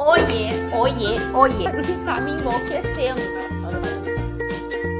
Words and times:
Oiê, 0.00 0.48
oiê, 0.72 1.20
oiê. 1.34 1.68
Tá 2.06 2.20
me 2.22 2.30
enlouquecendo. 2.32 3.20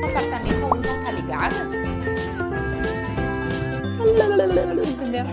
O 0.02 0.06
apartamento 0.06 0.62
a 0.62 0.68
luz 0.68 0.82
não 0.84 1.00
tá 1.02 1.10
ligada? 1.10 1.56
Entendeu? 4.86 5.24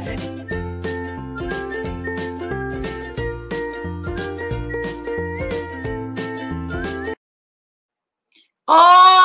Oiê, 8.70 9.17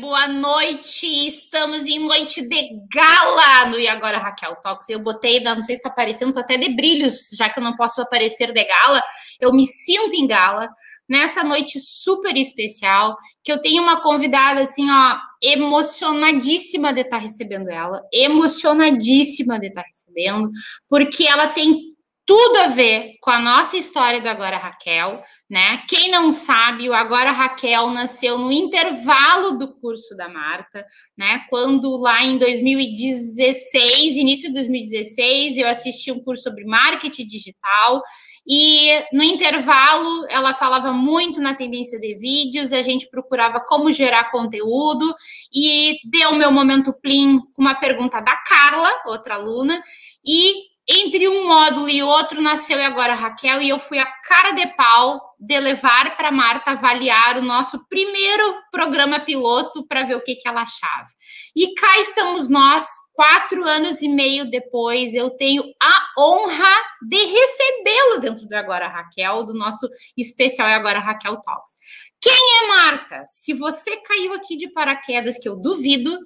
boa 0.00 0.26
noite. 0.26 1.06
Estamos 1.26 1.86
em 1.86 1.98
noite 2.00 2.42
de 2.42 2.80
gala 2.92 3.66
no 3.70 3.78
E 3.78 3.86
Agora 3.86 4.18
Raquel 4.18 4.56
Talks. 4.56 4.88
Eu 4.88 4.98
botei, 4.98 5.40
não 5.40 5.62
sei 5.62 5.76
se 5.76 5.82
tá 5.82 5.88
aparecendo, 5.88 6.32
tô 6.32 6.40
até 6.40 6.56
de 6.56 6.68
brilhos, 6.74 7.30
já 7.36 7.48
que 7.48 7.58
eu 7.58 7.64
não 7.64 7.76
posso 7.76 8.00
aparecer 8.00 8.52
de 8.52 8.64
gala. 8.64 9.02
Eu 9.40 9.52
me 9.52 9.66
sinto 9.66 10.14
em 10.14 10.26
gala 10.26 10.68
nessa 11.08 11.44
noite 11.44 11.78
super 11.80 12.36
especial, 12.36 13.16
que 13.42 13.52
eu 13.52 13.60
tenho 13.60 13.82
uma 13.82 14.00
convidada 14.00 14.62
assim, 14.62 14.90
ó, 14.90 15.16
emocionadíssima 15.42 16.92
de 16.92 17.02
estar 17.02 17.18
tá 17.18 17.22
recebendo 17.22 17.68
ela, 17.68 18.00
emocionadíssima 18.12 19.60
de 19.60 19.66
estar 19.66 19.82
tá 19.82 19.86
recebendo, 19.86 20.50
porque 20.88 21.24
ela 21.24 21.48
tem 21.48 21.93
tudo 22.26 22.56
a 22.56 22.68
ver 22.68 23.18
com 23.20 23.30
a 23.30 23.38
nossa 23.38 23.76
história 23.76 24.20
do 24.20 24.28
Agora 24.28 24.56
Raquel, 24.56 25.22
né? 25.48 25.82
Quem 25.88 26.10
não 26.10 26.32
sabe, 26.32 26.88
o 26.88 26.94
Agora 26.94 27.30
Raquel 27.30 27.90
nasceu 27.90 28.38
no 28.38 28.50
intervalo 28.50 29.58
do 29.58 29.74
curso 29.74 30.16
da 30.16 30.28
Marta, 30.28 30.86
né? 31.16 31.44
Quando 31.50 31.96
lá 31.96 32.24
em 32.24 32.38
2016, 32.38 34.16
início 34.16 34.48
de 34.48 34.54
2016, 34.54 35.58
eu 35.58 35.68
assisti 35.68 36.10
um 36.10 36.20
curso 36.20 36.44
sobre 36.44 36.64
marketing 36.64 37.26
digital 37.26 38.02
e 38.46 39.02
no 39.12 39.22
intervalo 39.22 40.26
ela 40.28 40.52
falava 40.52 40.92
muito 40.92 41.40
na 41.40 41.54
tendência 41.54 41.98
de 41.98 42.14
vídeos, 42.14 42.72
a 42.72 42.82
gente 42.82 43.08
procurava 43.08 43.60
como 43.60 43.90
gerar 43.90 44.30
conteúdo 44.30 45.14
e 45.52 45.98
deu 46.04 46.30
o 46.30 46.36
meu 46.36 46.50
momento 46.50 46.92
plim 46.92 47.38
com 47.54 47.62
uma 47.62 47.74
pergunta 47.74 48.20
da 48.20 48.36
Carla, 48.36 48.90
outra 49.06 49.34
aluna, 49.34 49.82
e 50.24 50.73
entre 50.88 51.26
um 51.28 51.46
módulo 51.46 51.88
e 51.88 52.02
outro 52.02 52.42
nasceu 52.42 52.78
e 52.78 52.84
agora 52.84 53.14
Raquel 53.14 53.62
e 53.62 53.70
eu 53.70 53.78
fui 53.78 53.98
a 53.98 54.06
cara 54.06 54.50
de 54.52 54.66
pau 54.74 55.20
de 55.40 55.58
levar 55.58 56.16
para 56.16 56.30
Marta 56.30 56.72
avaliar 56.72 57.38
o 57.38 57.42
nosso 57.42 57.86
primeiro 57.88 58.54
programa 58.70 59.20
piloto 59.20 59.86
para 59.86 60.04
ver 60.04 60.14
o 60.16 60.22
que, 60.22 60.36
que 60.36 60.48
ela 60.48 60.62
achava. 60.62 61.08
E 61.54 61.74
cá 61.74 61.98
estamos 62.00 62.48
nós, 62.48 62.86
quatro 63.12 63.66
anos 63.66 64.02
e 64.02 64.08
meio 64.08 64.50
depois, 64.50 65.14
eu 65.14 65.30
tenho 65.30 65.62
a 65.82 66.20
honra 66.20 66.74
de 67.08 67.16
recebê-lo 67.16 68.20
dentro 68.20 68.46
do 68.46 68.54
Agora 68.54 68.88
Raquel, 68.88 69.44
do 69.44 69.54
nosso 69.54 69.88
especial 70.16 70.68
e 70.68 70.74
Agora 70.74 70.98
Raquel 70.98 71.40
Talks. 71.42 71.76
Quem 72.20 72.32
é 72.32 72.66
Marta? 72.68 73.24
Se 73.26 73.52
você 73.52 73.98
caiu 73.98 74.32
aqui 74.32 74.56
de 74.56 74.70
paraquedas, 74.70 75.36
que 75.36 75.46
eu 75.46 75.56
duvido, 75.56 76.18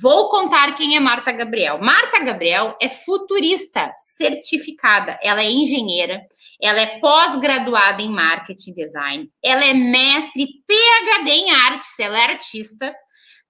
Vou 0.00 0.30
contar 0.30 0.74
quem 0.74 0.96
é 0.96 1.00
Marta 1.00 1.30
Gabriel. 1.30 1.78
Marta 1.78 2.18
Gabriel 2.24 2.74
é 2.80 2.88
futurista 2.88 3.92
certificada. 3.98 5.18
Ela 5.22 5.42
é 5.42 5.50
engenheira, 5.50 6.22
ela 6.60 6.80
é 6.80 6.98
pós-graduada 7.00 8.00
em 8.00 8.08
marketing 8.08 8.72
design, 8.72 9.30
ela 9.42 9.64
é 9.64 9.74
mestre 9.74 10.46
PhD 10.66 11.30
em 11.30 11.50
artes, 11.50 11.98
ela 11.98 12.18
é 12.18 12.24
artista, 12.24 12.94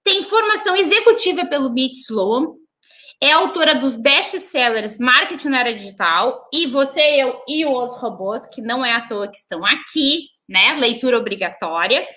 tem 0.03 0.23
formação 0.23 0.75
executiva 0.75 1.45
pelo 1.45 1.73
Beat 1.73 1.93
Sloan, 1.93 2.47
é 3.21 3.31
autora 3.31 3.73
dos 3.73 3.95
best-sellers 3.95 4.97
Marketing 4.99 5.47
na 5.47 5.61
Era 5.61 5.73
Digital 5.73 6.47
e 6.53 6.67
Você, 6.67 6.99
Eu 6.99 7.41
e 7.47 7.65
os 7.65 7.95
Robôs, 8.01 8.45
que 8.45 8.61
não 8.61 8.83
é 8.83 8.93
à 8.93 9.07
toa 9.07 9.29
que 9.29 9.37
estão 9.37 9.65
aqui 9.65 10.34
né? 10.47 10.73
Leitura 10.73 11.17
obrigatória. 11.17 12.07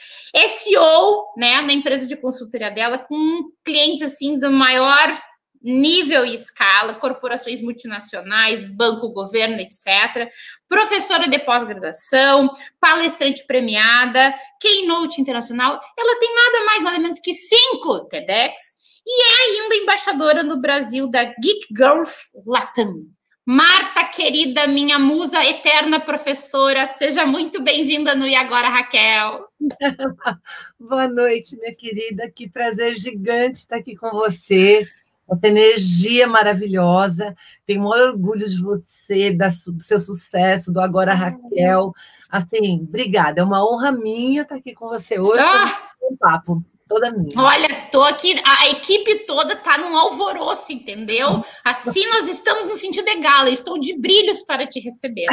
SEO, 0.48 1.26
né? 1.36 1.60
Na 1.60 1.72
empresa 1.72 2.06
de 2.06 2.16
consultoria 2.16 2.70
dela, 2.70 2.98
com 2.98 3.50
clientes 3.64 4.02
assim 4.02 4.38
do 4.38 4.50
maior 4.50 5.18
nível 5.62 6.24
e 6.24 6.34
escala, 6.34 6.94
corporações 6.94 7.60
multinacionais, 7.60 8.64
banco, 8.64 9.08
governo, 9.10 9.58
etc. 9.58 10.30
Professora 10.68 11.28
de 11.28 11.38
pós-graduação, 11.40 12.50
palestrante 12.80 13.44
premiada, 13.46 14.34
keynote 14.60 15.20
internacional. 15.20 15.80
Ela 15.98 16.20
tem 16.20 16.34
nada 16.34 16.64
mais, 16.64 16.82
nada 16.82 16.98
menos 16.98 17.18
que 17.18 17.34
cinco 17.34 18.06
TEDx 18.08 18.78
e 19.06 19.22
é 19.22 19.62
ainda 19.62 19.74
embaixadora 19.74 20.42
no 20.42 20.60
Brasil 20.60 21.10
da 21.10 21.24
Geek 21.24 21.66
Girls 21.74 22.30
Latam. 22.46 23.06
Marta, 23.50 24.04
querida, 24.04 24.66
minha 24.66 24.98
musa 24.98 25.42
eterna 25.42 25.98
professora, 25.98 26.84
seja 26.84 27.24
muito 27.24 27.62
bem-vinda 27.62 28.14
no 28.14 28.26
E 28.26 28.36
Agora, 28.36 28.68
Raquel. 28.68 29.46
Boa 30.78 31.08
noite, 31.08 31.56
minha 31.56 31.74
querida, 31.74 32.30
que 32.30 32.46
prazer 32.46 32.96
gigante 32.96 33.60
estar 33.60 33.76
aqui 33.76 33.96
com 33.96 34.10
você, 34.10 34.86
essa 35.30 35.48
energia 35.48 36.26
maravilhosa, 36.28 37.34
tenho 37.64 37.84
um 37.84 37.86
orgulho 37.86 38.46
de 38.46 38.60
você, 38.60 39.30
do 39.30 39.82
seu 39.82 39.98
sucesso, 39.98 40.70
do 40.70 40.78
Agora, 40.78 41.14
Raquel, 41.14 41.94
assim, 42.28 42.82
obrigada, 42.86 43.40
é 43.40 43.44
uma 43.44 43.66
honra 43.66 43.90
minha 43.90 44.42
estar 44.42 44.56
aqui 44.56 44.74
com 44.74 44.88
você 44.88 45.18
hoje, 45.18 45.40
ah! 45.40 45.88
um 46.02 46.14
papo 46.18 46.62
toda 46.88 47.12
minha. 47.12 47.38
Olha, 47.38 47.68
tô 47.92 48.02
aqui, 48.02 48.34
a 48.44 48.68
equipe 48.68 49.26
toda 49.26 49.54
tá 49.54 49.76
num 49.78 49.96
alvoroço, 49.96 50.72
entendeu? 50.72 51.44
Assim 51.62 52.04
nós 52.06 52.28
estamos 52.28 52.66
no 52.66 52.74
sentido 52.74 53.04
de 53.04 53.16
gala, 53.16 53.50
estou 53.50 53.78
de 53.78 53.98
brilhos 54.00 54.42
para 54.42 54.66
te 54.66 54.80
receber. 54.80 55.26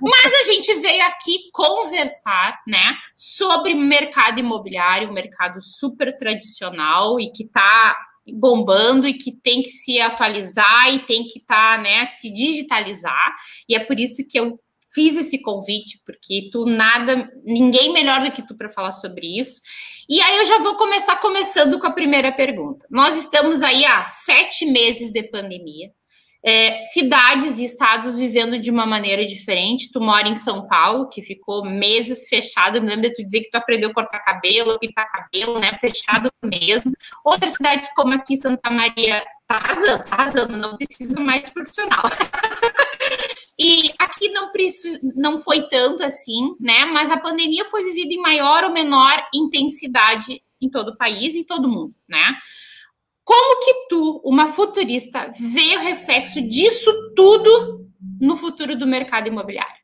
Mas 0.00 0.34
a 0.40 0.44
gente 0.44 0.72
veio 0.76 1.04
aqui 1.04 1.50
conversar, 1.52 2.60
né, 2.66 2.96
sobre 3.16 3.74
mercado 3.74 4.38
imobiliário, 4.38 5.10
um 5.10 5.12
mercado 5.12 5.60
super 5.60 6.16
tradicional 6.16 7.18
e 7.20 7.32
que 7.32 7.46
tá 7.48 7.96
bombando 8.32 9.08
e 9.08 9.14
que 9.14 9.32
tem 9.32 9.62
que 9.62 9.70
se 9.70 10.00
atualizar 10.00 10.94
e 10.94 11.00
tem 11.00 11.24
que 11.24 11.38
estar, 11.40 11.76
tá, 11.76 11.82
né, 11.82 12.06
se 12.06 12.32
digitalizar. 12.32 13.34
E 13.68 13.74
é 13.74 13.80
por 13.80 13.98
isso 13.98 14.26
que 14.28 14.38
eu 14.38 14.58
fiz 14.98 15.16
esse 15.16 15.40
convite, 15.40 16.02
porque 16.04 16.48
tu 16.50 16.66
nada, 16.66 17.30
ninguém 17.44 17.92
melhor 17.92 18.20
do 18.20 18.32
que 18.32 18.44
tu 18.44 18.56
para 18.56 18.68
falar 18.68 18.90
sobre 18.90 19.38
isso. 19.38 19.60
E 20.08 20.20
aí 20.20 20.38
eu 20.38 20.44
já 20.44 20.58
vou 20.58 20.74
começar 20.74 21.20
começando 21.20 21.78
com 21.78 21.86
a 21.86 21.92
primeira 21.92 22.32
pergunta. 22.32 22.84
Nós 22.90 23.16
estamos 23.16 23.62
aí 23.62 23.84
há 23.84 24.06
sete 24.08 24.66
meses 24.66 25.12
de 25.12 25.22
pandemia. 25.22 25.92
É, 26.44 26.78
cidades 26.80 27.58
e 27.58 27.64
estados 27.64 28.18
vivendo 28.18 28.58
de 28.58 28.72
uma 28.72 28.86
maneira 28.86 29.24
diferente. 29.24 29.92
Tu 29.92 30.00
mora 30.00 30.26
em 30.26 30.34
São 30.34 30.66
Paulo, 30.66 31.08
que 31.08 31.22
ficou 31.22 31.64
meses 31.64 32.28
fechado. 32.28 32.82
Me 32.82 32.88
lembro 32.88 33.02
de 33.02 33.14
tu 33.14 33.24
dizer 33.24 33.42
que 33.42 33.50
tu 33.50 33.56
aprendeu 33.56 33.90
a 33.90 33.94
cortar 33.94 34.18
cabelo, 34.18 34.80
pintar 34.80 35.06
cabelo, 35.08 35.60
né? 35.60 35.78
Fechado 35.78 36.28
mesmo. 36.44 36.92
Outras 37.24 37.52
cidades, 37.52 37.88
como 37.94 38.14
aqui 38.14 38.36
Santa 38.36 38.68
Maria, 38.68 39.22
tá 39.46 39.56
arrasando, 39.56 40.04
tá 40.04 40.16
arrasando, 40.16 40.56
não 40.56 40.76
precisa 40.76 41.20
mais 41.20 41.42
de 41.42 41.52
profissional. 41.52 42.02
E 43.58 43.92
aqui 43.98 44.28
não, 44.28 44.52
precisa, 44.52 45.00
não 45.16 45.36
foi 45.36 45.68
tanto 45.68 46.04
assim, 46.04 46.54
né? 46.60 46.84
Mas 46.84 47.10
a 47.10 47.16
pandemia 47.16 47.64
foi 47.64 47.84
vivida 47.84 48.14
em 48.14 48.20
maior 48.20 48.64
ou 48.64 48.72
menor 48.72 49.26
intensidade 49.34 50.40
em 50.60 50.70
todo 50.70 50.90
o 50.90 50.96
país 50.96 51.34
e 51.34 51.40
em 51.40 51.44
todo 51.44 51.68
mundo, 51.68 51.94
né? 52.08 52.36
Como 53.24 53.64
que 53.64 53.88
tu, 53.88 54.22
uma 54.24 54.46
futurista, 54.46 55.30
vê 55.38 55.76
o 55.76 55.80
reflexo 55.80 56.40
disso 56.40 56.90
tudo 57.14 57.86
no 58.20 58.36
futuro 58.36 58.78
do 58.78 58.86
mercado 58.86 59.26
imobiliário? 59.26 59.82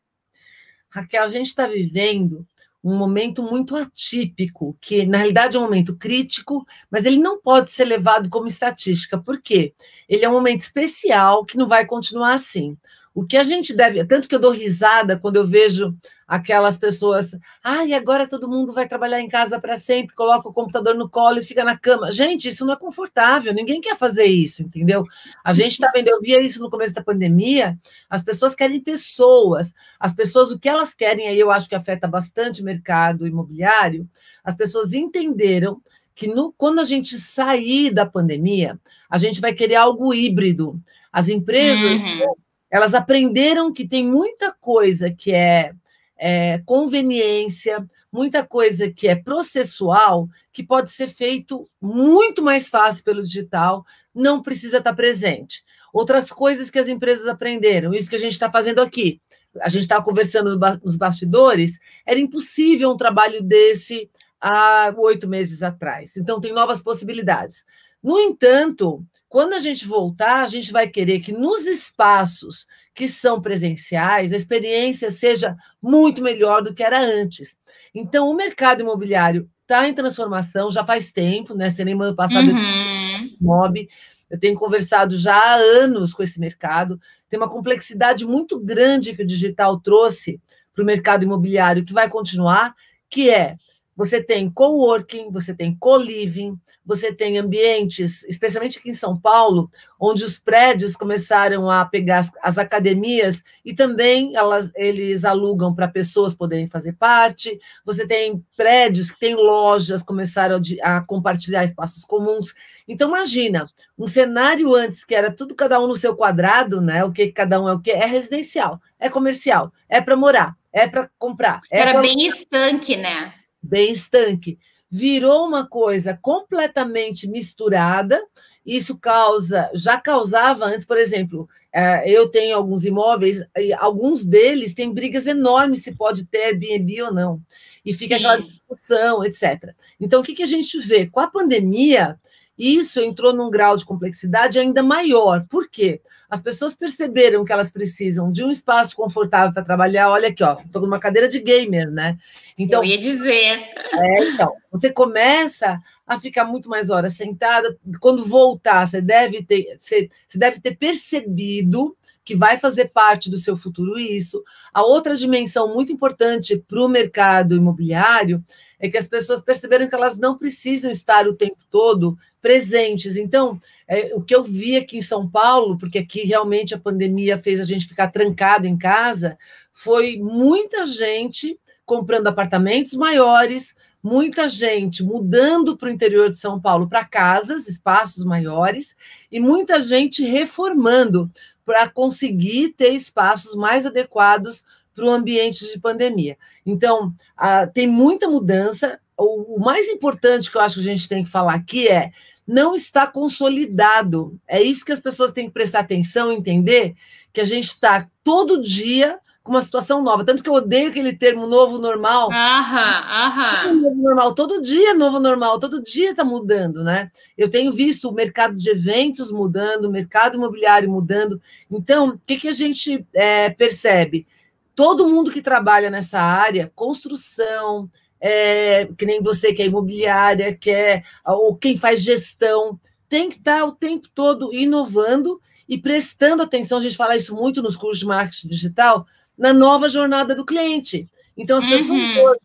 Raquel, 0.88 1.24
a 1.24 1.28
gente 1.28 1.48
está 1.48 1.66
vivendo 1.66 2.46
um 2.82 2.96
momento 2.96 3.42
muito 3.42 3.74
atípico, 3.74 4.76
que 4.80 5.06
na 5.06 5.18
realidade 5.18 5.56
é 5.56 5.58
um 5.58 5.62
momento 5.64 5.96
crítico, 5.96 6.66
mas 6.90 7.06
ele 7.06 7.18
não 7.18 7.40
pode 7.40 7.72
ser 7.72 7.86
levado 7.86 8.28
como 8.28 8.46
estatística. 8.46 9.18
Por 9.18 9.40
quê? 9.40 9.74
Ele 10.08 10.24
é 10.24 10.28
um 10.28 10.34
momento 10.34 10.60
especial 10.60 11.44
que 11.44 11.56
não 11.56 11.66
vai 11.66 11.86
continuar 11.86 12.34
assim. 12.34 12.76
O 13.14 13.24
que 13.24 13.36
a 13.36 13.44
gente 13.44 13.72
deve. 13.72 14.04
Tanto 14.04 14.28
que 14.28 14.34
eu 14.34 14.40
dou 14.40 14.50
risada 14.50 15.16
quando 15.16 15.36
eu 15.36 15.46
vejo 15.46 15.96
aquelas 16.26 16.76
pessoas. 16.76 17.36
Ah, 17.62 17.84
e 17.84 17.94
agora 17.94 18.26
todo 18.26 18.48
mundo 18.48 18.72
vai 18.72 18.88
trabalhar 18.88 19.20
em 19.20 19.28
casa 19.28 19.60
para 19.60 19.76
sempre, 19.76 20.16
coloca 20.16 20.48
o 20.48 20.52
computador 20.52 20.96
no 20.96 21.08
colo 21.08 21.38
e 21.38 21.44
fica 21.44 21.62
na 21.62 21.78
cama. 21.78 22.10
Gente, 22.10 22.48
isso 22.48 22.66
não 22.66 22.72
é 22.72 22.76
confortável, 22.76 23.54
ninguém 23.54 23.80
quer 23.80 23.96
fazer 23.96 24.24
isso, 24.24 24.62
entendeu? 24.62 25.04
A 25.44 25.54
gente 25.54 25.72
está 25.72 25.90
vendo, 25.94 26.08
eu 26.08 26.20
via 26.20 26.40
isso 26.40 26.60
no 26.60 26.70
começo 26.70 26.94
da 26.94 27.04
pandemia, 27.04 27.78
as 28.08 28.24
pessoas 28.24 28.54
querem 28.54 28.80
pessoas, 28.80 29.72
as 30.00 30.12
pessoas, 30.12 30.50
o 30.50 30.58
que 30.58 30.68
elas 30.68 30.94
querem, 30.94 31.28
aí 31.28 31.38
eu 31.38 31.50
acho 31.50 31.68
que 31.68 31.74
afeta 31.74 32.08
bastante 32.08 32.62
o 32.62 32.64
mercado 32.64 33.26
imobiliário, 33.26 34.08
as 34.42 34.56
pessoas 34.56 34.92
entenderam 34.92 35.80
que 36.14 36.26
no, 36.26 36.52
quando 36.52 36.80
a 36.80 36.84
gente 36.84 37.16
sair 37.16 37.92
da 37.92 38.06
pandemia, 38.06 38.78
a 39.10 39.18
gente 39.18 39.40
vai 39.40 39.52
querer 39.52 39.74
algo 39.76 40.14
híbrido. 40.14 40.80
As 41.12 41.28
empresas 41.28 41.84
uhum 41.84 42.43
elas 42.74 42.92
aprenderam 42.92 43.72
que 43.72 43.86
tem 43.86 44.04
muita 44.04 44.50
coisa 44.50 45.08
que 45.08 45.30
é, 45.30 45.72
é 46.18 46.58
conveniência, 46.66 47.86
muita 48.10 48.44
coisa 48.44 48.90
que 48.90 49.06
é 49.06 49.14
processual, 49.14 50.28
que 50.52 50.60
pode 50.60 50.90
ser 50.90 51.06
feito 51.06 51.70
muito 51.80 52.42
mais 52.42 52.68
fácil 52.68 53.04
pelo 53.04 53.22
digital, 53.22 53.86
não 54.12 54.42
precisa 54.42 54.78
estar 54.78 54.92
presente. 54.92 55.62
Outras 55.92 56.32
coisas 56.32 56.68
que 56.68 56.80
as 56.80 56.88
empresas 56.88 57.28
aprenderam, 57.28 57.94
isso 57.94 58.10
que 58.10 58.16
a 58.16 58.18
gente 58.18 58.32
está 58.32 58.50
fazendo 58.50 58.82
aqui. 58.82 59.20
A 59.60 59.68
gente 59.68 59.82
estava 59.82 60.04
conversando 60.04 60.58
nos 60.82 60.96
bastidores, 60.96 61.78
era 62.04 62.18
impossível 62.18 62.90
um 62.90 62.96
trabalho 62.96 63.40
desse 63.40 64.10
há 64.40 64.92
oito 64.98 65.28
meses 65.28 65.62
atrás. 65.62 66.16
Então, 66.16 66.40
tem 66.40 66.52
novas 66.52 66.82
possibilidades. 66.82 67.64
No 68.02 68.18
entanto, 68.18 69.06
quando 69.34 69.54
a 69.54 69.58
gente 69.58 69.84
voltar, 69.84 70.44
a 70.44 70.46
gente 70.46 70.70
vai 70.70 70.86
querer 70.86 71.18
que 71.18 71.32
nos 71.32 71.66
espaços 71.66 72.68
que 72.94 73.08
são 73.08 73.42
presenciais, 73.42 74.32
a 74.32 74.36
experiência 74.36 75.10
seja 75.10 75.56
muito 75.82 76.22
melhor 76.22 76.62
do 76.62 76.72
que 76.72 76.84
era 76.84 77.00
antes. 77.00 77.56
Então, 77.92 78.30
o 78.30 78.34
mercado 78.36 78.82
imobiliário 78.82 79.50
está 79.62 79.88
em 79.88 79.92
transformação 79.92 80.70
já 80.70 80.86
faz 80.86 81.10
tempo, 81.10 81.52
né? 81.52 81.68
Cinema 81.68 82.04
ano 82.04 82.14
passado 82.14 82.48
uhum. 82.48 83.36
mob. 83.40 83.88
Eu 84.30 84.38
tenho 84.38 84.54
conversado 84.54 85.16
já 85.16 85.34
há 85.34 85.54
anos 85.56 86.14
com 86.14 86.22
esse 86.22 86.38
mercado. 86.38 87.00
Tem 87.28 87.36
uma 87.36 87.50
complexidade 87.50 88.24
muito 88.24 88.60
grande 88.60 89.16
que 89.16 89.24
o 89.24 89.26
digital 89.26 89.80
trouxe 89.80 90.40
para 90.72 90.84
o 90.84 90.86
mercado 90.86 91.24
imobiliário, 91.24 91.84
que 91.84 91.92
vai 91.92 92.08
continuar, 92.08 92.72
que 93.10 93.30
é 93.30 93.56
você 93.96 94.22
tem 94.22 94.50
coworking, 94.50 95.30
você 95.30 95.54
tem 95.54 95.74
co-living, 95.74 96.58
você 96.84 97.12
tem 97.12 97.38
ambientes, 97.38 98.24
especialmente 98.24 98.78
aqui 98.78 98.90
em 98.90 98.94
São 98.94 99.18
Paulo, 99.18 99.70
onde 99.98 100.24
os 100.24 100.38
prédios 100.38 100.96
começaram 100.96 101.70
a 101.70 101.84
pegar 101.84 102.18
as, 102.18 102.30
as 102.42 102.58
academias 102.58 103.42
e 103.64 103.72
também 103.72 104.34
elas, 104.36 104.72
eles 104.74 105.24
alugam 105.24 105.74
para 105.74 105.88
pessoas 105.88 106.34
poderem 106.34 106.66
fazer 106.66 106.94
parte. 106.94 107.58
Você 107.84 108.06
tem 108.06 108.44
prédios 108.56 109.10
que 109.10 109.18
têm 109.18 109.34
lojas, 109.34 110.02
começaram 110.02 110.60
a, 110.82 110.96
a 110.96 111.00
compartilhar 111.00 111.64
espaços 111.64 112.04
comuns. 112.04 112.54
Então, 112.86 113.08
imagina, 113.08 113.66
um 113.98 114.06
cenário 114.06 114.74
antes 114.74 115.04
que 115.04 115.14
era 115.14 115.32
tudo 115.32 115.54
cada 115.54 115.80
um 115.80 115.86
no 115.86 115.96
seu 115.96 116.16
quadrado, 116.16 116.80
né? 116.80 117.04
O 117.04 117.12
que 117.12 117.30
cada 117.30 117.60
um 117.60 117.68
é 117.68 117.72
o 117.72 117.80
que? 117.80 117.90
É 117.90 118.06
residencial, 118.06 118.80
é 118.98 119.08
comercial, 119.08 119.72
é 119.88 120.00
para 120.00 120.16
morar, 120.16 120.56
é 120.72 120.88
para 120.88 121.08
comprar. 121.18 121.60
É 121.70 121.80
era 121.80 121.92
pra... 121.92 122.02
bem 122.02 122.26
estanque, 122.26 122.96
né? 122.96 123.32
Bem 123.64 123.92
estanque. 123.92 124.58
Virou 124.90 125.46
uma 125.46 125.66
coisa 125.66 126.18
completamente 126.20 127.26
misturada. 127.28 128.20
Isso 128.64 128.98
causa, 128.98 129.70
já 129.74 130.00
causava 130.00 130.66
antes, 130.66 130.86
por 130.86 130.96
exemplo, 130.96 131.48
é, 131.72 132.08
eu 132.08 132.28
tenho 132.28 132.56
alguns 132.56 132.84
imóveis, 132.84 133.42
e 133.58 133.72
alguns 133.72 134.24
deles 134.24 134.72
têm 134.72 134.94
brigas 134.94 135.26
enormes 135.26 135.82
se 135.82 135.94
pode 135.94 136.24
ter 136.26 136.44
Airbnb 136.44 137.02
ou 137.02 137.12
não. 137.12 137.42
E 137.84 137.92
fica 137.92 138.16
Sim. 138.16 138.24
aquela 138.24 138.42
discussão, 138.42 139.24
etc. 139.24 139.74
Então, 140.00 140.20
o 140.20 140.24
que, 140.24 140.34
que 140.34 140.42
a 140.42 140.46
gente 140.46 140.78
vê? 140.78 141.06
Com 141.06 141.20
a 141.20 141.26
pandemia, 141.26 142.18
isso 142.58 143.00
entrou 143.00 143.32
num 143.32 143.50
grau 143.50 143.76
de 143.76 143.84
complexidade 143.84 144.58
ainda 144.58 144.82
maior. 144.82 145.44
Por 145.48 145.68
quê? 145.68 146.00
As 146.30 146.40
pessoas 146.40 146.74
perceberam 146.74 147.44
que 147.44 147.52
elas 147.52 147.70
precisam 147.70 148.30
de 148.30 148.44
um 148.44 148.50
espaço 148.50 148.96
confortável 148.96 149.52
para 149.52 149.64
trabalhar. 149.64 150.10
Olha 150.10 150.28
aqui, 150.28 150.42
ó, 150.42 150.58
estou 150.60 150.82
numa 150.82 150.98
cadeira 150.98 151.28
de 151.28 151.40
gamer, 151.40 151.90
né? 151.90 152.16
Então, 152.58 152.82
Eu 152.82 152.90
ia 152.90 152.98
dizer. 152.98 153.60
É, 153.92 154.28
então, 154.28 154.52
você 154.70 154.90
começa 154.90 155.78
a 156.06 156.18
ficar 156.18 156.44
muito 156.44 156.68
mais 156.68 156.90
horas 156.90 157.14
sentada. 157.14 157.76
Quando 158.00 158.24
voltar, 158.24 158.86
você 158.86 159.00
deve 159.00 159.42
ter, 159.42 159.76
você, 159.78 160.08
você 160.28 160.38
deve 160.38 160.60
ter 160.60 160.76
percebido 160.76 161.96
que 162.24 162.34
vai 162.34 162.56
fazer 162.56 162.86
parte 162.86 163.30
do 163.30 163.38
seu 163.38 163.56
futuro 163.56 163.98
isso. 163.98 164.42
A 164.72 164.82
outra 164.82 165.14
dimensão 165.14 165.74
muito 165.74 165.92
importante 165.92 166.56
para 166.68 166.80
o 166.80 166.88
mercado 166.88 167.56
imobiliário 167.56 168.42
é 168.84 168.88
que 168.90 168.98
as 168.98 169.08
pessoas 169.08 169.40
perceberam 169.40 169.88
que 169.88 169.94
elas 169.94 170.18
não 170.18 170.36
precisam 170.36 170.90
estar 170.90 171.26
o 171.26 171.32
tempo 171.32 171.56
todo 171.70 172.18
presentes. 172.42 173.16
Então, 173.16 173.58
é, 173.88 174.14
o 174.14 174.20
que 174.20 174.34
eu 174.34 174.44
vi 174.44 174.76
aqui 174.76 174.98
em 174.98 175.00
São 175.00 175.26
Paulo, 175.26 175.78
porque 175.78 176.00
aqui 176.00 176.26
realmente 176.26 176.74
a 176.74 176.78
pandemia 176.78 177.38
fez 177.38 177.60
a 177.60 177.64
gente 177.64 177.88
ficar 177.88 178.08
trancado 178.08 178.66
em 178.66 178.76
casa, 178.76 179.38
foi 179.72 180.18
muita 180.18 180.84
gente 180.84 181.58
comprando 181.86 182.26
apartamentos 182.26 182.92
maiores, 182.92 183.74
muita 184.02 184.50
gente 184.50 185.02
mudando 185.02 185.78
para 185.78 185.88
o 185.88 185.92
interior 185.92 186.28
de 186.28 186.36
São 186.36 186.60
Paulo 186.60 186.86
para 186.86 187.06
casas, 187.06 187.66
espaços 187.66 188.22
maiores, 188.22 188.94
e 189.32 189.40
muita 189.40 189.82
gente 189.82 190.22
reformando 190.22 191.30
para 191.64 191.88
conseguir 191.88 192.74
ter 192.76 192.90
espaços 192.90 193.54
mais 193.54 193.86
adequados 193.86 194.62
para 194.94 195.04
o 195.04 195.10
ambiente 195.10 195.70
de 195.70 195.78
pandemia. 195.78 196.36
Então, 196.64 197.12
ah, 197.36 197.66
tem 197.66 197.86
muita 197.86 198.28
mudança. 198.28 198.98
O, 199.16 199.56
o 199.56 199.60
mais 199.60 199.88
importante 199.88 200.50
que 200.50 200.56
eu 200.56 200.60
acho 200.60 200.76
que 200.76 200.80
a 200.80 200.92
gente 200.92 201.08
tem 201.08 201.24
que 201.24 201.30
falar 201.30 201.54
aqui 201.54 201.88
é 201.88 202.12
não 202.46 202.74
está 202.74 203.06
consolidado. 203.06 204.38
É 204.46 204.62
isso 204.62 204.84
que 204.84 204.92
as 204.92 205.00
pessoas 205.00 205.32
têm 205.32 205.46
que 205.46 205.54
prestar 205.54 205.80
atenção, 205.80 206.30
entender 206.30 206.94
que 207.32 207.40
a 207.40 207.44
gente 207.44 207.68
está 207.68 208.06
todo 208.22 208.60
dia 208.60 209.18
com 209.42 209.52
uma 209.52 209.62
situação 209.62 210.02
nova. 210.02 210.24
Tanto 210.24 210.42
que 210.42 210.48
eu 210.48 210.54
odeio 210.54 210.88
aquele 210.88 211.12
termo 211.12 211.46
novo 211.46 211.78
normal. 211.78 212.32
Aham, 212.32 213.04
aham. 213.06 213.74
Novo 213.74 214.02
normal, 214.02 214.34
todo 214.34 214.60
dia 214.60 214.90
é 214.90 214.94
novo 214.94 215.20
normal, 215.20 215.60
todo 215.60 215.82
dia 215.82 216.12
está 216.12 216.24
mudando, 216.24 216.82
né? 216.82 217.10
Eu 217.36 217.50
tenho 217.50 217.70
visto 217.70 218.08
o 218.08 218.12
mercado 218.12 218.54
de 218.54 218.70
eventos 218.70 219.30
mudando, 219.30 219.84
o 219.84 219.90
mercado 219.90 220.36
imobiliário 220.36 220.90
mudando. 220.90 221.40
Então, 221.70 222.08
o 222.10 222.18
que, 222.26 222.38
que 222.38 222.48
a 222.48 222.52
gente 222.52 223.06
é, 223.12 223.50
percebe? 223.50 224.26
Todo 224.74 225.08
mundo 225.08 225.30
que 225.30 225.42
trabalha 225.42 225.90
nessa 225.90 226.20
área, 226.20 226.72
construção, 226.74 227.90
é, 228.20 228.86
que 228.98 229.06
nem 229.06 229.22
você 229.22 229.52
que 229.52 229.62
é 229.62 229.66
imobiliária, 229.66 230.54
que 230.54 230.70
é, 230.70 231.02
ou 231.26 231.54
quem 231.56 231.76
faz 231.76 232.02
gestão, 232.02 232.78
tem 233.08 233.28
que 233.28 233.36
estar 233.36 233.64
o 233.64 233.72
tempo 233.72 234.08
todo 234.14 234.52
inovando 234.52 235.40
e 235.68 235.78
prestando 235.78 236.42
atenção. 236.42 236.78
A 236.78 236.80
gente 236.80 236.96
fala 236.96 237.16
isso 237.16 237.34
muito 237.34 237.62
nos 237.62 237.76
cursos 237.76 238.00
de 238.00 238.06
marketing 238.06 238.48
digital, 238.48 239.06
na 239.36 239.52
nova 239.52 239.88
jornada 239.88 240.34
do 240.34 240.44
cliente. 240.44 241.08
Então, 241.36 241.58
as 241.58 241.64
uhum. 241.64 241.70
pessoas 241.70 242.38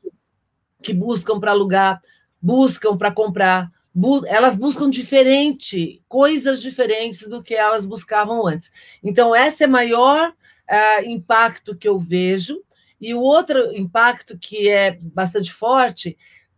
que 0.82 0.94
buscam 0.94 1.40
para 1.40 1.52
alugar, 1.52 2.02
buscam 2.42 2.98
para 2.98 3.12
comprar, 3.12 3.72
bu 3.94 4.26
elas 4.28 4.56
buscam 4.56 4.90
diferente, 4.90 6.02
coisas 6.08 6.62
diferentes 6.62 7.28
do 7.28 7.44
que 7.44 7.54
elas 7.54 7.86
buscavam 7.86 8.46
antes. 8.48 8.72
Então, 9.04 9.36
essa 9.36 9.64
é 9.64 9.68
a 9.68 9.70
maior 9.70 10.34
uh, 10.70 11.06
impacto 11.06 11.76
que 11.76 11.88
eu 11.88 11.98
vejo. 11.98 12.62
E 13.02 13.14
o 13.14 13.22
outro 13.22 13.76
impacto 13.76 14.38
que 14.38 14.70
é 14.70 14.98
bastante 15.02 15.52
forte, 15.52 16.18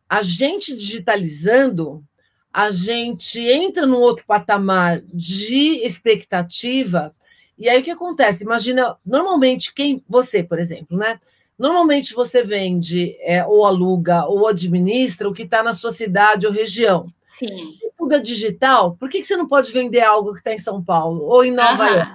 a 0.10 0.22
gente 0.22 0.76
digitalizando, 0.76 2.04
a 2.52 2.72
gente 2.72 3.40
entra 3.40 3.86
num 3.86 4.00
outro 4.00 4.26
patamar 4.26 5.02
de 5.02 5.86
expectativa. 5.86 7.16
E 7.58 7.70
aí 7.70 7.80
o 7.80 7.84
que 7.84 7.92
acontece? 7.92 8.44
Imagina, 8.44 8.98
normalmente, 9.06 9.74
quem 9.74 10.04
você, 10.10 10.44
por 10.44 10.60
exemplo, 10.60 10.98
né? 10.98 11.20
Normalmente 11.58 12.16
você 12.16 12.44
vende 12.44 13.16
é, 13.22 13.46
ou 13.46 13.64
aluga 13.64 14.26
ou 14.26 14.48
administra 14.48 15.30
o 15.30 15.34
que 15.34 15.44
está 15.44 15.62
na 15.62 15.74
sua 15.74 15.92
cidade 15.92 16.48
ou 16.48 16.52
região. 16.52 17.08
Sim. 17.30 17.76
Tudo 17.98 18.16
é 18.16 18.20
digital, 18.20 18.96
por 18.96 19.08
que, 19.08 19.22
que 19.22 19.28
você 19.28 19.38
não 19.38 19.48
pode 19.48 19.72
vender 19.72 20.02
algo 20.02 20.34
que 20.34 20.40
está 20.40 20.52
em 20.52 20.58
São 20.58 20.84
Paulo 20.84 21.22
ou 21.22 21.46
em 21.46 21.52
Nova 21.52 21.84
Aham. 21.84 21.96
York? 21.98 22.12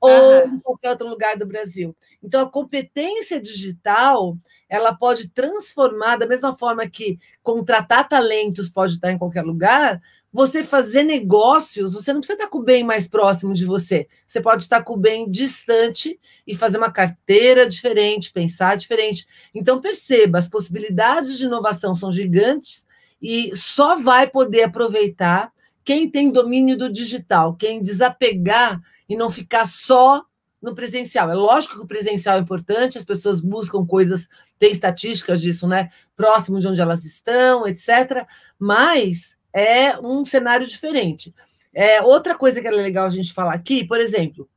Ou 0.00 0.10
uhum. 0.10 0.56
em 0.56 0.60
qualquer 0.60 0.90
outro 0.90 1.08
lugar 1.08 1.36
do 1.36 1.46
Brasil. 1.46 1.96
Então, 2.22 2.42
a 2.42 2.50
competência 2.50 3.40
digital 3.40 4.36
ela 4.68 4.94
pode 4.94 5.30
transformar, 5.30 6.16
da 6.16 6.26
mesma 6.26 6.52
forma 6.52 6.88
que 6.88 7.18
contratar 7.42 8.08
talentos 8.08 8.68
pode 8.68 8.94
estar 8.94 9.10
em 9.10 9.18
qualquer 9.18 9.42
lugar, 9.42 9.98
você 10.30 10.62
fazer 10.62 11.04
negócios, 11.04 11.94
você 11.94 12.12
não 12.12 12.20
precisa 12.20 12.38
estar 12.38 12.50
com 12.50 12.58
o 12.58 12.62
bem 12.62 12.84
mais 12.84 13.08
próximo 13.08 13.54
de 13.54 13.64
você. 13.64 14.06
Você 14.26 14.42
pode 14.42 14.62
estar 14.62 14.82
com 14.82 14.92
o 14.92 14.98
bem 14.98 15.30
distante 15.30 16.20
e 16.46 16.54
fazer 16.54 16.76
uma 16.76 16.92
carteira 16.92 17.66
diferente, 17.66 18.30
pensar 18.30 18.76
diferente. 18.76 19.26
Então, 19.54 19.80
perceba, 19.80 20.38
as 20.38 20.48
possibilidades 20.48 21.38
de 21.38 21.46
inovação 21.46 21.94
são 21.94 22.12
gigantes 22.12 22.84
e 23.22 23.50
só 23.56 23.96
vai 23.96 24.28
poder 24.28 24.64
aproveitar 24.64 25.50
quem 25.82 26.10
tem 26.10 26.30
domínio 26.30 26.76
do 26.76 26.92
digital, 26.92 27.56
quem 27.56 27.82
desapegar 27.82 28.78
e 29.08 29.16
não 29.16 29.30
ficar 29.30 29.66
só 29.66 30.24
no 30.60 30.74
presencial. 30.74 31.30
É 31.30 31.34
lógico 31.34 31.76
que 31.76 31.82
o 31.82 31.86
presencial 31.86 32.36
é 32.36 32.40
importante, 32.40 32.98
as 32.98 33.04
pessoas 33.04 33.40
buscam 33.40 33.86
coisas, 33.86 34.28
tem 34.58 34.70
estatísticas 34.70 35.40
disso, 35.40 35.68
né? 35.68 35.90
Próximo 36.16 36.58
de 36.58 36.66
onde 36.66 36.80
elas 36.80 37.04
estão, 37.04 37.66
etc. 37.66 38.26
Mas 38.58 39.36
é 39.52 39.98
um 39.98 40.24
cenário 40.24 40.66
diferente. 40.66 41.34
É, 41.72 42.02
outra 42.02 42.36
coisa 42.36 42.60
que 42.60 42.66
era 42.66 42.76
legal 42.76 43.06
a 43.06 43.10
gente 43.10 43.32
falar 43.32 43.54
aqui, 43.54 43.84
por 43.84 44.00
exemplo, 44.00 44.48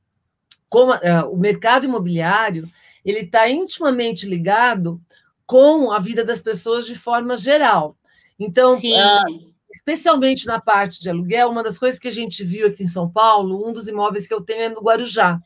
como 0.68 0.94
é, 0.94 1.24
o 1.24 1.38
mercado 1.38 1.86
imobiliário 1.86 2.70
ele 3.04 3.20
está 3.20 3.50
intimamente 3.50 4.28
ligado 4.28 5.02
com 5.46 5.92
a 5.92 6.00
vida 6.00 6.24
das 6.24 6.42
pessoas 6.42 6.86
de 6.86 6.96
forma 6.96 7.36
geral. 7.36 7.98
Então, 8.40 8.76
uh, 8.76 9.51
especialmente 9.74 10.46
na 10.46 10.60
parte 10.60 11.02
de 11.02 11.10
aluguel, 11.10 11.50
uma 11.50 11.64
das 11.64 11.78
coisas 11.78 12.00
que 12.00 12.08
a 12.08 12.12
gente 12.12 12.44
viu 12.44 12.68
aqui 12.68 12.84
em 12.84 12.88
São 12.88 13.10
Paulo, 13.10 13.68
um 13.68 13.74
dos 13.74 13.88
imóveis 13.88 14.28
que 14.28 14.34
eu 14.34 14.42
tenho 14.42 14.62
é 14.62 14.70
no 14.70 14.82
Guarujá. 14.82 15.40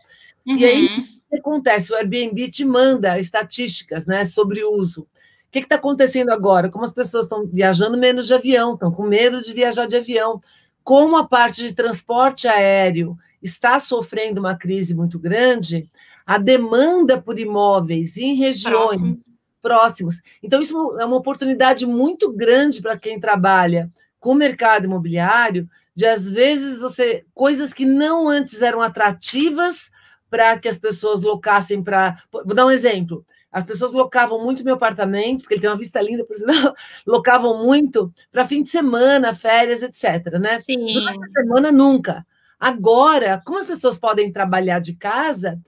Uhum. 0.46 0.58
E 0.58 0.66
aí, 0.66 0.86
uhum. 0.86 1.02
o 1.02 1.30
que 1.30 1.40
acontece? 1.40 1.92
O 1.92 1.96
Airbnb 1.96 2.50
te 2.50 2.64
manda 2.64 3.20
estatísticas 3.20 4.06
né, 4.06 4.26
sobre 4.26 4.64
o 4.64 4.72
uso. 4.72 5.02
O 5.02 5.08
que 5.52 5.60
está 5.60 5.76
acontecendo 5.76 6.30
agora? 6.30 6.70
Como 6.70 6.84
as 6.84 6.94
pessoas 6.94 7.26
estão 7.26 7.48
viajando 7.48 7.98
menos 7.98 8.28
de 8.28 8.34
avião, 8.34 8.74
estão 8.74 8.92
com 8.92 9.04
medo 9.04 9.42
de 9.42 9.54
viajar 9.54 9.86
de 9.86 9.96
avião, 9.96 10.42
como 10.84 11.18
a 11.18 11.28
parte 11.28 11.64
de 11.64 11.74
transporte 11.74 12.48
aéreo 12.48 13.18
está 13.42 13.80
sofrendo 13.80 14.40
uma 14.40 14.56
crise 14.56 14.94
muito 14.94 15.18
grande, 15.18 15.90
a 16.26 16.38
demanda 16.38 17.22
por 17.22 17.40
imóveis 17.40 18.18
em 18.18 18.36
regiões 18.36 19.00
próximos. 19.00 19.40
próximas. 19.62 20.16
Então, 20.42 20.62
isso 20.62 21.00
é 21.00 21.06
uma 21.06 21.16
oportunidade 21.16 21.86
muito 21.86 22.32
grande 22.34 22.82
para 22.82 22.98
quem 22.98 23.20
trabalha 23.20 23.92
com 24.26 24.32
o 24.32 24.36
mercado 24.36 24.86
imobiliário, 24.86 25.70
de 25.96 26.04
às 26.04 26.28
vezes 26.28 26.80
você. 26.80 27.24
coisas 27.32 27.72
que 27.72 27.86
não 27.86 28.28
antes 28.28 28.60
eram 28.64 28.82
atrativas 28.82 29.92
para 30.32 30.58
que 30.58 30.68
as 30.68 30.80
pessoas 30.80 31.22
locassem 31.22 31.84
para. 31.84 32.18
Vou 32.32 32.56
dar 32.56 32.66
um 32.66 32.72
exemplo. 32.72 33.24
As 33.52 33.64
pessoas 33.64 33.94
locavam 33.94 34.44
muito 34.44 34.66
meu 34.66 34.74
apartamento, 34.74 35.42
porque 35.42 35.54
ele 35.54 35.62
tem 35.62 35.70
uma 35.70 35.78
vista 35.78 36.02
linda, 36.02 36.26
por 36.26 36.36
sinal, 36.36 36.74
locavam 37.06 37.64
muito 37.64 38.12
para 38.32 38.46
fim 38.46 38.64
de 38.64 38.70
semana, 38.70 39.36
férias, 39.36 39.84
etc. 39.84 40.40
Né? 40.40 40.60
Sim. 40.60 40.92
Durante 40.92 41.24
a 41.24 41.42
semana, 41.42 41.72
nunca. 41.72 42.26
Agora, 42.60 43.40
como 43.46 43.60
as 43.60 43.68
pessoas 43.68 43.96
podem 43.96 44.34
trabalhar 44.34 44.80
de 44.80 44.96
casa. 44.96 45.62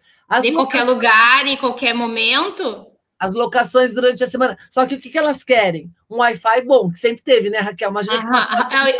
Em 0.43 0.51
qualquer 0.51 0.83
lugar, 0.83 1.45
em 1.45 1.57
qualquer 1.57 1.93
momento. 1.93 2.87
As 3.19 3.33
locações 3.33 3.93
durante 3.93 4.23
a 4.23 4.27
semana. 4.27 4.57
Só 4.69 4.85
que 4.85 4.95
o 4.95 4.99
que, 4.99 5.17
elas 5.17 5.43
querem? 5.43 5.91
Um 6.09 6.17
Wi-Fi 6.17 6.61
bom, 6.61 6.91
que 6.91 6.99
sempre 6.99 7.23
teve, 7.23 7.49
né, 7.49 7.59
Raquel? 7.59 7.89
Uma 7.89 8.03
gente. 8.03 8.25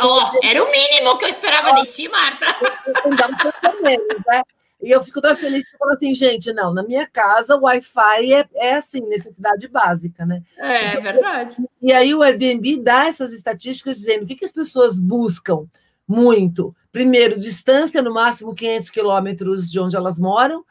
Oh, 0.02 0.46
era 0.46 0.62
o 0.62 0.70
mínimo 0.70 1.16
que 1.18 1.24
eu 1.24 1.28
esperava 1.28 1.72
de 1.80 1.86
ti, 1.86 2.08
Marta. 2.08 2.46
Dá 3.62 3.70
um 3.70 3.82
menos, 3.82 4.06
né? 4.26 4.42
E 4.80 4.90
eu 4.90 5.02
fico 5.02 5.20
tão 5.20 5.34
feliz 5.36 5.68
que 5.68 5.74
eu 5.74 5.78
falo 5.78 5.92
assim, 5.92 6.14
gente, 6.14 6.52
não, 6.52 6.72
na 6.72 6.84
minha 6.84 7.06
casa 7.06 7.56
o 7.56 7.62
Wi-Fi 7.62 8.32
é, 8.32 8.48
é 8.54 8.74
assim, 8.74 9.00
necessidade 9.00 9.66
básica, 9.66 10.24
né? 10.24 10.40
É, 10.56 10.94
é 10.94 11.00
verdade. 11.00 11.56
E 11.82 11.92
aí 11.92 12.14
o 12.14 12.22
Airbnb 12.22 12.80
dá 12.80 13.06
essas 13.06 13.32
estatísticas 13.32 13.96
dizendo 13.96 14.22
o 14.22 14.26
que, 14.26 14.36
que 14.36 14.44
as 14.44 14.52
pessoas 14.52 15.00
buscam 15.00 15.66
muito. 16.06 16.74
Primeiro, 16.92 17.38
distância, 17.38 18.00
no 18.00 18.14
máximo 18.14 18.54
500 18.54 18.90
quilômetros 18.90 19.70
de 19.70 19.80
onde 19.80 19.96
elas 19.96 20.18
moram, 20.18 20.64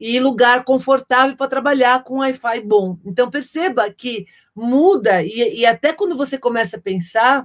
e 0.00 0.18
lugar 0.18 0.64
confortável 0.64 1.36
para 1.36 1.50
trabalhar 1.50 2.02
com 2.02 2.20
Wi-Fi 2.20 2.62
bom. 2.62 2.98
Então, 3.04 3.30
perceba 3.30 3.90
que 3.90 4.26
muda, 4.56 5.22
e, 5.22 5.60
e 5.60 5.66
até 5.66 5.92
quando 5.92 6.16
você 6.16 6.38
começa 6.38 6.78
a 6.78 6.80
pensar 6.80 7.44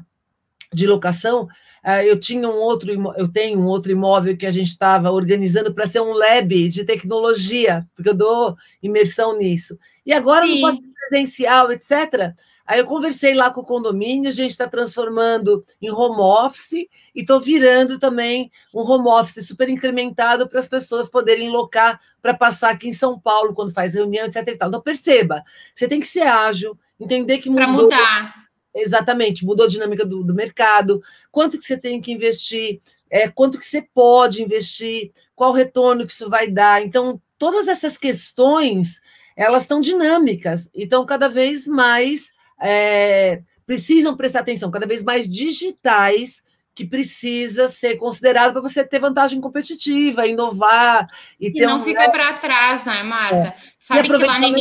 de 0.74 0.88
locação, 0.88 1.48
ah, 1.84 2.04
eu 2.04 2.20
tinha 2.20 2.50
um 2.50 2.56
outro, 2.56 2.92
eu 3.18 3.28
tenho 3.28 3.60
um 3.60 3.66
outro 3.66 3.92
imóvel 3.92 4.36
que 4.36 4.46
a 4.46 4.52
gente 4.52 4.70
estava 4.70 5.12
organizando 5.12 5.74
para 5.74 5.86
ser 5.86 6.02
um 6.02 6.14
lab 6.14 6.70
de 6.70 6.84
tecnologia, 6.84 7.86
porque 7.94 8.10
eu 8.10 8.14
dou 8.14 8.56
imersão 8.82 9.38
nisso. 9.38 9.78
E 10.06 10.14
agora 10.14 10.46
Sim. 10.46 10.62
no 10.62 10.82
presencial, 11.10 11.72
etc. 11.72 12.34
Aí 12.66 12.80
eu 12.80 12.86
conversei 12.86 13.34
lá 13.34 13.52
com 13.52 13.62
o 13.62 13.66
condomínio, 13.66 14.30
a 14.30 14.34
gente 14.34 14.52
está 14.52 14.68
transformando 14.68 15.64
em 15.82 15.92
home 15.92 16.20
office 16.20 16.74
e 16.74 16.90
estou 17.16 17.40
virando 17.40 18.00
também 18.00 18.52
um 18.74 18.82
home 18.82 19.08
office 19.08 19.48
super 19.48 19.70
incrementado 19.70 20.50
para 20.50 20.60
as 20.60 20.68
pessoas 20.68 21.10
poderem 21.10 21.50
locar 21.50 22.02
para 22.22 22.34
passar 22.34 22.72
aqui 22.72 22.88
em 22.88 22.94
São 22.94 23.20
Paulo 23.20 23.54
quando 23.54 23.74
faz 23.74 23.94
reunião, 23.94 24.26
etc. 24.26 24.48
Então 24.48 24.82
perceba, 24.82 25.44
você 25.76 25.88
tem 25.88 26.00
que 26.00 26.08
ser 26.08 26.24
ágil, 26.24 26.78
entender 27.00 27.38
que 27.38 27.50
mudou. 27.50 27.66
Para 27.66 27.74
mudar 27.74 28.46
Exatamente, 28.76 29.46
mudou 29.46 29.66
a 29.66 29.70
dinâmica 29.70 30.06
do, 30.06 30.22
do 30.22 30.36
mercado, 30.36 31.02
quanto 31.32 31.58
que 31.58 31.64
você 31.64 31.78
tem 31.78 32.02
que 32.02 32.12
investir, 32.12 32.82
é, 33.10 33.30
quanto 33.30 33.58
que 33.58 33.64
você 33.64 33.82
pode 33.82 34.44
investir, 34.44 35.14
qual 35.34 35.54
retorno 35.54 36.06
que 36.06 36.12
isso 36.12 36.30
vai 36.30 36.52
dar. 36.52 36.84
Então, 36.84 37.22
todas 37.38 37.70
essas 37.70 37.98
questões, 37.98 39.00
elas 39.34 39.62
estão 39.62 39.80
dinâmicas, 39.80 40.70
então 40.76 41.06
cada 41.06 41.30
vez 41.30 41.66
mais 41.66 42.34
é, 42.62 43.42
precisam 43.66 44.16
prestar 44.16 44.40
atenção, 44.40 44.72
cada 44.72 44.88
vez 44.88 45.04
mais 45.04 45.30
digitais, 45.30 46.44
que 46.74 46.86
precisa 46.86 47.68
ser 47.68 47.96
considerado 47.96 48.52
para 48.52 48.62
você 48.62 48.84
ter 48.84 49.00
vantagem 49.00 49.40
competitiva, 49.40 50.28
inovar 50.28 51.08
e, 51.40 51.48
e 51.48 51.66
não 51.66 51.80
um... 51.80 51.84
ficar 51.84 52.10
para 52.10 52.34
trás, 52.34 52.84
né, 52.84 53.02
Marta? 53.02 53.48
É. 53.48 53.56
Sabe 53.80 54.10
que 54.10 54.26
lá 54.26 54.38
no, 54.38 54.54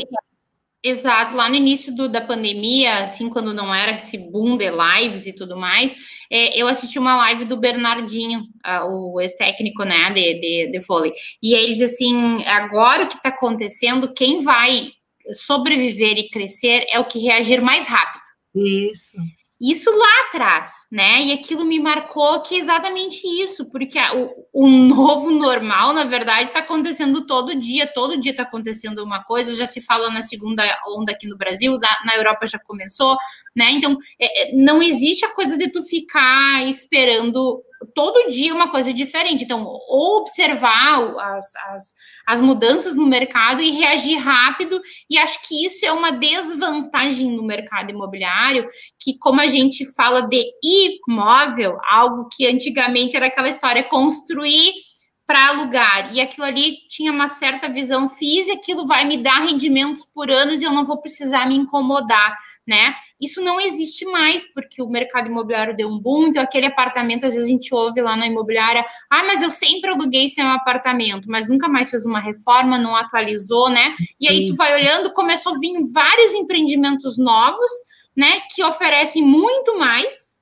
Exato, 0.86 1.34
lá 1.34 1.48
no 1.48 1.54
início 1.54 1.96
do, 1.96 2.10
da 2.10 2.20
pandemia, 2.20 3.04
assim, 3.04 3.30
quando 3.30 3.54
não 3.54 3.74
era 3.74 3.92
esse 3.92 4.18
boom 4.18 4.54
de 4.54 4.70
lives 4.70 5.26
e 5.26 5.32
tudo 5.32 5.56
mais, 5.56 5.96
é, 6.30 6.60
eu 6.60 6.68
assisti 6.68 6.98
uma 6.98 7.16
live 7.16 7.46
do 7.46 7.56
Bernardinho, 7.56 8.40
uh, 8.66 8.84
o 8.84 9.18
ex-técnico, 9.18 9.82
né, 9.82 10.10
de, 10.10 10.34
de, 10.34 10.72
de 10.72 10.78
vôlei, 10.86 11.14
e 11.42 11.54
ele 11.54 11.72
diz 11.72 11.90
assim, 11.90 12.44
agora 12.44 13.04
o 13.04 13.08
que 13.08 13.16
está 13.16 13.30
acontecendo, 13.30 14.12
quem 14.12 14.42
vai 14.42 14.90
sobreviver 15.32 16.18
e 16.18 16.28
crescer 16.28 16.86
é 16.88 16.98
o 16.98 17.04
que 17.04 17.18
reagir 17.18 17.60
mais 17.60 17.86
rápido. 17.86 18.22
Isso. 18.54 19.16
Isso 19.60 19.88
lá 19.90 20.28
atrás, 20.28 20.72
né? 20.90 21.22
E 21.22 21.32
aquilo 21.32 21.64
me 21.64 21.78
marcou 21.78 22.42
que 22.42 22.56
é 22.56 22.58
exatamente 22.58 23.24
isso, 23.24 23.64
porque 23.70 23.98
o, 24.52 24.64
o 24.64 24.68
novo 24.68 25.30
normal, 25.30 25.94
na 25.94 26.04
verdade, 26.04 26.48
está 26.48 26.58
acontecendo 26.58 27.24
todo 27.26 27.58
dia, 27.58 27.86
todo 27.86 28.20
dia 28.20 28.32
está 28.32 28.42
acontecendo 28.42 29.02
uma 29.02 29.22
coisa, 29.22 29.54
já 29.54 29.64
se 29.64 29.80
fala 29.80 30.10
na 30.10 30.22
segunda 30.22 30.64
onda 30.88 31.12
aqui 31.12 31.28
no 31.28 31.38
Brasil, 31.38 31.78
na, 31.78 32.04
na 32.04 32.16
Europa 32.16 32.46
já 32.46 32.58
começou, 32.58 33.16
né? 33.56 33.70
Então, 33.70 33.96
é, 34.20 34.50
é 34.50 34.56
não 34.56 34.82
existe 34.82 35.24
a 35.24 35.32
coisa 35.32 35.56
de 35.56 35.70
tu 35.70 35.82
ficar 35.82 36.66
esperando 36.68 37.62
todo 37.94 38.28
dia 38.28 38.54
uma 38.54 38.70
coisa 38.70 38.92
diferente. 38.92 39.44
Então, 39.44 39.64
ou 39.64 40.20
observar 40.20 41.00
as, 41.18 41.56
as, 41.56 41.94
as, 42.26 42.40
mudanças 42.40 42.94
no 42.94 43.06
mercado 43.06 43.62
e 43.62 43.70
reagir 43.70 44.16
rápido, 44.16 44.80
e 45.10 45.18
acho 45.18 45.46
que 45.46 45.66
isso 45.66 45.84
é 45.84 45.92
uma 45.92 46.10
desvantagem 46.10 47.30
no 47.30 47.42
mercado 47.42 47.90
imobiliário, 47.90 48.66
que 48.98 49.18
como 49.18 49.40
a 49.40 49.46
gente 49.46 49.84
fala 49.94 50.22
de 50.28 50.44
imóvel, 50.62 51.78
algo 51.88 52.28
que 52.34 52.46
antigamente 52.46 53.16
era 53.16 53.26
aquela 53.26 53.48
história, 53.48 53.82
construir 53.82 54.72
para 55.26 55.48
alugar, 55.48 56.14
e 56.14 56.20
aquilo 56.20 56.44
ali 56.44 56.76
tinha 56.88 57.10
uma 57.10 57.28
certa 57.28 57.66
visão 57.66 58.08
física, 58.08 58.56
aquilo 58.56 58.86
vai 58.86 59.06
me 59.06 59.16
dar 59.16 59.40
rendimentos 59.40 60.04
por 60.12 60.30
anos 60.30 60.60
e 60.60 60.64
eu 60.64 60.72
não 60.72 60.84
vou 60.84 61.00
precisar 61.00 61.48
me 61.48 61.56
incomodar 61.56 62.36
né? 62.66 62.94
Isso 63.20 63.42
não 63.42 63.60
existe 63.60 64.04
mais, 64.06 64.44
porque 64.52 64.82
o 64.82 64.88
mercado 64.88 65.28
imobiliário 65.28 65.76
deu 65.76 65.88
um 65.88 65.98
boom, 65.98 66.28
então 66.28 66.42
aquele 66.42 66.66
apartamento, 66.66 67.26
às 67.26 67.34
vezes 67.34 67.48
a 67.48 67.52
gente 67.52 67.74
ouve 67.74 68.00
lá 68.00 68.16
na 68.16 68.26
imobiliária, 68.26 68.84
ah, 69.10 69.24
mas 69.24 69.42
eu 69.42 69.50
sempre 69.50 69.90
aluguei 69.90 70.28
sem 70.28 70.44
um 70.44 70.50
apartamento, 70.50 71.28
mas 71.28 71.48
nunca 71.48 71.68
mais 71.68 71.90
fez 71.90 72.04
uma 72.04 72.20
reforma, 72.20 72.78
não 72.78 72.96
atualizou, 72.96 73.70
né? 73.70 73.94
E 74.20 74.28
aí 74.28 74.46
tu 74.46 74.54
vai 74.54 74.74
olhando, 74.74 75.12
começou 75.12 75.54
a 75.54 75.58
vir 75.58 75.72
vários 75.92 76.32
empreendimentos 76.32 77.18
novos, 77.18 77.70
né, 78.16 78.42
que 78.54 78.62
oferecem 78.62 79.22
muito 79.22 79.76
mais, 79.76 80.34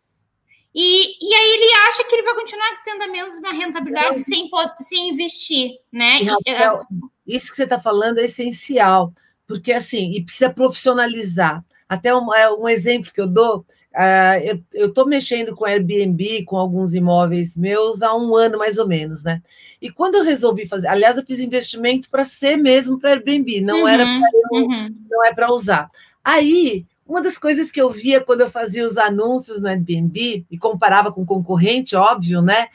e, 0.74 1.16
e 1.20 1.34
aí 1.34 1.50
ele 1.50 1.74
acha 1.88 2.04
que 2.04 2.14
ele 2.14 2.22
vai 2.22 2.34
continuar 2.34 2.82
tendo 2.84 3.02
a 3.02 3.08
mesma 3.08 3.52
rentabilidade 3.52 4.20
é. 4.20 4.22
sem, 4.22 4.48
sem 4.80 5.10
investir, 5.10 5.72
né? 5.92 6.20
E, 6.20 6.24
Rafael, 6.24 6.86
isso 7.26 7.50
que 7.50 7.56
você 7.56 7.64
está 7.64 7.78
falando 7.78 8.18
é 8.18 8.24
essencial, 8.24 9.12
porque 9.46 9.72
assim, 9.72 10.12
e 10.12 10.24
precisa 10.24 10.50
profissionalizar. 10.50 11.62
Até 11.92 12.16
um, 12.16 12.34
é 12.34 12.50
um 12.50 12.66
exemplo 12.66 13.12
que 13.12 13.20
eu 13.20 13.28
dou, 13.28 13.58
uh, 13.58 14.62
eu 14.72 14.86
estou 14.86 15.06
mexendo 15.06 15.54
com 15.54 15.66
Airbnb, 15.66 16.42
com 16.46 16.56
alguns 16.56 16.94
imóveis 16.94 17.54
meus 17.54 18.00
há 18.00 18.16
um 18.16 18.34
ano 18.34 18.56
mais 18.56 18.78
ou 18.78 18.88
menos, 18.88 19.22
né? 19.22 19.42
E 19.78 19.90
quando 19.90 20.14
eu 20.14 20.24
resolvi 20.24 20.66
fazer, 20.66 20.86
aliás, 20.86 21.18
eu 21.18 21.26
fiz 21.26 21.38
investimento 21.38 22.08
para 22.08 22.24
ser 22.24 22.56
mesmo 22.56 22.98
para 22.98 23.10
Airbnb, 23.10 23.60
não 23.60 23.82
uhum, 23.82 23.88
era 23.88 24.04
para 24.04 24.58
uhum. 24.58 24.94
não 25.10 25.22
é 25.22 25.34
para 25.34 25.52
usar. 25.52 25.90
Aí, 26.24 26.86
uma 27.06 27.20
das 27.20 27.36
coisas 27.36 27.70
que 27.70 27.78
eu 27.78 27.90
via 27.90 28.22
quando 28.22 28.40
eu 28.40 28.48
fazia 28.48 28.86
os 28.86 28.96
anúncios 28.96 29.60
no 29.60 29.68
Airbnb 29.68 30.46
e 30.50 30.56
comparava 30.56 31.12
com 31.12 31.26
concorrente, 31.26 31.94
óbvio, 31.94 32.40
né? 32.40 32.68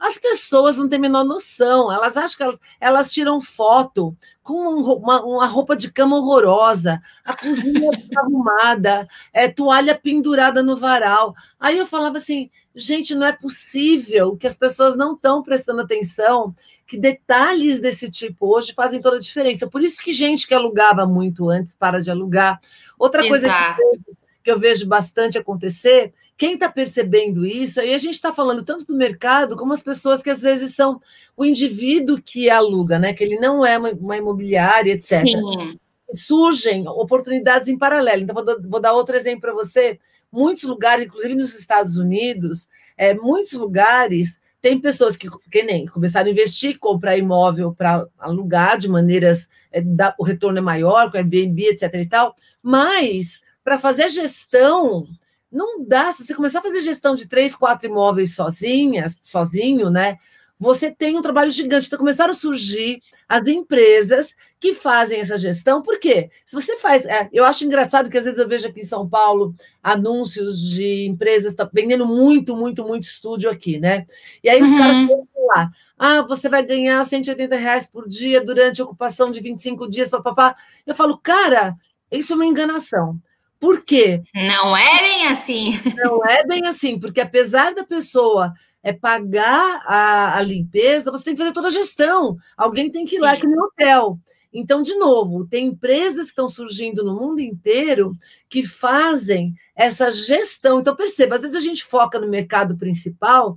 As 0.00 0.16
pessoas 0.16 0.78
não 0.78 0.88
têm 0.88 0.96
a 0.98 1.02
menor 1.02 1.24
noção, 1.24 1.92
elas 1.92 2.16
acham 2.16 2.36
que 2.38 2.42
elas, 2.42 2.58
elas 2.80 3.12
tiram 3.12 3.38
foto 3.38 4.16
com 4.42 4.54
uma, 4.54 5.22
uma, 5.22 5.46
roupa 5.46 5.76
de 5.76 5.92
cama 5.92 6.16
horrorosa, 6.16 7.02
a 7.22 7.36
cozinha 7.36 7.90
arrumada, 8.16 9.06
é, 9.30 9.46
toalha 9.46 9.94
pendurada 9.94 10.62
no 10.62 10.74
varal. 10.74 11.34
Aí 11.60 11.76
eu 11.76 11.86
falava 11.86 12.16
assim, 12.16 12.48
gente, 12.74 13.14
não 13.14 13.26
é 13.26 13.32
possível 13.32 14.38
que 14.38 14.46
as 14.46 14.56
pessoas 14.56 14.96
não 14.96 15.12
estão 15.12 15.42
prestando 15.42 15.82
atenção, 15.82 16.54
que 16.86 16.98
detalhes 16.98 17.78
desse 17.78 18.10
tipo 18.10 18.56
hoje 18.56 18.72
fazem 18.72 19.02
toda 19.02 19.16
a 19.16 19.20
diferença. 19.20 19.68
Por 19.68 19.82
isso 19.82 20.02
que 20.02 20.14
gente 20.14 20.48
que 20.48 20.54
alugava 20.54 21.04
muito 21.04 21.50
antes 21.50 21.74
para 21.74 22.00
de 22.00 22.10
alugar. 22.10 22.58
Outra 22.98 23.24
Exato. 23.24 23.76
coisa 23.76 23.98
que 24.02 24.20
que 24.42 24.50
eu 24.50 24.58
vejo 24.58 24.86
bastante 24.86 25.38
acontecer 25.38 26.12
quem 26.40 26.54
está 26.54 26.70
percebendo 26.70 27.44
isso, 27.44 27.82
aí 27.82 27.92
a 27.92 27.98
gente 27.98 28.14
está 28.14 28.32
falando 28.32 28.64
tanto 28.64 28.86
do 28.86 28.96
mercado 28.96 29.56
como 29.56 29.74
as 29.74 29.82
pessoas 29.82 30.22
que 30.22 30.30
às 30.30 30.40
vezes 30.40 30.74
são 30.74 30.98
o 31.36 31.44
indivíduo 31.44 32.18
que 32.18 32.48
aluga, 32.48 32.98
né? 32.98 33.12
Que 33.12 33.22
ele 33.22 33.38
não 33.38 33.62
é 33.62 33.76
uma, 33.76 33.90
uma 33.90 34.16
imobiliária, 34.16 34.92
etc. 34.94 35.20
Sim. 35.20 35.78
Surgem 36.14 36.88
oportunidades 36.88 37.68
em 37.68 37.76
paralelo. 37.76 38.22
Então, 38.22 38.34
vou, 38.34 38.62
vou 38.62 38.80
dar 38.80 38.94
outro 38.94 39.14
exemplo 39.14 39.42
para 39.42 39.52
você. 39.52 40.00
Muitos 40.32 40.62
lugares, 40.62 41.04
inclusive 41.04 41.34
nos 41.34 41.52
Estados 41.52 41.98
Unidos, 41.98 42.66
é, 42.96 43.12
muitos 43.12 43.52
lugares 43.52 44.40
tem 44.62 44.80
pessoas 44.80 45.18
que, 45.18 45.28
que 45.50 45.62
nem 45.62 45.84
começaram 45.84 46.28
a 46.28 46.32
investir, 46.32 46.78
comprar 46.78 47.18
imóvel 47.18 47.74
para 47.74 48.06
alugar 48.18 48.78
de 48.78 48.88
maneiras, 48.88 49.46
é, 49.70 49.82
da, 49.82 50.14
o 50.18 50.24
retorno 50.24 50.56
é 50.56 50.62
maior, 50.62 51.10
com 51.10 51.18
Airbnb, 51.18 51.66
etc. 51.66 51.92
e 51.96 52.08
tal, 52.08 52.34
mas 52.62 53.42
para 53.62 53.76
fazer 53.76 54.08
gestão 54.08 55.06
não 55.50 55.84
dá. 55.84 56.12
Se 56.12 56.24
você 56.24 56.34
começar 56.34 56.60
a 56.60 56.62
fazer 56.62 56.80
gestão 56.80 57.14
de 57.14 57.28
três, 57.28 57.54
quatro 57.54 57.88
imóveis 57.88 58.34
sozinhas, 58.34 59.16
sozinho, 59.20 59.90
né? 59.90 60.18
você 60.60 60.90
tem 60.90 61.16
um 61.16 61.22
trabalho 61.22 61.50
gigante. 61.50 61.86
Então, 61.86 61.98
começaram 61.98 62.32
a 62.32 62.34
surgir 62.34 63.00
as 63.26 63.48
empresas 63.48 64.34
que 64.60 64.74
fazem 64.74 65.20
essa 65.20 65.38
gestão. 65.38 65.80
Por 65.80 65.98
quê? 65.98 66.30
Se 66.44 66.54
você 66.54 66.76
faz. 66.76 67.06
É, 67.06 67.30
eu 67.32 67.46
acho 67.46 67.64
engraçado 67.64 68.10
que 68.10 68.18
às 68.18 68.24
vezes 68.24 68.38
eu 68.38 68.46
vejo 68.46 68.68
aqui 68.68 68.80
em 68.80 68.84
São 68.84 69.08
Paulo 69.08 69.54
anúncios 69.82 70.60
de 70.60 71.06
empresas 71.06 71.54
tá 71.54 71.68
vendendo 71.72 72.06
muito, 72.06 72.54
muito, 72.54 72.84
muito 72.84 73.04
estúdio 73.04 73.48
aqui, 73.48 73.80
né? 73.80 74.06
E 74.44 74.50
aí 74.50 74.62
os 74.62 74.68
uhum. 74.68 74.76
caras 74.76 74.96
vão 74.96 75.26
lá. 75.48 75.70
Ah, 75.98 76.22
você 76.22 76.46
vai 76.46 76.62
ganhar 76.62 77.02
180 77.02 77.56
reais 77.56 77.86
por 77.86 78.06
dia 78.06 78.44
durante 78.44 78.82
a 78.82 78.84
ocupação 78.84 79.30
de 79.30 79.40
25 79.40 79.88
dias, 79.88 80.10
papapá. 80.10 80.54
Eu 80.86 80.94
falo, 80.94 81.16
cara, 81.16 81.74
isso 82.12 82.34
é 82.34 82.36
uma 82.36 82.44
enganação. 82.44 83.18
Por 83.60 83.84
quê? 83.84 84.22
Não 84.34 84.74
é 84.74 84.98
bem 85.02 85.26
assim. 85.26 85.78
Não 85.96 86.24
é 86.24 86.44
bem 86.46 86.66
assim, 86.66 86.98
porque 86.98 87.20
apesar 87.20 87.74
da 87.74 87.84
pessoa 87.84 88.54
é 88.82 88.90
pagar 88.90 89.82
a, 89.84 90.38
a 90.38 90.42
limpeza, 90.42 91.10
você 91.10 91.24
tem 91.24 91.34
que 91.34 91.40
fazer 91.40 91.52
toda 91.52 91.68
a 91.68 91.72
gestão. 91.72 92.38
Alguém 92.56 92.90
tem 92.90 93.04
que 93.04 93.16
ir 93.16 93.18
Sim. 93.18 93.24
lá 93.24 93.36
que 93.36 93.46
no 93.46 93.62
hotel. 93.62 94.18
Então, 94.52 94.82
de 94.82 94.94
novo, 94.96 95.46
tem 95.46 95.66
empresas 95.68 96.24
que 96.24 96.30
estão 96.30 96.48
surgindo 96.48 97.04
no 97.04 97.14
mundo 97.14 97.40
inteiro 97.40 98.16
que 98.48 98.66
fazem 98.66 99.54
essa 99.76 100.10
gestão. 100.10 100.80
Então, 100.80 100.96
perceba, 100.96 101.36
às 101.36 101.42
vezes 101.42 101.56
a 101.56 101.60
gente 101.60 101.84
foca 101.84 102.18
no 102.18 102.26
mercado 102.26 102.76
principal, 102.76 103.56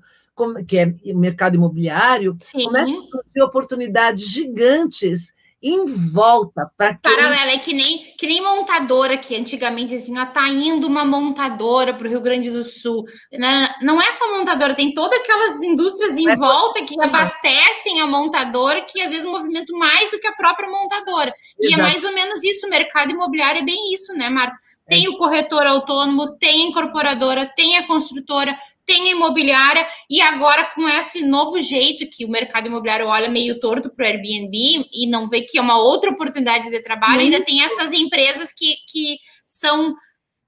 que 0.67 0.77
é 0.77 0.93
o 1.05 1.17
mercado 1.17 1.55
imobiliário, 1.55 2.36
Sim. 2.39 2.65
começa 2.65 2.91
a 2.91 2.95
surgir 2.95 3.41
oportunidades 3.41 4.27
gigantes 4.27 5.33
em 5.63 5.86
volta 5.86 6.70
para 6.77 7.00
paralela 7.01 7.51
é 7.51 7.58
que 7.58 7.74
nem 7.74 8.13
que 8.17 8.27
nem 8.27 8.43
montadora 8.43 9.17
que 9.17 9.34
antigamente 9.34 9.96
diziam 9.96 10.22
ah, 10.22 10.25
tá 10.25 10.46
indo 10.50 10.86
uma 10.86 11.05
montadora 11.05 11.93
para 11.93 12.05
o 12.05 12.10
Rio 12.10 12.20
Grande 12.20 12.51
do 12.51 12.63
Sul 12.63 13.05
né? 13.32 13.74
não 13.82 14.01
é 14.01 14.12
só 14.12 14.29
montadora 14.38 14.75
tem 14.75 14.93
todas 14.93 15.17
aquelas 15.20 15.62
indústrias 15.62 16.17
em 16.17 16.29
é 16.29 16.36
volta 16.36 16.84
que 16.84 17.01
abastecem 17.01 18.01
a 18.01 18.08
montadora 18.08 18.82
que 18.82 19.01
às 19.01 19.10
vezes 19.10 19.25
movimentam 19.25 19.77
mais 19.77 20.12
do 20.12 20.20
que 20.20 20.27
a 20.27 20.34
própria 20.34 20.70
montadora 20.70 21.34
Exato. 21.58 21.58
e 21.62 21.74
é 21.74 21.77
mais 21.77 22.03
ou 22.03 22.13
menos 22.13 22.43
isso 22.43 22.67
o 22.67 22.70
mercado 22.70 23.12
imobiliário 23.12 23.62
é 23.62 23.65
bem 23.65 23.93
isso 23.93 24.12
né 24.13 24.29
Marco 24.29 24.58
tem 24.89 25.05
é. 25.05 25.10
o 25.10 25.17
corretor 25.17 25.65
autônomo 25.65 26.38
tem 26.38 26.63
a 26.63 26.67
incorporadora 26.67 27.50
tem 27.55 27.77
a 27.77 27.88
construtora 27.88 28.53
tem 28.86 29.08
a 29.08 29.12
imobiliária, 29.12 29.88
e 30.10 30.22
agora 30.22 30.66
com 30.75 30.88
esse 30.88 31.25
novo 31.25 31.60
jeito 31.62 32.08
que 32.10 32.25
o 32.25 32.30
mercado 32.30 32.68
imobiliário 32.68 33.08
olha 33.08 33.30
meio 33.30 33.60
torto 33.60 33.90
para 33.90 34.04
o 34.04 34.08
Airbnb 34.08 34.88
e 34.92 35.08
não 35.08 35.28
vê 35.28 35.42
que 35.42 35.58
é 35.58 35.62
uma 35.62 35.78
outra 35.78 36.10
oportunidade 36.10 36.70
de 36.70 36.84
trabalho, 36.84 37.22
ainda 37.22 37.44
tem 37.44 37.63
essas 37.63 37.92
empresas 37.92 38.54
que, 38.54 38.75
que 38.92 39.18
são. 39.46 39.96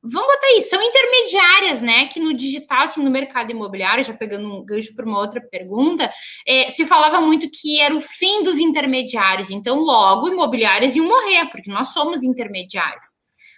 Vamos 0.08 0.28
botar 0.28 0.48
aí, 0.48 0.62
são 0.62 0.80
intermediárias, 0.84 1.82
né? 1.82 2.06
Que 2.06 2.20
no 2.20 2.32
digital, 2.32 2.84
assim, 2.84 3.02
no 3.02 3.10
mercado 3.10 3.50
imobiliário, 3.50 4.04
já 4.04 4.14
pegando 4.14 4.48
um 4.48 4.64
gancho 4.64 4.94
para 4.96 5.04
uma 5.04 5.20
outra 5.20 5.42
pergunta, 5.42 6.12
é, 6.48 6.70
se 6.70 6.86
falava 6.86 7.20
muito 7.20 7.50
que 7.50 7.80
era 7.82 7.96
o 7.96 8.00
fim 8.00 8.44
dos 8.44 8.60
intermediários. 8.60 9.50
Então, 9.50 9.80
logo, 9.80 10.28
imobiliários 10.28 10.96
iam 10.96 11.08
morrer, 11.08 11.46
porque 11.50 11.72
nós 11.72 11.88
somos 11.88 12.22
intermediários. 12.22 13.16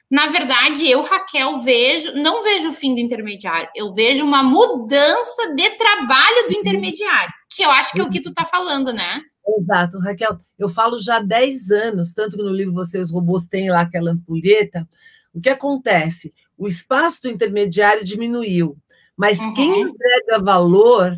Na 0.10 0.28
verdade, 0.28 0.90
eu, 0.90 1.02
Raquel, 1.02 1.58
vejo, 1.60 2.14
não 2.14 2.42
vejo 2.42 2.70
o 2.70 2.74
fim 2.74 2.96
do 2.96 3.02
intermediário, 3.02 3.70
eu 3.76 3.92
vejo 3.92 4.24
uma 4.24 4.42
mudança 4.42 5.54
de 5.54 5.70
trabalho 5.72 6.48
do 6.48 6.54
uhum. 6.54 6.60
intermediário, 6.60 7.34
que 7.54 7.64
eu 7.64 7.70
acho 7.70 7.92
que 7.92 8.00
é 8.00 8.04
o 8.04 8.10
que 8.10 8.22
tu 8.22 8.30
está 8.30 8.46
falando, 8.46 8.94
né? 8.94 9.22
Exato, 9.60 10.00
Raquel. 10.00 10.38
Eu 10.58 10.70
falo 10.70 10.98
já 10.98 11.18
há 11.18 11.22
10 11.22 11.72
anos, 11.72 12.14
tanto 12.14 12.38
que 12.38 12.44
no 12.44 12.52
livro 12.52 12.74
Você 12.74 13.00
os 13.00 13.12
Robôs 13.12 13.46
tem 13.48 13.70
lá 13.70 13.82
aquela 13.82 14.12
ampulheta. 14.12 14.88
O 15.34 15.42
que 15.42 15.50
acontece? 15.50 16.34
O 16.58 16.68
espaço 16.68 17.22
do 17.22 17.30
intermediário 17.30 18.04
diminuiu, 18.04 18.78
mas 19.16 19.40
uhum. 19.40 19.54
quem 19.54 19.82
entrega 19.82 20.44
valor 20.44 21.14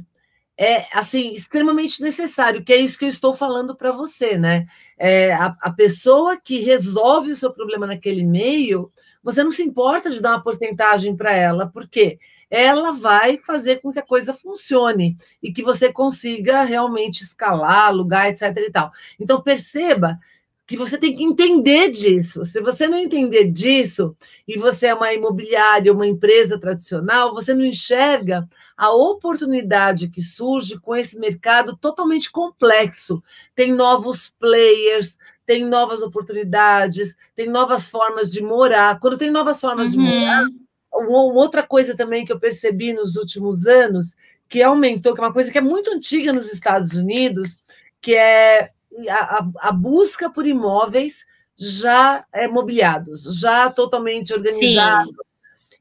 é 0.62 0.86
assim 0.92 1.32
extremamente 1.32 2.02
necessário, 2.02 2.62
que 2.62 2.74
é 2.74 2.76
isso 2.76 3.00
que 3.00 3.06
eu 3.06 3.10
estou 3.10 3.34
falando 3.34 3.74
para 3.78 3.94
você, 3.94 4.38
né? 4.38 4.66
É, 4.98 5.32
a, 5.32 5.56
a, 5.62 5.72
pessoa 5.72 6.36
que 6.36 6.60
resolve 6.60 7.32
o 7.32 7.36
seu 7.36 7.54
problema 7.54 7.88
naquele 7.88 8.26
meio, 8.26 8.92
você 9.24 9.42
não 9.42 9.52
se 9.52 9.64
importa 9.64 10.10
de 10.10 10.22
dar 10.22 10.32
uma 10.32 10.44
porcentagem 10.44 11.16
para 11.16 11.34
ela, 11.34 11.68
porque 11.68 12.20
ela 12.50 12.92
vai 12.92 13.38
fazer 13.38 13.78
com 13.78 13.90
que 13.94 14.00
a 14.00 14.06
coisa 14.06 14.34
funcione 14.34 15.16
e 15.42 15.50
que 15.50 15.64
você 15.64 15.94
consiga 15.94 16.64
realmente 16.64 17.22
escalar, 17.22 17.88
alugar, 17.88 18.28
etc. 18.28 18.54
e 18.58 18.70
tal. 18.70 18.92
Então 19.18 19.42
perceba 19.42 20.20
que 20.68 20.76
você 20.76 20.98
tem 21.00 21.16
que 21.16 21.24
entender 21.24 21.90
disso. 21.90 22.44
Se 22.44 22.62
você 22.62 22.88
não 22.88 22.98
entender 22.98 23.46
disso, 23.46 24.16
e 24.48 24.56
você 24.56 24.88
é 24.88 24.94
uma 24.94 25.12
imobiliária, 25.12 25.92
uma 25.92 26.06
empresa 26.06 26.60
tradicional, 26.60 27.34
você 27.34 27.56
não 27.56 27.66
enxerga 27.66 28.48
a 28.80 28.92
oportunidade 28.92 30.08
que 30.08 30.22
surge 30.22 30.80
com 30.80 30.96
esse 30.96 31.20
mercado 31.20 31.76
totalmente 31.76 32.32
complexo. 32.32 33.22
Tem 33.54 33.74
novos 33.74 34.34
players, 34.40 35.18
tem 35.46 35.66
novas 35.66 36.02
oportunidades, 36.02 37.14
tem 37.36 37.50
novas 37.50 37.90
formas 37.90 38.32
de 38.32 38.42
morar. 38.42 38.98
Quando 39.02 39.18
tem 39.18 39.30
novas 39.30 39.60
formas 39.60 39.88
uhum. 39.88 39.92
de 39.92 39.98
morar, 39.98 40.46
outra 40.94 41.62
coisa 41.62 41.94
também 41.94 42.24
que 42.24 42.32
eu 42.32 42.40
percebi 42.40 42.94
nos 42.94 43.18
últimos 43.18 43.68
anos, 43.68 44.16
que 44.48 44.64
aumentou, 44.64 45.14
que 45.14 45.20
é 45.20 45.24
uma 45.26 45.34
coisa 45.34 45.52
que 45.52 45.58
é 45.58 45.62
muito 45.62 45.92
antiga 45.92 46.32
nos 46.32 46.50
Estados 46.54 46.94
Unidos, 46.94 47.58
que 48.00 48.16
é 48.16 48.70
a, 49.10 49.46
a, 49.60 49.72
busca 49.74 50.30
por 50.30 50.48
imóveis 50.48 51.26
já 51.58 52.24
é, 52.32 52.48
mobiliados, 52.48 53.24
já 53.38 53.70
totalmente 53.70 54.34
organizados. 54.34 55.14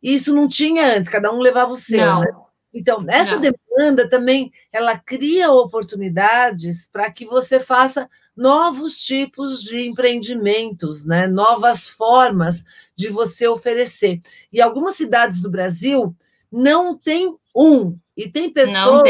Isso 0.02 0.34
não 0.34 0.48
tinha 0.48 0.96
antes, 0.96 1.08
cada 1.08 1.32
um 1.32 1.38
levava 1.38 1.70
o 1.70 1.76
seu. 1.76 2.18
Né? 2.18 2.26
Então, 2.72 3.04
essa 3.08 3.36
não. 3.36 3.40
demanda 3.40 4.08
também 4.08 4.52
ela 4.72 4.98
cria 4.98 5.50
oportunidades 5.50 6.88
para 6.90 7.10
que 7.10 7.24
você 7.24 7.58
faça 7.58 8.08
novos 8.36 9.04
tipos 9.04 9.62
de 9.62 9.80
empreendimentos, 9.80 11.04
né? 11.04 11.26
novas 11.26 11.88
formas 11.88 12.62
de 12.94 13.08
você 13.08 13.48
oferecer. 13.48 14.20
E 14.52 14.60
algumas 14.60 14.96
cidades 14.96 15.40
do 15.40 15.50
Brasil 15.50 16.14
não 16.50 16.96
tem 16.96 17.34
um, 17.54 17.96
e 18.16 18.28
tem 18.28 18.50
pessoas 18.50 19.02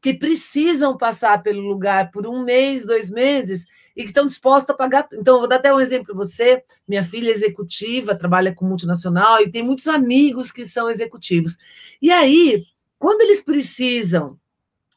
que 0.00 0.12
precisam 0.12 0.96
passar 0.98 1.42
pelo 1.42 1.62
lugar 1.62 2.10
por 2.10 2.26
um 2.26 2.44
mês, 2.44 2.84
dois 2.84 3.10
meses, 3.10 3.64
e 3.96 4.02
que 4.02 4.08
estão 4.08 4.26
dispostos 4.26 4.68
a 4.68 4.76
pagar. 4.76 5.08
Então, 5.14 5.38
vou 5.38 5.48
dar 5.48 5.56
até 5.56 5.72
um 5.72 5.80
exemplo 5.80 6.08
para 6.08 6.14
você. 6.14 6.62
Minha 6.86 7.02
filha 7.02 7.30
é 7.30 7.32
executiva, 7.32 8.14
trabalha 8.14 8.54
com 8.54 8.66
multinacional 8.66 9.40
e 9.40 9.50
tem 9.50 9.62
muitos 9.62 9.88
amigos 9.88 10.52
que 10.52 10.66
são 10.66 10.90
executivos. 10.90 11.56
E 12.02 12.10
aí, 12.10 12.66
quando 13.04 13.20
eles 13.20 13.42
precisam 13.42 14.38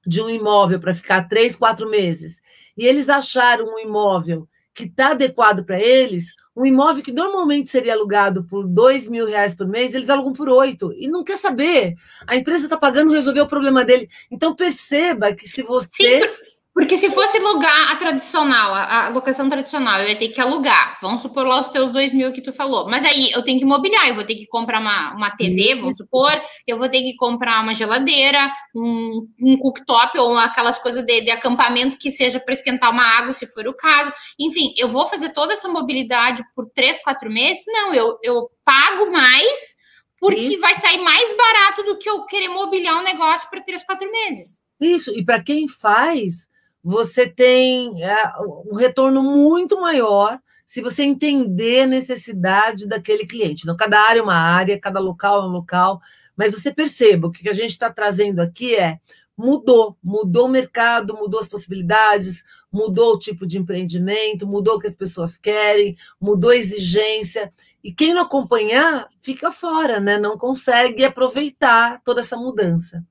de 0.06 0.22
um 0.22 0.30
imóvel 0.30 0.80
para 0.80 0.93
ficar 0.93 1.28
três, 1.28 1.58
quatro 1.58 1.89
meses, 1.89 2.41
e 2.78 2.86
eles 2.86 3.10
acharam 3.10 3.65
um 3.65 3.78
imóvel 3.78 4.48
que 4.74 4.86
está 4.86 5.10
adequado 5.10 5.65
para 5.65 5.78
eles, 5.78 6.34
um 6.56 6.65
imóvel 6.65 7.04
que 7.04 7.12
normalmente 7.12 7.70
seria 7.70 7.91
alugado 7.91 8.46
por 8.46 8.65
dois 8.65 9.10
mil 9.10 9.26
reais 9.26 9.54
por 9.54 9.67
mês, 9.67 9.93
eles 9.93 10.10
alugam 10.10 10.32
por 10.32 10.48
oito 10.48 10.93
e 10.93 11.06
não 11.06 11.22
quer 11.22 11.36
saber. 11.36 11.96
A 12.26 12.38
empresa 12.38 12.63
está 12.63 12.78
pagando, 12.78 13.12
resolveu 13.12 13.43
o 13.43 13.50
problema 13.50 13.84
dele. 13.84 14.08
Então 14.32 14.56
perceba 14.56 15.34
que 15.34 15.46
se 15.46 15.62
você 15.62 16.22
Sim, 16.22 16.34
porque 16.78 16.96
se 16.96 17.10
fosse 17.10 17.40
alugar 17.40 17.92
a 17.92 17.96
tradicional, 17.96 18.72
a, 18.72 19.08
a, 19.08 19.10
locação 19.10 19.50
tradicional, 19.50 20.00
eu 20.00 20.10
ia 20.10 20.16
ter 20.16 20.28
que 20.28 20.40
alugar. 20.40 20.96
Vamos 21.02 21.22
supor 21.22 21.44
lá 21.44 21.60
os 21.60 21.70
teus 21.70 21.92
dois 21.92 22.13
mil 22.13 22.32
que 22.32 22.40
tu 22.40 22.54
falou. 22.54 22.88
Mas 22.88 23.04
aí 23.04 23.32
eu 23.32 23.42
tenho 23.42 23.58
que 23.58 23.66
mobiliar, 23.66 24.08
eu 24.08 24.13
vou 24.13 24.24
ter 24.24 24.36
que 24.36 24.46
comprar 24.46 24.80
uma, 24.80 25.16
uma 25.16 25.32
TV, 25.32 25.74
vamos 25.74 25.98
supor, 25.98 26.40
eu 26.68 26.78
vou 26.78 26.88
ter 26.88 27.02
que 27.02 27.16
comprar 27.16 27.63
uma 27.63 27.74
geladeira, 27.74 28.52
um, 28.76 29.28
um 29.42 29.58
cooktop 29.58 30.20
ou 30.20 30.38
aquelas 30.38 30.78
coisas 30.78 31.04
de, 31.04 31.22
de 31.22 31.32
acampamento 31.32 31.98
que 31.98 32.12
seja 32.12 32.40
para 32.40 32.54
esquentar 32.54 32.92
uma 32.92 33.02
água, 33.02 33.34
se 33.34 33.48
for 33.48 33.68
o 33.68 33.74
caso. 33.74 34.13
Enfim, 34.40 34.76
eu 34.78 34.88
vou 34.88 35.08
fazer 35.08 35.30
toda 35.30 35.54
essa 35.54 35.68
mobilidade 35.68 36.44
por 36.56 36.70
três, 36.76 37.02
quatro 37.02 37.32
meses? 37.32 37.63
Não, 37.66 37.92
eu, 37.92 38.20
eu 38.22 38.52
pago 38.63 39.12
mais 39.12 39.76
porque 40.20 40.60
vai 40.60 40.76
sair 40.76 41.00
mais 41.00 41.36
barato 41.36 41.82
do 41.86 41.98
que 41.98 42.08
eu 42.08 42.24
querer 42.26 42.50
mobiliar 42.50 42.98
um 42.98 43.04
negócio 43.04 43.50
para 43.50 43.63
três, 43.63 43.84
quatro 43.84 44.12
meses. 44.12 44.62
Isso, 44.80 45.12
e 45.18 45.26
para 45.26 45.44
quem 45.44 45.68
faz 45.68 46.56
você 46.89 47.28
tem 47.28 48.02
é, 48.02 48.32
um 48.71 48.73
retorno 48.73 49.21
muito 49.21 49.82
maior 49.82 50.39
se 50.65 50.82
você 50.82 51.04
entender 51.04 51.82
a 51.82 51.86
necessidade 51.86 52.88
daquele 52.88 53.28
cliente. 53.28 53.63
Então, 53.63 53.76
cada 53.76 54.00
área 54.00 54.21
é 54.21 54.23
uma 54.23 54.38
área, 54.38 54.80
cada 54.80 54.97
local 54.97 55.41
é 55.41 55.47
um 55.47 55.52
local, 55.52 56.00
mas 56.34 56.54
você 56.54 56.73
perceba, 56.73 57.28
o 57.28 57.32
que 57.32 57.50
a 57.50 57.54
gente 57.54 57.71
está 57.71 57.91
trazendo 57.91 58.39
aqui 58.39 58.73
é 58.73 59.00
mudou, 59.38 59.97
mudou 60.02 60.45
o 60.45 60.50
mercado, 60.50 61.13
mudou 61.13 61.41
as 61.41 61.47
possibilidades, 61.50 62.41
mudou 62.71 63.15
o 63.15 63.19
tipo 63.19 63.45
de 63.45 63.58
empreendimento, 63.58 64.47
mudou 64.47 64.76
o 64.76 64.80
que 64.80 64.88
as 64.88 64.95
pessoas 64.95 65.38
querem, 65.38 65.93
mudou 66.21 66.52
a 66.52 66.56
exigência. 66.56 67.54
E 67.84 67.93
quem 67.93 68.13
não 68.13 68.21
acompanhar 68.21 69.10
fica 69.21 69.52
fora, 69.52 70.00
né? 70.00 70.17
Não 70.17 70.38
consegue 70.38 71.04
aproveitar 71.04 72.02
toda 72.02 72.21
essa 72.21 72.38
mudança. 72.38 73.04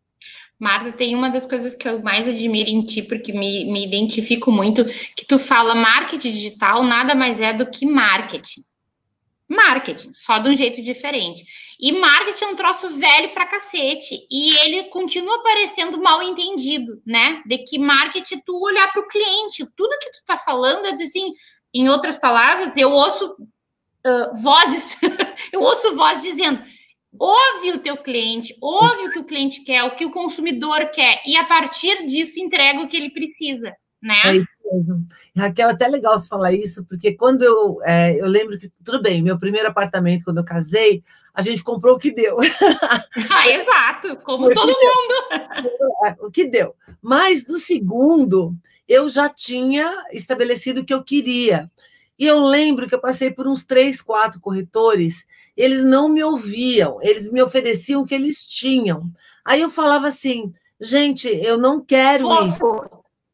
Marta, 0.59 0.91
tem 0.93 1.15
uma 1.15 1.29
das 1.29 1.47
coisas 1.47 1.75
que 1.75 1.87
eu 1.87 2.03
mais 2.03 2.27
admiro 2.27 2.71
em 2.71 2.81
ti, 2.81 3.03
porque 3.03 3.33
me, 3.33 3.67
me 3.67 3.85
identifico 3.85 4.51
muito, 4.51 4.85
que 5.15 5.27
tu 5.27 5.39
fala 5.39 5.75
marketing 5.75 6.31
digital 6.31 6.83
nada 6.83 7.15
mais 7.15 7.41
é 7.41 7.53
do 7.53 7.71
que 7.71 7.85
marketing. 7.85 8.65
Marketing, 9.49 10.13
só 10.13 10.39
de 10.39 10.49
um 10.49 10.57
jeito 10.57 10.83
diferente. 10.83 11.45
E 11.79 11.93
marketing 11.93 12.45
é 12.45 12.49
um 12.49 12.57
troço 12.57 12.89
velho 12.91 13.33
pra 13.33 13.47
cacete. 13.47 14.27
E 14.31 14.57
ele 14.57 14.85
continua 14.85 15.43
parecendo 15.43 16.03
mal 16.03 16.21
entendido, 16.23 17.01
né? 17.07 17.43
De 17.47 17.59
que 17.59 17.79
marketing 17.79 18.35
é 18.35 18.43
tu 18.45 18.59
olhar 18.59 18.91
para 18.91 19.03
o 19.03 19.07
cliente. 19.07 19.65
Tudo 19.77 19.99
que 20.01 20.11
tu 20.11 20.25
tá 20.25 20.37
falando 20.37 20.87
é 20.87 20.95
assim, 20.95 21.33
em 21.73 21.89
outras 21.89 22.17
palavras, 22.17 22.77
eu 22.77 22.91
ouço 22.91 23.37
uh, 24.07 24.43
vozes, 24.43 24.97
eu 25.53 25.61
ouço 25.61 25.95
vozes 25.95 26.23
dizendo: 26.25 26.65
ouve 27.19 27.73
o 27.73 27.79
teu 27.79 27.97
cliente, 27.97 28.57
ouve 28.61 29.07
o 29.07 29.11
que 29.11 29.19
o 29.19 29.25
cliente 29.25 29.63
quer, 29.63 29.85
o 29.85 29.95
que 29.95 30.05
o 30.05 30.11
consumidor 30.11 30.91
quer, 30.91 31.21
e 31.27 31.37
a 31.37 31.45
partir 31.45 32.07
disso 32.07 32.41
entrega 32.41 32.81
o 32.81 32.89
que 32.89 32.97
ele 32.97 33.11
precisa, 33.11 33.75
né? 34.03 34.21
É 34.25 34.37
isso 34.37 34.47
mesmo. 34.73 35.07
Raquel, 35.37 35.69
é 35.69 35.73
até 35.73 35.89
legal 35.89 36.19
você 36.19 36.29
falar 36.29 36.53
isso, 36.53 36.85
porque 36.87 37.13
quando 37.13 37.43
eu, 37.43 37.79
é, 37.85 38.21
eu 38.21 38.27
lembro 38.27 38.59
que, 38.59 38.71
tudo 38.85 39.03
bem, 39.03 39.23
meu 39.23 39.39
primeiro 39.39 39.69
apartamento, 39.69 40.25
quando 40.25 40.39
eu 40.39 40.45
casei, 40.45 41.03
a 41.33 41.43
gente 41.43 41.63
comprou 41.63 41.97
o 41.97 41.99
que 41.99 42.11
deu. 42.11 42.37
Ah, 43.31 43.49
exato, 43.49 44.17
como 44.19 44.53
todo 44.53 44.69
mundo. 44.69 45.85
É, 46.07 46.17
o 46.21 46.31
que 46.31 46.45
deu. 46.45 46.75
Mas 47.01 47.45
do 47.45 47.59
segundo, 47.59 48.55
eu 48.89 49.09
já 49.09 49.29
tinha 49.29 49.91
estabelecido 50.13 50.81
o 50.81 50.85
que 50.85 50.93
eu 50.95 51.03
queria. 51.03 51.71
E 52.19 52.27
eu 52.27 52.43
lembro 52.43 52.89
que 52.89 52.95
eu 52.95 53.01
passei 53.01 53.31
por 53.31 53.47
uns 53.47 53.65
três, 53.65 54.01
quatro 54.01 54.41
corretores, 54.41 55.25
eles 55.57 55.85
não 55.85 56.09
me 56.09 56.23
ouviam, 56.23 56.99
eles 57.03 57.31
me 57.31 57.43
ofereciam 57.43 58.03
o 58.03 58.07
que 58.07 58.15
eles 58.15 58.47
tinham. 58.47 59.05
Aí 59.45 59.61
eu 59.61 59.69
falava 59.69 60.07
assim, 60.07 60.53
gente, 60.81 61.29
eu 61.29 61.59
não 61.59 61.85
quero 61.85 62.25
fofo. 62.25 62.47
isso. 62.47 62.91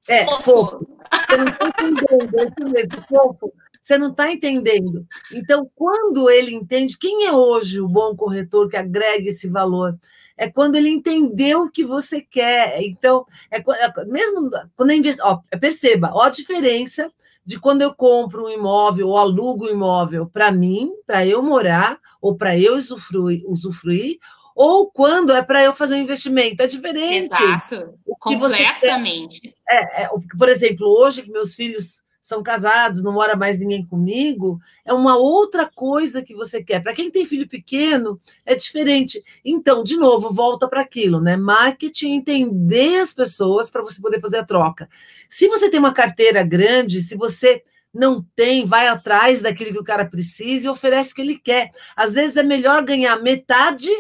É, 0.09 0.27
fofo. 0.27 0.43
fofo. 0.43 0.87
Você 1.13 1.37
não 1.37 1.49
está 1.49 1.69
entendendo, 1.69 2.39
é 2.39 2.45
isso 2.45 2.71
mesmo, 2.71 3.05
fofo. 3.09 3.53
Você 3.83 3.99
não 3.99 4.11
está 4.11 4.31
entendendo. 4.31 5.07
Então, 5.33 5.69
quando 5.75 6.31
ele 6.31 6.55
entende, 6.55 6.97
quem 6.97 7.27
é 7.27 7.33
hoje 7.33 7.81
o 7.81 7.89
bom 7.89 8.15
corretor 8.15 8.69
que 8.69 8.77
agrega 8.77 9.29
esse 9.29 9.49
valor? 9.49 9.99
É 10.37 10.49
quando 10.49 10.77
ele 10.77 10.89
entendeu 10.89 11.63
o 11.63 11.71
que 11.71 11.85
você 11.85 12.21
quer. 12.21 12.81
Então, 12.83 13.27
é, 13.51 13.59
é 13.59 14.05
mesmo 14.07 14.51
quando 14.77 14.91
é 14.91 14.95
invest... 14.95 15.21
ó, 15.21 15.41
perceba, 15.61 16.13
ó 16.15 16.23
a 16.23 16.31
diferença 16.31 17.11
de 17.45 17.59
quando 17.59 17.83
eu 17.83 17.95
compro 17.95 18.45
um 18.45 18.51
imóvel 18.51 19.09
ou 19.09 19.19
alugo 19.19 19.67
um 19.67 19.71
imóvel 19.71 20.27
para 20.27 20.53
mim, 20.53 20.91
para 21.07 21.27
eu 21.27 21.43
morar, 21.43 21.99
ou 22.21 22.37
para 22.37 22.57
eu 22.57 22.77
usufruir, 22.77 23.43
usufruir, 23.47 24.19
ou 24.55 24.91
quando 24.91 25.33
é 25.33 25.43
para 25.43 25.63
eu 25.63 25.73
fazer 25.73 25.95
um 25.95 25.99
investimento. 25.99 26.63
É 26.63 26.67
diferente. 26.67 27.35
Exato. 27.43 27.95
Completamente. 28.21 29.55
É, 29.69 30.05
é, 30.05 30.11
por 30.39 30.49
exemplo, 30.49 30.87
hoje 30.87 31.23
que 31.23 31.31
meus 31.31 31.55
filhos 31.55 32.02
são 32.23 32.41
casados, 32.41 33.03
não 33.03 33.13
mora 33.13 33.35
mais 33.35 33.59
ninguém 33.59 33.85
comigo, 33.85 34.61
é 34.85 34.95
uma 34.95 35.17
outra 35.17 35.69
coisa 35.69 36.23
que 36.23 36.35
você 36.35 36.63
quer. 36.63 36.81
Para 36.81 36.95
quem 36.95 37.11
tem 37.11 37.27
filho 37.27 37.49
pequeno, 37.49 38.21
é 38.47 38.55
diferente. 38.55 39.23
Então, 39.45 39.83
de 39.83 39.97
novo, 39.97 40.33
volta 40.33 40.69
para 40.69 40.81
aquilo, 40.81 41.21
né? 41.21 41.37
Marketing, 41.37 42.13
entender 42.13 43.01
as 43.01 43.13
pessoas 43.13 43.69
para 43.69 43.83
você 43.83 44.01
poder 44.01 44.21
fazer 44.21 44.39
a 44.39 44.45
troca. 44.45 44.89
Se 45.29 45.49
você 45.49 45.69
tem 45.69 45.81
uma 45.81 45.93
carteira 45.93 46.45
grande, 46.45 47.03
se 47.03 47.17
você 47.17 47.61
não 47.93 48.25
tem, 48.37 48.65
vai 48.65 48.87
atrás 48.87 49.43
daquilo 49.43 49.73
que 49.73 49.81
o 49.81 49.85
cara 49.85 50.07
precisa 50.07 50.67
e 50.67 50.71
oferece 50.71 51.13
o 51.13 51.15
que 51.17 51.21
ele 51.21 51.39
quer. 51.39 51.73
Às 51.97 52.15
vezes 52.15 52.37
é 52.37 52.43
melhor 52.43 52.85
ganhar 52.85 53.21
metade 53.21 53.91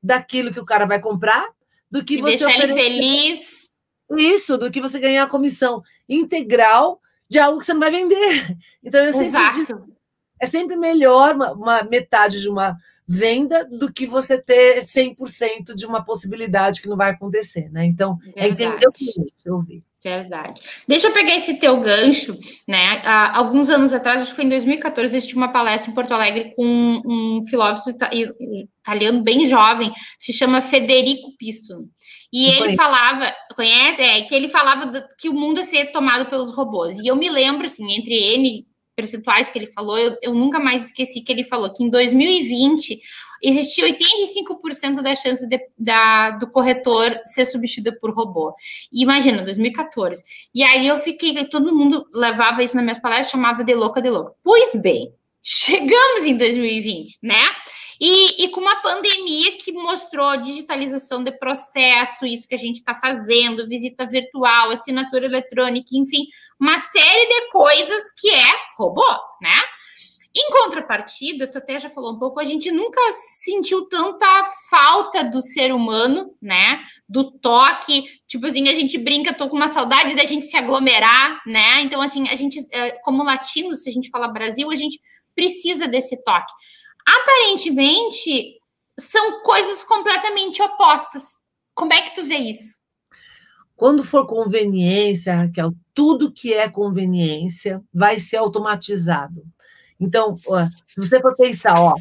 daquilo 0.00 0.52
que 0.52 0.60
o 0.60 0.64
cara 0.64 0.86
vai 0.86 1.00
comprar 1.00 1.48
do 1.90 2.04
que 2.04 2.14
e 2.14 2.16
você 2.18 2.36
deixar 2.36 2.48
oferecer... 2.48 2.80
ele 2.80 3.02
feliz. 3.02 3.70
Isso, 4.16 4.56
do 4.56 4.70
que 4.70 4.80
você 4.80 4.98
ganhar 5.00 5.24
a 5.24 5.28
comissão 5.28 5.82
integral 6.08 7.00
de 7.28 7.38
algo 7.38 7.58
que 7.58 7.66
você 7.66 7.72
não 7.72 7.80
vai 7.80 7.90
vender. 7.90 8.56
Então, 8.82 9.00
eu 9.00 9.12
sempre 9.12 9.28
Exato. 9.28 9.64
Digo, 9.64 9.94
é 10.40 10.46
sempre 10.46 10.76
melhor 10.76 11.34
uma, 11.34 11.52
uma, 11.52 11.82
metade 11.84 12.40
de 12.40 12.48
uma 12.48 12.76
venda 13.06 13.64
do 13.64 13.92
que 13.92 14.06
você 14.06 14.36
ter 14.36 14.82
100% 14.82 15.74
de 15.74 15.86
uma 15.86 16.04
possibilidade 16.04 16.80
que 16.80 16.88
não 16.88 16.96
vai 16.96 17.10
acontecer, 17.10 17.70
né? 17.70 17.84
Então, 17.86 18.16
Verdade. 18.16 18.40
é 18.40 18.48
entender 18.48 18.88
o 18.88 18.92
cliente, 18.92 19.50
ouvir. 19.50 19.82
Verdade. 20.02 20.60
Deixa 20.86 21.08
eu 21.08 21.12
pegar 21.12 21.34
esse 21.34 21.54
teu 21.54 21.80
gancho, 21.80 22.38
né? 22.68 23.00
Há 23.04 23.38
alguns 23.38 23.70
anos 23.70 23.94
atrás, 23.94 24.20
acho 24.20 24.32
que 24.32 24.36
foi 24.36 24.44
em 24.44 24.50
2014, 24.50 25.16
existiu 25.16 25.38
uma 25.38 25.48
palestra 25.48 25.90
em 25.90 25.94
Porto 25.94 26.12
Alegre 26.12 26.52
com 26.54 27.00
um 27.06 27.40
filósofo 27.48 27.88
italiano 27.88 29.22
bem 29.22 29.46
jovem, 29.46 29.90
se 30.18 30.30
chama 30.30 30.60
Federico 30.60 31.34
Pistono. 31.38 31.88
E 32.34 32.46
ele 32.46 32.58
conheço. 32.58 32.76
falava, 32.76 33.32
conhece? 33.54 34.02
É, 34.02 34.22
que 34.22 34.34
ele 34.34 34.48
falava 34.48 34.86
do, 34.86 35.00
que 35.16 35.28
o 35.28 35.32
mundo 35.32 35.58
ia 35.58 35.64
ser 35.64 35.92
tomado 35.92 36.28
pelos 36.28 36.50
robôs. 36.50 36.98
E 36.98 37.06
eu 37.06 37.14
me 37.14 37.30
lembro, 37.30 37.66
assim, 37.66 37.92
entre 37.92 38.12
N 38.12 38.66
percentuais 38.96 39.48
que 39.48 39.56
ele 39.56 39.68
falou, 39.68 39.96
eu, 39.96 40.16
eu 40.20 40.34
nunca 40.34 40.58
mais 40.58 40.86
esqueci 40.86 41.20
que 41.20 41.30
ele 41.30 41.44
falou 41.44 41.72
que 41.72 41.84
em 41.84 41.88
2020 41.88 43.00
existia 43.40 43.84
85% 43.86 45.00
da 45.00 45.14
chance 45.14 45.48
de, 45.48 45.60
da, 45.78 46.32
do 46.32 46.50
corretor 46.50 47.20
ser 47.24 47.44
substituído 47.44 47.96
por 48.00 48.12
robô. 48.12 48.52
E 48.92 49.02
imagina, 49.02 49.44
2014. 49.44 50.20
E 50.52 50.64
aí 50.64 50.88
eu 50.88 50.98
fiquei, 50.98 51.44
todo 51.44 51.74
mundo 51.74 52.04
levava 52.12 52.64
isso 52.64 52.74
nas 52.74 52.84
minhas 52.84 52.98
palestras, 52.98 53.30
chamava 53.30 53.62
de 53.62 53.74
louca 53.74 54.02
de 54.02 54.10
louca. 54.10 54.32
Pois 54.42 54.74
bem, 54.74 55.12
chegamos 55.40 56.26
em 56.26 56.36
2020, 56.36 57.18
né? 57.22 57.42
E, 58.00 58.44
e, 58.44 58.48
com 58.48 58.60
uma 58.60 58.82
pandemia 58.82 59.56
que 59.58 59.72
mostrou 59.72 60.36
digitalização 60.36 61.22
de 61.22 61.32
processo, 61.32 62.26
isso 62.26 62.48
que 62.48 62.54
a 62.54 62.58
gente 62.58 62.76
está 62.76 62.94
fazendo, 62.94 63.68
visita 63.68 64.06
virtual, 64.06 64.70
assinatura 64.70 65.26
eletrônica, 65.26 65.88
enfim, 65.92 66.26
uma 66.58 66.78
série 66.78 67.26
de 67.26 67.50
coisas 67.50 68.02
que 68.18 68.30
é 68.30 68.52
robô, 68.76 69.06
né? 69.40 69.54
Em 70.36 70.50
contrapartida, 70.50 71.46
tu 71.46 71.58
até 71.58 71.78
já 71.78 71.88
falou 71.88 72.12
um 72.12 72.18
pouco, 72.18 72.40
a 72.40 72.44
gente 72.44 72.68
nunca 72.72 73.00
sentiu 73.12 73.86
tanta 73.86 74.26
falta 74.68 75.22
do 75.22 75.40
ser 75.40 75.72
humano, 75.72 76.34
né? 76.42 76.82
Do 77.08 77.30
toque, 77.38 78.04
tipo 78.26 78.46
assim, 78.46 78.68
a 78.68 78.74
gente 78.74 78.98
brinca, 78.98 79.32
tô 79.32 79.48
com 79.48 79.54
uma 79.54 79.68
saudade 79.68 80.16
da 80.16 80.24
gente 80.24 80.46
se 80.46 80.56
aglomerar, 80.56 81.40
né? 81.46 81.82
Então, 81.82 82.00
assim, 82.00 82.28
a 82.28 82.34
gente, 82.34 82.66
eh, 82.72 82.98
como 83.04 83.22
latinos, 83.22 83.84
se 83.84 83.90
a 83.90 83.92
gente 83.92 84.10
fala 84.10 84.26
Brasil, 84.26 84.68
a 84.72 84.74
gente 84.74 85.00
precisa 85.36 85.86
desse 85.86 86.16
toque 86.24 86.52
aparentemente 87.06 88.58
são 88.98 89.42
coisas 89.42 89.84
completamente 89.84 90.62
opostas. 90.62 91.42
Como 91.74 91.92
é 91.92 92.02
que 92.02 92.14
tu 92.14 92.24
vê 92.24 92.36
isso? 92.36 92.82
Quando 93.76 94.04
for 94.04 94.26
conveniência, 94.26 95.34
Raquel, 95.34 95.72
tudo 95.92 96.32
que 96.32 96.54
é 96.54 96.68
conveniência 96.68 97.82
vai 97.92 98.18
ser 98.18 98.36
automatizado. 98.36 99.42
Então, 99.98 100.36
se 100.36 100.96
você 100.96 101.20
for 101.20 101.34
pensar, 101.34 101.80
ó, 101.80 101.94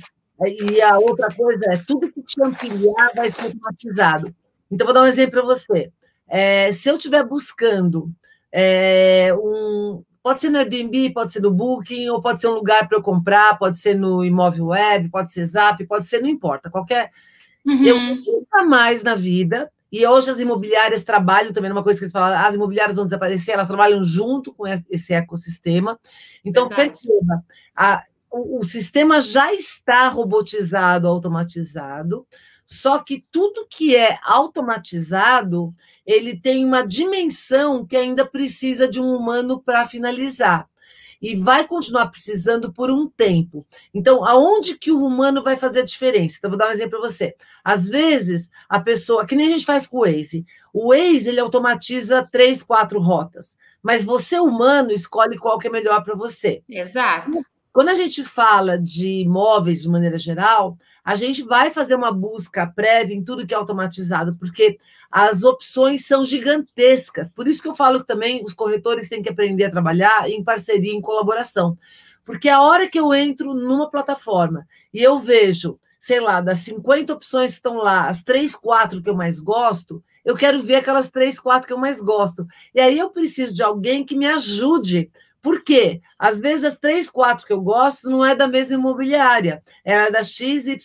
e 0.45 0.81
a 0.81 0.97
outra 0.97 1.33
coisa 1.33 1.65
é 1.71 1.77
tudo 1.77 2.11
que 2.11 2.21
te 2.21 2.41
ampliar 2.43 3.11
vai 3.15 3.31
ser 3.31 3.43
automatizado. 3.43 4.35
Então, 4.69 4.85
vou 4.85 4.93
dar 4.93 5.01
um 5.01 5.07
exemplo 5.07 5.41
para 5.41 5.41
você. 5.41 5.91
É, 6.27 6.71
se 6.71 6.89
eu 6.89 6.95
estiver 6.95 7.23
buscando 7.23 8.11
é, 8.51 9.33
um, 9.35 10.03
Pode 10.23 10.39
ser 10.39 10.49
no 10.49 10.57
Airbnb, 10.57 11.09
pode 11.09 11.33
ser 11.33 11.41
no 11.41 11.51
Booking, 11.51 12.07
ou 12.07 12.21
pode 12.21 12.39
ser 12.39 12.47
um 12.47 12.53
lugar 12.53 12.87
para 12.87 12.97
eu 12.97 13.01
comprar, 13.01 13.59
pode 13.59 13.77
ser 13.77 13.93
no 13.93 14.23
imóvel 14.23 14.67
web, 14.67 15.09
pode 15.09 15.33
ser 15.33 15.43
Zap, 15.43 15.85
pode 15.85 16.07
ser, 16.07 16.21
não 16.21 16.29
importa, 16.29 16.69
qualquer. 16.69 17.11
Uhum. 17.65 17.83
Eu 17.83 17.99
nunca 17.99 18.63
mais 18.63 19.03
na 19.03 19.15
vida, 19.15 19.69
e 19.91 20.07
hoje 20.07 20.31
as 20.31 20.39
imobiliárias 20.39 21.03
trabalham 21.03 21.51
também, 21.51 21.69
uma 21.69 21.83
coisa 21.83 21.99
que 21.99 22.05
eles 22.05 22.13
falam, 22.13 22.37
as 22.37 22.55
imobiliárias 22.55 22.95
vão 22.95 23.05
desaparecer, 23.05 23.53
elas 23.53 23.67
trabalham 23.67 24.01
junto 24.01 24.53
com 24.53 24.65
esse 24.65 25.13
ecossistema. 25.13 25.99
Então, 26.43 26.69
Verdade. 26.69 26.91
perceba, 26.91 27.43
a, 27.75 28.03
o, 28.31 28.59
o 28.59 28.63
sistema 28.63 29.19
já 29.19 29.53
está 29.53 30.07
robotizado, 30.07 31.05
automatizado, 31.05 32.25
só 32.65 32.99
que 32.99 33.25
tudo 33.29 33.67
que 33.69 33.95
é 33.95 34.17
automatizado 34.23 35.73
ele 36.05 36.39
tem 36.39 36.65
uma 36.65 36.85
dimensão 36.85 37.85
que 37.85 37.95
ainda 37.95 38.25
precisa 38.25 38.87
de 38.87 38.99
um 38.99 39.15
humano 39.15 39.61
para 39.61 39.85
finalizar. 39.85 40.67
E 41.21 41.35
vai 41.35 41.65
continuar 41.65 42.07
precisando 42.07 42.73
por 42.73 42.91
um 42.91 43.07
tempo. 43.07 43.65
Então, 43.93 44.25
aonde 44.25 44.77
que 44.77 44.91
o 44.91 45.05
humano 45.05 45.41
vai 45.41 45.55
fazer 45.55 45.79
a 45.79 45.85
diferença? 45.85 46.35
Então, 46.37 46.49
vou 46.49 46.59
dar 46.59 46.67
um 46.67 46.73
exemplo 46.73 46.99
para 46.99 47.09
você. 47.09 47.33
Às 47.63 47.87
vezes, 47.87 48.49
a 48.67 48.77
pessoa, 48.77 49.25
que 49.25 49.33
nem 49.33 49.47
a 49.47 49.51
gente 49.51 49.65
faz 49.65 49.87
com 49.87 49.99
o 49.99 50.01
Waze, 50.01 50.45
o 50.73 50.89
Waze 50.89 51.29
ele 51.29 51.39
automatiza 51.39 52.27
três, 52.29 52.61
quatro 52.61 52.99
rotas, 52.99 53.55
mas 53.81 54.03
você, 54.03 54.37
humano, 54.37 54.91
escolhe 54.91 55.37
qual 55.37 55.57
que 55.57 55.67
é 55.67 55.71
melhor 55.71 56.03
para 56.03 56.15
você. 56.15 56.61
Exato. 56.67 57.41
Quando 57.71 57.89
a 57.89 57.93
gente 57.93 58.23
fala 58.23 58.77
de 58.77 59.21
imóveis 59.21 59.81
de 59.81 59.89
maneira 59.89 60.17
geral, 60.17 60.77
a 61.03 61.15
gente 61.15 61.41
vai 61.41 61.71
fazer 61.71 61.95
uma 61.95 62.11
busca 62.11 62.67
prévia 62.67 63.15
em 63.15 63.23
tudo 63.23 63.45
que 63.45 63.53
é 63.53 63.57
automatizado, 63.57 64.37
porque 64.37 64.77
as 65.15 65.43
opções 65.43 66.07
são 66.07 66.25
gigantescas. 66.25 67.29
Por 67.29 67.47
isso 67.47 67.61
que 67.61 67.67
eu 67.67 67.75
falo 67.75 67.99
que 67.99 68.07
também 68.07 68.43
os 68.43 68.51
corretores 68.51 69.07
têm 69.07 69.21
que 69.21 69.29
aprender 69.29 69.65
a 69.65 69.69
trabalhar 69.69 70.27
em 70.27 70.43
parceria, 70.43 70.91
em 70.91 70.99
colaboração. 70.99 71.75
Porque 72.25 72.49
a 72.49 72.59
hora 72.59 72.89
que 72.89 72.99
eu 72.99 73.13
entro 73.13 73.53
numa 73.53 73.87
plataforma 73.91 74.67
e 74.91 75.03
eu 75.03 75.19
vejo, 75.19 75.77
sei 75.99 76.19
lá, 76.19 76.41
das 76.41 76.59
50 76.59 77.13
opções 77.13 77.51
que 77.51 77.57
estão 77.57 77.75
lá, 77.75 78.07
as 78.09 78.23
três, 78.23 78.55
quatro 78.55 79.03
que 79.03 79.09
eu 79.09 79.15
mais 79.15 79.39
gosto, 79.39 80.03
eu 80.25 80.35
quero 80.35 80.59
ver 80.63 80.77
aquelas 80.77 81.11
três, 81.11 81.39
quatro 81.39 81.67
que 81.67 81.73
eu 81.73 81.77
mais 81.77 82.01
gosto. 82.01 82.47
E 82.73 82.81
aí 82.81 82.97
eu 82.97 83.11
preciso 83.11 83.53
de 83.53 83.61
alguém 83.61 84.03
que 84.03 84.15
me 84.17 84.25
ajude 84.25 85.11
Por 85.43 85.61
quê? 85.63 86.01
Às 86.17 86.39
vezes 86.39 86.63
as 86.65 86.77
três, 86.79 87.07
quatro 87.09 87.45
que 87.45 87.53
eu 87.53 87.61
gosto 87.61 88.09
não 88.09 88.25
é 88.25 88.33
da 88.33 88.47
mesma 88.47 88.75
imobiliária, 88.75 89.61
é 89.83 90.09
da 90.09 90.23
XYZ. 90.23 90.77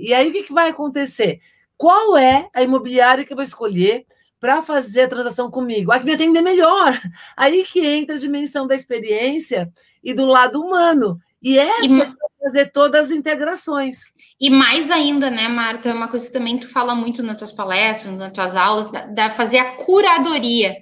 E 0.00 0.12
aí 0.12 0.28
o 0.28 0.32
que, 0.32 0.42
que 0.42 0.52
vai 0.52 0.68
acontecer? 0.68 1.40
Qual 1.80 2.18
é 2.18 2.50
a 2.52 2.62
imobiliária 2.62 3.24
que 3.24 3.32
eu 3.32 3.36
vou 3.36 3.42
escolher 3.42 4.04
para 4.38 4.60
fazer 4.60 5.04
a 5.04 5.08
transação 5.08 5.50
comigo? 5.50 5.90
A 5.90 5.98
que 5.98 6.04
me 6.04 6.12
atender 6.12 6.42
melhor. 6.42 7.00
Aí 7.34 7.64
que 7.64 7.86
entra 7.86 8.16
a 8.16 8.18
dimensão 8.18 8.66
da 8.66 8.74
experiência 8.74 9.72
e 10.04 10.12
do 10.12 10.26
lado 10.26 10.60
humano. 10.60 11.18
E 11.42 11.58
essa 11.58 11.86
e... 11.86 12.02
é 12.02 12.12
fazer 12.42 12.70
todas 12.70 13.06
as 13.06 13.10
integrações. 13.10 14.12
E 14.38 14.50
mais 14.50 14.90
ainda, 14.90 15.30
né, 15.30 15.48
Marta, 15.48 15.88
é 15.88 15.94
uma 15.94 16.08
coisa 16.08 16.26
que 16.26 16.32
também 16.34 16.58
tu 16.58 16.68
fala 16.68 16.94
muito 16.94 17.22
nas 17.22 17.38
tuas 17.38 17.50
palestras, 17.50 18.14
nas 18.14 18.30
tuas 18.30 18.54
aulas, 18.54 18.90
da, 18.90 19.06
da 19.06 19.30
fazer 19.30 19.56
a 19.56 19.76
curadoria 19.76 20.76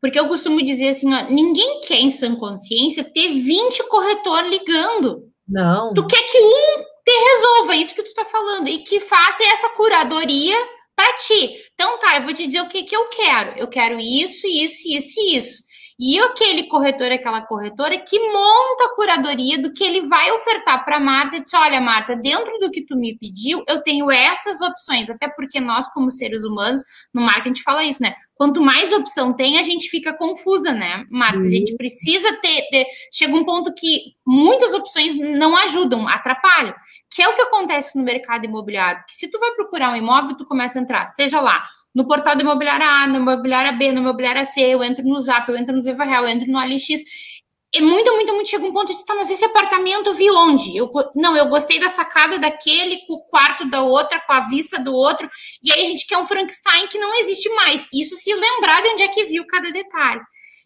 porque 0.00 0.18
eu 0.18 0.26
costumo 0.26 0.60
dizer 0.60 0.88
assim, 0.88 1.14
ó, 1.14 1.30
ninguém 1.30 1.80
quer 1.82 2.00
em 2.00 2.10
sã 2.10 2.34
consciência 2.34 3.04
ter 3.04 3.28
20 3.28 3.88
corretor 3.88 4.42
ligando. 4.48 5.28
Não. 5.48 5.94
Tu 5.94 6.04
quer 6.08 6.20
que 6.22 6.38
um 6.40 6.91
te 7.04 7.12
resolva 7.12 7.76
isso 7.76 7.94
que 7.94 8.02
tu 8.02 8.14
tá 8.14 8.24
falando 8.24 8.68
e 8.68 8.78
que 8.78 9.00
faça 9.00 9.42
essa 9.44 9.68
curadoria 9.70 10.56
para 10.94 11.12
ti. 11.14 11.62
Então 11.74 11.98
tá, 11.98 12.16
eu 12.16 12.22
vou 12.22 12.32
te 12.32 12.46
dizer 12.46 12.60
o 12.60 12.68
que 12.68 12.84
que 12.84 12.94
eu 12.94 13.08
quero. 13.08 13.58
Eu 13.58 13.68
quero 13.68 13.98
isso, 13.98 14.46
isso, 14.46 14.88
isso 14.88 15.20
e 15.20 15.36
isso. 15.36 15.61
E 15.98 16.18
aquele 16.18 16.64
corretor, 16.64 17.12
aquela 17.12 17.42
corretora 17.42 17.98
que 17.98 18.18
monta 18.18 18.84
a 18.84 18.94
curadoria 18.94 19.60
do 19.60 19.72
que 19.72 19.84
ele 19.84 20.02
vai 20.02 20.30
ofertar 20.32 20.84
para 20.84 20.96
a 20.96 21.00
Marta 21.00 21.36
e 21.36 21.44
diz: 21.44 21.52
olha, 21.54 21.80
Marta, 21.80 22.16
dentro 22.16 22.58
do 22.58 22.70
que 22.70 22.84
tu 22.84 22.96
me 22.96 23.16
pediu, 23.16 23.62
eu 23.68 23.82
tenho 23.82 24.10
essas 24.10 24.60
opções, 24.60 25.10
até 25.10 25.28
porque 25.28 25.60
nós, 25.60 25.86
como 25.92 26.10
seres 26.10 26.44
humanos, 26.44 26.82
no 27.12 27.20
marketing 27.20 27.42
a 27.42 27.54
gente 27.54 27.62
fala 27.62 27.84
isso, 27.84 28.02
né? 28.02 28.14
Quanto 28.34 28.60
mais 28.60 28.92
opção 28.92 29.32
tem, 29.32 29.58
a 29.58 29.62
gente 29.62 29.88
fica 29.88 30.12
confusa, 30.12 30.72
né, 30.72 31.04
Marta? 31.10 31.38
A 31.38 31.48
gente 31.48 31.76
precisa 31.76 32.32
ter, 32.40 32.68
ter. 32.70 32.86
Chega 33.12 33.34
um 33.34 33.44
ponto 33.44 33.72
que 33.72 34.14
muitas 34.26 34.74
opções 34.74 35.14
não 35.16 35.56
ajudam, 35.56 36.08
atrapalham. 36.08 36.74
Que 37.14 37.22
é 37.22 37.28
o 37.28 37.34
que 37.34 37.42
acontece 37.42 37.96
no 37.96 38.02
mercado 38.02 38.44
imobiliário. 38.44 39.00
Porque 39.00 39.14
se 39.14 39.30
tu 39.30 39.38
vai 39.38 39.52
procurar 39.52 39.90
um 39.90 39.96
imóvel, 39.96 40.36
tu 40.36 40.44
começa 40.44 40.78
a 40.78 40.82
entrar, 40.82 41.06
seja 41.06 41.40
lá 41.40 41.62
no 41.94 42.06
portal 42.06 42.34
do 42.34 42.42
imobiliária 42.42 42.86
A, 42.86 43.06
no 43.06 43.16
imobiliária 43.16 43.72
B, 43.72 43.92
no 43.92 44.00
imobiliária 44.00 44.44
C, 44.44 44.60
eu 44.60 44.82
entro 44.82 45.04
no 45.04 45.18
Zap, 45.18 45.48
eu 45.50 45.56
entro 45.56 45.74
no 45.74 45.82
Viva 45.82 46.04
Real, 46.04 46.24
eu 46.24 46.30
entro 46.30 46.50
no 46.50 46.58
OLX. 46.58 46.88
É 47.74 47.80
muito, 47.80 48.12
muito, 48.12 48.34
muito. 48.34 48.50
Chega 48.50 48.66
um 48.66 48.72
ponto 48.72 48.92
e 48.92 49.04
tá, 49.04 49.14
mas 49.14 49.30
esse 49.30 49.44
apartamento 49.44 50.08
eu 50.08 50.14
vi 50.14 50.30
onde? 50.30 50.76
Eu, 50.76 50.90
não, 51.14 51.34
eu 51.34 51.46
gostei 51.46 51.80
da 51.80 51.88
sacada 51.88 52.38
daquele, 52.38 52.98
com 53.06 53.14
o 53.14 53.20
quarto 53.24 53.68
da 53.68 53.82
outra, 53.82 54.20
com 54.20 54.32
a 54.32 54.40
vista 54.40 54.78
do 54.78 54.94
outro. 54.94 55.28
E 55.62 55.72
aí 55.72 55.82
a 55.82 55.86
gente 55.86 56.06
quer 56.06 56.18
um 56.18 56.26
Frankenstein 56.26 56.86
que 56.88 56.98
não 56.98 57.14
existe 57.20 57.48
mais. 57.54 57.88
Isso 57.92 58.14
se 58.16 58.32
lembrar 58.34 58.82
de 58.82 58.88
onde 58.90 59.02
é 59.02 59.08
que 59.08 59.24
viu 59.24 59.46
cada 59.46 59.70
detalhe. 59.70 60.20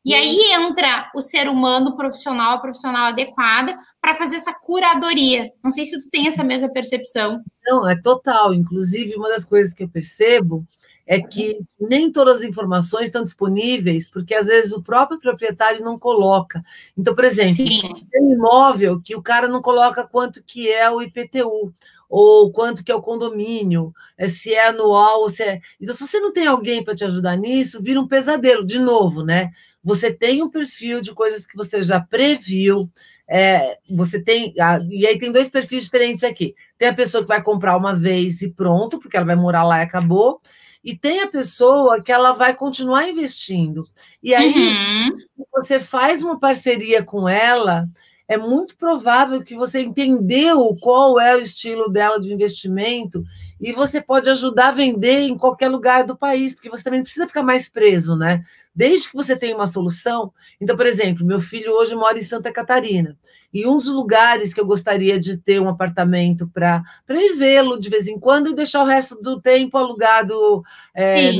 E 0.04 0.14
aí 0.14 0.52
entra 0.52 1.10
o 1.16 1.20
ser 1.20 1.48
humano 1.48 1.96
profissional, 1.96 2.54
a 2.54 2.60
profissional 2.60 3.06
adequada, 3.06 3.76
para 4.00 4.14
fazer 4.14 4.36
essa 4.36 4.52
curadoria. 4.52 5.50
Não 5.62 5.70
sei 5.72 5.84
se 5.84 6.00
tu 6.00 6.08
tem 6.10 6.28
essa 6.28 6.44
mesma 6.44 6.68
percepção. 6.72 7.40
Não, 7.64 7.88
é 7.88 8.00
total. 8.00 8.54
Inclusive, 8.54 9.16
uma 9.16 9.28
das 9.28 9.44
coisas 9.44 9.74
que 9.74 9.82
eu 9.82 9.88
percebo 9.88 10.64
é 11.06 11.20
que 11.20 11.60
nem 11.80 12.10
todas 12.10 12.40
as 12.40 12.44
informações 12.44 13.04
estão 13.04 13.22
disponíveis, 13.22 14.10
porque 14.10 14.34
às 14.34 14.46
vezes 14.46 14.72
o 14.72 14.82
próprio 14.82 15.20
proprietário 15.20 15.84
não 15.84 15.96
coloca. 15.96 16.60
Então, 16.98 17.14
por 17.14 17.24
exemplo, 17.24 17.54
Sim. 17.54 17.80
tem 18.10 18.22
um 18.22 18.32
imóvel 18.32 19.00
que 19.00 19.14
o 19.14 19.22
cara 19.22 19.46
não 19.46 19.62
coloca 19.62 20.06
quanto 20.06 20.42
que 20.42 20.68
é 20.68 20.90
o 20.90 21.00
IPTU, 21.00 21.72
ou 22.08 22.52
quanto 22.52 22.84
que 22.84 22.90
é 22.90 22.94
o 22.94 23.02
condomínio, 23.02 23.92
é, 24.18 24.26
se 24.26 24.52
é 24.52 24.66
anual, 24.68 25.20
ou 25.20 25.28
se 25.28 25.44
é. 25.44 25.60
Então, 25.80 25.94
se 25.94 26.06
você 26.06 26.18
não 26.18 26.32
tem 26.32 26.46
alguém 26.46 26.82
para 26.82 26.94
te 26.94 27.04
ajudar 27.04 27.36
nisso, 27.36 27.80
vira 27.80 28.00
um 28.00 28.08
pesadelo, 28.08 28.66
de 28.66 28.78
novo, 28.80 29.24
né? 29.24 29.50
Você 29.82 30.12
tem 30.12 30.42
um 30.42 30.50
perfil 30.50 31.00
de 31.00 31.14
coisas 31.14 31.46
que 31.46 31.56
você 31.56 31.82
já 31.82 32.00
previu. 32.00 32.90
É, 33.28 33.78
você 33.90 34.20
tem. 34.20 34.54
E 34.90 35.06
aí 35.06 35.18
tem 35.18 35.32
dois 35.32 35.48
perfis 35.48 35.84
diferentes 35.84 36.22
aqui. 36.22 36.54
Tem 36.78 36.88
a 36.88 36.94
pessoa 36.94 37.22
que 37.22 37.28
vai 37.28 37.42
comprar 37.42 37.76
uma 37.76 37.94
vez 37.94 38.42
e 38.42 38.50
pronto, 38.50 38.98
porque 38.98 39.16
ela 39.16 39.26
vai 39.26 39.36
morar 39.36 39.64
lá 39.64 39.78
e 39.80 39.82
acabou 39.82 40.40
e 40.86 40.96
tem 40.96 41.20
a 41.20 41.26
pessoa 41.26 42.00
que 42.00 42.12
ela 42.12 42.30
vai 42.30 42.54
continuar 42.54 43.08
investindo. 43.08 43.82
E 44.22 44.32
aí 44.32 44.54
uhum. 44.54 45.18
você 45.52 45.80
faz 45.80 46.22
uma 46.22 46.38
parceria 46.38 47.02
com 47.02 47.28
ela, 47.28 47.88
é 48.28 48.36
muito 48.36 48.76
provável 48.76 49.42
que 49.42 49.54
você 49.54 49.82
entendeu 49.82 50.76
qual 50.80 51.20
é 51.20 51.36
o 51.36 51.40
estilo 51.40 51.88
dela 51.88 52.20
de 52.20 52.32
investimento 52.32 53.24
e 53.60 53.72
você 53.72 54.00
pode 54.00 54.28
ajudar 54.28 54.68
a 54.68 54.72
vender 54.72 55.20
em 55.20 55.36
qualquer 55.36 55.68
lugar 55.68 56.04
do 56.04 56.16
país, 56.16 56.54
porque 56.54 56.68
você 56.68 56.84
também 56.84 57.02
precisa 57.02 57.26
ficar 57.26 57.42
mais 57.42 57.68
preso, 57.68 58.16
né? 58.16 58.44
Desde 58.74 59.08
que 59.08 59.16
você 59.16 59.34
tenha 59.34 59.56
uma 59.56 59.66
solução. 59.66 60.30
Então, 60.60 60.76
por 60.76 60.84
exemplo, 60.84 61.24
meu 61.24 61.40
filho 61.40 61.72
hoje 61.72 61.94
mora 61.94 62.18
em 62.18 62.22
Santa 62.22 62.52
Catarina. 62.52 63.16
E 63.54 63.66
um 63.66 63.78
dos 63.78 63.88
lugares 63.88 64.52
que 64.52 64.60
eu 64.60 64.66
gostaria 64.66 65.18
de 65.18 65.38
ter 65.38 65.58
um 65.60 65.68
apartamento 65.68 66.46
para 66.48 66.82
vivê-lo 67.08 67.80
de 67.80 67.88
vez 67.88 68.06
em 68.06 68.18
quando 68.18 68.50
e 68.50 68.54
deixar 68.54 68.82
o 68.82 68.86
resto 68.86 69.18
do 69.22 69.40
tempo 69.40 69.78
alugado 69.78 70.62
é, 70.94 71.32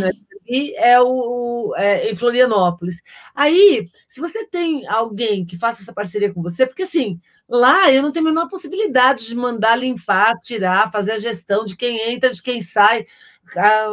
né, 0.48 0.72
é 0.76 1.00
o 1.00 1.74
é, 1.76 2.10
em 2.10 2.14
Florianópolis. 2.14 3.02
Aí, 3.34 3.88
se 4.06 4.20
você 4.20 4.46
tem 4.46 4.86
alguém 4.86 5.44
que 5.44 5.58
faça 5.58 5.82
essa 5.82 5.92
parceria 5.92 6.32
com 6.32 6.42
você, 6.42 6.66
porque 6.66 6.82
assim, 6.82 7.20
lá 7.48 7.90
eu 7.90 8.02
não 8.02 8.12
tenho 8.12 8.26
a 8.26 8.30
menor 8.30 8.48
possibilidade 8.48 9.26
de 9.26 9.34
mandar 9.34 9.76
limpar, 9.76 10.34
tirar, 10.40 10.90
fazer 10.90 11.12
a 11.12 11.18
gestão 11.18 11.64
de 11.64 11.76
quem 11.76 12.12
entra, 12.12 12.30
de 12.30 12.42
quem 12.42 12.60
sai, 12.60 13.06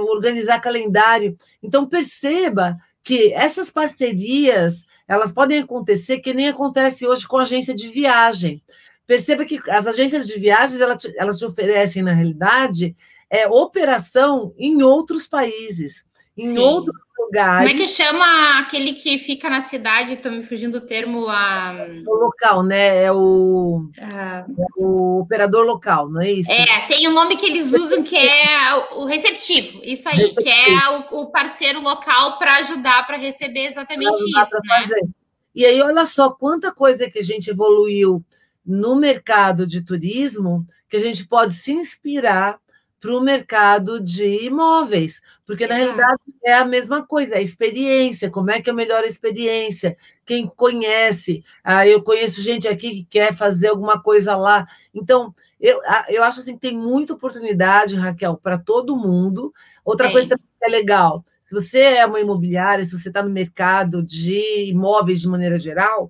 organizar 0.10 0.60
calendário. 0.60 1.38
Então, 1.62 1.88
perceba 1.88 2.78
que 3.04 3.34
essas 3.34 3.70
parcerias 3.70 4.86
elas 5.08 5.32
podem 5.32 5.60
acontecer 5.60 6.20
que 6.20 6.34
nem 6.34 6.48
acontece 6.48 7.06
hoje 7.06 7.28
com 7.28 7.38
a 7.38 7.44
agência 7.44 7.76
de 7.76 7.90
viagem. 7.90 8.64
Perceba 9.06 9.44
que 9.44 9.60
as 9.70 9.86
agências 9.86 10.28
de 10.28 10.40
viagens 10.40 10.80
elas 10.80 11.02
te, 11.02 11.14
elas 11.18 11.38
te 11.38 11.46
oferecem, 11.46 12.02
na 12.02 12.14
realidade, 12.14 12.96
é, 13.30 13.48
operação 13.48 14.54
em 14.58 14.82
outros 14.82 15.28
países, 15.28 16.06
em 16.38 16.52
Sim. 16.52 16.58
outros 16.60 16.96
lugares. 17.18 17.72
Como 17.72 17.82
é 17.82 17.86
que 17.86 17.92
chama 17.92 18.60
aquele 18.60 18.94
que 18.94 19.18
fica 19.18 19.50
na 19.50 19.62
cidade? 19.62 20.14
Estou 20.14 20.32
me 20.32 20.44
fugindo 20.44 20.80
do 20.80 20.86
termo. 20.86 21.28
A... 21.30 21.88
O 22.06 22.16
local, 22.16 22.64
né? 22.64 23.04
É 23.04 23.12
o, 23.12 23.90
ah. 24.00 24.46
é 24.48 24.66
o 24.78 25.20
operador 25.20 25.66
local, 25.66 26.10
não 26.10 26.22
é 26.22 26.32
isso? 26.32 26.52
É, 26.52 26.88
tem 26.88 27.08
um 27.08 27.14
nome 27.14 27.36
que 27.36 27.46
eles 27.46 27.74
usam 27.74 28.04
que 28.04 28.18
é 28.18 28.76
o 28.96 29.06
receptivo. 29.06 29.80
Isso 29.84 30.10
aí, 30.10 30.16
receptivo. 30.16 30.42
que 30.42 30.50
é 30.50 30.90
o, 31.12 31.22
o, 31.22 31.26
parceiro 31.28 31.82
local 31.82 32.38
para 32.38 32.58
ajudar 32.58 33.06
para 33.06 33.18
receber 33.18 33.66
exatamente 33.68 34.14
isso. 34.14 34.60
Né? 34.64 35.10
E 35.56 35.66
aí, 35.66 35.82
olha 35.82 36.06
só 36.06 36.32
quanta 36.32 36.72
coisa 36.72 37.10
que 37.10 37.20
a 37.20 37.24
gente 37.24 37.50
evoluiu 37.50 38.24
no 38.66 38.96
mercado 38.96 39.68
de 39.68 39.82
turismo 39.82 40.66
que 40.90 40.98
a 40.98 41.00
gente 41.00 41.26
pode 41.28 41.54
se 41.54 41.74
inspirar 41.74 42.60
para 43.04 43.18
o 43.18 43.20
mercado 43.20 44.00
de 44.00 44.46
imóveis, 44.46 45.22
porque 45.46 45.68
na 45.68 45.76
realidade 45.76 46.22
é 46.42 46.54
a 46.54 46.64
mesma 46.64 47.06
coisa, 47.06 47.36
é 47.36 47.40
a 47.40 47.42
experiência, 47.42 48.32
como 48.32 48.50
é 48.50 48.62
que 48.62 48.70
é 48.70 48.72
a 48.72 48.76
melhor 48.76 49.04
experiência, 49.04 49.98
quem 50.26 50.48
conhece, 50.48 51.44
ah, 51.62 51.86
eu 51.86 52.02
conheço 52.02 52.42
gente 52.42 52.66
aqui 52.66 52.92
que 52.92 53.04
quer 53.04 53.34
fazer 53.34 53.68
alguma 53.68 54.02
coisa 54.02 54.38
lá, 54.38 54.66
então 54.94 55.36
eu, 55.60 55.82
ah, 55.86 56.06
eu 56.08 56.24
acho 56.24 56.40
assim 56.40 56.54
que 56.54 56.62
tem 56.62 56.78
muita 56.78 57.14
oportunidade, 57.14 57.98
Raquel, 57.98 58.38
para 58.38 58.58
todo 58.58 58.96
mundo. 58.96 59.54
Outra 59.84 60.10
coisa 60.10 60.38
que 60.38 60.44
é 60.62 60.70
legal, 60.70 61.26
se 61.42 61.54
você 61.54 61.80
é 61.80 62.06
uma 62.06 62.22
imobiliária, 62.22 62.86
se 62.86 62.98
você 62.98 63.10
está 63.10 63.22
no 63.22 63.30
mercado 63.30 64.02
de 64.02 64.70
imóveis 64.70 65.20
de 65.20 65.28
maneira 65.28 65.60
geral, 65.60 66.10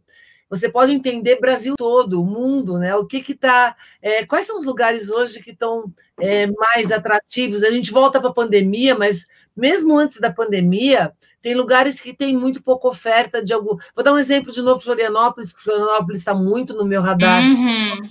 você 0.54 0.70
pode 0.70 0.92
entender 0.92 1.40
Brasil 1.40 1.74
todo, 1.76 2.22
o 2.22 2.26
mundo, 2.26 2.78
né? 2.78 2.96
O 2.96 3.08
que 3.08 3.22
que 3.22 3.32
está, 3.32 3.76
é, 4.00 4.24
quais 4.24 4.46
são 4.46 4.56
os 4.56 4.66
lugares 4.66 5.10
hoje 5.10 5.42
que 5.42 5.50
estão 5.50 5.92
é, 6.20 6.46
mais 6.46 6.92
atrativos? 6.92 7.64
A 7.64 7.72
gente 7.72 7.92
volta 7.92 8.20
para 8.22 8.30
a 8.30 8.34
pandemia, 8.34 8.96
mas 8.96 9.26
mesmo 9.58 9.98
antes 9.98 10.20
da 10.20 10.32
pandemia, 10.32 11.12
tem 11.42 11.56
lugares 11.56 12.00
que 12.00 12.14
tem 12.14 12.38
muito 12.38 12.62
pouca 12.62 12.88
oferta 12.88 13.44
de 13.44 13.52
algum. 13.52 13.78
Vou 13.96 14.04
dar 14.04 14.14
um 14.14 14.18
exemplo 14.20 14.52
de 14.52 14.62
novo, 14.62 14.80
Florianópolis, 14.80 15.52
porque 15.52 15.64
Florianópolis 15.64 16.20
está 16.20 16.36
muito 16.36 16.76
no 16.76 16.86
meu 16.86 17.02
radar 17.02 17.42
uhum. 17.42 18.10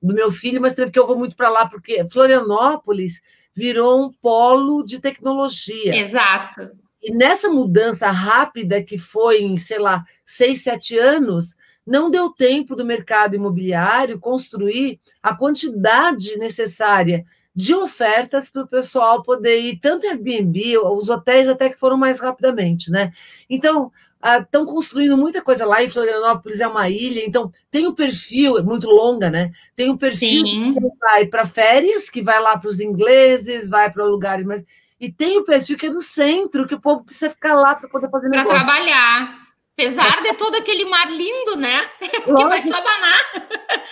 do 0.00 0.14
meu 0.14 0.30
filho, 0.30 0.60
mas 0.60 0.74
também 0.74 0.90
porque 0.90 1.00
eu 1.00 1.08
vou 1.08 1.18
muito 1.18 1.34
para 1.34 1.50
lá, 1.50 1.66
porque 1.66 2.06
Florianópolis 2.08 3.20
virou 3.52 4.00
um 4.00 4.12
polo 4.12 4.84
de 4.84 5.00
tecnologia. 5.00 5.96
Exato. 5.96 6.70
E 7.02 7.12
nessa 7.12 7.48
mudança 7.48 8.08
rápida 8.10 8.82
que 8.82 8.96
foi 8.96 9.42
em, 9.42 9.56
sei 9.56 9.78
lá, 9.78 10.04
seis, 10.24 10.62
sete 10.62 10.96
anos, 10.96 11.56
não 11.86 12.10
deu 12.10 12.30
tempo 12.30 12.76
do 12.76 12.84
mercado 12.84 13.34
imobiliário 13.34 14.20
construir 14.20 15.00
a 15.22 15.34
quantidade 15.34 16.36
necessária 16.36 17.24
de 17.54 17.74
ofertas 17.74 18.50
para 18.50 18.62
o 18.62 18.68
pessoal 18.68 19.22
poder 19.22 19.58
ir, 19.58 19.78
tanto 19.78 20.06
Airbnb, 20.06 20.78
os 20.78 21.10
hotéis 21.10 21.48
até 21.48 21.68
que 21.68 21.78
foram 21.78 21.98
mais 21.98 22.18
rapidamente, 22.18 22.90
né? 22.90 23.12
Então, 23.50 23.92
estão 24.40 24.64
construindo 24.64 25.18
muita 25.18 25.42
coisa 25.42 25.66
lá, 25.66 25.82
em 25.82 25.88
Florianópolis 25.88 26.60
é 26.60 26.66
uma 26.66 26.88
ilha, 26.88 27.22
então 27.26 27.50
tem 27.70 27.86
o 27.86 27.90
um 27.90 27.94
perfil, 27.94 28.56
é 28.56 28.62
muito 28.62 28.88
longa, 28.88 29.28
né? 29.28 29.50
Tem 29.74 29.90
o 29.90 29.94
um 29.94 29.98
perfil 29.98 30.46
Sim. 30.46 30.74
que 30.74 30.98
vai 30.98 31.26
para 31.26 31.44
férias, 31.44 32.08
que 32.08 32.22
vai 32.22 32.40
lá 32.40 32.56
para 32.56 32.70
os 32.70 32.80
ingleses, 32.80 33.68
vai 33.68 33.90
para 33.90 34.04
lugares 34.04 34.44
mais 34.44 34.64
e 35.02 35.10
tem 35.10 35.36
o 35.36 35.44
perfil 35.44 35.76
que 35.76 35.86
é 35.86 35.90
no 35.90 36.00
centro, 36.00 36.64
que 36.64 36.76
o 36.76 36.80
povo 36.80 37.02
precisa 37.02 37.28
ficar 37.28 37.54
lá 37.54 37.74
para 37.74 37.88
poder 37.88 38.08
fazer 38.08 38.30
Para 38.30 38.44
trabalhar. 38.44 39.36
Apesar 39.72 40.22
de 40.22 40.32
todo 40.34 40.54
aquele 40.54 40.84
mar 40.84 41.10
lindo, 41.10 41.56
né? 41.56 41.84
que 41.98 42.32
vai 42.32 42.62
só 42.62 42.76
abanar. 42.76 43.32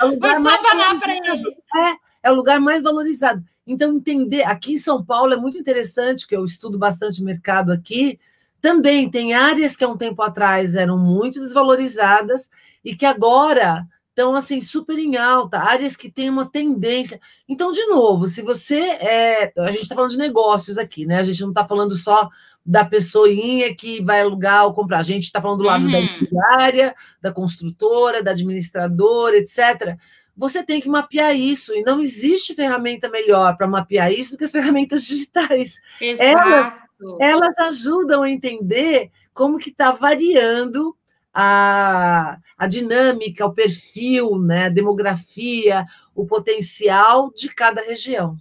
É 0.01 0.17
vai 0.17 0.41
só 0.41 0.51
abanar 0.51 1.01
para 1.01 1.17
ele. 1.17 1.49
É, 1.75 2.29
é 2.29 2.31
o 2.31 2.35
lugar 2.37 2.61
mais 2.61 2.85
valorizado. 2.85 3.43
Então, 3.67 3.97
entender, 3.97 4.45
aqui 4.45 4.75
em 4.75 4.79
São 4.79 5.05
Paulo 5.05 5.35
é 5.35 5.37
muito 5.37 5.59
interessante, 5.59 6.29
que 6.29 6.37
eu 6.37 6.45
estudo 6.45 6.79
bastante 6.79 7.25
mercado 7.25 7.73
aqui, 7.73 8.21
também 8.61 9.11
tem 9.11 9.35
áreas 9.35 9.75
que 9.75 9.83
há 9.83 9.89
um 9.89 9.97
tempo 9.97 10.23
atrás 10.23 10.77
eram 10.77 10.97
muito 10.97 11.41
desvalorizadas 11.41 12.49
e 12.85 12.95
que 12.95 13.05
agora 13.05 13.85
estão 14.21 14.35
assim 14.35 14.61
super 14.61 14.99
em 14.99 15.17
alta, 15.17 15.59
áreas 15.59 15.97
que 15.97 16.11
têm 16.11 16.29
uma 16.29 16.45
tendência. 16.45 17.19
Então, 17.49 17.73
de 17.73 17.85
novo, 17.87 18.27
se 18.27 18.43
você 18.43 18.79
é, 18.79 19.53
a 19.59 19.71
gente 19.71 19.83
está 19.83 19.95
falando 19.95 20.11
de 20.11 20.19
negócios 20.19 20.77
aqui, 20.77 21.07
né? 21.07 21.19
A 21.19 21.23
gente 21.23 21.41
não 21.41 21.49
está 21.49 21.65
falando 21.65 21.97
só 21.97 22.29
da 22.65 22.85
pessoinha 22.85 23.75
que 23.75 24.03
vai 24.05 24.21
alugar 24.21 24.67
ou 24.67 24.75
comprar. 24.75 24.99
A 24.99 25.03
gente 25.03 25.25
está 25.25 25.41
falando 25.41 25.59
do 25.59 25.65
lado 25.65 25.87
uhum. 25.87 25.91
da 25.91 26.01
empresária, 26.01 26.95
da 27.21 27.33
construtora, 27.33 28.23
da 28.23 28.33
administradora, 28.33 29.37
etc. 29.37 29.97
Você 30.37 30.63
tem 30.63 30.81
que 30.81 30.89
mapear 30.89 31.35
isso, 31.35 31.75
e 31.75 31.83
não 31.83 32.01
existe 32.01 32.55
ferramenta 32.55 33.09
melhor 33.09 33.57
para 33.57 33.67
mapear 33.67 34.13
isso 34.13 34.33
do 34.33 34.39
que 34.39 34.45
as 34.45 34.53
ferramentas 34.53 35.05
digitais. 35.05 35.81
Exato. 36.01 36.23
Elas, 36.23 36.75
elas 37.19 37.59
ajudam 37.59 38.23
a 38.23 38.31
entender 38.31 39.11
como 39.33 39.59
que 39.59 39.71
está 39.71 39.91
variando 39.91 40.95
a, 41.33 42.39
a 42.59 42.67
dinâmica, 42.67 43.47
o 43.47 43.55
perfil, 43.55 44.39
né, 44.39 44.67
a 44.67 44.71
demografia, 44.71 45.85
o 46.15 46.27
potencial 46.27 47.31
de 47.33 47.49
cada 47.49 47.81
região. 47.81 48.37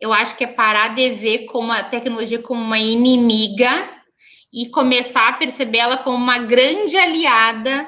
Eu 0.00 0.12
acho 0.12 0.36
que 0.36 0.44
é 0.44 0.48
parar 0.48 0.94
de 0.94 1.10
ver 1.10 1.46
como 1.46 1.72
a 1.72 1.82
tecnologia 1.82 2.38
como 2.38 2.60
uma 2.60 2.78
inimiga 2.78 3.88
e 4.52 4.68
começar 4.68 5.28
a 5.28 5.32
percebê-la 5.32 5.98
como 5.98 6.16
uma 6.16 6.38
grande 6.38 6.96
aliada 6.96 7.86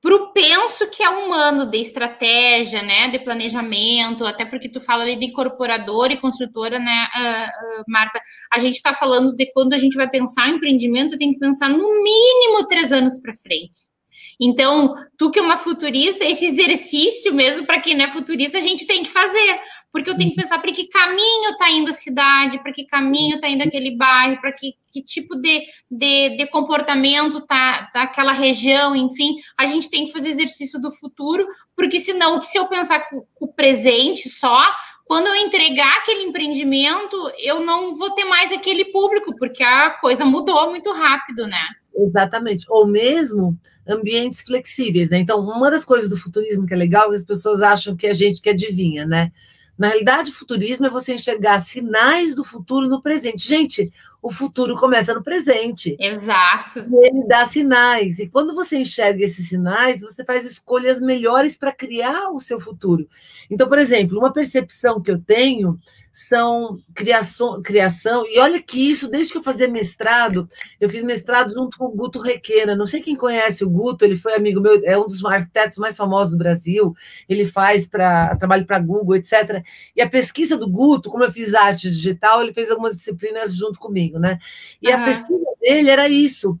para 0.00 0.14
o 0.14 0.32
penso 0.32 0.88
que 0.88 1.02
é 1.02 1.08
humano 1.08 1.66
de 1.70 1.78
estratégia, 1.78 2.82
né, 2.82 3.08
de 3.08 3.18
planejamento, 3.18 4.24
até 4.24 4.44
porque 4.44 4.68
tu 4.68 4.80
fala 4.80 5.02
ali 5.02 5.16
de 5.16 5.26
incorporadora 5.26 6.12
e 6.12 6.16
construtora, 6.16 6.78
né, 6.78 7.08
uh, 7.16 7.80
uh, 7.80 7.84
Marta, 7.88 8.20
a 8.52 8.58
gente 8.58 8.76
está 8.76 8.94
falando 8.94 9.34
de 9.34 9.50
quando 9.52 9.72
a 9.72 9.78
gente 9.78 9.96
vai 9.96 10.08
pensar 10.08 10.48
em 10.48 10.56
empreendimento, 10.56 11.18
tem 11.18 11.32
que 11.32 11.38
pensar 11.38 11.68
no 11.68 12.02
mínimo 12.02 12.66
três 12.68 12.92
anos 12.92 13.18
para 13.20 13.32
frente. 13.34 13.96
Então, 14.40 14.94
tu 15.16 15.30
que 15.30 15.38
é 15.38 15.42
uma 15.42 15.56
futurista, 15.56 16.24
esse 16.24 16.46
exercício 16.46 17.32
mesmo 17.32 17.66
para 17.66 17.80
quem 17.80 17.96
não 17.96 18.04
é 18.04 18.08
futurista, 18.08 18.58
a 18.58 18.60
gente 18.60 18.86
tem 18.86 19.02
que 19.02 19.10
fazer, 19.10 19.60
porque 19.96 20.10
eu 20.10 20.16
tenho 20.16 20.28
que 20.28 20.36
uhum. 20.36 20.42
pensar 20.42 20.58
para 20.58 20.72
que 20.72 20.88
caminho 20.88 21.52
está 21.52 21.70
indo 21.70 21.88
a 21.88 21.94
cidade, 21.94 22.58
para 22.58 22.70
que 22.70 22.84
caminho 22.84 23.36
está 23.36 23.48
indo 23.48 23.62
aquele 23.62 23.96
bairro, 23.96 24.38
para 24.42 24.52
que, 24.52 24.74
que 24.92 25.02
tipo 25.02 25.34
de, 25.36 25.62
de, 25.90 26.36
de 26.36 26.46
comportamento 26.48 27.40
tá 27.40 27.90
daquela 27.94 28.32
região, 28.32 28.94
enfim, 28.94 29.36
a 29.56 29.64
gente 29.64 29.88
tem 29.88 30.04
que 30.04 30.12
fazer 30.12 30.28
exercício 30.28 30.78
do 30.78 30.90
futuro, 30.90 31.46
porque 31.74 31.98
senão, 31.98 32.44
se 32.44 32.58
eu 32.58 32.66
pensar 32.66 33.08
com, 33.08 33.24
o 33.40 33.48
presente 33.48 34.28
só, 34.28 34.62
quando 35.06 35.28
eu 35.28 35.34
entregar 35.34 35.96
aquele 35.96 36.24
empreendimento, 36.24 37.16
eu 37.38 37.60
não 37.60 37.96
vou 37.96 38.10
ter 38.10 38.26
mais 38.26 38.52
aquele 38.52 38.84
público, 38.84 39.34
porque 39.38 39.62
a 39.62 39.88
coisa 39.88 40.26
mudou 40.26 40.68
muito 40.68 40.92
rápido, 40.92 41.46
né? 41.46 41.64
Exatamente. 41.96 42.66
Ou 42.68 42.86
mesmo 42.86 43.58
ambientes 43.88 44.42
flexíveis, 44.42 45.08
né? 45.08 45.16
Então, 45.16 45.40
uma 45.40 45.70
das 45.70 45.86
coisas 45.86 46.10
do 46.10 46.18
futurismo 46.18 46.66
que 46.66 46.74
é 46.74 46.76
legal, 46.76 47.12
é 47.12 47.16
as 47.16 47.24
pessoas 47.24 47.62
acham 47.62 47.96
que 47.96 48.06
a 48.06 48.12
gente 48.12 48.42
que 48.42 48.50
adivinha, 48.50 49.06
né? 49.06 49.32
Na 49.78 49.88
realidade, 49.88 50.32
futurismo 50.32 50.86
é 50.86 50.90
você 50.90 51.14
enxergar 51.14 51.60
sinais 51.60 52.34
do 52.34 52.42
futuro 52.42 52.88
no 52.88 53.02
presente. 53.02 53.46
Gente, 53.46 53.92
o 54.22 54.30
futuro 54.30 54.74
começa 54.74 55.14
no 55.14 55.22
presente. 55.22 55.96
Exato. 56.00 56.80
E 56.80 57.06
ele 57.06 57.26
dá 57.26 57.44
sinais. 57.44 58.18
E 58.18 58.26
quando 58.26 58.54
você 58.54 58.78
enxerga 58.78 59.22
esses 59.22 59.48
sinais, 59.48 60.00
você 60.00 60.24
faz 60.24 60.46
escolhas 60.46 61.00
melhores 61.00 61.56
para 61.56 61.72
criar 61.72 62.30
o 62.30 62.40
seu 62.40 62.58
futuro. 62.58 63.06
Então, 63.50 63.68
por 63.68 63.78
exemplo, 63.78 64.18
uma 64.18 64.32
percepção 64.32 65.00
que 65.00 65.10
eu 65.10 65.20
tenho 65.20 65.78
são 66.18 66.78
criação, 66.94 67.60
criação, 67.60 68.24
e 68.26 68.38
olha 68.38 68.62
que 68.62 68.90
isso, 68.90 69.10
desde 69.10 69.32
que 69.32 69.38
eu 69.38 69.42
fazia 69.42 69.68
mestrado, 69.68 70.48
eu 70.80 70.88
fiz 70.88 71.04
mestrado 71.04 71.52
junto 71.52 71.76
com 71.76 71.84
o 71.84 71.94
Guto 71.94 72.20
Requena, 72.20 72.74
não 72.74 72.86
sei 72.86 73.02
quem 73.02 73.14
conhece 73.14 73.62
o 73.62 73.68
Guto, 73.68 74.02
ele 74.02 74.16
foi 74.16 74.34
amigo 74.34 74.58
meu, 74.58 74.80
é 74.82 74.96
um 74.96 75.06
dos 75.06 75.22
arquitetos 75.22 75.76
mais 75.76 75.94
famosos 75.94 76.32
do 76.32 76.38
Brasil, 76.38 76.94
ele 77.28 77.44
faz 77.44 77.86
para 77.86 78.34
trabalho 78.36 78.64
para 78.64 78.78
Google, 78.78 79.16
etc. 79.16 79.62
E 79.94 80.00
a 80.00 80.08
pesquisa 80.08 80.56
do 80.56 80.66
Guto, 80.66 81.10
como 81.10 81.22
eu 81.22 81.30
fiz 81.30 81.52
arte 81.52 81.90
digital, 81.90 82.40
ele 82.40 82.54
fez 82.54 82.70
algumas 82.70 82.94
disciplinas 82.96 83.54
junto 83.54 83.78
comigo, 83.78 84.18
né? 84.18 84.38
E 84.80 84.90
a 84.90 85.04
pesquisa 85.04 85.44
dele 85.60 85.90
era 85.90 86.08
isso, 86.08 86.58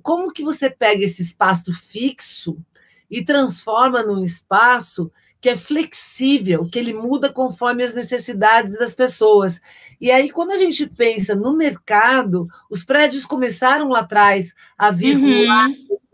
como 0.00 0.32
que 0.32 0.44
você 0.44 0.70
pega 0.70 1.04
esse 1.04 1.22
espaço 1.22 1.74
fixo 1.74 2.56
e 3.10 3.24
transforma 3.24 4.00
num 4.04 4.22
espaço 4.22 5.10
que 5.42 5.48
é 5.48 5.56
flexível, 5.56 6.68
que 6.70 6.78
ele 6.78 6.94
muda 6.94 7.28
conforme 7.28 7.82
as 7.82 7.92
necessidades 7.92 8.78
das 8.78 8.94
pessoas. 8.94 9.60
E 10.00 10.08
aí, 10.08 10.30
quando 10.30 10.52
a 10.52 10.56
gente 10.56 10.86
pensa 10.86 11.34
no 11.34 11.56
mercado, 11.56 12.46
os 12.70 12.84
prédios 12.84 13.26
começaram 13.26 13.88
lá 13.88 13.98
atrás 13.98 14.54
a 14.78 14.92
vir 14.92 15.16
uhum. 15.16 15.48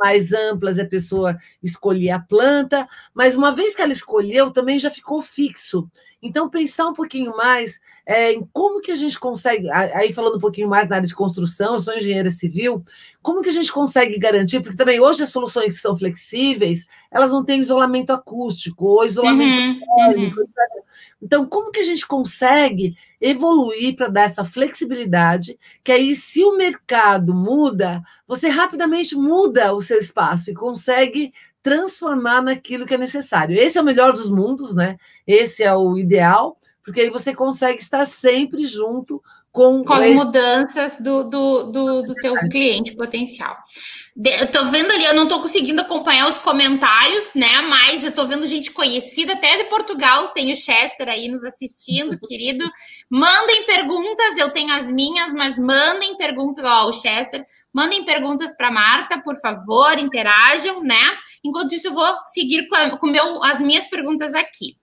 mais 0.00 0.32
amplas, 0.32 0.78
a 0.78 0.84
pessoa 0.86 1.36
escolhia 1.62 2.16
a 2.16 2.20
planta, 2.20 2.88
mas 3.12 3.36
uma 3.36 3.52
vez 3.52 3.74
que 3.74 3.82
ela 3.82 3.92
escolheu, 3.92 4.50
também 4.50 4.78
já 4.78 4.90
ficou 4.90 5.20
fixo. 5.20 5.86
Então, 6.20 6.50
pensar 6.50 6.88
um 6.88 6.92
pouquinho 6.92 7.36
mais 7.36 7.78
é, 8.04 8.32
em 8.32 8.46
como 8.52 8.80
que 8.80 8.90
a 8.90 8.96
gente 8.96 9.18
consegue, 9.18 9.70
aí 9.70 10.12
falando 10.12 10.36
um 10.36 10.40
pouquinho 10.40 10.68
mais 10.68 10.88
na 10.88 10.96
área 10.96 11.06
de 11.06 11.14
construção, 11.14 11.74
eu 11.74 11.80
sou 11.80 11.94
engenheira 11.94 12.30
civil, 12.30 12.84
como 13.22 13.40
que 13.40 13.48
a 13.48 13.52
gente 13.52 13.70
consegue 13.70 14.18
garantir, 14.18 14.60
porque 14.60 14.76
também 14.76 14.98
hoje 14.98 15.22
as 15.22 15.30
soluções 15.30 15.76
que 15.76 15.80
são 15.80 15.96
flexíveis, 15.96 16.86
elas 17.10 17.30
não 17.30 17.44
têm 17.44 17.60
isolamento 17.60 18.10
acústico 18.10 18.84
ou 18.84 19.04
isolamento 19.04 19.60
uhum, 19.60 19.80
térmico, 19.96 20.40
uhum. 20.40 20.46
Então, 21.20 21.46
como 21.46 21.72
que 21.72 21.80
a 21.80 21.84
gente 21.84 22.06
consegue 22.06 22.96
evoluir 23.20 23.96
para 23.96 24.08
dar 24.08 24.22
essa 24.22 24.44
flexibilidade, 24.44 25.58
que 25.82 25.90
aí, 25.90 26.14
se 26.14 26.44
o 26.44 26.56
mercado 26.56 27.34
muda, 27.34 28.02
você 28.26 28.48
rapidamente 28.48 29.16
muda 29.16 29.74
o 29.74 29.80
seu 29.80 29.98
espaço 29.98 30.50
e 30.50 30.54
consegue 30.54 31.32
transformar 31.68 32.40
naquilo 32.42 32.86
que 32.86 32.94
é 32.94 32.98
necessário. 32.98 33.58
Esse 33.58 33.76
é 33.76 33.82
o 33.82 33.84
melhor 33.84 34.12
dos 34.12 34.30
mundos, 34.30 34.74
né? 34.74 34.96
Esse 35.26 35.62
é 35.62 35.74
o 35.74 35.98
ideal, 35.98 36.56
porque 36.82 37.02
aí 37.02 37.10
você 37.10 37.34
consegue 37.34 37.78
estar 37.78 38.06
sempre 38.06 38.64
junto 38.64 39.22
com, 39.52 39.84
com 39.84 39.92
as 39.92 40.04
esse... 40.04 40.14
mudanças 40.14 40.98
do, 40.98 41.24
do, 41.24 41.64
do, 41.64 42.02
do 42.02 42.14
teu 42.14 42.34
cliente 42.48 42.94
potencial. 42.94 43.54
Eu 44.24 44.50
tô 44.50 44.64
vendo 44.66 44.90
ali, 44.90 45.04
eu 45.04 45.14
não 45.14 45.28
tô 45.28 45.40
conseguindo 45.40 45.80
acompanhar 45.80 46.28
os 46.28 46.38
comentários, 46.38 47.34
né? 47.34 47.60
Mas 47.62 48.02
eu 48.02 48.12
tô 48.12 48.26
vendo 48.26 48.46
gente 48.46 48.70
conhecida 48.70 49.34
até 49.34 49.58
de 49.58 49.64
Portugal. 49.64 50.28
Tem 50.28 50.52
o 50.52 50.56
Chester 50.56 51.08
aí 51.08 51.28
nos 51.28 51.44
assistindo, 51.44 52.18
querido. 52.26 52.64
Mandem 53.10 53.66
perguntas, 53.66 54.38
eu 54.38 54.50
tenho 54.50 54.72
as 54.72 54.90
minhas, 54.90 55.32
mas 55.32 55.58
mandem 55.58 56.16
perguntas. 56.16 56.64
Ó, 56.64 56.88
o 56.88 56.92
Chester, 56.92 57.44
mandem 57.72 58.04
perguntas 58.04 58.56
para 58.56 58.70
Marta, 58.70 59.20
por 59.20 59.36
favor, 59.40 59.98
interajam, 59.98 60.82
né? 60.82 61.18
Enquanto 61.44 61.74
isso, 61.74 61.88
eu 61.88 61.92
vou 61.92 62.24
seguir 62.24 62.66
com, 62.68 62.74
a, 62.74 62.96
com 62.96 63.06
meu, 63.06 63.42
as 63.44 63.60
minhas 63.60 63.86
perguntas 63.86 64.34
aqui. 64.34 64.76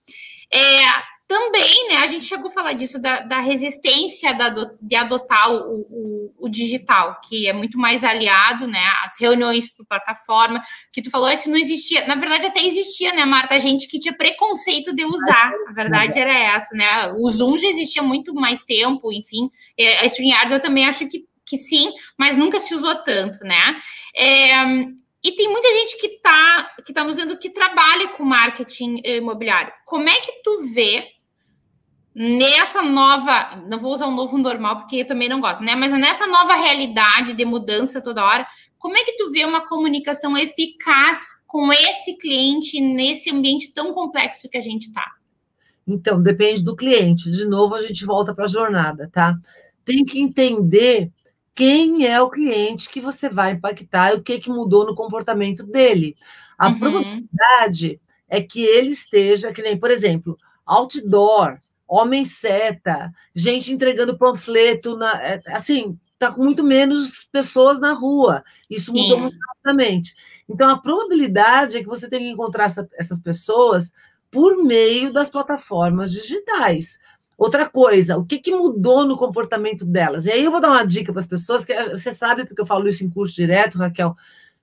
É, 0.52 1.16
também, 1.28 1.88
né, 1.88 1.96
a 1.96 2.06
gente 2.06 2.24
chegou 2.24 2.46
a 2.46 2.52
falar 2.52 2.72
disso, 2.74 3.00
da, 3.00 3.20
da 3.20 3.40
resistência 3.40 4.32
da, 4.32 4.48
de 4.80 4.94
adotar 4.94 5.50
o, 5.50 5.80
o, 5.90 6.34
o, 6.38 6.48
digital, 6.48 7.20
que 7.20 7.48
é 7.48 7.52
muito 7.52 7.76
mais 7.76 8.04
aliado, 8.04 8.68
né, 8.68 8.84
as 9.04 9.20
reuniões 9.20 9.68
por 9.68 9.84
plataforma, 9.84 10.62
que 10.92 11.02
tu 11.02 11.10
falou, 11.10 11.28
isso 11.28 11.50
não 11.50 11.56
existia, 11.56 12.06
na 12.06 12.14
verdade 12.14 12.46
até 12.46 12.64
existia, 12.64 13.12
né, 13.12 13.24
Marta, 13.24 13.58
gente 13.58 13.88
que 13.88 13.98
tinha 13.98 14.16
preconceito 14.16 14.94
de 14.94 15.04
usar, 15.04 15.52
a 15.68 15.72
verdade 15.72 16.16
era 16.16 16.32
essa, 16.32 16.72
né, 16.76 17.12
o 17.18 17.28
Zoom 17.28 17.58
já 17.58 17.68
existia 17.68 18.02
muito 18.02 18.32
mais 18.32 18.62
tempo, 18.62 19.12
enfim, 19.12 19.50
é, 19.76 19.98
a 19.98 20.06
StreamYard 20.06 20.52
eu 20.52 20.60
também 20.60 20.86
acho 20.86 21.08
que, 21.08 21.24
que 21.46 21.56
sim, 21.56 21.92
mas 22.18 22.36
nunca 22.36 22.58
se 22.58 22.74
usou 22.74 22.94
tanto, 23.04 23.38
né, 23.44 23.76
é, 24.14 24.56
e 25.24 25.32
tem 25.32 25.48
muita 25.48 25.72
gente 25.72 25.98
que 25.98 26.06
está 26.06 26.74
que 26.84 26.92
tá 26.92 27.02
nos 27.02 27.16
vendo 27.16 27.38
que 27.38 27.50
trabalha 27.50 28.08
com 28.08 28.24
marketing 28.24 29.00
imobiliário. 29.04 29.72
Como 29.84 30.08
é 30.08 30.20
que 30.20 30.40
tu 30.42 30.72
vê 30.72 31.04
nessa 32.14 32.80
nova, 32.80 33.62
não 33.68 33.78
vou 33.78 33.92
usar 33.92 34.06
um 34.06 34.14
novo 34.14 34.38
normal 34.38 34.76
porque 34.76 34.96
eu 34.96 35.06
também 35.06 35.28
não 35.28 35.40
gosto, 35.40 35.62
né? 35.62 35.74
Mas 35.74 35.92
nessa 35.92 36.26
nova 36.26 36.54
realidade 36.54 37.34
de 37.34 37.44
mudança 37.44 38.00
toda 38.00 38.24
hora, 38.24 38.46
como 38.78 38.96
é 38.96 39.04
que 39.04 39.16
tu 39.16 39.30
vê 39.30 39.44
uma 39.44 39.66
comunicação 39.66 40.36
eficaz 40.36 41.24
com 41.46 41.72
esse 41.72 42.16
cliente 42.16 42.80
nesse 42.80 43.30
ambiente 43.30 43.72
tão 43.74 43.92
complexo 43.92 44.48
que 44.48 44.56
a 44.56 44.62
gente 44.62 44.86
está? 44.86 45.12
Então, 45.86 46.22
depende 46.22 46.64
do 46.64 46.74
cliente. 46.74 47.30
De 47.30 47.44
novo, 47.44 47.74
a 47.74 47.82
gente 47.82 48.04
volta 48.04 48.34
para 48.34 48.44
a 48.44 48.48
jornada, 48.48 49.10
tá? 49.12 49.36
Tem 49.84 50.04
que 50.04 50.18
entender 50.18 51.12
quem 51.56 52.06
é 52.06 52.20
o 52.20 52.28
cliente 52.28 52.90
que 52.90 53.00
você 53.00 53.30
vai 53.30 53.52
impactar 53.52 54.12
e 54.12 54.16
o 54.16 54.22
que, 54.22 54.38
que 54.38 54.50
mudou 54.50 54.86
no 54.86 54.94
comportamento 54.94 55.64
dele. 55.64 56.14
A 56.58 56.68
uhum. 56.68 56.78
probabilidade 56.78 58.00
é 58.28 58.42
que 58.42 58.60
ele 58.62 58.90
esteja, 58.90 59.52
que 59.52 59.62
nem, 59.62 59.78
por 59.78 59.90
exemplo, 59.90 60.36
outdoor, 60.66 61.56
homem 61.88 62.26
seta, 62.26 63.10
gente 63.34 63.72
entregando 63.72 64.18
panfleto, 64.18 64.98
na, 64.98 65.12
é, 65.22 65.40
assim, 65.46 65.98
está 66.12 66.30
com 66.30 66.44
muito 66.44 66.62
menos 66.62 67.26
pessoas 67.32 67.80
na 67.80 67.92
rua. 67.94 68.44
Isso 68.68 68.92
mudou 68.92 69.16
Sim. 69.16 69.22
muito 69.22 69.38
rapidamente. 69.48 70.14
Então, 70.46 70.68
a 70.68 70.78
probabilidade 70.78 71.78
é 71.78 71.80
que 71.80 71.88
você 71.88 72.06
tenha 72.06 72.22
que 72.22 72.30
encontrar 72.30 72.64
essa, 72.64 72.86
essas 72.98 73.18
pessoas 73.18 73.90
por 74.30 74.62
meio 74.62 75.10
das 75.10 75.30
plataformas 75.30 76.12
digitais. 76.12 76.98
Outra 77.36 77.68
coisa, 77.68 78.16
o 78.16 78.24
que, 78.24 78.38
que 78.38 78.54
mudou 78.54 79.04
no 79.04 79.16
comportamento 79.16 79.84
delas? 79.84 80.24
E 80.24 80.32
aí 80.32 80.44
eu 80.44 80.50
vou 80.50 80.60
dar 80.60 80.70
uma 80.70 80.86
dica 80.86 81.12
para 81.12 81.20
as 81.20 81.26
pessoas, 81.26 81.64
que 81.64 81.74
você 81.90 82.10
sabe, 82.10 82.46
porque 82.46 82.62
eu 82.62 82.66
falo 82.66 82.88
isso 82.88 83.04
em 83.04 83.10
curso 83.10 83.34
direto, 83.34 83.76
Raquel. 83.76 84.16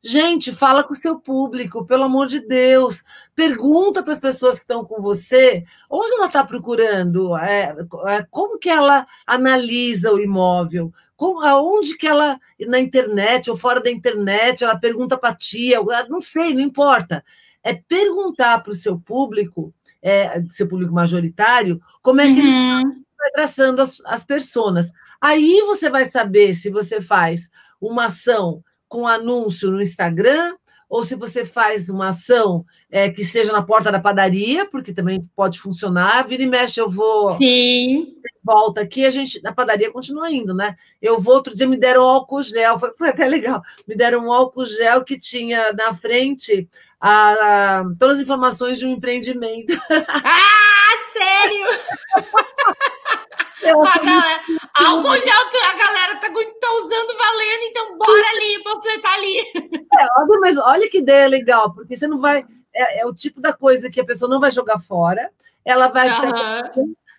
Gente, 0.05 0.51
fala 0.51 0.83
com 0.83 0.91
o 0.91 0.97
seu 0.97 1.17
público, 1.17 1.85
pelo 1.85 2.03
amor 2.03 2.27
de 2.27 2.41
Deus. 2.41 3.01
Pergunta 3.33 4.03
para 4.03 4.11
as 4.11 4.19
pessoas 4.19 4.55
que 4.55 4.61
estão 4.61 4.83
com 4.83 5.01
você 5.01 5.63
onde 5.89 6.13
ela 6.15 6.25
está 6.25 6.43
procurando, 6.43 7.37
é, 7.37 7.73
é, 8.07 8.27
como 8.29 8.59
que 8.59 8.69
ela 8.69 9.07
analisa 9.25 10.11
o 10.11 10.19
imóvel, 10.19 10.91
como, 11.15 11.39
aonde 11.41 11.95
que 11.95 12.05
ela, 12.05 12.37
na 12.67 12.79
internet 12.79 13.49
ou 13.49 13.55
fora 13.55 13.79
da 13.79 13.89
internet, 13.89 14.63
ela 14.63 14.77
pergunta 14.77 15.17
para 15.17 15.35
tia, 15.35 15.79
não 16.09 16.19
sei, 16.19 16.53
não 16.53 16.61
importa. 16.61 17.23
É 17.63 17.73
perguntar 17.73 18.61
para 18.61 18.73
o 18.73 18.75
seu 18.75 18.99
público 18.99 19.73
é, 20.03 20.43
seu 20.49 20.67
público 20.67 20.93
majoritário, 20.93 21.81
como 22.01 22.19
é 22.19 22.25
que 22.25 22.39
uhum. 22.39 22.47
eles 22.47 22.57
vai 23.17 23.31
traçando 23.31 23.81
as, 23.81 24.01
as 24.05 24.23
pessoas. 24.23 24.91
Aí 25.21 25.61
você 25.65 25.89
vai 25.89 26.05
saber 26.05 26.53
se 26.53 26.69
você 26.69 26.99
faz 26.99 27.49
uma 27.79 28.05
ação 28.05 28.61
com 28.89 29.07
anúncio 29.07 29.71
no 29.71 29.81
Instagram, 29.81 30.53
ou 30.93 31.03
se 31.03 31.15
você 31.15 31.43
faz 31.43 31.89
uma 31.89 32.09
ação 32.09 32.63
é, 32.91 33.09
que 33.09 33.25
seja 33.25 33.51
na 33.51 33.63
porta 33.63 33.91
da 33.91 33.99
padaria, 33.99 34.63
porque 34.69 34.93
também 34.93 35.19
pode 35.35 35.59
funcionar. 35.59 36.27
Vira 36.27 36.43
e 36.43 36.45
mexe, 36.45 36.79
eu 36.79 36.87
vou. 36.87 37.29
Sim. 37.29 38.13
Volta 38.43 38.81
aqui, 38.81 39.03
a 39.03 39.09
gente. 39.09 39.41
Na 39.41 39.51
padaria 39.51 39.91
continua 39.91 40.31
indo, 40.31 40.53
né? 40.53 40.75
Eu 41.01 41.19
vou, 41.19 41.33
outro 41.33 41.55
dia 41.55 41.67
me 41.67 41.77
deram 41.77 42.03
um 42.03 42.07
álcool 42.07 42.43
gel, 42.43 42.77
foi, 42.77 42.93
foi 42.95 43.09
até 43.09 43.27
legal. 43.27 43.59
Me 43.87 43.95
deram 43.95 44.27
um 44.27 44.31
álcool 44.31 44.67
gel 44.67 45.03
que 45.03 45.17
tinha 45.17 45.73
na 45.73 45.95
frente 45.95 46.69
a, 47.05 47.79
a, 47.79 47.83
todas 47.99 48.15
as 48.15 48.23
informações 48.23 48.79
de 48.79 48.85
um 48.85 48.93
empreendimento. 48.93 49.73
Ah, 50.85 50.95
sério? 51.11 51.65
a 53.87 53.99
galera, 53.99 54.41
álcool 54.75 55.15
gel, 55.15 55.33
a 55.33 55.77
galera 55.77 56.15
tá, 56.17 56.27
tá 56.27 56.73
usando 56.83 57.17
valendo, 57.17 57.63
então 57.63 57.97
bora 57.97 58.27
ali, 58.33 58.63
panfletar 58.63 59.13
ali. 59.13 59.39
É, 59.39 60.07
mas 60.39 60.57
olha 60.57 60.89
que 60.89 60.99
ideia 60.99 61.27
legal, 61.27 61.73
porque 61.73 61.95
você 61.95 62.05
não 62.05 62.19
vai. 62.19 62.45
É, 62.75 63.01
é, 63.01 63.05
o 63.05 63.13
tipo 63.13 63.41
da 63.41 63.53
coisa 63.53 63.89
que 63.89 63.99
a 63.99 64.05
pessoa 64.05 64.29
não 64.29 64.39
vai 64.39 64.51
jogar 64.51 64.77
fora, 64.79 65.31
ela 65.65 65.87
vai 65.87 66.09
uhum. 66.09 66.15
ficar 66.15 66.73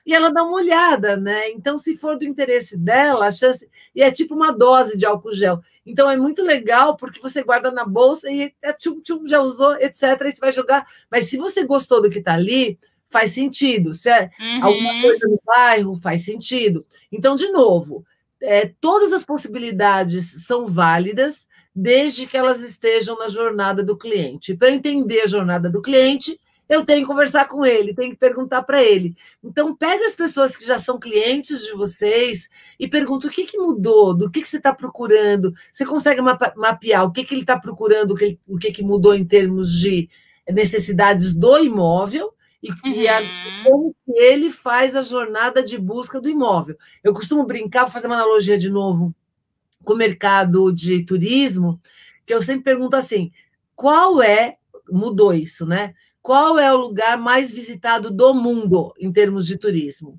e 0.07 0.15
ela 0.15 0.31
dá 0.31 0.43
uma 0.43 0.57
olhada, 0.57 1.17
né? 1.17 1.49
Então, 1.51 1.79
se 1.79 1.97
for 1.97 2.17
do 2.19 2.25
interesse 2.25 2.77
dela, 2.77 3.27
a 3.27 3.31
chance. 3.31 3.69
E 3.95 4.03
é 4.03 4.11
tipo 4.11 4.35
uma 4.35 4.53
dose 4.53 4.99
de 4.99 5.07
álcool 5.07 5.33
gel. 5.33 5.61
Então, 5.87 6.11
é 6.11 6.17
muito 6.17 6.43
legal 6.43 6.97
porque 6.97 7.21
você 7.21 7.43
guarda 7.43 7.71
na 7.71 7.85
bolsa 7.85 8.31
e 8.31 8.53
é 8.63 8.73
tchum, 8.73 9.01
tchum, 9.01 9.27
já 9.27 9.41
usou, 9.41 9.77
etc. 9.77 10.03
E 10.03 10.33
você 10.33 10.41
vai 10.41 10.53
jogar. 10.53 10.87
Mas 11.11 11.27
se 11.27 11.37
você 11.37 11.65
gostou 11.65 12.01
do 12.01 12.09
que 12.09 12.19
está 12.19 12.35
ali, 12.35 12.79
faz 13.11 13.31
sentido. 13.31 13.93
Se 13.93 14.09
é 14.09 14.31
uhum. 14.41 14.65
alguma 14.65 15.01
coisa 15.03 15.29
no 15.29 15.41
bairro, 15.45 15.95
faz 15.95 16.25
sentido. 16.25 16.85
Então, 17.13 17.37
de 17.37 17.49
novo, 17.51 18.05
é, 18.43 18.73
todas 18.81 19.13
as 19.13 19.25
possibilidades 19.25 20.45
são 20.47 20.67
válidas 20.67 21.47
desde 21.75 22.27
que 22.27 22.37
elas 22.37 22.61
estejam 22.61 23.19
na 23.19 23.29
jornada 23.29 23.83
do 23.83 23.97
cliente. 23.97 24.55
Para 24.55 24.71
entender 24.71 25.23
a 25.23 25.27
jornada 25.27 25.69
do 25.69 25.83
cliente, 25.83 26.39
eu 26.69 26.85
tenho 26.85 27.03
que 27.03 27.07
conversar 27.07 27.47
com 27.47 27.65
ele, 27.65 27.95
tenho 27.95 28.13
que 28.13 28.19
perguntar 28.19 28.63
para 28.63 28.83
ele. 28.83 29.15
Então, 29.43 29.75
pega 29.77 30.07
as 30.07 30.15
pessoas 30.15 30.57
que 30.57 30.67
já 30.67 30.79
são 30.79 30.99
clientes 30.99 31.65
de 31.65 31.73
vocês 31.73 32.49
e 32.81 32.89
pergunta 32.89 33.27
o 33.27 33.31
que, 33.31 33.45
que 33.45 33.59
mudou, 33.59 34.15
do 34.15 34.31
que, 34.31 34.41
que 34.41 34.49
você 34.49 34.57
está 34.57 34.75
procurando. 34.75 35.53
Você 35.73 35.85
consegue 35.85 36.21
mapear 36.57 37.05
o 37.05 37.13
que, 37.13 37.25
que 37.25 37.35
ele 37.35 37.43
está 37.43 37.59
procurando, 37.59 38.13
o 38.13 38.17
que, 38.17 38.39
o 38.47 38.59
que, 38.59 38.73
que 38.73 38.83
mudou 38.83 39.15
em 39.15 39.25
termos 39.25 39.73
de 39.79 40.09
necessidades 40.49 41.33
do 41.35 41.59
imóvel 41.59 42.35
e, 42.63 42.71
uhum. 42.71 42.79
e 42.95 43.09
a, 43.09 43.21
uhum. 43.21 43.65
como 43.65 43.97
que 44.05 44.19
ele 44.19 44.51
faz 44.51 44.97
a 44.97 45.03
jornada 45.03 45.63
de 45.63 45.77
busca 45.77 46.21
do 46.21 46.31
imóvel. 46.31 46.77
Eu 47.03 47.13
costumo 47.13 47.45
brincar, 47.45 47.85
vou 47.85 47.93
fazer 47.93 48.07
uma 48.07 48.17
analogia 48.17 48.57
de 48.57 48.71
novo 48.71 49.15
com 49.85 49.93
o 49.93 49.97
mercado 49.97 50.73
de 50.73 51.05
turismo, 51.05 51.79
que 52.25 52.33
eu 52.33 52.41
sempre 52.41 52.65
pergunto 52.65 52.97
assim: 52.97 53.31
qual 53.77 54.23
é, 54.23 54.57
mudou 54.91 55.35
isso, 55.35 55.67
né? 55.67 55.95
Qual 56.25 56.59
é 56.59 56.73
o 56.73 56.79
lugar 56.79 57.19
mais 57.19 57.53
visitado 57.53 58.11
do 58.11 58.33
mundo 58.33 58.95
em 58.99 59.13
termos 59.13 59.47
de 59.47 59.59
turismo? 59.59 60.19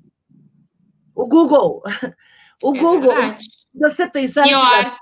O 1.12 1.26
Google. 1.26 1.82
O 2.62 2.74
é 2.74 2.78
Google. 2.78 3.14
Verdade. 3.14 3.46
Você 3.74 4.08
pensar. 4.08 4.44
Pior. 4.44 4.96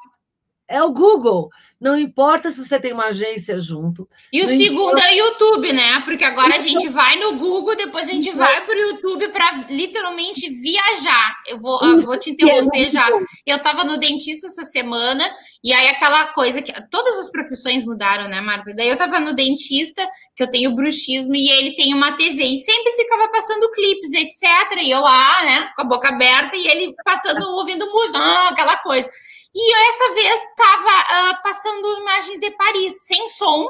É 0.67 0.83
o 0.83 0.93
Google. 0.93 1.51
Não 1.79 1.99
importa 1.99 2.51
se 2.51 2.65
você 2.65 2.81
tem 2.81 2.95
uma 2.95 3.09
agência 3.09 3.59
junto. 3.61 4.09
E 4.33 4.43
o 4.43 4.47
segundo 4.47 4.93
importa... 4.93 5.09
é 5.09 5.13
o 5.13 5.17
YouTube, 5.19 5.73
né? 5.75 6.01
Porque 6.01 6.25
agora 6.25 6.57
a 6.57 6.59
gente 6.59 6.89
vai 6.89 7.17
no 7.17 7.37
Google, 7.37 7.77
depois 7.77 8.09
a 8.09 8.13
gente 8.13 8.31
vai 8.31 8.65
para 8.65 8.75
o 8.75 8.81
YouTube 8.81 9.29
para 9.29 9.67
literalmente 9.69 10.49
viajar. 10.49 11.37
Eu 11.47 11.59
vou, 11.59 11.79
eu 11.85 12.01
vou 12.01 12.19
te 12.19 12.31
interromper 12.31 12.89
já. 12.89 13.07
Eu 13.45 13.57
estava 13.57 13.85
no 13.85 13.99
dentista 13.99 14.47
essa 14.47 14.65
semana, 14.65 15.31
e 15.63 15.75
aí 15.75 15.89
aquela 15.89 16.29
coisa 16.29 16.63
que. 16.63 16.73
Todas 16.91 17.19
as 17.19 17.31
profissões 17.31 17.85
mudaram, 17.85 18.27
né, 18.27 18.41
Marta? 18.41 18.75
Daí 18.75 18.89
eu 18.89 18.95
estava 18.95 19.21
no 19.21 19.35
dentista, 19.35 20.09
que 20.35 20.43
eu 20.43 20.51
tenho 20.51 20.75
bruxismo, 20.75 21.35
e 21.35 21.51
ele 21.51 21.77
tem 21.77 21.93
uma 21.93 22.17
TV, 22.17 22.43
e 22.43 22.59
sempre 22.59 22.93
ficava 22.93 23.29
passando 23.29 23.71
clipes, 23.71 24.13
etc. 24.15 24.81
E 24.83 24.91
eu 24.91 25.01
lá, 25.01 25.45
né, 25.45 25.71
com 25.77 25.83
a 25.83 25.85
boca 25.85 26.09
aberta, 26.09 26.57
e 26.57 26.67
ele 26.67 26.95
passando, 27.05 27.43
ouvindo 27.51 27.87
música, 27.91 28.19
aquela 28.49 28.79
coisa. 28.79 29.11
E 29.55 29.75
essa 29.89 30.15
vez 30.15 30.43
estava 30.43 30.89
uh, 30.89 31.31
ah, 31.31 31.41
passando 31.45 32.01
imagens 32.01 32.41
de 32.41 32.51
Paris, 32.51 33.07
sem 33.07 33.29
som, 33.29 33.69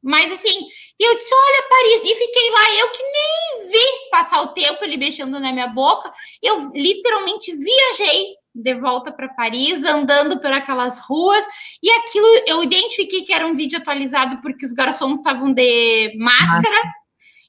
mas 0.00 0.32
assim, 0.32 0.68
eu 1.00 1.16
disse: 1.16 1.34
Olha, 1.34 1.68
Paris, 1.68 2.02
e 2.04 2.14
fiquei 2.14 2.50
lá, 2.50 2.74
eu 2.76 2.90
que 2.90 3.02
nem 3.02 3.70
vi 3.70 4.10
passar 4.10 4.40
o 4.42 4.54
tempo 4.54 4.84
ele 4.84 4.96
mexendo 4.96 5.40
na 5.40 5.52
minha 5.52 5.66
boca, 5.66 6.12
eu 6.40 6.70
literalmente 6.72 7.52
viajei 7.52 8.36
de 8.54 8.74
volta 8.74 9.10
para 9.12 9.28
Paris, 9.30 9.84
andando 9.84 10.40
por 10.40 10.52
aquelas 10.52 10.98
ruas, 11.00 11.44
e 11.82 11.90
aquilo 11.90 12.26
eu 12.46 12.62
identifiquei 12.62 13.22
que 13.22 13.32
era 13.32 13.46
um 13.46 13.52
vídeo 13.52 13.78
atualizado 13.78 14.40
porque 14.40 14.64
os 14.64 14.72
garçons 14.72 15.18
estavam 15.18 15.52
de 15.52 16.16
máscara. 16.16 16.82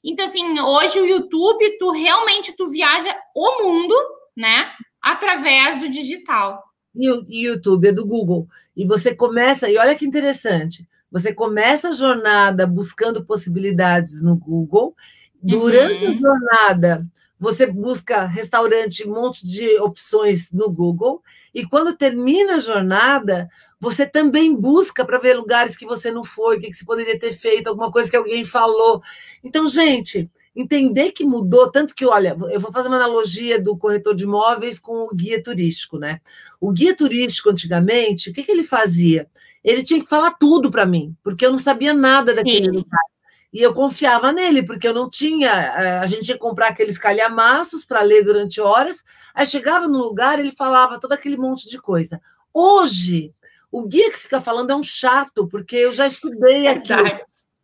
Então, 0.04 0.26
assim, 0.26 0.58
hoje 0.60 1.00
o 1.00 1.06
YouTube, 1.06 1.78
tu 1.78 1.90
realmente 1.92 2.52
tu 2.56 2.68
viaja 2.68 3.16
o 3.34 3.62
mundo, 3.62 3.94
né? 4.36 4.72
Através 5.00 5.78
do 5.78 5.88
digital 5.88 6.67
e 6.98 7.10
o 7.10 7.24
YouTube 7.28 7.88
é 7.88 7.92
do 7.92 8.04
Google. 8.04 8.48
E 8.76 8.84
você 8.84 9.14
começa, 9.14 9.70
e 9.70 9.78
olha 9.78 9.94
que 9.94 10.04
interessante, 10.04 10.86
você 11.10 11.32
começa 11.32 11.88
a 11.88 11.92
jornada 11.92 12.66
buscando 12.66 13.24
possibilidades 13.24 14.20
no 14.20 14.36
Google, 14.36 14.94
durante 15.40 16.04
uhum. 16.04 16.10
a 16.10 16.14
jornada 16.14 17.06
você 17.38 17.66
busca 17.66 18.24
restaurante, 18.24 19.06
um 19.06 19.14
monte 19.14 19.46
de 19.46 19.78
opções 19.78 20.50
no 20.50 20.70
Google, 20.70 21.22
e 21.54 21.64
quando 21.64 21.96
termina 21.96 22.56
a 22.56 22.60
jornada, 22.60 23.48
você 23.80 24.04
também 24.04 24.54
busca 24.54 25.04
para 25.04 25.18
ver 25.18 25.34
lugares 25.34 25.76
que 25.76 25.86
você 25.86 26.10
não 26.10 26.24
foi, 26.24 26.56
o 26.56 26.60
que, 26.60 26.68
que 26.68 26.76
você 26.76 26.84
poderia 26.84 27.18
ter 27.18 27.32
feito, 27.32 27.68
alguma 27.68 27.92
coisa 27.92 28.10
que 28.10 28.16
alguém 28.16 28.44
falou. 28.44 29.00
Então, 29.42 29.68
gente, 29.68 30.28
entender 30.60 31.12
que 31.12 31.24
mudou, 31.24 31.70
tanto 31.70 31.94
que, 31.94 32.04
olha, 32.04 32.36
eu 32.50 32.58
vou 32.58 32.72
fazer 32.72 32.88
uma 32.88 32.96
analogia 32.96 33.62
do 33.62 33.76
corretor 33.76 34.12
de 34.12 34.24
imóveis 34.24 34.78
com 34.78 35.04
o 35.04 35.14
guia 35.14 35.40
turístico, 35.40 35.98
né? 35.98 36.20
O 36.60 36.72
guia 36.72 36.96
turístico, 36.96 37.50
antigamente, 37.50 38.30
o 38.30 38.32
que, 38.32 38.42
que 38.42 38.50
ele 38.50 38.64
fazia? 38.64 39.28
Ele 39.62 39.84
tinha 39.84 40.00
que 40.00 40.08
falar 40.08 40.32
tudo 40.32 40.68
para 40.70 40.84
mim, 40.84 41.14
porque 41.22 41.46
eu 41.46 41.52
não 41.52 41.58
sabia 41.58 41.94
nada 41.94 42.32
Sim. 42.32 42.36
daquele 42.38 42.70
lugar. 42.72 43.04
E 43.52 43.62
eu 43.62 43.72
confiava 43.72 44.32
nele, 44.32 44.62
porque 44.62 44.86
eu 44.86 44.92
não 44.92 45.08
tinha. 45.08 45.50
Eh, 45.50 45.98
a 46.00 46.06
gente 46.06 46.26
que 46.32 46.38
comprar 46.38 46.68
aqueles 46.68 46.98
calhamaços 46.98 47.84
para 47.84 48.02
ler 48.02 48.22
durante 48.22 48.60
horas. 48.60 49.02
Aí 49.34 49.46
chegava 49.46 49.88
no 49.88 49.98
lugar, 49.98 50.38
ele 50.38 50.50
falava 50.50 51.00
todo 51.00 51.12
aquele 51.12 51.36
monte 51.36 51.68
de 51.70 51.78
coisa. 51.78 52.20
Hoje, 52.52 53.32
o 53.72 53.86
guia 53.86 54.10
que 54.10 54.18
fica 54.18 54.40
falando 54.40 54.70
é 54.70 54.76
um 54.76 54.82
chato, 54.82 55.46
porque 55.46 55.76
eu 55.76 55.92
já 55.92 56.06
estudei 56.06 56.66
aqui. 56.66 56.92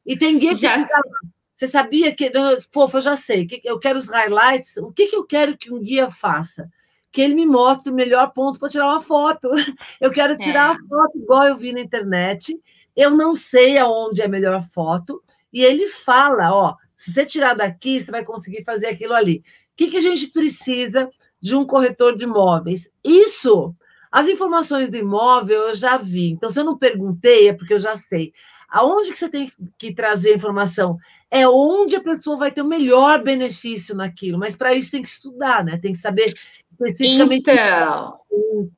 E 0.06 0.16
tem 0.16 0.38
guia 0.38 0.54
que 0.54 0.62
já... 0.62 0.78
fica 0.78 1.00
você 1.54 1.68
sabia 1.68 2.14
que. 2.14 2.30
Fofa, 2.72 2.98
eu 2.98 3.02
já 3.02 3.16
sei. 3.16 3.46
Eu 3.64 3.78
quero 3.78 3.98
os 3.98 4.08
highlights. 4.08 4.76
O 4.78 4.92
que, 4.92 5.06
que 5.06 5.16
eu 5.16 5.24
quero 5.24 5.56
que 5.56 5.72
um 5.72 5.80
guia 5.80 6.10
faça? 6.10 6.68
Que 7.12 7.20
ele 7.20 7.34
me 7.34 7.46
mostre 7.46 7.92
o 7.92 7.94
melhor 7.94 8.32
ponto 8.32 8.58
para 8.58 8.68
tirar 8.68 8.88
uma 8.88 9.00
foto. 9.00 9.48
Eu 10.00 10.10
quero 10.10 10.36
tirar 10.36 10.70
é. 10.70 10.72
a 10.72 10.74
foto 10.74 11.16
igual 11.16 11.44
eu 11.44 11.56
vi 11.56 11.72
na 11.72 11.80
internet. 11.80 12.60
Eu 12.96 13.12
não 13.12 13.36
sei 13.36 13.78
aonde 13.78 14.20
é 14.20 14.24
a 14.24 14.28
melhor 14.28 14.62
foto. 14.62 15.22
E 15.52 15.62
ele 15.62 15.86
fala: 15.86 16.52
ó, 16.52 16.74
se 16.96 17.12
você 17.12 17.24
tirar 17.24 17.54
daqui, 17.54 18.00
você 18.00 18.10
vai 18.10 18.24
conseguir 18.24 18.64
fazer 18.64 18.88
aquilo 18.88 19.14
ali. 19.14 19.38
O 19.38 19.76
que, 19.76 19.88
que 19.90 19.96
a 19.96 20.00
gente 20.00 20.26
precisa 20.28 21.08
de 21.40 21.54
um 21.54 21.64
corretor 21.64 22.16
de 22.16 22.24
imóveis? 22.24 22.90
Isso. 23.04 23.74
As 24.10 24.28
informações 24.28 24.88
do 24.88 24.96
imóvel 24.96 25.62
eu 25.62 25.74
já 25.74 25.96
vi. 25.96 26.30
Então, 26.30 26.50
se 26.50 26.60
eu 26.60 26.64
não 26.64 26.78
perguntei, 26.78 27.48
é 27.48 27.52
porque 27.52 27.74
eu 27.74 27.78
já 27.78 27.96
sei. 27.96 28.32
Aonde 28.74 29.12
que 29.12 29.18
você 29.18 29.28
tem 29.28 29.52
que 29.78 29.94
trazer 29.94 30.32
a 30.32 30.36
informação? 30.36 30.98
É 31.30 31.48
onde 31.48 31.94
a 31.94 32.02
pessoa 32.02 32.36
vai 32.36 32.50
ter 32.50 32.60
o 32.60 32.66
melhor 32.66 33.22
benefício 33.22 33.94
naquilo, 33.94 34.36
mas 34.36 34.56
para 34.56 34.74
isso 34.74 34.90
tem 34.90 35.00
que 35.00 35.08
estudar, 35.08 35.64
né? 35.64 35.78
Tem 35.78 35.92
que 35.92 35.98
saber 35.98 36.34
especificamente 36.72 37.48
então, 37.48 38.18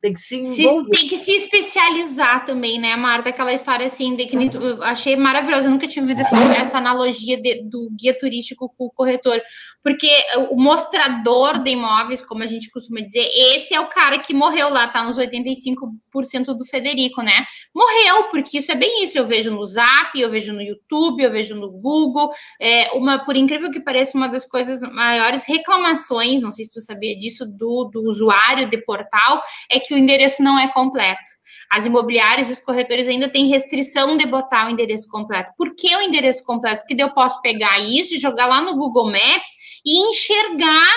tem 0.00 0.12
que 0.12 0.20
se, 0.20 0.42
se 0.42 0.64
Tem 0.90 1.08
que 1.08 1.16
se 1.16 1.32
especializar 1.32 2.44
também, 2.44 2.78
né, 2.78 2.96
Marta? 2.96 3.28
Aquela 3.28 3.52
história 3.52 3.86
assim, 3.86 4.14
de 4.14 4.26
que 4.26 4.36
eu 4.36 4.82
achei 4.82 5.16
maravilhosa. 5.16 5.66
Eu 5.66 5.72
nunca 5.72 5.86
tinha 5.86 6.04
visto 6.04 6.20
essa, 6.20 6.36
essa 6.54 6.78
analogia 6.78 7.40
de, 7.40 7.62
do 7.62 7.90
guia 7.90 8.18
turístico 8.18 8.72
com 8.76 8.86
o 8.86 8.90
corretor. 8.90 9.40
Porque 9.82 10.10
o 10.50 10.56
mostrador 10.56 11.62
de 11.62 11.70
imóveis, 11.70 12.22
como 12.22 12.42
a 12.42 12.46
gente 12.46 12.70
costuma 12.70 13.00
dizer, 13.00 13.28
esse 13.32 13.74
é 13.74 13.80
o 13.80 13.88
cara 13.88 14.18
que 14.18 14.34
morreu 14.34 14.68
lá, 14.68 14.88
tá 14.88 15.04
nos 15.04 15.18
85% 15.18 16.46
do 16.56 16.64
Federico, 16.64 17.22
né? 17.22 17.44
Morreu, 17.74 18.24
porque 18.30 18.58
isso 18.58 18.72
é 18.72 18.74
bem 18.74 19.04
isso. 19.04 19.18
Eu 19.18 19.24
vejo 19.24 19.50
no 19.50 19.64
Zap, 19.64 20.18
eu 20.18 20.30
vejo 20.30 20.52
no 20.52 20.62
YouTube, 20.62 21.22
eu 21.22 21.30
vejo 21.30 21.54
no 21.54 21.70
Google. 21.70 22.30
É 22.60 22.90
uma, 22.92 23.24
por 23.24 23.36
incrível 23.36 23.70
que 23.70 23.80
pareça, 23.80 24.16
uma 24.16 24.28
das 24.28 24.44
coisas 24.46 24.80
maiores 24.92 25.44
reclamações, 25.46 26.42
não 26.42 26.50
sei 26.50 26.64
se 26.64 26.70
tu 26.72 26.80
sabia 26.80 27.16
disso, 27.16 27.46
do, 27.46 27.84
do 27.92 28.02
usuário 28.02 28.68
de 28.68 28.78
portal, 28.78 29.42
é 29.70 29.80
que 29.80 29.94
o 29.94 29.98
endereço 29.98 30.42
não 30.42 30.58
é 30.58 30.68
completo. 30.68 31.36
As 31.70 31.84
imobiliárias 31.84 32.48
e 32.48 32.52
os 32.52 32.60
corretores 32.60 33.08
ainda 33.08 33.28
têm 33.28 33.48
restrição 33.48 34.16
de 34.16 34.26
botar 34.26 34.66
o 34.66 34.70
endereço 34.70 35.08
completo. 35.08 35.52
Por 35.56 35.74
que 35.74 35.94
o 35.96 36.00
endereço 36.00 36.44
completo? 36.44 36.84
Porque 36.86 37.02
eu 37.02 37.10
posso 37.10 37.40
pegar 37.40 37.78
isso 37.80 38.18
jogar 38.20 38.46
lá 38.46 38.60
no 38.60 38.76
Google 38.76 39.06
Maps 39.06 39.52
e 39.84 40.08
enxergar 40.08 40.92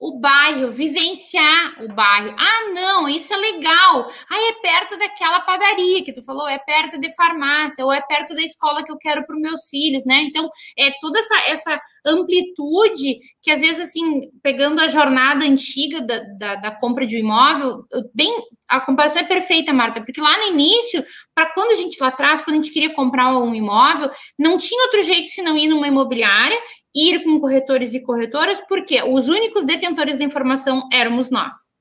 o 0.00 0.18
bairro, 0.20 0.70
vivenciar 0.70 1.82
o 1.82 1.88
bairro. 1.92 2.34
Ah, 2.38 2.70
não, 2.72 3.08
isso 3.08 3.34
é 3.34 3.36
legal. 3.36 4.08
Ah, 4.30 4.48
é 4.48 4.52
perto 4.62 4.96
daquela 4.96 5.40
padaria 5.40 6.04
que 6.04 6.12
tu 6.12 6.22
falou, 6.22 6.46
é 6.48 6.58
perto 6.58 7.00
de 7.00 7.12
farmácia, 7.16 7.84
ou 7.84 7.92
é 7.92 8.00
perto 8.00 8.34
da 8.34 8.42
escola 8.42 8.84
que 8.84 8.92
eu 8.92 8.96
quero 8.96 9.26
para 9.26 9.34
os 9.34 9.42
meus 9.42 9.68
filhos, 9.68 10.04
né? 10.06 10.22
Então, 10.22 10.48
é 10.78 10.92
toda 11.00 11.18
essa, 11.18 11.36
essa 11.48 11.80
amplitude 12.06 13.18
que, 13.42 13.50
às 13.50 13.60
vezes, 13.60 13.80
assim, 13.80 14.30
pegando 14.40 14.80
a 14.80 14.86
jornada 14.86 15.44
antiga 15.44 16.00
da, 16.00 16.20
da, 16.38 16.54
da 16.54 16.70
compra 16.70 17.04
de 17.04 17.16
um 17.16 17.20
imóvel, 17.20 17.84
bem, 18.14 18.32
a 18.68 18.80
comparação 18.80 19.22
é 19.22 19.24
perfeita, 19.24 19.72
Marta, 19.72 20.00
porque 20.02 20.20
lá 20.20 20.36
no 20.38 20.52
início, 20.52 21.02
para 21.34 21.46
quando 21.54 21.72
a 21.72 21.74
gente 21.74 21.98
lá 22.00 22.08
atrás, 22.08 22.42
quando 22.42 22.58
a 22.58 22.62
gente 22.62 22.70
queria 22.70 22.94
comprar 22.94 23.34
um 23.36 23.54
imóvel, 23.54 24.10
não 24.38 24.58
tinha 24.58 24.84
outro 24.84 25.02
jeito 25.02 25.28
senão 25.28 25.56
ir 25.56 25.68
numa 25.68 25.88
imobiliária 25.88 26.58
ir 26.94 27.22
com 27.24 27.40
corretores 27.40 27.94
e 27.94 28.00
corretoras, 28.00 28.60
porque 28.68 29.02
os 29.02 29.28
únicos 29.28 29.64
detentores 29.64 30.18
da 30.18 30.24
informação 30.24 30.88
éramos 30.92 31.30
nós. 31.30 31.78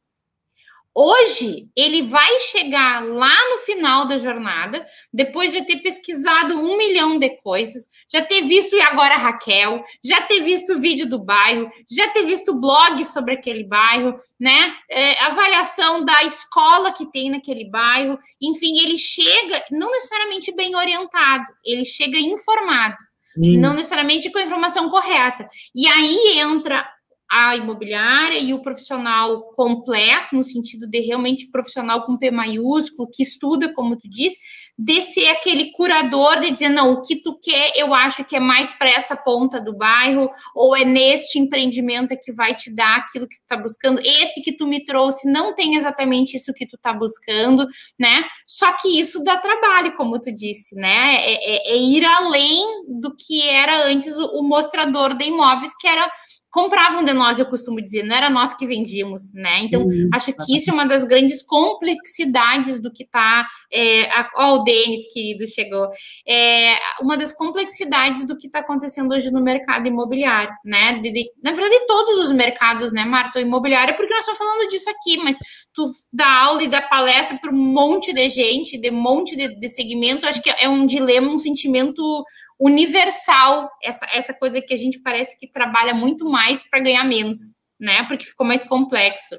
Hoje, 0.99 1.69
ele 1.75 2.01
vai 2.01 2.39
chegar 2.39 3.05
lá 3.05 3.37
no 3.51 3.59
final 3.59 4.07
da 4.07 4.17
jornada, 4.17 4.83
depois 5.13 5.51
de 5.51 5.63
ter 5.63 5.77
pesquisado 5.77 6.59
um 6.59 6.75
milhão 6.75 7.19
de 7.19 7.29
coisas, 7.43 7.87
já 8.11 8.25
ter 8.25 8.41
visto 8.41 8.75
e 8.75 8.81
agora 8.81 9.15
Raquel, 9.15 9.83
já 10.03 10.21
ter 10.21 10.39
visto 10.39 10.73
o 10.73 10.79
vídeo 10.79 11.07
do 11.07 11.19
bairro, 11.19 11.69
já 11.87 12.07
ter 12.07 12.23
visto 12.25 12.59
blog 12.59 13.05
sobre 13.05 13.35
aquele 13.35 13.63
bairro, 13.63 14.17
né? 14.39 14.73
É, 14.89 15.23
avaliação 15.23 16.03
da 16.03 16.23
escola 16.23 16.91
que 16.91 17.05
tem 17.11 17.29
naquele 17.29 17.69
bairro. 17.69 18.17
Enfim, 18.41 18.79
ele 18.79 18.97
chega 18.97 19.63
não 19.69 19.91
necessariamente 19.91 20.51
bem 20.51 20.75
orientado, 20.75 21.45
ele 21.63 21.85
chega 21.85 22.17
informado. 22.17 22.97
Isso. 23.41 23.59
não 23.59 23.71
necessariamente 23.71 24.31
com 24.31 24.39
a 24.39 24.43
informação 24.43 24.89
correta. 24.89 25.47
E 25.75 25.87
aí 25.87 26.39
entra 26.39 26.87
a 27.29 27.55
imobiliária 27.55 28.37
e 28.37 28.53
o 28.53 28.61
profissional 28.61 29.53
completo, 29.55 30.35
no 30.35 30.43
sentido 30.43 30.87
de 30.87 30.99
realmente 31.01 31.49
profissional 31.49 32.05
com 32.05 32.17
P 32.17 32.31
maiúsculo, 32.31 33.09
que 33.11 33.21
estuda, 33.21 33.73
como 33.73 33.97
tu 33.97 34.09
disse, 34.09 34.37
de 34.77 35.01
ser 35.01 35.27
aquele 35.29 35.71
curador 35.71 36.39
de 36.39 36.51
dizer, 36.51 36.69
não, 36.69 36.93
o 36.93 37.01
que 37.01 37.15
tu 37.15 37.37
quer, 37.41 37.73
eu 37.75 37.93
acho 37.93 38.23
que 38.23 38.35
é 38.35 38.39
mais 38.39 38.71
para 38.73 38.89
essa 38.89 39.15
ponta 39.15 39.59
do 39.59 39.75
bairro, 39.75 40.29
ou 40.55 40.75
é 40.75 40.85
neste 40.85 41.39
empreendimento 41.39 42.17
que 42.21 42.31
vai 42.31 42.55
te 42.55 42.73
dar 42.73 42.97
aquilo 42.97 43.27
que 43.27 43.37
tu 43.37 43.41
está 43.41 43.57
buscando. 43.57 43.99
Esse 43.99 44.41
que 44.41 44.55
tu 44.55 44.67
me 44.67 44.85
trouxe 44.85 45.29
não 45.29 45.53
tem 45.53 45.75
exatamente 45.75 46.37
isso 46.37 46.53
que 46.53 46.67
tu 46.67 46.75
está 46.75 46.93
buscando, 46.93 47.67
né? 47.99 48.23
Só 48.45 48.71
que 48.73 48.99
isso 48.99 49.23
dá 49.23 49.37
trabalho, 49.37 49.95
como 49.97 50.19
tu 50.19 50.31
disse, 50.33 50.75
né? 50.75 51.15
É, 51.25 51.33
é, 51.33 51.71
é 51.73 51.77
ir 51.77 52.05
além 52.05 52.63
do 52.87 53.15
que 53.15 53.41
era 53.41 53.85
antes 53.85 54.15
o 54.15 54.43
mostrador 54.43 55.15
de 55.15 55.25
imóveis, 55.25 55.75
que 55.77 55.87
era 55.87 56.09
compravam 56.49 57.03
de 57.03 57.13
nós, 57.13 57.37
eu 57.37 57.45
costumo 57.45 57.81
dizer, 57.81 58.03
não 58.03 58.15
era 58.15 58.29
nós 58.29 58.53
que 58.53 58.65
vendíamos, 58.65 59.33
né? 59.33 59.61
Então, 59.61 59.83
uhum. 59.83 60.09
acho 60.13 60.33
que 60.33 60.55
isso 60.55 60.69
é 60.69 60.73
uma 60.73 60.85
das 60.85 61.03
grandes 61.03 61.43
complexidades 61.43 62.81
do 62.81 62.91
que 62.91 63.03
está. 63.03 63.45
É, 63.71 64.09
ó, 64.35 64.55
o 64.55 64.63
Denis, 64.63 65.01
querido, 65.13 65.45
chegou. 65.47 65.89
É, 66.27 66.75
uma 67.01 67.17
das 67.17 67.31
complexidades 67.31 68.25
do 68.25 68.37
que 68.37 68.47
está 68.47 68.59
acontecendo 68.59 69.13
hoje 69.13 69.31
no 69.31 69.41
mercado 69.41 69.87
imobiliário, 69.87 70.53
né? 70.63 70.99
De, 70.99 71.11
de, 71.11 71.25
na 71.43 71.51
verdade, 71.51 71.85
todos 71.85 72.19
os 72.19 72.31
mercados, 72.31 72.91
né, 72.91 73.03
Marta? 73.03 73.39
O 73.39 73.41
imobiliário, 73.41 73.95
porque 73.95 74.13
nós 74.13 74.21
estamos 74.21 74.39
falando 74.39 74.69
disso 74.69 74.89
aqui, 74.89 75.17
mas 75.17 75.37
tu 75.73 75.85
dá 76.13 76.43
aula 76.43 76.63
e 76.63 76.67
dá 76.67 76.81
palestra 76.81 77.37
para 77.37 77.51
um 77.51 77.57
monte 77.57 78.13
de 78.13 78.29
gente, 78.29 78.77
de 78.77 78.89
um 78.89 79.01
monte 79.01 79.35
de, 79.35 79.59
de 79.59 79.69
segmento, 79.69 80.25
acho 80.25 80.41
que 80.41 80.49
é 80.49 80.67
um 80.67 80.85
dilema, 80.85 81.29
um 81.29 81.37
sentimento 81.37 82.25
universal, 82.59 83.69
essa, 83.83 84.05
essa 84.11 84.33
coisa 84.33 84.61
que 84.61 84.73
a 84.73 84.77
gente 84.77 84.99
parece 84.99 85.39
que 85.39 85.47
trabalha 85.47 85.93
muito 85.93 86.29
mais 86.29 86.63
para 86.67 86.79
ganhar 86.79 87.03
menos, 87.03 87.55
né? 87.79 88.03
Porque 88.07 88.25
ficou 88.25 88.45
mais 88.45 88.63
complexo. 88.63 89.35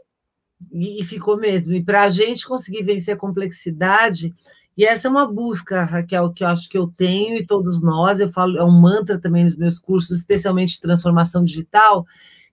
E, 0.73 1.01
e 1.01 1.05
ficou 1.05 1.37
mesmo. 1.37 1.73
E 1.73 1.83
para 1.83 2.05
a 2.05 2.09
gente 2.09 2.47
conseguir 2.47 2.85
vencer 2.85 3.15
a 3.15 3.19
complexidade, 3.19 4.33
e 4.77 4.85
essa 4.85 5.09
é 5.09 5.11
uma 5.11 5.27
busca, 5.27 5.83
Raquel, 5.83 6.33
que 6.33 6.45
eu 6.45 6.49
acho 6.49 6.69
que 6.69 6.79
eu 6.79 6.87
tenho 6.87 7.37
e 7.37 7.47
todos 7.47 7.83
nós, 7.83 8.21
eu 8.21 8.29
falo, 8.29 8.57
é 8.57 8.65
um 8.65 8.81
mantra 8.81 9.21
também 9.21 9.43
nos 9.43 9.57
meus 9.57 9.79
cursos, 9.81 10.17
especialmente 10.17 10.75
de 10.75 10.81
transformação 10.81 11.45
digital, 11.45 12.07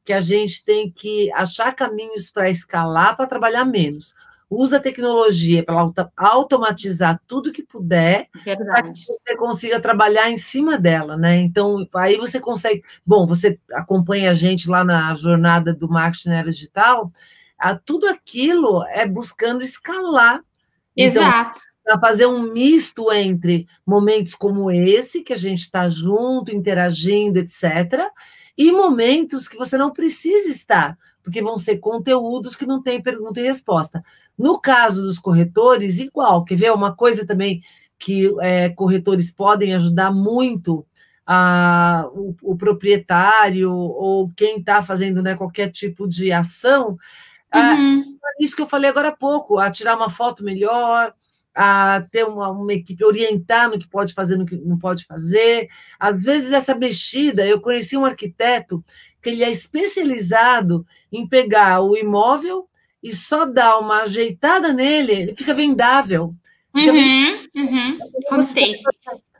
que 0.03 0.13
a 0.13 0.21
gente 0.21 0.63
tem 0.63 0.91
que 0.91 1.31
achar 1.33 1.73
caminhos 1.75 2.31
para 2.31 2.49
escalar, 2.49 3.15
para 3.15 3.27
trabalhar 3.27 3.65
menos 3.65 4.13
usa 4.49 4.77
a 4.77 4.79
tecnologia 4.79 5.63
para 5.63 5.75
automatizar 6.15 7.19
tudo 7.27 7.51
que 7.51 7.63
puder 7.63 8.29
para 8.43 8.83
que 8.83 8.99
você 8.99 9.35
consiga 9.35 9.79
trabalhar 9.79 10.29
em 10.29 10.37
cima 10.37 10.77
dela, 10.77 11.17
né? 11.17 11.37
Então, 11.37 11.87
aí 11.95 12.17
você 12.17 12.39
consegue. 12.39 12.83
Bom, 13.05 13.25
você 13.25 13.59
acompanha 13.73 14.31
a 14.31 14.33
gente 14.33 14.69
lá 14.69 14.83
na 14.83 15.13
jornada 15.15 15.73
do 15.73 15.89
marketing 15.89 16.29
na 16.29 16.35
era 16.35 16.51
digital, 16.51 17.11
a, 17.57 17.75
tudo 17.75 18.07
aquilo 18.07 18.83
é 18.87 19.07
buscando 19.07 19.63
escalar. 19.63 20.41
Então, 20.95 21.23
Exato. 21.23 21.59
Então, 21.59 21.99
para 21.99 21.99
fazer 21.99 22.25
um 22.25 22.51
misto 22.51 23.11
entre 23.11 23.67
momentos 23.85 24.33
como 24.33 24.71
esse, 24.71 25.21
que 25.21 25.33
a 25.33 25.37
gente 25.37 25.61
está 25.61 25.87
junto, 25.87 26.51
interagindo, 26.51 27.37
etc., 27.37 28.09
e 28.57 28.71
momentos 28.71 29.47
que 29.47 29.57
você 29.57 29.77
não 29.77 29.91
precisa 29.91 30.49
estar, 30.49 30.97
porque 31.25 31.41
vão 31.41 31.57
ser 31.57 31.77
conteúdos 31.77 32.55
que 32.55 32.67
não 32.67 32.83
têm 32.83 33.01
pergunta 33.01 33.39
e 33.41 33.43
resposta. 33.43 34.03
No 34.37 34.61
caso 34.61 35.01
dos 35.01 35.17
corretores, 35.17 35.99
igual. 35.99 36.45
Quer 36.45 36.55
ver 36.55 36.71
uma 36.71 36.95
coisa 36.95 37.25
também 37.25 37.63
que 37.97 38.31
é, 38.41 38.69
corretores 38.69 39.31
podem 39.31 39.73
ajudar 39.73 40.11
muito 40.11 40.85
a, 41.25 42.07
o, 42.13 42.35
o 42.43 42.55
proprietário 42.55 43.73
ou 43.73 44.29
quem 44.37 44.59
está 44.59 44.83
fazendo 44.83 45.23
né, 45.23 45.35
qualquer 45.35 45.71
tipo 45.71 46.07
de 46.07 46.31
ação. 46.31 46.89
Uhum. 47.51 48.17
A, 48.23 48.43
isso 48.43 48.55
que 48.55 48.61
eu 48.61 48.67
falei 48.67 48.91
agora 48.91 49.07
há 49.07 49.15
pouco, 49.15 49.57
a 49.57 49.71
tirar 49.71 49.95
uma 49.95 50.09
foto 50.09 50.43
melhor, 50.43 51.11
a 51.55 52.05
ter 52.11 52.23
uma, 52.23 52.51
uma, 52.51 52.73
equipe, 52.73 53.03
orientar 53.03 53.67
no 53.67 53.79
que 53.79 53.87
pode 53.87 54.13
fazer, 54.13 54.37
no 54.37 54.45
que 54.45 54.57
não 54.57 54.77
pode 54.77 55.05
fazer. 55.05 55.69
Às 55.99 56.23
vezes, 56.23 56.51
essa 56.51 56.75
mexida, 56.75 57.47
eu 57.47 57.59
conheci 57.59 57.97
um 57.97 58.05
arquiteto 58.05 58.83
que 59.25 59.31
ele 59.31 59.43
é 59.43 59.49
especializado 59.49 60.85
em 61.11 61.27
pegar 61.27 61.81
o 61.81 61.97
imóvel 61.97 62.69
e 63.01 63.11
só 63.11 63.43
dar 63.43 63.79
uma 63.79 64.03
ajeitada 64.03 64.71
nele, 64.71 65.13
ele 65.13 65.33
fica 65.33 65.51
vendável. 65.51 66.31
Fica 66.71 66.93
uhum, 66.93 67.47
uhum. 67.55 67.97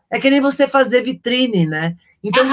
É 0.10 0.20
que 0.20 0.32
nem 0.32 0.42
você 0.42 0.68
fazer 0.68 1.04
vitrine, 1.04 1.68
né? 1.68 1.96
Então, 2.24 2.44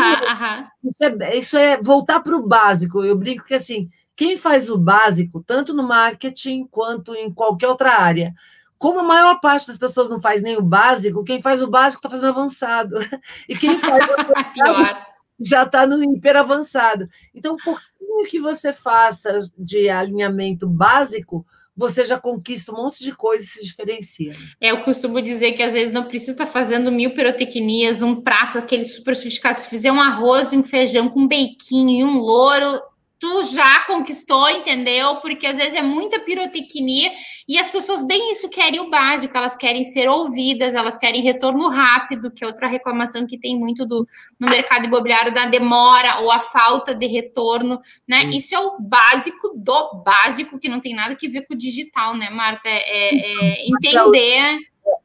Isso, 0.85 1.05
é, 1.05 1.39
isso 1.39 1.57
é 1.57 1.81
voltar 1.81 2.21
para 2.21 2.37
o 2.37 2.47
básico. 2.47 3.03
Eu 3.03 3.17
brinco 3.17 3.47
que 3.47 3.55
assim, 3.55 3.89
quem 4.15 4.37
faz 4.37 4.69
o 4.69 4.77
básico, 4.77 5.43
tanto 5.43 5.73
no 5.73 5.83
marketing 5.83 6.67
quanto 6.71 7.15
em 7.15 7.33
qualquer 7.33 7.69
outra 7.69 7.99
área, 7.99 8.35
como 8.77 9.01
a 9.01 9.05
maior 9.05 9.41
parte 9.41 9.69
das 9.69 9.79
pessoas 9.79 10.11
não 10.11 10.21
faz 10.21 10.43
nem 10.43 10.59
o 10.59 10.63
básico, 10.63 11.25
quem 11.25 11.41
faz 11.41 11.63
o 11.63 11.71
básico 11.71 12.01
está 12.01 12.11
fazendo 12.11 12.29
avançado. 12.29 12.97
E 13.49 13.57
quem 13.57 13.79
faz 13.79 14.07
o 14.07 14.13
avançado 14.21 15.12
já 15.41 15.65
está 15.65 15.87
no 15.87 16.03
hiper 16.03 16.37
avançado. 16.37 17.09
Então, 17.35 17.57
por 17.57 17.81
que 18.29 18.39
você 18.39 18.73
faça 18.73 19.39
de 19.59 19.89
alinhamento 19.89 20.69
básico, 20.69 21.45
você 21.77 22.05
já 22.05 22.19
conquista 22.19 22.73
um 22.73 22.77
monte 22.77 23.03
de 23.03 23.13
coisa 23.13 23.43
e 23.43 23.47
se 23.47 23.65
diferencia. 23.65 24.35
É, 24.61 24.71
eu 24.71 24.83
costumo 24.83 25.21
dizer 25.23 25.53
que 25.53 25.63
às 25.63 25.73
vezes 25.73 25.93
não 25.93 26.05
precisa 26.05 26.33
estar 26.33 26.47
fazendo 26.47 26.93
mil 26.93 27.15
pirotecnias, 27.15 28.03
um 28.03 28.21
prato 28.21 28.59
aquele 28.59 28.85
super 28.85 29.17
sofisticado. 29.17 29.59
Se 29.59 29.69
fizer 29.69 29.91
um 29.91 30.01
arroz 30.01 30.53
e 30.53 30.57
um 30.57 30.63
feijão 30.63 31.09
com 31.09 31.27
beiquinho 31.27 31.91
e 31.91 32.05
um 32.05 32.19
louro, 32.19 32.81
tu 33.23 33.45
já 33.45 33.83
conquistou, 33.83 34.51
entendeu? 34.51 35.15
Porque 35.19 35.47
às 35.47 35.57
vezes 35.57 35.75
é 35.75 35.81
muita 35.81 36.19
pirotecnia 36.19 37.13
e 37.47 37.57
as 37.57 37.71
pessoas 37.71 38.03
bem 38.03 38.33
isso 38.33 38.49
querem 38.49 38.81
o 38.81 38.91
básico, 38.91 39.37
elas 39.37 39.55
querem 39.55 39.85
ser 39.85 40.09
ouvidas, 40.09 40.75
elas 40.75 40.99
querem 40.99 41.23
retorno 41.23 41.69
rápido, 41.69 42.33
que 42.33 42.43
é 42.43 42.47
outra 42.49 42.67
reclamação 42.67 43.25
que 43.25 43.39
tem 43.39 43.57
muito 43.57 43.87
do, 43.87 44.05
no 44.41 44.51
mercado 44.51 44.87
imobiliário 44.87 45.33
da 45.33 45.47
demora 45.47 46.19
ou 46.19 46.33
a 46.33 46.41
falta 46.41 46.97
de 46.97 47.07
retorno, 47.07 47.81
né? 48.09 48.25
Hum. 48.25 48.31
Isso 48.31 48.57
é 48.57 48.59
o 48.59 48.77
básico 48.81 49.53
do 49.55 50.03
básico, 50.05 50.59
que 50.59 50.69
não 50.69 50.81
tem 50.81 50.93
nada 50.93 51.15
que 51.15 51.29
ver 51.29 51.43
com 51.43 51.55
o 51.55 51.57
digital, 51.59 52.17
né, 52.17 52.29
Marta? 52.29 52.69
É, 52.69 52.81
é, 52.81 53.49
é 53.51 53.69
entender. 53.69 54.59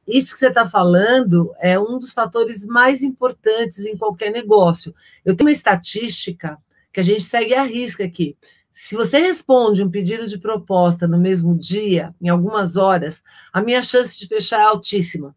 Isso 0.08 0.34
que 0.34 0.40
você 0.40 0.48
está 0.48 0.66
falando 0.66 1.54
é 1.60 1.80
um 1.80 2.00
dos 2.00 2.14
fatores 2.14 2.66
mais 2.66 3.04
importantes 3.04 3.86
em 3.86 3.96
qualquer 3.96 4.32
negócio. 4.32 4.96
Eu 5.24 5.36
tenho 5.36 5.48
uma 5.48 5.54
estatística 5.54 6.58
que 6.98 7.02
a 7.02 7.04
gente 7.04 7.26
segue 7.26 7.54
a 7.54 7.62
risca 7.62 8.04
aqui. 8.04 8.36
Se 8.72 8.96
você 8.96 9.20
responde 9.20 9.84
um 9.84 9.92
pedido 9.92 10.26
de 10.26 10.40
proposta 10.40 11.08
no 11.08 11.20
mesmo 11.20 11.56
dia, 11.56 12.12
em 12.20 12.28
algumas 12.28 12.76
horas, 12.76 13.22
a 13.54 13.62
minha 13.62 13.84
chance 13.84 14.20
de 14.20 14.28
fechar 14.28 14.62
é 14.62 14.64
altíssima. 14.64 15.36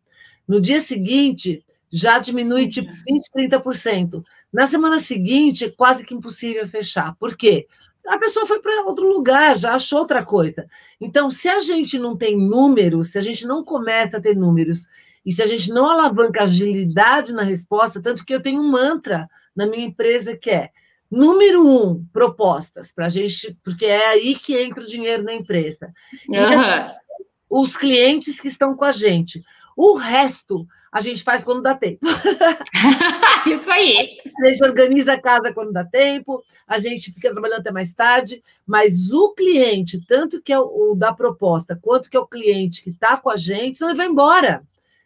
No 0.48 0.58
dia 0.58 0.80
seguinte, 0.80 1.62
já 1.90 2.18
diminui 2.18 2.66
tipo 2.66 2.90
20, 3.06 3.30
30%. 3.36 4.24
Na 4.50 4.66
semana 4.66 4.98
seguinte, 4.98 5.66
é 5.66 5.68
quase 5.68 6.02
que 6.02 6.14
impossível 6.14 6.66
fechar. 6.66 7.14
Por 7.16 7.36
quê? 7.36 7.66
A 8.06 8.16
pessoa 8.16 8.46
foi 8.46 8.62
para 8.62 8.86
outro 8.86 9.06
lugar, 9.06 9.54
já 9.54 9.74
achou 9.74 9.98
outra 9.98 10.24
coisa. 10.24 10.66
Então, 10.98 11.28
se 11.28 11.46
a 11.46 11.60
gente 11.60 11.98
não 11.98 12.16
tem 12.16 12.38
números, 12.38 13.08
se 13.08 13.18
a 13.18 13.22
gente 13.22 13.46
não 13.46 13.62
começa 13.62 14.16
a 14.16 14.20
ter 14.20 14.34
números, 14.34 14.88
e 15.26 15.30
se 15.30 15.42
a 15.42 15.46
gente 15.46 15.68
não 15.68 15.90
alavanca 15.90 16.44
agilidade 16.44 17.34
na 17.34 17.42
resposta, 17.42 18.00
tanto 18.00 18.24
que 18.24 18.34
eu 18.34 18.40
tenho 18.40 18.62
um 18.62 18.70
mantra 18.70 19.28
na 19.54 19.66
minha 19.66 19.84
empresa 19.84 20.34
que 20.34 20.48
é 20.48 20.70
Número 21.10 21.66
um, 21.66 22.04
propostas 22.12 22.92
para 22.92 23.06
a 23.06 23.08
gente, 23.08 23.56
porque 23.64 23.86
é 23.86 24.06
aí 24.08 24.34
que 24.36 24.56
entra 24.56 24.82
o 24.82 24.86
dinheiro 24.86 25.22
na 25.22 25.32
empresa. 25.32 25.92
Uhum. 26.28 27.58
os 27.62 27.76
clientes 27.76 28.40
que 28.40 28.48
estão 28.48 28.76
com 28.76 28.84
a 28.84 28.92
gente. 28.92 29.42
O 29.76 29.96
resto 29.96 30.66
a 30.92 31.00
gente 31.00 31.22
faz 31.22 31.44
quando 31.44 31.62
dá 31.62 31.74
tempo. 31.74 32.00
Isso 33.46 33.70
aí. 33.70 34.18
A 34.42 34.46
gente 34.48 34.64
organiza 34.64 35.12
a 35.12 35.20
casa 35.20 35.52
quando 35.52 35.72
dá 35.72 35.84
tempo, 35.84 36.42
a 36.66 36.78
gente 36.78 37.12
fica 37.12 37.30
trabalhando 37.30 37.60
até 37.60 37.70
mais 37.70 37.92
tarde, 37.92 38.42
mas 38.66 39.12
o 39.12 39.32
cliente, 39.32 40.04
tanto 40.04 40.42
que 40.42 40.52
é 40.52 40.58
o, 40.58 40.92
o 40.92 40.94
da 40.96 41.12
proposta, 41.12 41.78
quanto 41.80 42.10
que 42.10 42.16
é 42.16 42.20
o 42.20 42.26
cliente 42.26 42.82
que 42.82 42.90
está 42.90 43.16
com 43.16 43.30
a 43.30 43.36
gente, 43.36 43.78
senão 43.78 43.90
ele 43.90 43.98
vai 43.98 44.08
embora. 44.08 44.62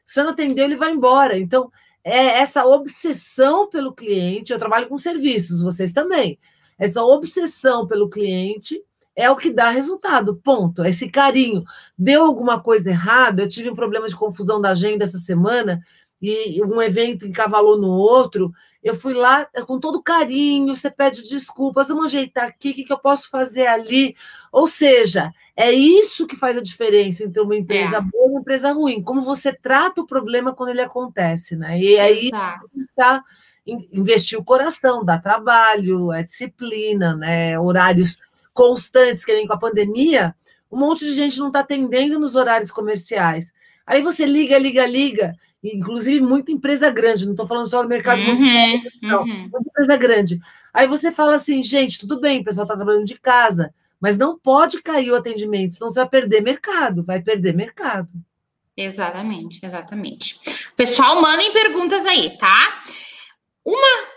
Se 0.06 0.22
não 0.22 0.30
atendeu, 0.30 0.64
ele 0.64 0.76
vai 0.76 0.90
embora. 0.90 1.38
Então, 1.38 1.70
é 2.04 2.38
essa 2.38 2.64
obsessão 2.66 3.68
pelo 3.68 3.94
cliente. 3.94 4.52
Eu 4.52 4.58
trabalho 4.58 4.88
com 4.88 4.98
serviços, 4.98 5.62
vocês 5.62 5.92
também. 5.92 6.38
Essa 6.78 7.02
obsessão 7.02 7.86
pelo 7.86 8.10
cliente 8.10 8.80
é 9.16 9.30
o 9.30 9.36
que 9.36 9.50
dá 9.50 9.70
resultado, 9.70 10.36
ponto. 10.36 10.84
Esse 10.84 11.08
carinho. 11.08 11.64
Deu 11.96 12.24
alguma 12.24 12.60
coisa 12.60 12.90
errada? 12.90 13.42
Eu 13.42 13.48
tive 13.48 13.70
um 13.70 13.74
problema 13.74 14.06
de 14.06 14.16
confusão 14.16 14.60
da 14.60 14.70
agenda 14.70 15.04
essa 15.04 15.18
semana 15.18 15.80
e 16.20 16.62
um 16.62 16.80
evento 16.80 17.26
encavalou 17.26 17.78
no 17.78 17.88
outro. 17.88 18.52
Eu 18.82 18.94
fui 18.94 19.14
lá 19.14 19.46
com 19.66 19.80
todo 19.80 20.02
carinho, 20.02 20.74
você 20.74 20.90
pede 20.90 21.22
desculpas, 21.22 21.88
vamos 21.88 22.06
ajeitar 22.06 22.48
aqui, 22.48 22.70
o 22.70 22.74
que, 22.74 22.84
que 22.84 22.92
eu 22.92 22.98
posso 22.98 23.30
fazer 23.30 23.66
ali? 23.66 24.14
Ou 24.52 24.66
seja, 24.66 25.32
é 25.56 25.72
isso 25.72 26.26
que 26.26 26.36
faz 26.36 26.56
a 26.56 26.62
diferença 26.62 27.24
entre 27.24 27.40
uma 27.40 27.54
empresa 27.54 27.98
é. 27.98 28.00
boa 28.00 28.26
e 28.26 28.30
uma 28.30 28.40
empresa 28.40 28.72
ruim. 28.72 29.02
Como 29.02 29.22
você 29.22 29.52
trata 29.52 30.00
o 30.00 30.06
problema 30.06 30.54
quando 30.54 30.70
ele 30.70 30.80
acontece, 30.80 31.56
né? 31.56 31.78
E 31.78 31.98
aí 31.98 32.30
tá 32.96 33.22
investir 33.66 34.38
o 34.38 34.44
coração, 34.44 35.04
dá 35.04 35.18
trabalho, 35.18 36.12
é 36.12 36.22
disciplina, 36.22 37.16
né? 37.16 37.58
Horários 37.58 38.18
constantes, 38.52 39.24
que 39.24 39.32
nem 39.32 39.46
com 39.46 39.54
a 39.54 39.58
pandemia, 39.58 40.34
um 40.70 40.78
monte 40.78 41.04
de 41.04 41.12
gente 41.12 41.38
não 41.38 41.48
está 41.48 41.60
atendendo 41.60 42.18
nos 42.18 42.36
horários 42.36 42.70
comerciais. 42.70 43.52
Aí 43.86 44.02
você 44.02 44.26
liga, 44.26 44.58
liga, 44.58 44.86
liga, 44.86 45.34
inclusive 45.62 46.20
muita 46.20 46.52
empresa 46.52 46.90
grande, 46.90 47.24
não 47.24 47.32
estou 47.32 47.46
falando 47.46 47.68
só 47.68 47.82
do 47.82 47.88
mercado 47.88 48.20
uhum, 48.20 48.82
não, 49.02 49.22
uhum. 49.22 49.48
muita 49.50 49.68
empresa 49.68 49.96
grande. 49.96 50.40
Aí 50.72 50.86
você 50.86 51.10
fala 51.10 51.36
assim, 51.36 51.62
gente, 51.62 51.98
tudo 51.98 52.20
bem, 52.20 52.40
o 52.40 52.44
pessoal 52.44 52.64
está 52.64 52.76
trabalhando 52.76 53.04
de 53.04 53.18
casa, 53.18 53.72
mas 54.04 54.18
não 54.18 54.38
pode 54.38 54.82
cair 54.82 55.10
o 55.10 55.16
atendimento, 55.16 55.76
senão 55.76 55.88
você 55.88 56.00
vai 56.00 56.08
perder 56.10 56.42
mercado, 56.42 57.02
vai 57.02 57.22
perder 57.22 57.54
mercado. 57.54 58.12
Exatamente, 58.76 59.58
exatamente. 59.62 60.38
Pessoal, 60.76 61.22
mandem 61.22 61.54
perguntas 61.54 62.04
aí, 62.04 62.36
tá? 62.36 62.82
Uma, 63.64 64.08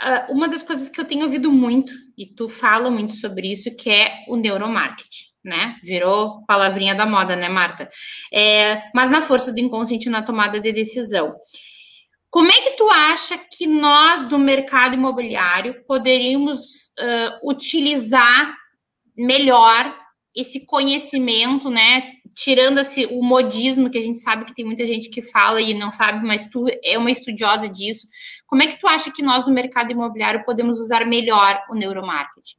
ah, 0.00 0.26
uma 0.30 0.48
das 0.48 0.64
coisas 0.64 0.88
que 0.88 1.00
eu 1.00 1.04
tenho 1.04 1.22
ouvido 1.22 1.52
muito, 1.52 1.92
e 2.18 2.26
tu 2.26 2.48
fala 2.48 2.90
muito 2.90 3.14
sobre 3.14 3.52
isso, 3.52 3.72
que 3.76 3.88
é 3.88 4.24
o 4.26 4.34
neuromarketing, 4.34 5.26
né? 5.44 5.76
Virou 5.80 6.44
palavrinha 6.44 6.96
da 6.96 7.06
moda, 7.06 7.36
né, 7.36 7.48
Marta? 7.48 7.88
É, 8.32 8.82
mas 8.92 9.12
na 9.12 9.20
força 9.20 9.52
do 9.52 9.60
inconsciente 9.60 10.10
na 10.10 10.22
tomada 10.22 10.58
de 10.58 10.72
decisão. 10.72 11.36
Como 12.30 12.50
é 12.50 12.60
que 12.62 12.70
tu 12.72 12.90
acha 12.90 13.38
que 13.38 13.68
nós 13.68 14.26
do 14.26 14.40
mercado 14.40 14.94
imobiliário 14.94 15.84
poderíamos 15.86 16.86
uh, 16.98 17.48
utilizar 17.48 18.65
melhor 19.16 19.94
esse 20.34 20.60
conhecimento, 20.60 21.70
né? 21.70 22.12
Tirando 22.34 22.78
esse, 22.78 23.06
o 23.06 23.22
modismo, 23.22 23.88
que 23.88 23.96
a 23.96 24.02
gente 24.02 24.18
sabe 24.18 24.44
que 24.44 24.54
tem 24.54 24.64
muita 24.64 24.84
gente 24.84 25.08
que 25.08 25.22
fala 25.22 25.60
e 25.60 25.72
não 25.72 25.90
sabe, 25.90 26.26
mas 26.26 26.44
tu 26.46 26.66
é 26.84 26.98
uma 26.98 27.10
estudiosa 27.10 27.66
disso. 27.66 28.06
Como 28.46 28.62
é 28.62 28.66
que 28.66 28.78
tu 28.78 28.86
acha 28.86 29.10
que 29.10 29.22
nós, 29.22 29.46
no 29.46 29.54
mercado 29.54 29.90
imobiliário, 29.90 30.44
podemos 30.44 30.78
usar 30.78 31.06
melhor 31.06 31.58
o 31.70 31.74
neuromarketing? 31.74 32.56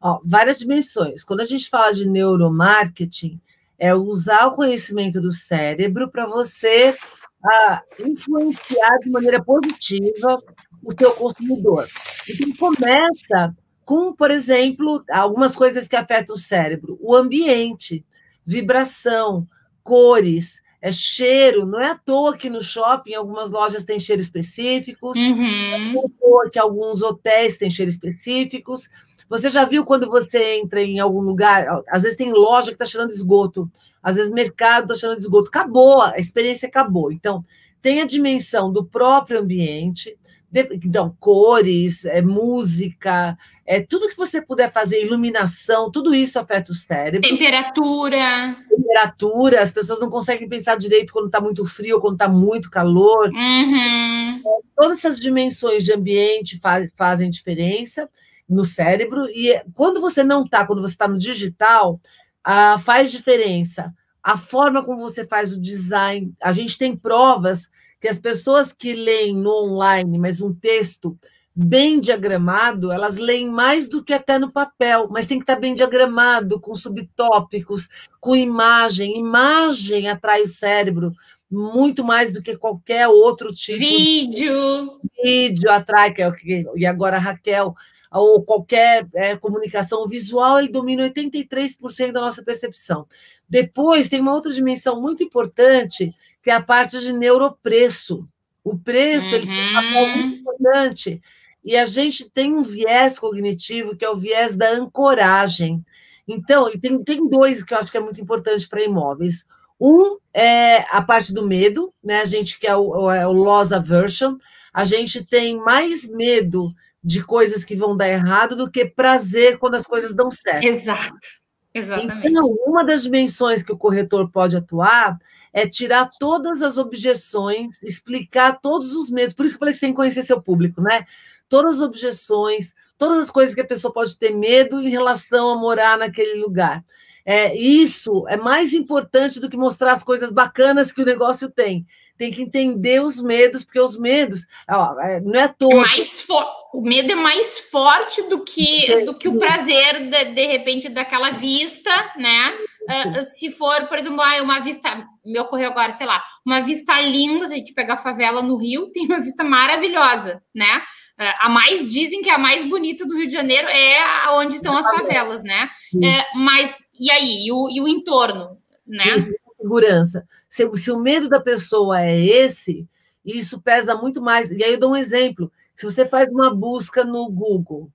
Ó, 0.00 0.20
várias 0.24 0.58
dimensões. 0.58 1.22
Quando 1.22 1.40
a 1.40 1.44
gente 1.44 1.68
fala 1.68 1.92
de 1.92 2.08
neuromarketing, 2.08 3.38
é 3.78 3.94
usar 3.94 4.46
o 4.46 4.52
conhecimento 4.52 5.20
do 5.20 5.30
cérebro 5.30 6.10
para 6.10 6.24
você 6.24 6.96
ah, 7.44 7.82
influenciar 8.00 8.98
de 9.00 9.10
maneira 9.10 9.42
positiva 9.42 10.38
o 10.82 10.90
seu 10.96 11.12
consumidor. 11.12 11.86
Então, 12.28 12.72
começa 12.72 13.54
com, 13.92 14.10
por 14.10 14.30
exemplo, 14.30 15.04
algumas 15.10 15.54
coisas 15.54 15.86
que 15.86 15.94
afetam 15.94 16.34
o 16.34 16.38
cérebro, 16.38 16.98
o 16.98 17.14
ambiente, 17.14 18.02
vibração, 18.42 19.46
cores, 19.84 20.62
é 20.80 20.90
cheiro. 20.90 21.66
Não 21.66 21.78
é 21.78 21.90
à 21.90 21.94
toa 21.94 22.34
que 22.34 22.48
no 22.48 22.62
shopping 22.62 23.12
algumas 23.12 23.50
lojas 23.50 23.84
têm 23.84 24.00
cheiro 24.00 24.22
específicos, 24.22 25.18
uhum. 25.18 25.92
não 25.92 26.00
é 26.00 26.06
à 26.06 26.08
toa 26.18 26.50
que 26.50 26.58
alguns 26.58 27.02
hotéis 27.02 27.58
têm 27.58 27.68
cheiro 27.68 27.90
específicos. 27.90 28.88
Você 29.28 29.50
já 29.50 29.66
viu 29.66 29.84
quando 29.84 30.08
você 30.08 30.54
entra 30.54 30.82
em 30.82 30.98
algum 30.98 31.20
lugar? 31.20 31.66
Às 31.86 32.04
vezes 32.04 32.16
tem 32.16 32.32
loja 32.32 32.68
que 32.68 32.82
está 32.82 32.86
cheirando 32.86 33.10
esgoto, 33.10 33.70
às 34.02 34.16
vezes 34.16 34.32
mercado 34.32 34.84
está 34.84 34.94
cheirando 34.94 35.20
esgoto. 35.20 35.48
Acabou, 35.48 36.00
a 36.00 36.18
experiência 36.18 36.66
acabou. 36.66 37.12
Então, 37.12 37.44
tem 37.82 38.00
a 38.00 38.06
dimensão 38.06 38.72
do 38.72 38.86
próprio 38.86 39.40
ambiente, 39.40 40.16
então, 40.54 41.16
cores, 41.18 42.04
é, 42.04 42.20
música, 42.20 43.36
é, 43.64 43.80
tudo 43.80 44.08
que 44.08 44.16
você 44.16 44.42
puder 44.42 44.72
fazer, 44.72 45.02
iluminação, 45.02 45.90
tudo 45.90 46.14
isso 46.14 46.38
afeta 46.38 46.72
o 46.72 46.74
cérebro. 46.74 47.28
Temperatura. 47.28 48.56
Temperatura, 48.68 49.62
as 49.62 49.72
pessoas 49.72 50.00
não 50.00 50.10
conseguem 50.10 50.48
pensar 50.48 50.76
direito 50.76 51.12
quando 51.12 51.26
está 51.26 51.40
muito 51.40 51.64
frio 51.64 51.96
ou 51.96 52.00
quando 52.00 52.14
está 52.14 52.28
muito 52.28 52.70
calor. 52.70 53.28
Uhum. 53.28 54.42
É, 54.44 54.60
todas 54.76 54.98
essas 54.98 55.20
dimensões 55.20 55.84
de 55.84 55.92
ambiente 55.92 56.58
faz, 56.60 56.92
fazem 56.96 57.30
diferença 57.30 58.08
no 58.48 58.64
cérebro. 58.64 59.26
E 59.30 59.60
quando 59.74 60.00
você 60.00 60.24
não 60.24 60.44
está, 60.44 60.66
quando 60.66 60.82
você 60.82 60.94
está 60.94 61.06
no 61.06 61.18
digital, 61.18 62.00
ah, 62.42 62.78
faz 62.78 63.12
diferença. 63.12 63.94
A 64.22 64.36
forma 64.36 64.84
como 64.84 64.98
você 64.98 65.24
faz 65.24 65.52
o 65.52 65.60
design. 65.60 66.32
A 66.40 66.52
gente 66.52 66.76
tem 66.76 66.96
provas 66.96 67.68
que 68.00 68.08
as 68.08 68.18
pessoas 68.18 68.72
que 68.72 68.92
leem 68.92 69.36
no 69.36 69.50
online, 69.50 70.18
mas 70.18 70.40
um 70.40 70.52
texto 70.52 71.16
bem 71.54 72.00
diagramado, 72.00 72.90
elas 72.90 73.18
leem 73.18 73.48
mais 73.48 73.88
do 73.88 74.02
que 74.02 74.12
até 74.12 74.38
no 74.38 74.50
papel, 74.50 75.08
mas 75.10 75.26
tem 75.26 75.38
que 75.38 75.42
estar 75.42 75.56
bem 75.56 75.74
diagramado, 75.74 76.58
com 76.58 76.74
subtópicos, 76.74 77.88
com 78.20 78.34
imagem. 78.34 79.18
Imagem 79.18 80.08
atrai 80.08 80.42
o 80.42 80.46
cérebro 80.46 81.12
muito 81.50 82.02
mais 82.02 82.32
do 82.32 82.42
que 82.42 82.56
qualquer 82.56 83.06
outro 83.08 83.52
tipo. 83.52 83.78
Vídeo. 83.78 84.98
De... 85.14 85.22
Vídeo 85.22 85.70
atrai, 85.70 86.12
que 86.12 86.22
é 86.22 86.28
o 86.28 86.34
que, 86.34 86.64
e 86.74 86.86
agora 86.86 87.16
a 87.16 87.20
Raquel, 87.20 87.74
ou 88.10 88.42
qualquer 88.42 89.06
é, 89.14 89.36
comunicação 89.36 90.08
visual, 90.08 90.58
ele 90.58 90.68
domina 90.68 91.08
83% 91.08 92.12
da 92.12 92.20
nossa 92.20 92.42
percepção. 92.42 93.06
Depois 93.46 94.08
tem 94.08 94.20
uma 94.20 94.32
outra 94.32 94.50
dimensão 94.50 95.00
muito 95.00 95.22
importante, 95.22 96.14
que 96.42 96.50
é 96.50 96.54
a 96.54 96.62
parte 96.62 96.98
de 97.00 97.12
neuropreço. 97.12 98.24
O 98.64 98.78
preço 98.78 99.28
uhum. 99.28 99.34
ele 99.34 99.46
tem 99.46 99.70
um 99.70 99.72
papel 99.74 100.06
muito 100.08 100.26
uhum. 100.26 100.40
importante. 100.40 101.22
E 101.64 101.76
a 101.76 101.86
gente 101.86 102.28
tem 102.28 102.54
um 102.54 102.62
viés 102.62 103.18
cognitivo, 103.18 103.96
que 103.96 104.04
é 104.04 104.10
o 104.10 104.16
viés 104.16 104.56
da 104.56 104.70
ancoragem. 104.70 105.84
Então, 106.26 106.68
e 106.68 106.78
tem, 106.78 107.02
tem 107.02 107.28
dois 107.28 107.62
que 107.62 107.74
eu 107.74 107.78
acho 107.78 107.90
que 107.90 107.96
é 107.96 108.00
muito 108.00 108.20
importante 108.20 108.68
para 108.68 108.82
imóveis. 108.82 109.44
Um 109.80 110.18
é 110.32 110.78
a 110.90 111.02
parte 111.02 111.32
do 111.32 111.46
medo, 111.46 111.92
né? 112.02 112.20
A 112.20 112.24
gente 112.24 112.58
que 112.58 112.66
é 112.66 112.76
o, 112.76 113.10
é 113.10 113.26
o 113.26 113.32
loss 113.32 113.72
aversion, 113.72 114.36
a 114.72 114.84
gente 114.84 115.24
tem 115.26 115.56
mais 115.56 116.08
medo 116.08 116.72
de 117.02 117.22
coisas 117.22 117.64
que 117.64 117.74
vão 117.74 117.96
dar 117.96 118.08
errado 118.08 118.54
do 118.54 118.70
que 118.70 118.84
prazer 118.84 119.58
quando 119.58 119.74
as 119.74 119.86
coisas 119.86 120.14
dão 120.14 120.30
certo. 120.30 120.64
Exato. 120.64 121.42
Exatamente. 121.74 122.28
Então, 122.28 122.44
uma 122.66 122.84
das 122.84 123.02
dimensões 123.02 123.62
que 123.62 123.72
o 123.72 123.78
corretor 123.78 124.30
pode 124.30 124.56
atuar 124.56 125.18
é 125.52 125.66
tirar 125.68 126.08
todas 126.18 126.62
as 126.62 126.78
objeções, 126.78 127.82
explicar 127.82 128.60
todos 128.60 128.94
os 128.94 129.10
medos. 129.10 129.34
Por 129.34 129.44
isso 129.44 129.54
que 129.54 129.56
eu 129.56 129.60
falei 129.60 129.74
que 129.74 129.80
você 129.80 129.86
tem 129.86 129.92
que 129.92 129.96
conhecer 129.96 130.22
seu 130.22 130.40
público, 130.40 130.80
né? 130.80 131.04
Todas 131.52 131.74
as 131.74 131.80
objeções, 131.82 132.74
todas 132.96 133.18
as 133.18 133.30
coisas 133.30 133.54
que 133.54 133.60
a 133.60 133.66
pessoa 133.66 133.92
pode 133.92 134.18
ter 134.18 134.34
medo 134.34 134.80
em 134.80 134.88
relação 134.88 135.50
a 135.50 135.56
morar 135.56 135.98
naquele 135.98 136.40
lugar. 136.40 136.82
É, 137.26 137.54
isso 137.54 138.26
é 138.26 138.36
mais 138.36 138.72
importante 138.72 139.38
do 139.38 139.50
que 139.50 139.56
mostrar 139.56 139.92
as 139.92 140.02
coisas 140.02 140.32
bacanas 140.32 140.90
que 140.90 141.02
o 141.02 141.04
negócio 141.04 141.50
tem 141.50 141.86
tem 142.22 142.30
que 142.30 142.42
entender 142.42 143.02
os 143.02 143.20
medos, 143.20 143.64
porque 143.64 143.80
os 143.80 143.98
medos 143.98 144.46
ó, 144.70 144.96
é, 145.00 145.20
não 145.20 145.40
é 145.40 145.48
todo. 145.48 145.74
Mais 145.74 146.24
o 146.72 146.80
medo 146.80 147.12
é 147.12 147.14
mais 147.14 147.58
forte 147.58 148.22
do 148.22 148.42
que, 148.42 149.04
do 149.04 149.14
que 149.14 149.28
o 149.28 149.38
prazer, 149.38 150.08
de, 150.08 150.24
de 150.26 150.46
repente, 150.46 150.88
daquela 150.88 151.30
vista, 151.30 151.90
né? 152.16 152.54
Uh, 152.82 153.22
se 153.24 153.50
for, 153.50 153.86
por 153.88 153.98
exemplo, 153.98 154.20
ah, 154.22 154.42
uma 154.42 154.58
vista, 154.60 155.06
me 155.24 155.38
ocorreu 155.38 155.70
agora, 155.70 155.92
sei 155.92 156.06
lá, 156.06 156.22
uma 156.46 156.60
vista 156.60 156.98
linda, 157.00 157.46
se 157.46 157.52
a 157.52 157.56
gente 157.56 157.74
pegar 157.74 157.94
a 157.94 157.98
favela 157.98 158.40
no 158.40 158.56
Rio, 158.56 158.90
tem 158.94 159.04
uma 159.04 159.20
vista 159.20 159.44
maravilhosa, 159.44 160.42
né? 160.54 160.82
Uh, 161.22 161.34
a 161.40 161.48
mais 161.48 161.88
dizem 161.88 162.20
que 162.20 162.28
é 162.28 162.34
a 162.34 162.38
mais 162.38 162.68
bonita 162.68 163.06
do 163.06 163.16
Rio 163.16 163.28
de 163.28 163.32
Janeiro 163.32 163.68
é 163.68 164.28
onde 164.32 164.56
estão 164.56 164.76
as 164.76 164.88
favelas, 164.90 165.44
né? 165.44 165.68
Uh, 165.94 166.38
mas 166.38 166.88
e 166.98 167.10
aí? 167.10 167.46
E 167.46 167.52
o, 167.52 167.70
e 167.70 167.80
o 167.80 167.86
entorno, 167.86 168.58
né? 168.84 169.16
Isso, 169.16 169.28
segurança. 169.56 170.26
Se, 170.48 170.68
se 170.76 170.90
o 170.90 170.98
medo 170.98 171.28
da 171.28 171.38
pessoa 171.38 172.02
é 172.02 172.18
esse, 172.18 172.88
isso 173.24 173.60
pesa 173.60 173.94
muito 173.94 174.20
mais. 174.20 174.50
E 174.50 174.64
aí 174.64 174.72
eu 174.72 174.80
dou 174.80 174.92
um 174.92 174.96
exemplo. 174.96 175.50
Se 175.76 175.86
você 175.86 176.04
faz 176.04 176.28
uma 176.28 176.52
busca 176.52 177.04
no 177.04 177.30
Google 177.30 177.88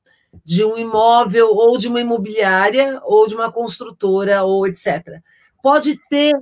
de 0.46 0.64
um 0.64 0.78
imóvel 0.78 1.50
ou 1.50 1.78
de 1.78 1.88
uma 1.88 2.00
imobiliária 2.00 3.02
ou 3.04 3.28
de 3.28 3.36
uma 3.36 3.52
construtora 3.52 4.44
ou 4.44 4.66
etc. 4.68 5.22
Pode 5.62 6.00
ter 6.10 6.34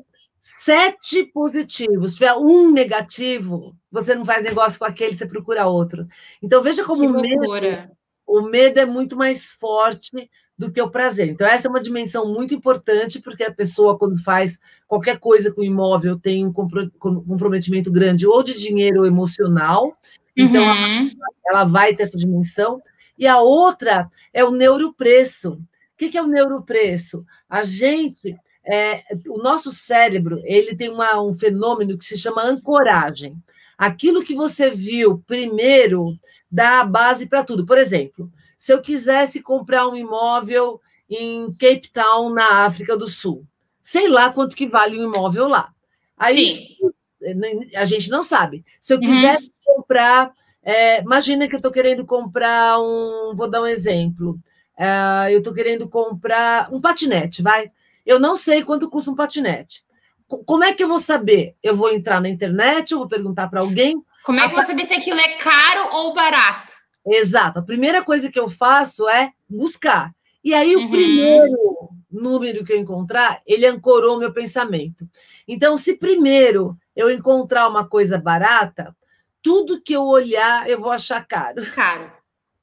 sete 0.46 1.24
positivos. 1.26 2.12
Se 2.12 2.18
tiver 2.18 2.34
um 2.34 2.72
negativo, 2.72 3.76
você 3.92 4.14
não 4.14 4.24
faz 4.24 4.44
negócio 4.44 4.78
com 4.78 4.86
aquele, 4.86 5.18
você 5.18 5.26
procura 5.26 5.66
outro. 5.66 6.08
Então 6.42 6.62
veja 6.62 6.84
como 6.84 7.04
o 7.04 7.22
medo, 7.22 7.90
o 8.28 8.42
medo 8.44 8.80
é 8.80 8.86
muito 8.86 9.18
mais 9.18 9.52
forte 9.52 10.30
do 10.58 10.72
que 10.72 10.80
o 10.82 10.90
prazer. 10.90 11.28
Então, 11.28 11.46
essa 11.46 11.68
é 11.68 11.70
uma 11.70 11.82
dimensão 11.82 12.32
muito 12.32 12.54
importante, 12.54 13.20
porque 13.20 13.44
a 13.44 13.54
pessoa, 13.54 13.98
quando 13.98 14.22
faz 14.24 14.58
qualquer 14.88 15.20
coisa 15.20 15.52
com 15.52 15.62
o 15.62 15.66
imóvel, 15.66 16.18
tem 16.18 16.46
um 16.46 16.54
comprometimento 16.54 17.92
grande 17.92 18.26
ou 18.26 18.42
de 18.42 18.54
dinheiro 18.54 19.02
ou 19.02 19.06
emocional. 19.06 19.98
Então, 20.38 20.64
uhum. 20.64 21.10
ela, 21.10 21.10
ela, 21.50 21.66
vai 21.66 21.94
ter 21.94 22.04
essa 22.04 22.18
dimensão. 22.18 22.82
E 23.18 23.28
a 23.28 23.40
outra 23.40 24.10
é 24.34 24.46
o 24.46 24.52
neuropreço. 24.52 25.54
O 25.54 25.58
que 25.98 26.18
é 26.18 26.22
o 26.22 26.28
neuropreço? 26.28 27.26
A 27.50 27.64
gente, 27.64 28.38
é, 28.68 29.04
o 29.30 29.38
nosso 29.38 29.72
cérebro, 29.72 30.42
ele 30.44 30.76
tem 30.76 30.90
uma, 30.90 31.22
um 31.22 31.34
fenômeno 31.34 31.98
que 31.98 32.06
se 32.06 32.18
chama 32.18 32.44
ancoragem. 32.44 33.36
Aquilo 33.78 34.24
que 34.24 34.34
você 34.34 34.70
viu 34.70 35.24
primeiro 35.28 36.18
dá 36.50 36.82
a 36.82 36.86
base 36.86 37.28
para 37.28 37.44
tudo. 37.44 37.66
Por 37.66 37.78
exemplo, 37.78 38.32
se 38.58 38.74
eu 38.74 38.82
quisesse 38.82 39.42
comprar 39.42 39.88
um 39.88 39.96
imóvel 39.96 40.80
em 41.10 41.54
Cape 41.54 41.90
Town, 41.92 42.34
na 42.34 42.66
África 42.66 42.98
do 42.98 43.08
Sul. 43.08 43.46
Sei 43.82 44.08
lá 44.08 44.32
quanto 44.32 44.56
que 44.56 44.66
vale 44.66 45.00
um 45.00 45.14
imóvel 45.14 45.48
lá. 45.48 45.72
Aí 46.18 46.78
a 47.76 47.86
gente 47.86 48.10
não 48.10 48.24
sabe. 48.24 48.66
Se 48.82 48.94
eu 48.94 49.00
quiser 49.00 49.38
uhum. 49.38 49.50
comprar, 49.66 50.34
é, 50.64 51.02
imagina 51.02 51.48
que 51.48 51.56
eu 51.56 51.60
estou 51.60 51.72
querendo 51.72 52.06
comprar 52.06 52.80
um, 52.80 53.36
vou 53.36 53.50
dar 53.50 53.62
um 53.62 53.68
exemplo. 53.68 54.40
É, 54.78 55.34
eu 55.34 55.40
estou 55.40 55.54
querendo 55.54 55.88
comprar 55.88 56.74
um 56.74 56.82
patinete, 56.82 57.42
vai. 57.42 57.72
Eu 58.06 58.20
não 58.20 58.36
sei 58.36 58.64
quanto 58.64 58.90
custa 58.90 59.12
um 59.12 59.16
patinete. 59.16 59.84
Como 60.28 60.64
é 60.64 60.74
que 60.74 60.84
eu 60.84 60.88
vou 60.88 61.00
saber? 61.00 61.56
Eu 61.62 61.76
vou 61.76 61.92
entrar 61.92 62.20
na 62.20 62.30
internet, 62.30 62.92
eu 62.92 63.00
vou 63.00 63.08
perguntar 63.08 63.48
para 63.48 63.62
alguém. 63.62 63.96
Como 64.24 64.40
é 64.40 64.44
que 64.44 64.52
eu 64.52 64.56
vou 64.56 64.64
saber 64.64 64.86
se 64.86 64.94
aquilo 64.94 65.20
é 65.20 65.38
caro 65.38 65.90
ou 65.94 66.14
barato? 66.14 66.74
Exato. 67.06 67.60
A 67.60 67.64
primeira 67.64 68.04
coisa 68.04 68.30
que 68.30 68.40
eu 68.40 68.50
faço 68.50 69.08
é 69.08 69.32
buscar. 69.48 70.12
E 70.44 70.54
aí, 70.54 70.76
uhum. 70.76 70.86
o 70.86 70.90
primeiro 70.90 71.90
número 72.12 72.64
que 72.64 72.74
eu 72.74 72.78
encontrar, 72.78 73.42
ele 73.46 73.66
ancorou 73.66 74.18
meu 74.18 74.34
pensamento. 74.34 75.08
Então, 75.48 75.78
se 75.78 75.96
primeiro 75.96 76.78
eu 76.96 77.10
encontrar 77.12 77.68
uma 77.68 77.88
coisa 77.88 78.18
barata, 78.18 78.96
tudo 79.42 79.82
que 79.82 79.94
eu 79.94 80.04
olhar, 80.04 80.68
eu 80.68 80.80
vou 80.80 80.92
achar 80.92 81.26
caro. 81.28 81.64
Caro. 81.74 82.12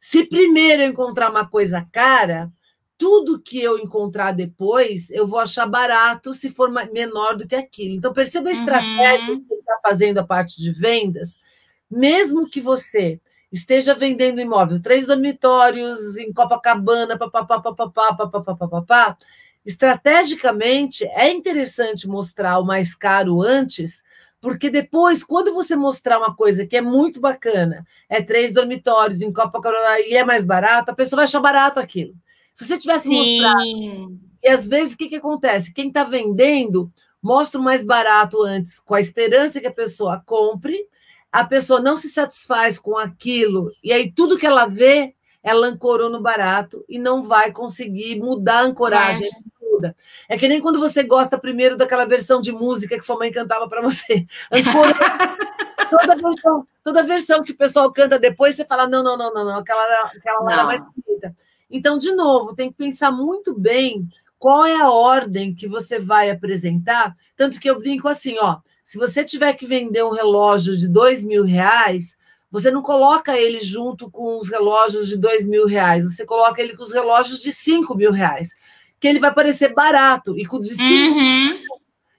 Se 0.01 0.25
primeiro 0.25 0.83
eu 0.83 0.89
encontrar 0.89 1.31
uma 1.31 1.47
coisa 1.47 1.87
cara, 1.93 2.51
tudo 2.97 3.41
que 3.41 3.61
eu 3.61 3.79
encontrar 3.79 4.33
depois, 4.33 5.11
eu 5.11 5.27
vou 5.27 5.39
achar 5.39 5.67
barato 5.67 6.33
se 6.33 6.49
for 6.51 6.71
menor 6.93 7.37
do 7.37 7.47
que 7.47 7.55
aquilo. 7.55 7.95
Então, 7.95 8.13
perceba 8.13 8.49
a 8.49 8.53
estratégia 8.53 9.33
uhum. 9.33 9.45
que 9.45 9.55
está 9.55 9.79
fazendo 9.83 10.19
a 10.19 10.25
parte 10.25 10.61
de 10.61 10.71
vendas. 10.71 11.39
Mesmo 11.91 12.49
que 12.49 12.61
você 12.61 13.21
esteja 13.53 13.95
vendendo 13.95 14.41
imóvel, 14.41 14.81
três 14.81 15.07
dormitórios 15.07 16.17
em 16.17 16.33
Copacabana, 16.33 17.19
papapá, 17.19 17.61
papapá, 17.61 18.15
papapá, 18.15 18.57
papapá, 18.57 19.19
estrategicamente 19.65 21.05
é 21.05 21.31
interessante 21.31 22.09
mostrar 22.09 22.59
o 22.59 22.65
mais 22.65 22.95
caro 22.95 23.43
antes, 23.43 24.03
porque 24.41 24.71
depois, 24.71 25.23
quando 25.23 25.53
você 25.53 25.77
mostrar 25.77 26.19
uma 26.19 26.35
coisa 26.35 26.67
que 26.67 26.77
é 26.77 26.81
muito 26.81 27.21
bacana, 27.21 27.87
é 28.09 28.23
três 28.23 28.53
dormitórios 28.53 29.23
em 29.23 29.33
Copacabana 29.33 30.01
e 30.01 30.15
é 30.17 30.25
mais 30.25 30.45
barato, 30.45 30.91
a 30.91 30.95
pessoa 30.95 31.19
vai 31.19 31.25
achar 31.25 31.41
barato 31.41 31.79
aquilo. 31.79 32.15
Se 32.55 32.67
você 32.67 32.79
tivesse 32.79 33.09
Sim. 33.09 33.41
mostrado. 33.41 34.19
E 34.43 34.49
às 34.49 34.69
vezes 34.69 34.95
o 34.95 34.97
que, 34.97 35.09
que 35.09 35.17
acontece? 35.17 35.73
Quem 35.73 35.89
está 35.89 36.03
vendendo 36.05 36.91
mostra 37.23 37.61
o 37.61 37.65
mais 37.65 37.85
barato 37.85 38.43
antes, 38.43 38.81
com 38.81 38.95
a 38.95 39.01
esperança 39.01 39.61
que 39.61 39.67
a 39.67 39.73
pessoa 39.73 40.21
compre, 40.27 40.77
a 41.31 41.45
pessoa 41.45 41.81
não 41.81 41.97
se 41.97 42.11
satisfaz 42.11 42.79
com 42.79 42.99
aquilo, 42.99 43.71
e 43.83 43.93
aí 43.93 44.13
tudo 44.13 44.37
que 44.37 44.47
ela 44.47 44.67
vê, 44.67 45.15
ela 45.43 45.69
ancorou 45.69 46.11
no 46.11 46.21
barato 46.21 46.85
e 46.89 46.99
não 46.99 47.23
vai 47.23 47.53
conseguir 47.53 48.19
mudar 48.19 48.59
a 48.59 48.65
ancoragem. 48.65 49.31
Muda. 49.61 49.97
É 50.29 50.37
que 50.37 50.47
nem 50.47 50.61
quando 50.61 50.79
você 50.79 51.03
gosta 51.03 51.39
primeiro 51.39 51.77
daquela 51.77 52.05
versão 52.05 52.41
de 52.41 52.53
música 52.53 52.97
que 52.97 53.05
sua 53.05 53.17
mãe 53.17 53.33
cantava 53.33 53.69
para 53.69 53.81
você. 53.81 54.27
Ancorou. 54.53 54.95
toda, 55.89 56.17
versão, 56.17 56.67
toda 56.85 57.03
versão 57.03 57.43
que 57.43 57.53
o 57.53 57.57
pessoal 57.57 57.91
canta 57.91 58.19
depois, 58.19 58.55
você 58.55 58.65
fala: 58.65 58.87
não, 58.87 59.03
não, 59.03 59.17
não, 59.17 59.33
não, 59.33 59.45
não 59.45 59.57
aquela, 59.57 60.03
aquela 60.05 60.41
não. 60.41 60.51
era 60.51 60.65
mais 60.65 60.83
bonita. 60.95 61.35
Então, 61.73 61.97
de 61.97 62.13
novo, 62.13 62.55
tem 62.55 62.71
que 62.71 62.77
pensar 62.77 63.11
muito 63.11 63.59
bem 63.59 64.07
qual 64.39 64.67
é 64.67 64.77
a 64.77 64.91
ordem 64.91 65.55
que 65.55 65.67
você 65.67 65.99
vai 65.99 66.29
apresentar. 66.29 67.15
Tanto 67.37 67.59
que 67.59 67.69
eu 67.69 67.79
brinco 67.79 68.07
assim, 68.07 68.37
ó. 68.39 68.59
Se 68.85 68.99
você 68.99 69.25
tiver 69.25 69.55
que 69.55 69.65
vender 69.65 70.05
um 70.05 70.11
relógio 70.11 70.77
de 70.77 70.87
dois 70.87 71.25
mil 71.25 71.45
reais, 71.45 72.17
você 72.51 72.71
não 72.71 72.83
coloca 72.83 73.39
ele 73.39 73.63
junto 73.63 74.11
com 74.11 74.39
os 74.39 74.51
relógios 74.51 75.09
de 75.09 75.17
dois 75.17 75.47
mil 75.47 75.67
reais, 75.67 76.05
você 76.05 76.27
coloca 76.27 76.61
ele 76.61 76.77
com 76.77 76.83
os 76.83 76.93
relógios 76.93 77.41
de 77.41 77.51
cinco 77.51 77.97
mil 77.97 78.13
reais, 78.13 78.51
que 79.01 79.09
ele 79.09 79.19
vai 79.19 79.33
parecer 79.33 79.73
barato, 79.73 80.37
e 80.37 80.45
com 80.45 80.59
o 80.59 80.61
de 80.61 80.75
cinco 80.75 81.19
uhum. 81.19 81.59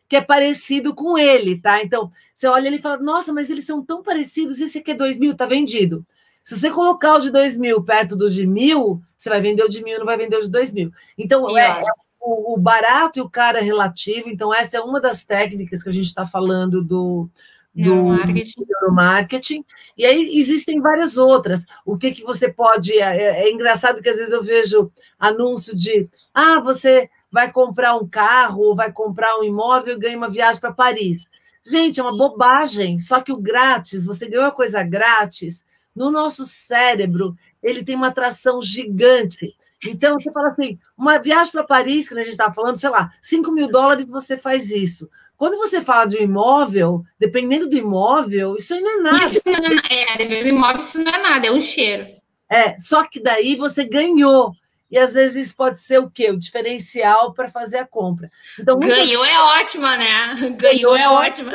que 0.09 0.15
é 0.15 0.21
parecido 0.21 0.95
com 0.95 1.15
ele, 1.15 1.61
tá? 1.61 1.83
Então, 1.83 2.09
você 2.33 2.47
olha 2.47 2.65
ele 2.65 2.77
e 2.77 2.81
fala, 2.81 2.97
nossa, 2.97 3.31
mas 3.31 3.49
eles 3.51 3.65
são 3.65 3.85
tão 3.85 4.01
parecidos, 4.01 4.59
esse 4.59 4.79
aqui 4.79 4.91
é 4.91 4.95
dois 4.95 5.19
mil, 5.19 5.35
tá 5.35 5.45
vendido. 5.45 6.03
Se 6.43 6.59
você 6.59 6.69
colocar 6.69 7.15
o 7.15 7.19
de 7.19 7.31
dois 7.31 7.57
mil 7.57 7.81
perto 7.83 8.15
do 8.15 8.29
de 8.29 8.45
mil, 8.45 9.01
você 9.17 9.29
vai 9.29 9.39
vender 9.39 9.63
o 9.63 9.69
de 9.69 9.81
mil, 9.81 9.97
não 9.97 10.05
vai 10.05 10.17
vender 10.17 10.35
o 10.35 10.41
de 10.41 10.49
dois 10.49 10.73
mil. 10.73 10.91
Então, 11.17 11.57
é, 11.57 11.81
é 11.81 11.83
o, 12.19 12.53
o, 12.53 12.57
barato 12.57 13.19
e 13.19 13.21
o 13.21 13.29
caro 13.29 13.57
é 13.57 13.61
relativo, 13.61 14.29
então 14.29 14.53
essa 14.53 14.77
é 14.77 14.81
uma 14.81 14.99
das 14.99 15.23
técnicas 15.23 15.81
que 15.81 15.89
a 15.89 15.91
gente 15.91 16.07
está 16.07 16.25
falando 16.25 16.83
do, 16.83 17.29
do 17.73 17.95
neuromarketing. 17.95 18.65
neuromarketing. 18.67 19.65
E 19.97 20.05
aí 20.05 20.37
existem 20.37 20.81
várias 20.81 21.17
outras. 21.17 21.65
O 21.85 21.97
que, 21.97 22.11
que 22.11 22.23
você 22.23 22.51
pode. 22.51 22.93
É, 22.93 23.17
é, 23.17 23.45
é, 23.45 23.51
engraçado 23.51 24.01
que 24.01 24.09
às 24.09 24.17
vezes 24.17 24.33
eu 24.33 24.43
vejo 24.43 24.91
anúncio 25.17 25.75
de 25.75 26.09
ah, 26.33 26.59
você 26.59 27.09
vai 27.31 27.51
comprar 27.51 27.95
um 27.95 28.07
carro 28.07 28.61
ou 28.61 28.75
vai 28.75 28.91
comprar 28.91 29.39
um 29.39 29.43
imóvel 29.43 29.95
e 29.95 29.99
ganha 29.99 30.17
uma 30.17 30.29
viagem 30.29 30.61
para 30.61 30.71
Paris. 30.71 31.27
Gente, 31.65 31.99
é 31.99 32.03
uma 32.03 32.15
bobagem. 32.15 32.99
Só 32.99 33.21
que 33.21 33.31
o 33.31 33.37
grátis, 33.37 34.05
você 34.05 34.27
ganhou 34.27 34.45
uma 34.45 34.51
coisa 34.51 34.83
grátis, 34.83 35.65
no 35.95 36.11
nosso 36.11 36.45
cérebro, 36.45 37.35
ele 37.61 37.83
tem 37.83 37.95
uma 37.95 38.07
atração 38.07 38.61
gigante. 38.61 39.55
Então, 39.85 40.19
você 40.19 40.31
fala 40.31 40.49
assim: 40.49 40.79
uma 40.97 41.17
viagem 41.17 41.51
para 41.51 41.63
Paris, 41.63 42.07
que 42.07 42.13
a 42.13 42.17
gente 42.17 42.29
estava 42.29 42.53
falando, 42.53 42.79
sei 42.79 42.89
lá, 42.89 43.11
5 43.21 43.51
mil 43.51 43.67
dólares 43.67 44.09
você 44.09 44.37
faz 44.37 44.71
isso. 44.71 45.09
Quando 45.35 45.57
você 45.57 45.81
fala 45.81 46.05
de 46.05 46.17
um 46.17 46.21
imóvel, 46.21 47.03
dependendo 47.19 47.67
do 47.67 47.75
imóvel, 47.75 48.55
isso 48.55 48.73
aí 48.73 48.81
não 48.81 48.91
é 48.91 49.01
nada. 49.01 49.25
Isso 49.25 49.41
não 49.45 49.77
é, 49.89 50.13
é, 50.13 50.17
dependendo 50.17 50.43
do 50.43 50.49
imóvel, 50.49 50.79
isso 50.79 51.03
não 51.03 51.11
é 51.11 51.17
nada, 51.17 51.47
é 51.47 51.51
um 51.51 51.59
cheiro. 51.59 52.07
É, 52.49 52.77
só 52.79 53.03
que 53.03 53.19
daí 53.19 53.55
você 53.55 53.83
ganhou. 53.83 54.53
E 54.89 54.97
às 54.97 55.15
vezes 55.15 55.47
isso 55.47 55.55
pode 55.55 55.79
ser 55.81 55.97
o 55.97 56.09
quê? 56.09 56.29
O 56.29 56.37
diferencial 56.37 57.33
para 57.33 57.49
fazer 57.49 57.77
a 57.77 57.85
compra. 57.85 58.29
Então, 58.59 58.77
Ganhou 58.77 59.25
é 59.25 59.39
ótima, 59.59 59.97
né? 59.97 60.35
Ganhou 60.55 60.95
é 60.95 61.09
ótima. 61.09 61.51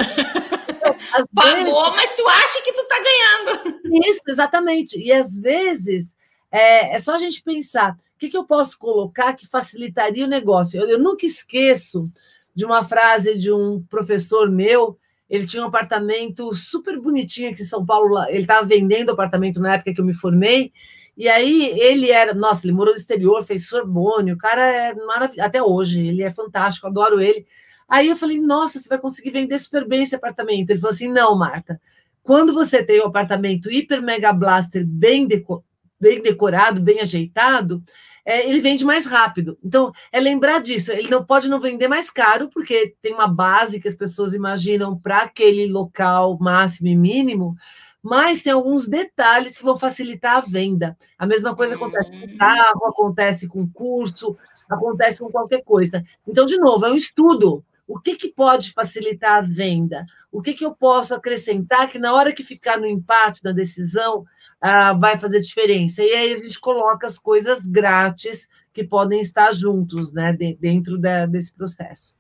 Pagou, 1.35 1.93
vezes... 1.93 1.97
mas 1.97 2.13
tu 2.13 2.29
acha 2.29 2.63
que 2.63 2.73
tu 2.73 2.85
tá 2.85 2.97
ganhando. 2.99 3.81
Isso, 4.07 4.21
exatamente. 4.29 4.99
E 4.99 5.13
às 5.13 5.37
vezes 5.39 6.17
é, 6.51 6.95
é 6.95 6.99
só 6.99 7.15
a 7.15 7.19
gente 7.19 7.43
pensar 7.43 7.93
o 7.93 8.19
que, 8.19 8.29
que 8.29 8.37
eu 8.37 8.45
posso 8.45 8.79
colocar 8.79 9.35
que 9.35 9.47
facilitaria 9.47 10.25
o 10.25 10.29
negócio. 10.29 10.81
Eu, 10.81 10.89
eu 10.89 10.99
nunca 10.99 11.25
esqueço 11.25 12.11
de 12.55 12.65
uma 12.65 12.83
frase 12.83 13.39
de 13.39 13.53
um 13.53 13.83
professor 13.89 14.51
meu. 14.51 14.99
Ele 15.31 15.47
tinha 15.47 15.63
um 15.63 15.67
apartamento 15.67 16.53
super 16.55 16.99
bonitinho 16.99 17.51
aqui 17.51 17.63
em 17.63 17.67
São 17.67 17.85
Paulo. 17.85 18.19
Ele 18.29 18.41
estava 18.41 18.67
vendendo 18.67 19.13
apartamento 19.13 19.61
na 19.61 19.75
época 19.75 19.95
que 19.95 20.01
eu 20.01 20.05
me 20.05 20.15
formei. 20.15 20.73
E 21.19 21.29
aí 21.29 21.77
ele 21.81 22.13
era, 22.13 22.33
nossa, 22.33 22.65
ele 22.65 22.73
morou 22.73 22.95
no 22.95 23.01
exterior, 23.01 23.43
fez 23.43 23.69
Sorbonne, 23.69 24.33
o 24.33 24.39
cara 24.39 24.65
é 24.65 24.95
maravilhoso, 24.95 25.49
até 25.49 25.61
hoje, 25.61 26.07
ele 26.07 26.23
é 26.23 26.31
fantástico, 26.31 26.87
adoro 26.87 27.21
ele. 27.21 27.45
Aí 27.89 28.09
eu 28.09 28.17
falei, 28.17 28.39
nossa, 28.39 28.79
você 28.79 28.89
vai 28.89 28.99
conseguir 28.99 29.31
vender 29.31 29.59
super 29.59 29.87
bem 29.89 30.03
esse 30.03 30.15
apartamento. 30.15 30.71
Ele 30.71 30.79
falou 30.79 30.95
assim: 30.95 31.09
não, 31.09 31.37
Marta, 31.39 31.81
quando 32.23 32.53
você 32.53 32.83
tem 32.85 33.01
um 33.01 33.07
apartamento 33.07 33.71
hiper 33.71 34.03
mega 34.03 34.33
blaster 34.33 34.87
bem, 34.87 35.27
deco 35.27 35.65
bem 36.01 36.23
decorado, 36.23 36.81
bem 36.81 37.01
ajeitado, 37.01 37.83
é, 38.25 38.49
ele 38.49 38.61
vende 38.61 38.85
mais 38.85 39.07
rápido. 39.07 39.59
Então, 39.65 39.91
é 40.13 40.21
lembrar 40.21 40.61
disso. 40.61 40.93
Ele 40.93 41.09
não 41.09 41.25
pode 41.25 41.49
não 41.49 41.59
vender 41.59 41.89
mais 41.89 42.11
caro, 42.11 42.49
porque 42.51 42.95
tem 43.01 43.15
uma 43.15 43.27
base 43.27 43.81
que 43.81 43.89
as 43.89 43.97
pessoas 43.97 44.35
imaginam 44.35 44.97
para 44.97 45.23
aquele 45.23 45.67
local 45.67 46.39
máximo 46.39 46.89
e 46.89 46.95
mínimo, 46.95 47.57
mas 48.03 48.43
tem 48.43 48.53
alguns 48.53 48.87
detalhes 48.87 49.57
que 49.57 49.65
vão 49.65 49.77
facilitar 49.77 50.37
a 50.37 50.41
venda. 50.41 50.97
A 51.19 51.27
mesma 51.27 51.57
coisa 51.57 51.75
acontece 51.75 52.11
com 52.11 52.17
hum. 52.17 52.37
carro, 52.39 52.87
acontece 52.87 53.49
com 53.49 53.69
curso, 53.69 54.37
acontece 54.69 55.21
com 55.21 55.31
qualquer 55.31 55.65
coisa. 55.65 56.05
Então, 56.27 56.45
de 56.45 56.59
novo, 56.59 56.85
é 56.85 56.93
um 56.93 56.97
estudo. 56.97 57.65
O 57.89 57.99
que, 57.99 58.15
que 58.15 58.29
pode 58.29 58.73
facilitar 58.73 59.37
a 59.37 59.41
venda? 59.41 60.05
O 60.31 60.43
que, 60.43 60.53
que 60.53 60.65
eu 60.65 60.75
posso 60.75 61.15
acrescentar 61.15 61.91
que 61.91 61.99
na 61.99 62.13
hora 62.13 62.35
que 62.35 62.43
ficar 62.43 62.79
no 62.79 62.87
empate, 62.87 63.43
na 63.43 63.51
decisão, 63.51 64.27
ah, 64.61 64.93
vai 64.93 65.17
fazer 65.17 65.41
diferença? 65.41 66.03
E 66.03 66.13
aí 66.13 66.33
a 66.35 66.37
gente 66.37 66.61
coloca 66.61 67.07
as 67.07 67.19
coisas 67.19 67.65
grátis 67.65 68.47
que 68.75 68.85
podem 68.85 69.23
estar 69.23 69.51
juntos, 69.53 70.13
né, 70.13 70.37
dentro 70.61 70.99
da, 70.99 71.25
desse 71.25 71.53
processo. 71.53 72.15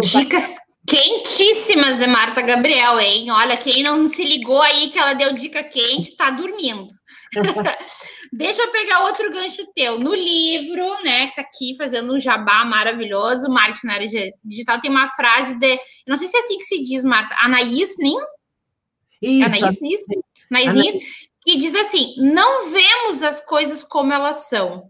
Dicas 0.00 0.44
quentíssimas 0.86 1.98
de 1.98 2.06
Marta 2.06 2.40
Gabriel, 2.40 2.98
hein? 2.98 3.30
Olha, 3.30 3.56
quem 3.56 3.82
não 3.82 4.08
se 4.08 4.24
ligou 4.24 4.60
aí 4.62 4.90
que 4.90 4.98
ela 4.98 5.14
deu 5.14 5.32
dica 5.32 5.62
quente, 5.62 6.16
tá 6.16 6.30
dormindo. 6.30 6.86
Deixa 8.32 8.62
eu 8.62 8.70
pegar 8.70 9.04
outro 9.04 9.30
gancho 9.32 9.66
teu. 9.74 9.98
No 9.98 10.14
livro, 10.14 11.02
né, 11.02 11.28
que 11.28 11.36
tá 11.36 11.42
aqui 11.42 11.74
fazendo 11.76 12.14
um 12.14 12.20
jabá 12.20 12.64
maravilhoso, 12.64 13.50
marketing 13.50 13.86
na 13.86 13.94
área 13.94 14.08
digital, 14.44 14.80
tem 14.80 14.90
uma 14.90 15.08
frase 15.08 15.54
de, 15.58 15.78
não 16.06 16.16
sei 16.16 16.28
se 16.28 16.36
é 16.36 16.40
assim 16.40 16.56
que 16.58 16.64
se 16.64 16.80
diz, 16.80 17.04
Marta, 17.04 17.34
Anaís 17.40 17.96
Nin? 17.98 18.16
Isso. 19.20 19.56
Anaís 19.56 19.80
Nin? 19.80 19.94
Anaís 20.50 20.72
Nin, 20.74 21.00
que 21.44 21.56
diz 21.56 21.74
assim, 21.74 22.14
não 22.18 22.70
vemos 22.70 23.22
as 23.22 23.40
coisas 23.40 23.82
como 23.82 24.12
elas 24.12 24.48
são, 24.48 24.84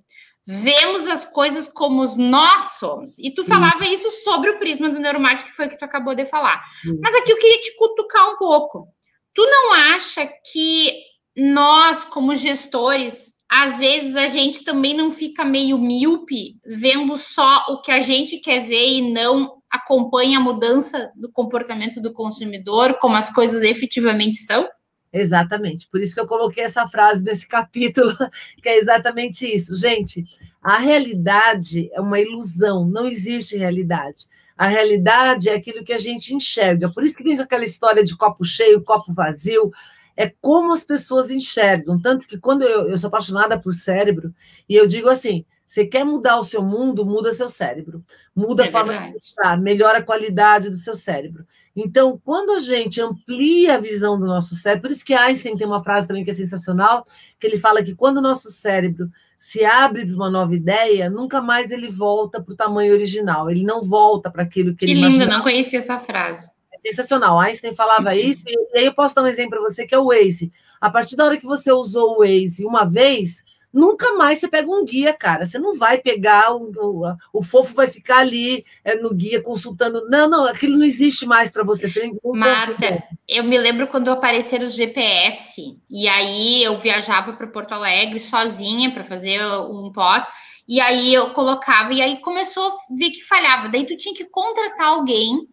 vemos 0.47 1.07
as 1.07 1.25
coisas 1.25 1.67
como 1.67 2.05
nós 2.19 2.73
somos. 2.73 3.19
E 3.19 3.31
tu 3.31 3.45
falava 3.45 3.85
isso 3.85 4.11
sobre 4.23 4.51
o 4.51 4.59
prisma 4.59 4.91
do 4.91 4.99
neuromarketing, 4.99 5.49
que 5.49 5.57
foi 5.57 5.67
o 5.67 5.71
que 5.71 5.79
tu 5.79 5.85
acabou 5.85 6.15
de 6.15 6.27
falar. 6.27 6.63
Mas 7.01 7.15
aqui 7.15 7.33
eu 7.33 7.39
queria 7.39 7.61
te 7.61 7.75
cutucar 7.77 8.29
um 8.31 8.37
pouco. 8.37 8.89
Tu 9.33 9.47
não 9.47 9.73
acha 9.73 10.27
que 10.53 11.10
nós, 11.37 12.05
como 12.05 12.35
gestores, 12.35 13.35
às 13.51 13.79
vezes 13.79 14.15
a 14.17 14.29
gente 14.29 14.63
também 14.63 14.97
não 14.97 15.11
fica 15.11 15.45
meio 15.45 15.77
míope 15.77 16.57
vendo 16.65 17.17
só 17.17 17.65
o 17.69 17.81
que 17.81 17.91
a 17.91 18.01
gente 18.01 18.39
quer 18.39 18.61
ver 18.61 18.89
e 18.89 19.13
não 19.13 19.61
acompanha 19.71 20.39
a 20.39 20.43
mudança 20.43 21.11
do 21.17 21.31
comportamento 21.31 22.01
do 22.01 22.13
consumidor, 22.13 22.99
como 23.01 23.17
as 23.17 23.33
coisas 23.33 23.63
efetivamente 23.63 24.37
são? 24.39 24.69
Exatamente. 25.13 25.89
Por 25.89 26.01
isso 26.01 26.15
que 26.15 26.21
eu 26.21 26.27
coloquei 26.27 26.65
essa 26.65 26.87
frase 26.87 27.23
nesse 27.23 27.47
capítulo, 27.47 28.13
que 28.63 28.69
é 28.69 28.79
exatamente 28.79 29.45
isso. 29.45 29.75
Gente, 29.75 30.25
a 30.63 30.79
realidade 30.79 31.91
é 31.93 32.01
uma 32.01 32.21
ilusão, 32.21 32.87
não 32.87 33.07
existe 33.07 33.57
realidade. 33.57 34.27
A 34.57 34.67
realidade 34.67 35.49
é 35.49 35.55
aquilo 35.55 35.83
que 35.83 35.93
a 35.93 35.99
gente 35.99 36.35
enxerga. 36.35 36.91
Por 36.91 37.03
isso 37.03 37.17
que 37.17 37.25
vem 37.25 37.37
com 37.37 37.43
aquela 37.43 37.65
história 37.65 38.05
de 38.05 38.17
copo 38.17 38.45
cheio, 38.45 38.85
copo 38.85 39.13
vazio 39.13 39.73
é 40.17 40.33
como 40.41 40.73
as 40.73 40.85
pessoas 40.85 41.31
enxergam. 41.31 42.01
Tanto 42.01 42.27
que 42.27 42.39
quando 42.39 42.63
eu, 42.63 42.89
eu 42.89 42.99
sou 42.99 43.09
apaixonada 43.09 43.59
por 43.59 43.73
cérebro, 43.73 44.35
e 44.69 44.75
eu 44.75 44.87
digo 44.87 45.09
assim: 45.09 45.45
você 45.71 45.87
quer 45.87 46.05
mudar 46.05 46.37
o 46.37 46.43
seu 46.43 46.65
mundo, 46.65 47.07
muda 47.07 47.33
seu 47.33 47.49
cérebro. 47.49 48.05
Muda 48.35 48.65
é 48.65 48.69
a 48.69 48.73
forma 48.73 48.93
verdade. 48.93 49.13
de 49.13 49.21
pensar, 49.21 49.57
melhora 49.57 49.99
a 49.99 50.03
qualidade 50.03 50.69
do 50.69 50.75
seu 50.75 50.97
cérebro. 50.97 51.47
Então, 51.77 52.21
quando 52.25 52.51
a 52.51 52.59
gente 52.59 53.01
amplia 53.01 53.77
a 53.77 53.79
visão 53.79 54.19
do 54.19 54.27
nosso 54.27 54.57
cérebro, 54.57 54.89
por 54.89 54.91
isso 54.91 55.05
que 55.05 55.15
Einstein 55.15 55.57
tem 55.57 55.69
uma 55.69 55.85
frase 55.85 56.09
também 56.09 56.25
que 56.25 56.31
é 56.31 56.35
sensacional, 56.35 57.07
que 57.39 57.47
ele 57.47 57.57
fala 57.57 57.85
que 57.85 57.95
quando 57.95 58.17
o 58.17 58.21
nosso 58.21 58.51
cérebro 58.51 59.09
se 59.37 59.65
abre 59.65 60.05
para 60.05 60.15
uma 60.17 60.29
nova 60.29 60.53
ideia, 60.57 61.09
nunca 61.09 61.41
mais 61.41 61.71
ele 61.71 61.87
volta 61.87 62.43
para 62.43 62.53
o 62.53 62.57
tamanho 62.57 62.93
original. 62.93 63.49
Ele 63.49 63.63
não 63.63 63.81
volta 63.81 64.29
para 64.29 64.43
aquilo 64.43 64.73
que, 64.73 64.85
que 64.85 64.87
ele 64.87 64.95
lindo, 64.95 65.07
imaginava. 65.07 65.37
não 65.37 65.43
conhecia 65.43 65.79
essa 65.79 66.01
frase 66.01 66.51
sensacional. 66.83 67.39
Einstein 67.39 67.75
falava 67.75 68.15
isso, 68.15 68.41
e 68.47 68.79
aí 68.79 68.87
eu 68.87 68.95
posso 68.95 69.15
dar 69.15 69.23
um 69.23 69.27
exemplo 69.27 69.51
para 69.51 69.61
você 69.61 69.87
que 69.87 69.95
é 69.95 69.99
o 69.99 70.07
Waze. 70.07 70.53
A 70.81 70.91
partir 70.91 71.17
da 71.17 71.25
hora 71.25 71.37
que 71.37 71.47
você 71.47 71.71
usou 71.71 72.17
o 72.17 72.19
Waze 72.19 72.65
uma 72.65 72.85
vez, 72.85 73.43
nunca 73.73 74.15
mais 74.15 74.39
você 74.39 74.49
pega 74.49 74.71
um 74.71 74.85
guia, 74.85 75.13
cara. 75.13 75.45
Você 75.45 75.59
não 75.59 75.77
vai 75.77 75.99
pegar 75.99 76.55
o, 76.55 76.71
o, 76.77 77.17
o 77.33 77.43
fofo 77.43 77.75
vai 77.75 77.87
ficar 77.87 78.19
ali 78.19 78.65
é, 78.85 78.97
no 78.97 79.15
guia 79.15 79.43
consultando. 79.43 80.09
Não, 80.09 80.29
não, 80.29 80.45
aquilo 80.45 80.77
não 80.77 80.85
existe 80.85 81.27
mais 81.27 81.51
para 81.51 81.63
você. 81.63 81.91
Tem 81.91 82.17
Marta, 82.25 83.03
eu 83.29 83.45
me 83.45 83.59
lembro 83.59 83.87
quando 83.87 84.11
apareceram 84.11 84.67
os 84.67 84.75
GPS 84.75 85.77
e 85.89 86.09
aí 86.09 86.63
eu 86.63 86.79
viajava 86.79 87.33
para 87.33 87.47
Porto 87.47 87.73
Alegre 87.73 88.19
sozinha 88.19 88.91
para 88.93 89.05
fazer 89.05 89.41
um 89.43 89.91
pós. 89.93 90.25
E 90.69 90.81
aí 90.81 91.13
eu 91.13 91.31
colocava, 91.31 91.93
e 91.93 92.01
aí 92.01 92.21
começou 92.21 92.69
a 92.69 92.97
ver 92.97 93.11
que 93.11 93.25
falhava. 93.25 93.69
Daí 93.69 93.85
tu 93.85 93.97
tinha 93.97 94.15
que 94.15 94.25
contratar 94.25 94.87
alguém 94.87 95.49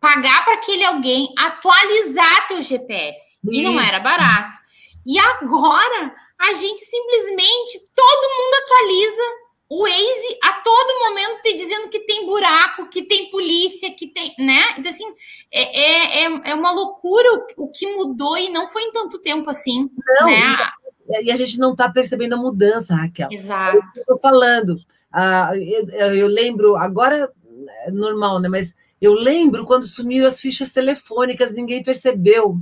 pagar 0.00 0.44
para 0.44 0.54
aquele 0.54 0.84
alguém 0.84 1.32
atualizar 1.36 2.48
teu 2.48 2.62
GPS. 2.62 3.40
E 3.50 3.62
não 3.62 3.80
era 3.80 4.00
barato. 4.00 4.58
E 5.06 5.18
agora 5.18 6.14
a 6.40 6.52
gente 6.54 6.80
simplesmente 6.80 7.80
todo 7.94 8.30
mundo 8.30 8.54
atualiza 8.62 9.22
o 9.70 9.82
Waze 9.82 10.38
a 10.42 10.52
todo 10.62 11.08
momento 11.08 11.42
te 11.42 11.54
dizendo 11.54 11.90
que 11.90 12.00
tem 12.00 12.24
buraco, 12.24 12.88
que 12.88 13.02
tem 13.02 13.30
polícia, 13.30 13.92
que 13.94 14.06
tem, 14.06 14.34
né? 14.38 14.62
Então, 14.78 14.90
assim, 14.90 15.04
é, 15.52 16.22
é, 16.22 16.50
é 16.50 16.54
uma 16.54 16.72
loucura 16.72 17.28
o, 17.34 17.64
o 17.64 17.70
que 17.70 17.86
mudou 17.94 18.38
e 18.38 18.48
não 18.48 18.66
foi 18.66 18.84
em 18.84 18.92
tanto 18.92 19.18
tempo 19.18 19.50
assim. 19.50 19.90
Não, 20.20 20.26
né? 20.26 20.56
e 21.22 21.30
a 21.30 21.36
gente 21.36 21.58
não 21.58 21.72
está 21.72 21.90
percebendo 21.90 22.34
a 22.34 22.38
mudança, 22.38 22.94
Raquel. 22.94 23.28
Exato. 23.30 23.78
Estou 23.94 24.18
falando. 24.18 24.78
Ah, 25.12 25.50
eu, 25.54 26.14
eu 26.14 26.26
lembro, 26.26 26.76
agora 26.76 27.30
é 27.84 27.90
normal, 27.90 28.40
né? 28.40 28.48
Mas 28.48 28.74
eu 29.00 29.14
lembro 29.14 29.64
quando 29.64 29.86
sumiram 29.86 30.26
as 30.26 30.40
fichas 30.40 30.70
telefônicas, 30.70 31.52
ninguém 31.52 31.82
percebeu. 31.82 32.58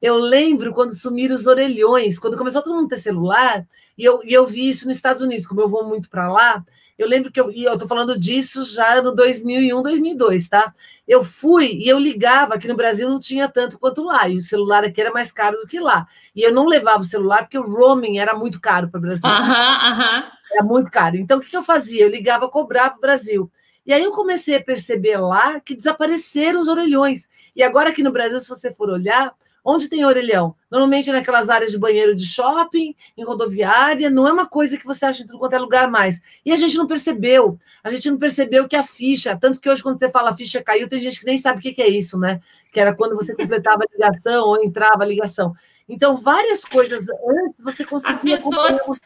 Eu 0.00 0.16
lembro 0.16 0.72
quando 0.72 0.94
sumiram 0.94 1.34
os 1.34 1.46
orelhões, 1.46 2.18
quando 2.18 2.36
começou 2.36 2.62
todo 2.62 2.74
mundo 2.74 2.88
ter 2.88 2.96
celular, 2.96 3.66
e 3.98 4.04
eu, 4.04 4.20
e 4.24 4.32
eu 4.32 4.46
vi 4.46 4.68
isso 4.68 4.86
nos 4.86 4.96
Estados 4.96 5.22
Unidos, 5.22 5.46
como 5.46 5.60
eu 5.60 5.68
vou 5.68 5.84
muito 5.84 6.08
para 6.08 6.30
lá. 6.30 6.64
Eu 6.96 7.08
lembro 7.08 7.30
que 7.30 7.40
eu, 7.40 7.50
e 7.50 7.64
eu 7.64 7.72
estou 7.72 7.88
falando 7.88 8.18
disso 8.18 8.64
já 8.64 9.02
no 9.02 9.14
2001, 9.14 9.82
2002, 9.82 10.48
tá? 10.48 10.72
Eu 11.06 11.22
fui 11.22 11.72
e 11.72 11.88
eu 11.88 11.98
ligava, 11.98 12.54
aqui 12.54 12.68
no 12.68 12.76
Brasil 12.76 13.08
não 13.08 13.18
tinha 13.18 13.48
tanto 13.48 13.78
quanto 13.78 14.02
lá, 14.04 14.28
e 14.28 14.36
o 14.36 14.40
celular 14.40 14.84
aqui 14.84 15.00
era 15.00 15.10
mais 15.10 15.32
caro 15.32 15.56
do 15.58 15.66
que 15.66 15.80
lá. 15.80 16.06
E 16.34 16.42
eu 16.42 16.52
não 16.52 16.66
levava 16.66 17.00
o 17.00 17.04
celular 17.04 17.42
porque 17.42 17.58
o 17.58 17.68
roaming 17.68 18.18
era 18.18 18.34
muito 18.34 18.60
caro 18.60 18.88
para 18.88 18.98
o 18.98 19.00
Brasil. 19.00 19.28
Aham, 19.28 19.92
aham. 19.92 20.32
Era 20.52 20.64
muito 20.64 20.90
caro. 20.90 21.16
Então, 21.16 21.38
o 21.38 21.40
que, 21.40 21.50
que 21.50 21.56
eu 21.56 21.62
fazia? 21.62 22.04
Eu 22.04 22.10
ligava, 22.10 22.48
cobrava 22.48 22.90
para 22.90 22.98
o 22.98 23.00
Brasil. 23.00 23.50
E 23.86 23.92
aí 23.92 24.02
eu 24.02 24.10
comecei 24.10 24.56
a 24.56 24.62
perceber 24.62 25.16
lá 25.16 25.58
que 25.60 25.74
desapareceram 25.74 26.60
os 26.60 26.68
orelhões. 26.68 27.28
E 27.56 27.62
agora 27.62 27.90
aqui 27.90 28.02
no 28.02 28.12
Brasil, 28.12 28.38
se 28.38 28.48
você 28.48 28.72
for 28.72 28.90
olhar, 28.90 29.34
onde 29.64 29.88
tem 29.88 30.04
orelhão? 30.04 30.54
Normalmente 30.70 31.10
naquelas 31.10 31.50
áreas 31.50 31.70
de 31.70 31.78
banheiro 31.78 32.14
de 32.14 32.24
shopping, 32.26 32.94
em 33.16 33.24
rodoviária, 33.24 34.10
não 34.10 34.26
é 34.26 34.32
uma 34.32 34.46
coisa 34.46 34.76
que 34.76 34.86
você 34.86 35.04
acha 35.04 35.22
em 35.22 35.26
tudo 35.26 35.38
quanto 35.38 35.54
é 35.54 35.58
lugar 35.58 35.90
mais. 35.90 36.20
E 36.44 36.52
a 36.52 36.56
gente 36.56 36.76
não 36.76 36.86
percebeu. 36.86 37.58
A 37.82 37.90
gente 37.90 38.10
não 38.10 38.18
percebeu 38.18 38.68
que 38.68 38.76
a 38.76 38.82
ficha, 38.82 39.36
tanto 39.36 39.60
que 39.60 39.68
hoje 39.68 39.82
quando 39.82 39.98
você 39.98 40.08
fala 40.08 40.36
ficha 40.36 40.62
caiu, 40.62 40.88
tem 40.88 41.00
gente 41.00 41.18
que 41.18 41.26
nem 41.26 41.38
sabe 41.38 41.58
o 41.58 41.62
que 41.62 41.80
é 41.82 41.88
isso, 41.88 42.18
né? 42.18 42.40
Que 42.72 42.80
era 42.80 42.94
quando 42.94 43.16
você 43.16 43.34
completava 43.34 43.82
a 43.82 43.92
ligação 43.92 44.46
ou 44.46 44.62
entrava 44.62 45.02
a 45.02 45.06
ligação. 45.06 45.54
Então, 45.88 46.16
várias 46.16 46.64
coisas 46.64 47.06
antes 47.10 47.64
você 47.64 47.84
conseguia... 47.84 48.36
As 48.36 48.44
pessoas... 48.44 48.98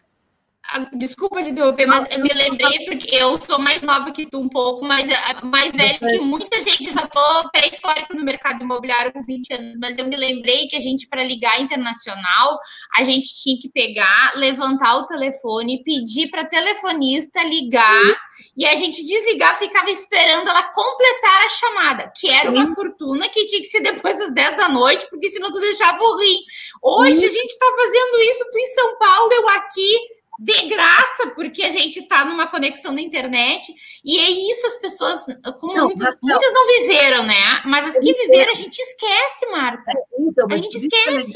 Desculpa 0.93 1.41
de 1.41 1.51
interromper, 1.51 1.87
mas 1.87 2.05
eu 2.11 2.20
me 2.20 2.33
lembrei 2.33 2.85
porque 2.85 3.14
eu 3.14 3.41
sou 3.41 3.59
mais 3.61 3.81
nova 3.83 4.11
que 4.11 4.27
tu 4.27 4.41
um 4.41 4.49
pouco, 4.49 4.85
mas 4.85 5.09
é, 5.09 5.16
mais 5.43 5.72
velha 5.72 5.99
que 5.99 6.18
muita 6.18 6.59
gente. 6.61 6.91
Já 6.91 7.07
tô 7.07 7.49
pré-histórico 7.51 8.16
no 8.16 8.25
mercado 8.25 8.62
imobiliário 8.62 9.12
com 9.12 9.22
20 9.22 9.55
anos, 9.55 9.77
mas 9.79 9.97
eu 9.97 10.05
me 10.05 10.16
lembrei 10.16 10.66
que 10.66 10.75
a 10.75 10.81
gente, 10.81 11.07
para 11.07 11.22
ligar 11.22 11.61
internacional, 11.61 12.59
a 12.97 13.05
gente 13.05 13.29
tinha 13.41 13.57
que 13.61 13.68
pegar, 13.68 14.33
levantar 14.37 14.97
o 14.97 15.07
telefone, 15.07 15.83
pedir 15.85 16.29
para 16.29 16.45
telefonista 16.45 17.43
ligar, 17.45 18.05
Sim. 18.05 18.14
e 18.57 18.66
a 18.66 18.75
gente 18.75 19.05
desligar, 19.05 19.57
ficava 19.57 19.91
esperando 19.91 20.49
ela 20.49 20.62
completar 20.72 21.43
a 21.43 21.49
chamada, 21.51 22.12
que 22.16 22.29
era 22.29 22.51
Sim. 22.51 22.57
uma 22.57 22.75
fortuna 22.75 23.29
que 23.29 23.47
tinha 23.47 23.61
que 23.61 23.68
ser 23.68 23.81
depois 23.81 24.18
das 24.18 24.33
10 24.33 24.57
da 24.57 24.68
noite, 24.68 25.07
porque 25.09 25.31
senão 25.31 25.53
tu 25.53 25.61
deixava 25.61 26.03
o 26.03 26.18
rim. 26.18 26.41
Hoje 26.83 27.16
Sim. 27.16 27.27
a 27.27 27.31
gente 27.31 27.51
está 27.51 27.66
fazendo 27.66 28.31
isso, 28.31 28.51
tu 28.51 28.59
em 28.59 28.66
São 28.66 28.99
Paulo, 28.99 29.33
eu 29.33 29.49
aqui 29.51 30.13
de 30.39 30.68
graça, 30.68 31.30
porque 31.35 31.62
a 31.62 31.70
gente 31.70 32.01
está 32.01 32.24
numa 32.24 32.47
conexão 32.47 32.93
na 32.93 33.01
internet, 33.01 33.72
e 34.05 34.18
é 34.18 34.30
isso 34.51 34.66
as 34.66 34.76
pessoas, 34.76 35.24
como 35.61 35.74
não, 35.74 35.85
muitas, 35.87 36.16
não. 36.22 36.30
muitas 36.30 36.53
não 36.53 36.66
viveram, 36.66 37.26
né? 37.26 37.62
Mas 37.64 37.87
as 37.87 37.99
que 37.99 38.12
viveram, 38.12 38.53
a 38.53 38.55
gente 38.55 38.78
esquece, 38.78 39.47
Marta. 39.51 39.91
É, 39.91 40.03
então, 40.18 40.49
a 40.51 40.57
gente 40.57 40.76
é 40.76 40.80
esquece. 40.80 41.32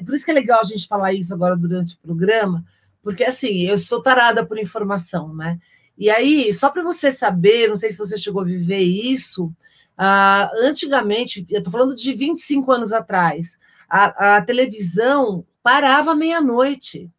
É, 0.00 0.04
por 0.04 0.14
isso 0.14 0.24
que 0.24 0.30
é 0.30 0.34
legal 0.34 0.60
a 0.60 0.66
gente 0.66 0.86
falar 0.88 1.12
isso 1.12 1.34
agora 1.34 1.56
durante 1.56 1.94
o 1.94 1.98
programa, 1.98 2.64
porque 3.02 3.24
assim, 3.24 3.66
eu 3.66 3.76
sou 3.76 4.02
tarada 4.02 4.44
por 4.44 4.58
informação, 4.58 5.34
né? 5.34 5.58
E 5.98 6.08
aí, 6.08 6.50
só 6.52 6.70
para 6.70 6.82
você 6.82 7.10
saber, 7.10 7.68
não 7.68 7.76
sei 7.76 7.90
se 7.90 7.98
você 7.98 8.16
chegou 8.16 8.40
a 8.40 8.46
viver 8.46 8.80
isso, 8.80 9.46
uh, 9.98 10.64
antigamente, 10.64 11.44
eu 11.50 11.58
estou 11.58 11.70
falando 11.70 11.94
de 11.94 12.12
25 12.14 12.72
anos 12.72 12.92
atrás, 12.94 13.58
a, 13.86 14.36
a 14.36 14.42
televisão 14.42 15.44
parava 15.62 16.14
meia-noite. 16.14 17.10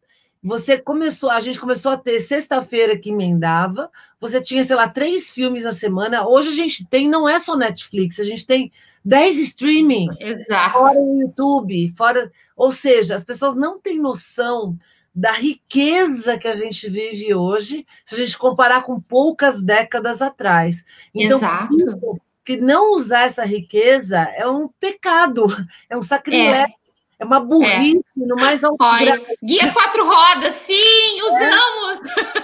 Você 0.42 0.76
começou, 0.76 1.30
a 1.30 1.38
gente 1.38 1.60
começou 1.60 1.92
a 1.92 1.96
ter 1.96 2.18
sexta-feira 2.18 2.98
que 2.98 3.10
emendava, 3.10 3.88
você 4.18 4.40
tinha, 4.40 4.64
sei 4.64 4.74
lá, 4.74 4.88
três 4.88 5.30
filmes 5.30 5.62
na 5.62 5.70
semana. 5.72 6.26
Hoje 6.26 6.48
a 6.48 6.52
gente 6.52 6.84
tem, 6.86 7.08
não 7.08 7.28
é 7.28 7.38
só 7.38 7.56
Netflix, 7.56 8.18
a 8.18 8.24
gente 8.24 8.44
tem 8.44 8.72
dez 9.04 9.38
streaming. 9.38 10.08
Exato. 10.18 10.72
Fora 10.72 10.98
o 10.98 11.20
YouTube, 11.20 11.94
fora. 11.96 12.32
Ou 12.56 12.72
seja, 12.72 13.14
as 13.14 13.22
pessoas 13.22 13.54
não 13.54 13.78
têm 13.78 14.00
noção 14.00 14.76
da 15.14 15.32
riqueza 15.32 16.38
que 16.38 16.48
a 16.48 16.54
gente 16.54 16.88
vive 16.88 17.34
hoje, 17.34 17.86
se 18.04 18.14
a 18.14 18.18
gente 18.18 18.36
comparar 18.36 18.82
com 18.82 19.00
poucas 19.00 19.62
décadas 19.62 20.22
atrás. 20.22 20.82
Então, 21.14 21.38
Exato. 21.38 22.20
que 22.44 22.56
não 22.56 22.94
usar 22.94 23.26
essa 23.26 23.44
riqueza 23.44 24.18
é 24.18 24.48
um 24.48 24.68
pecado, 24.80 25.46
é 25.88 25.96
um 25.96 26.02
sacrilégio. 26.02 26.74
É. 26.78 26.81
É 27.22 27.24
uma 27.24 27.38
burrice 27.38 28.02
é. 28.20 28.26
no 28.26 28.34
mais 28.34 28.64
alto 28.64 28.76
grau. 28.78 29.26
Guia 29.44 29.72
quatro 29.72 30.04
rodas, 30.04 30.54
sim, 30.54 31.22
usamos! 31.22 32.00
É. 32.00 32.42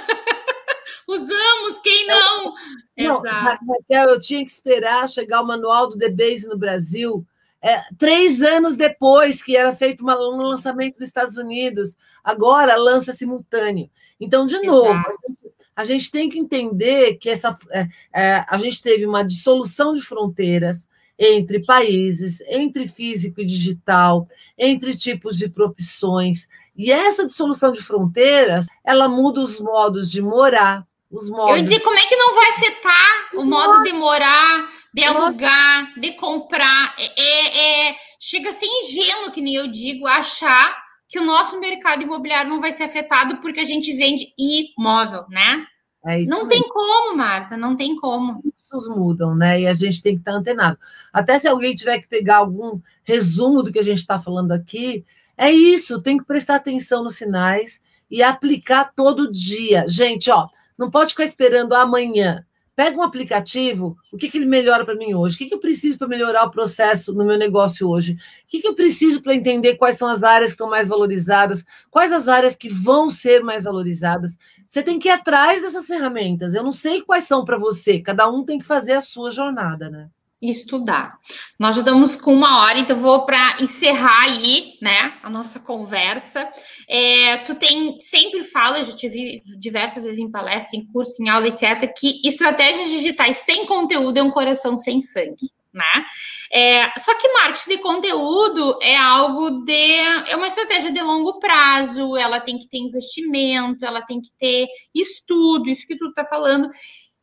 usamos, 1.09 1.79
quem 1.83 2.07
não? 2.07 2.55
não 2.97 3.18
Exato. 3.18 3.64
Raquel, 3.66 4.09
eu 4.11 4.20
tinha 4.20 4.45
que 4.45 4.53
esperar 4.53 5.09
chegar 5.09 5.43
o 5.43 5.47
manual 5.47 5.89
do 5.89 5.99
The 5.99 6.09
Base 6.09 6.47
no 6.47 6.57
Brasil. 6.57 7.26
É, 7.61 7.83
três 7.99 8.41
anos 8.41 8.76
depois 8.76 9.43
que 9.43 9.57
era 9.57 9.72
feito 9.72 10.01
uma, 10.01 10.16
um 10.16 10.37
lançamento 10.37 11.01
nos 11.01 11.09
Estados 11.09 11.37
Unidos, 11.37 11.97
agora 12.22 12.76
lança 12.76 13.12
simultâneo. 13.12 13.91
Então, 14.20 14.47
de 14.47 14.62
novo, 14.62 14.93
a 14.93 15.16
gente, 15.26 15.55
a 15.74 15.85
gente, 15.85 16.11
tem 16.12 16.29
que 16.29 16.39
entender 16.39 17.16
que 17.16 17.29
essa, 17.29 17.59
é, 17.72 17.89
é, 18.14 18.45
a 18.49 18.57
gente 18.59 18.81
teve 18.81 19.05
uma 19.05 19.24
dissolução 19.24 19.93
de 19.93 20.03
fronteiras, 20.03 20.88
entre 21.19 21.64
países, 21.64 22.41
entre 22.47 22.87
físico 22.87 23.41
e 23.41 23.45
digital, 23.45 24.29
entre 24.57 24.97
tipos 24.97 25.37
de 25.37 25.49
profissões. 25.49 26.47
E 26.77 26.93
essa 26.93 27.27
dissolução 27.27 27.73
de 27.73 27.83
fronteiras, 27.83 28.66
ela 28.85 29.09
muda 29.09 29.41
os 29.41 29.59
modos 29.59 30.09
de 30.11 30.23
morar, 30.23 30.87
os 31.11 31.29
modos. 31.29 31.57
Eu 31.57 31.62
dizer, 31.62 31.81
como 31.81 31.99
é 31.99 32.07
que 32.07 32.14
não 32.14 32.35
vai 32.37 32.51
afetar 32.51 33.29
o 33.35 33.45
modo 33.45 33.83
de 33.83 33.93
morar, 33.93 34.71
de 34.95 35.03
alugar, 35.03 35.99
de 35.99 36.12
comprar? 36.12 36.95
É, 36.97 37.21
é, 37.21 37.89
é, 37.89 37.97
chega 38.21 38.51
a 38.51 38.53
ser 38.53 38.66
ingênuo, 38.66 39.33
que 39.33 39.41
nem 39.41 39.57
eu 39.57 39.66
digo, 39.66 40.07
achar 40.07 40.77
que 41.09 41.19
o 41.19 41.25
nosso 41.25 41.59
mercado 41.59 42.03
imobiliário 42.03 42.51
não 42.51 42.61
vai 42.61 42.71
ser 42.71 42.85
afetado 42.85 43.39
porque 43.41 43.61
a 43.61 43.64
gente 43.64 43.93
vende 43.95 44.33
imóvel, 44.39 45.25
né? 45.31 45.66
É 46.07 46.19
não 46.25 46.45
mesmo. 46.45 46.49
tem 46.49 46.62
como, 46.62 47.16
Marta, 47.16 47.57
não 47.57 47.77
tem 47.77 47.97
como. 47.97 48.41
Os 48.73 48.89
mudam, 48.89 49.35
né? 49.35 49.62
E 49.62 49.66
a 49.66 49.73
gente 49.73 50.03
tem 50.03 50.14
que 50.14 50.21
estar 50.21 50.33
antenado. 50.33 50.79
Até 51.12 51.39
se 51.39 51.49
alguém 51.49 51.75
tiver 51.75 51.99
que 51.99 52.09
pegar 52.09 52.39
algum 52.39 52.81
resumo 53.03 53.62
do 53.62 53.73
que 53.73 53.79
a 53.79 53.85
gente 53.85 53.99
está 53.99 54.19
falando 54.19 54.53
aqui, 54.53 55.05
é 55.37 55.51
isso, 55.51 56.03
tem 56.03 56.19
que 56.19 56.25
prestar 56.25 56.57
atenção 56.57 57.05
nos 57.05 57.16
sinais 57.16 57.81
e 58.11 58.23
aplicar 58.23 58.93
todo 58.95 59.31
dia. 59.31 59.85
Gente, 59.87 60.31
ó, 60.31 60.49
não 60.77 60.91
pode 60.91 61.11
ficar 61.11 61.25
esperando 61.25 61.75
amanhã. 61.75 62.45
Pega 62.79 62.97
um 62.97 63.03
aplicativo, 63.03 63.99
o 64.12 64.16
que, 64.16 64.31
que 64.31 64.39
ele 64.39 64.47
melhora 64.47 64.85
para 64.85 64.95
mim 64.95 65.12
hoje? 65.12 65.35
O 65.35 65.39
que, 65.39 65.47
que 65.47 65.55
eu 65.55 65.59
preciso 65.59 65.99
para 65.99 66.07
melhorar 66.07 66.45
o 66.45 66.51
processo 66.53 67.12
no 67.12 67.24
meu 67.24 67.37
negócio 67.37 67.89
hoje? 67.89 68.12
O 68.12 68.16
que, 68.47 68.61
que 68.61 68.68
eu 68.68 68.74
preciso 68.76 69.20
para 69.20 69.35
entender 69.35 69.74
quais 69.74 69.99
são 69.99 70.07
as 70.07 70.22
áreas 70.22 70.51
que 70.51 70.55
estão 70.55 70.70
mais 70.70 70.87
valorizadas? 70.87 71.64
Quais 71.91 72.12
as 72.12 72.29
áreas 72.29 72.55
que 72.55 72.68
vão 72.68 73.11
ser 73.11 73.43
mais 73.43 73.64
valorizadas? 73.64 74.39
Você 74.68 74.81
tem 74.81 74.97
que 74.97 75.09
ir 75.09 75.11
atrás 75.11 75.61
dessas 75.61 75.89
ferramentas. 75.89 76.55
Eu 76.55 76.62
não 76.62 76.70
sei 76.70 77.03
quais 77.03 77.24
são 77.24 77.45
para 77.45 77.59
você, 77.59 77.99
cada 77.99 78.31
um 78.31 78.45
tem 78.45 78.61
que 78.61 78.64
fazer 78.64 78.93
a 78.93 79.01
sua 79.01 79.33
jornada, 79.33 79.91
né? 79.91 80.09
Estudar. 80.41 81.18
Nós 81.59 81.74
já 81.74 81.80
estamos 81.80 82.14
com 82.14 82.32
uma 82.32 82.61
hora, 82.61 82.78
então 82.78 82.97
vou 82.97 83.26
para 83.26 83.57
encerrar 83.61 84.22
aí, 84.22 84.78
né, 84.80 85.18
a 85.22 85.28
nossa 85.28 85.59
conversa. 85.59 86.49
É, 86.89 87.39
tu 87.39 87.55
tem 87.55 87.99
sempre 87.99 88.45
fala, 88.45 88.82
já 88.84 88.95
te 88.95 89.09
vi 89.09 89.43
diversas 89.59 90.05
vezes 90.05 90.20
em 90.20 90.30
palestra, 90.30 90.78
em 90.78 90.86
curso, 90.86 91.22
em 91.22 91.28
aula, 91.28 91.49
etc., 91.49 91.93
que 91.97 92.20
estratégias 92.24 92.91
digitais 92.91 93.39
sem 93.39 93.66
conteúdo 93.66 94.18
é 94.18 94.22
um 94.22 94.30
coração 94.30 94.76
sem 94.76 95.03
sangue. 95.03 95.51
Né? 95.70 96.05
É, 96.51 96.99
só 96.99 97.14
que 97.14 97.28
marketing 97.28 97.70
de 97.70 97.78
conteúdo 97.78 98.78
é 98.80 98.97
algo 98.97 99.64
de 99.64 99.99
é 100.26 100.34
uma 100.34 100.47
estratégia 100.47 100.91
de 100.91 101.01
longo 101.01 101.39
prazo, 101.39 102.16
ela 102.16 102.41
tem 102.41 102.59
que 102.59 102.66
ter 102.66 102.78
investimento, 102.78 103.84
ela 103.84 104.01
tem 104.01 104.20
que 104.20 104.30
ter 104.39 104.66
estudo, 104.95 105.68
isso 105.68 105.86
que 105.86 105.97
tu 105.97 106.09
está 106.09 106.24
falando. 106.24 106.70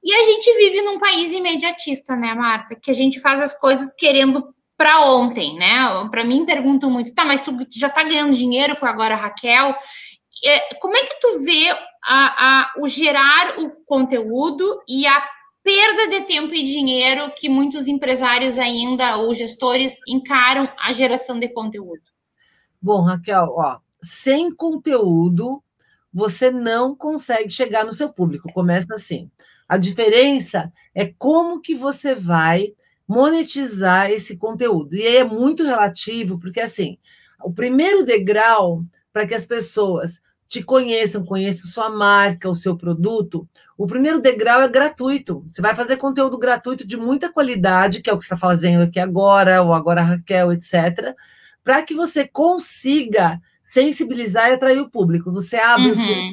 E 0.06 0.14
a 0.14 0.24
gente 0.24 0.54
vive 0.56 0.84
num 0.84 1.00
país 1.00 1.32
imediatista, 1.32 2.16
né, 2.16 2.32
Marta? 2.36 2.76
Que 2.76 2.92
a 2.92 2.94
gente 2.94 3.20
faz 3.20 3.42
as 3.42 3.58
coisas 3.58 3.92
querendo 3.92 4.54
para 4.78 5.02
ontem, 5.02 5.58
né? 5.58 6.08
Para 6.12 6.24
mim 6.24 6.46
perguntam 6.46 6.92
muito, 6.92 7.12
tá, 7.16 7.26
mas 7.26 7.42
tu 7.42 7.58
já 7.72 7.90
tá 7.90 8.04
ganhando 8.04 8.36
dinheiro 8.36 8.76
com 8.76 8.86
agora 8.86 9.16
Raquel? 9.16 9.76
É, 10.46 10.76
como 10.76 10.96
é 10.96 11.04
que 11.06 11.20
tu 11.20 11.40
vê 11.44 11.72
a, 12.04 12.60
a, 12.62 12.74
o 12.78 12.88
gerar 12.88 13.58
o 13.58 13.72
conteúdo 13.84 14.80
e 14.88 15.08
a 15.08 15.28
perda 15.64 16.08
de 16.08 16.26
tempo 16.26 16.54
e 16.54 16.64
dinheiro 16.64 17.32
que 17.36 17.50
muitos 17.50 17.88
empresários 17.88 18.60
ainda 18.60 19.18
ou 19.18 19.34
gestores 19.34 20.00
encaram 20.08 20.70
a 20.80 20.94
geração 20.94 21.40
de 21.40 21.50
conteúdo? 21.50 22.04
Bom, 22.80 23.02
Raquel, 23.02 23.56
ó, 23.58 23.80
sem 24.00 24.56
conteúdo 24.56 25.64
você 26.14 26.52
não 26.52 26.96
consegue 26.96 27.50
chegar 27.50 27.84
no 27.84 27.92
seu 27.92 28.14
público. 28.14 28.54
Começa 28.54 28.94
assim. 28.94 29.32
A 29.68 29.78
diferença 29.78 30.72
é 30.94 31.06
como 31.18 31.62
que 31.62 31.74
você 31.74 32.14
vai 32.14 32.74
monetizar 33.08 34.10
esse 34.12 34.38
conteúdo. 34.38 34.96
E 34.96 35.06
aí 35.06 35.18
é 35.18 35.24
muito 35.24 35.64
relativo, 35.64 36.40
porque 36.40 36.60
assim, 36.60 36.98
o 37.44 37.54
primeiro 37.54 38.04
degrau 38.04 38.82
para 39.12 39.26
que 39.26 39.34
as 39.34 39.46
pessoas 39.46 40.20
te 40.48 40.62
conheçam, 40.62 41.26
conheçam 41.26 41.70
sua 41.70 41.90
marca, 41.90 42.50
o 42.50 42.56
seu 42.56 42.78
produto, 42.78 43.48
o 43.78 43.88
primeiro 43.88 44.20
degrau 44.20 44.62
é 44.62 44.68
gratuito. 44.68 45.44
Você 45.48 45.62
vai 45.62 45.76
fazer 45.76 45.98
conteúdo 45.98 46.38
gratuito 46.38 46.86
de 46.86 46.96
muita 46.96 47.32
qualidade, 47.32 48.02
que 48.02 48.10
é 48.10 48.14
o 48.14 48.18
que 48.18 48.24
você 48.24 48.34
está 48.34 48.38
fazendo 48.38 48.84
aqui 48.84 49.00
agora, 49.00 49.62
ou 49.64 49.74
agora 49.74 50.02
Raquel, 50.02 50.54
etc., 50.54 51.16
para 51.64 51.82
que 51.82 51.96
você 51.96 52.28
consiga 52.28 53.42
sensibilizar 53.64 54.50
e 54.50 54.54
atrair 54.54 54.80
o 54.80 54.90
público. 54.90 55.32
Você 55.32 55.58
abre 55.58 55.92
uhum. 55.92 56.30
o 56.30 56.32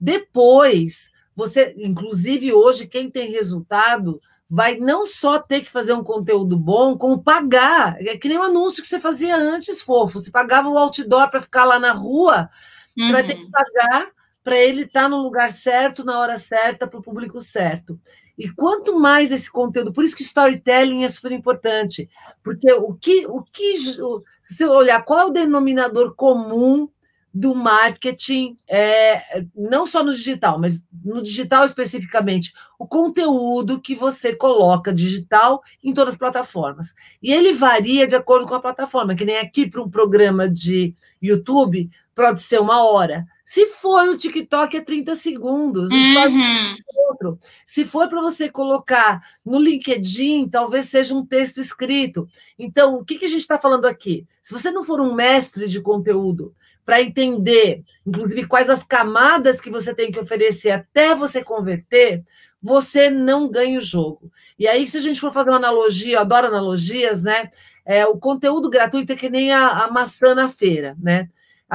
Depois, 0.00 1.10
você, 1.34 1.74
inclusive 1.76 2.52
hoje, 2.52 2.86
quem 2.86 3.10
tem 3.10 3.30
resultado 3.30 4.20
vai 4.48 4.76
não 4.76 5.04
só 5.04 5.38
ter 5.38 5.62
que 5.62 5.70
fazer 5.70 5.92
um 5.92 6.04
conteúdo 6.04 6.56
bom, 6.56 6.96
como 6.96 7.22
pagar. 7.22 7.96
É 8.00 8.16
que 8.16 8.28
nem 8.28 8.38
o 8.38 8.40
um 8.40 8.44
anúncio 8.44 8.82
que 8.82 8.88
você 8.88 9.00
fazia 9.00 9.36
antes, 9.36 9.82
fofo. 9.82 10.20
Você 10.20 10.30
pagava 10.30 10.68
o 10.68 10.78
outdoor 10.78 11.30
para 11.30 11.40
ficar 11.40 11.64
lá 11.64 11.78
na 11.78 11.92
rua, 11.92 12.48
uhum. 12.96 13.06
você 13.06 13.12
vai 13.12 13.26
ter 13.26 13.34
que 13.34 13.44
uhum. 13.44 13.50
pagar 13.50 14.08
para 14.44 14.58
ele 14.58 14.82
estar 14.82 15.04
tá 15.04 15.08
no 15.08 15.22
lugar 15.22 15.50
certo, 15.50 16.04
na 16.04 16.18
hora 16.18 16.36
certa, 16.36 16.86
para 16.86 16.98
o 16.98 17.02
público 17.02 17.40
certo. 17.40 17.98
E 18.36 18.50
quanto 18.50 18.98
mais 18.98 19.32
esse 19.32 19.50
conteúdo, 19.50 19.92
por 19.92 20.04
isso 20.04 20.14
que 20.14 20.22
storytelling 20.22 21.04
é 21.04 21.08
super 21.08 21.32
importante, 21.32 22.08
porque 22.42 22.70
o 22.72 22.92
que, 22.94 23.26
o 23.26 23.42
que, 23.42 23.78
se 23.78 23.98
você 24.42 24.66
olhar 24.66 25.04
qual 25.04 25.20
é 25.20 25.24
o 25.26 25.30
denominador 25.30 26.14
comum 26.14 26.88
do 27.34 27.52
marketing, 27.52 28.54
é, 28.68 29.44
não 29.56 29.84
só 29.84 30.04
no 30.04 30.14
digital, 30.14 30.56
mas 30.56 30.84
no 31.04 31.20
digital 31.20 31.64
especificamente, 31.64 32.52
o 32.78 32.86
conteúdo 32.86 33.80
que 33.80 33.96
você 33.96 34.36
coloca 34.36 34.92
digital 34.92 35.60
em 35.82 35.92
todas 35.92 36.14
as 36.14 36.18
plataformas. 36.18 36.94
E 37.20 37.32
ele 37.32 37.52
varia 37.52 38.06
de 38.06 38.14
acordo 38.14 38.46
com 38.46 38.54
a 38.54 38.60
plataforma, 38.60 39.16
que 39.16 39.24
nem 39.24 39.38
aqui 39.38 39.68
para 39.68 39.82
um 39.82 39.90
programa 39.90 40.48
de 40.48 40.94
YouTube, 41.20 41.90
pode 42.14 42.40
ser 42.40 42.60
uma 42.60 42.84
hora. 42.84 43.26
Se 43.44 43.66
for 43.66 44.06
no 44.06 44.16
TikTok, 44.16 44.76
é 44.76 44.80
30 44.80 45.16
segundos. 45.16 45.90
Uhum. 45.90 46.76
Outro. 47.08 47.38
Se 47.66 47.84
for 47.84 48.08
para 48.08 48.22
você 48.22 48.48
colocar 48.48 49.20
no 49.44 49.58
LinkedIn, 49.58 50.48
talvez 50.48 50.86
seja 50.86 51.14
um 51.14 51.26
texto 51.26 51.60
escrito. 51.60 52.28
Então, 52.58 52.94
o 52.94 53.04
que, 53.04 53.16
que 53.16 53.24
a 53.24 53.28
gente 53.28 53.40
está 53.40 53.58
falando 53.58 53.86
aqui? 53.86 54.24
Se 54.40 54.52
você 54.52 54.70
não 54.70 54.84
for 54.84 55.00
um 55.00 55.14
mestre 55.14 55.68
de 55.68 55.80
conteúdo, 55.80 56.54
para 56.84 57.00
entender, 57.00 57.82
inclusive, 58.06 58.46
quais 58.46 58.68
as 58.68 58.82
camadas 58.82 59.60
que 59.60 59.70
você 59.70 59.94
tem 59.94 60.12
que 60.12 60.18
oferecer 60.18 60.70
até 60.70 61.14
você 61.14 61.42
converter, 61.42 62.22
você 62.62 63.10
não 63.10 63.50
ganha 63.50 63.78
o 63.78 63.82
jogo. 63.82 64.30
E 64.58 64.66
aí, 64.66 64.86
se 64.86 64.96
a 64.96 65.00
gente 65.00 65.20
for 65.20 65.32
fazer 65.32 65.50
uma 65.50 65.56
analogia, 65.56 66.16
eu 66.16 66.20
adoro 66.20 66.46
analogias, 66.46 67.22
né? 67.22 67.50
É, 67.84 68.06
o 68.06 68.16
conteúdo 68.16 68.70
gratuito 68.70 69.12
é 69.12 69.16
que 69.16 69.28
nem 69.28 69.52
a, 69.52 69.84
a 69.84 69.90
maçã 69.90 70.34
na 70.34 70.48
feira, 70.48 70.96
né? 70.98 71.28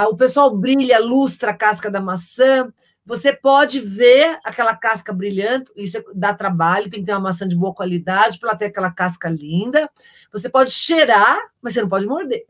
o 0.07 0.15
pessoal 0.15 0.55
brilha, 0.55 0.99
lustra 0.99 1.51
a 1.51 1.53
casca 1.53 1.91
da 1.91 1.99
maçã. 1.99 2.71
Você 3.05 3.33
pode 3.33 3.79
ver 3.79 4.37
aquela 4.43 4.75
casca 4.75 5.11
brilhando, 5.11 5.71
isso 5.75 5.97
é, 5.97 6.03
dá 6.13 6.33
trabalho, 6.33 6.89
tem 6.89 6.99
que 6.99 7.07
ter 7.07 7.11
uma 7.13 7.19
maçã 7.19 7.47
de 7.47 7.55
boa 7.55 7.73
qualidade 7.73 8.39
para 8.39 8.55
ter 8.55 8.65
aquela 8.65 8.91
casca 8.91 9.27
linda. 9.27 9.89
Você 10.31 10.47
pode 10.47 10.71
cheirar, 10.71 11.39
mas 11.61 11.73
você 11.73 11.81
não 11.81 11.89
pode 11.89 12.05
morder. 12.05 12.45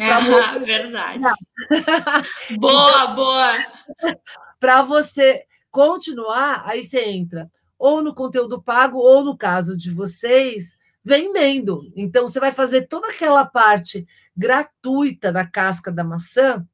Ah, 0.00 0.58
verdade. 0.62 1.20
boa, 2.58 3.02
então, 3.02 3.14
boa. 3.14 3.58
Para 4.60 4.82
você 4.82 5.44
continuar, 5.70 6.62
aí 6.66 6.84
você 6.84 7.04
entra 7.04 7.50
ou 7.78 8.02
no 8.02 8.14
conteúdo 8.14 8.60
pago, 8.60 8.98
ou 8.98 9.22
no 9.22 9.36
caso 9.36 9.76
de 9.76 9.90
vocês, 9.90 10.76
vendendo. 11.04 11.90
Então, 11.94 12.26
você 12.26 12.40
vai 12.40 12.50
fazer 12.50 12.88
toda 12.88 13.08
aquela 13.08 13.44
parte 13.44 14.06
gratuita 14.36 15.30
da 15.30 15.46
casca 15.46 15.92
da 15.92 16.02
maçã, 16.02 16.66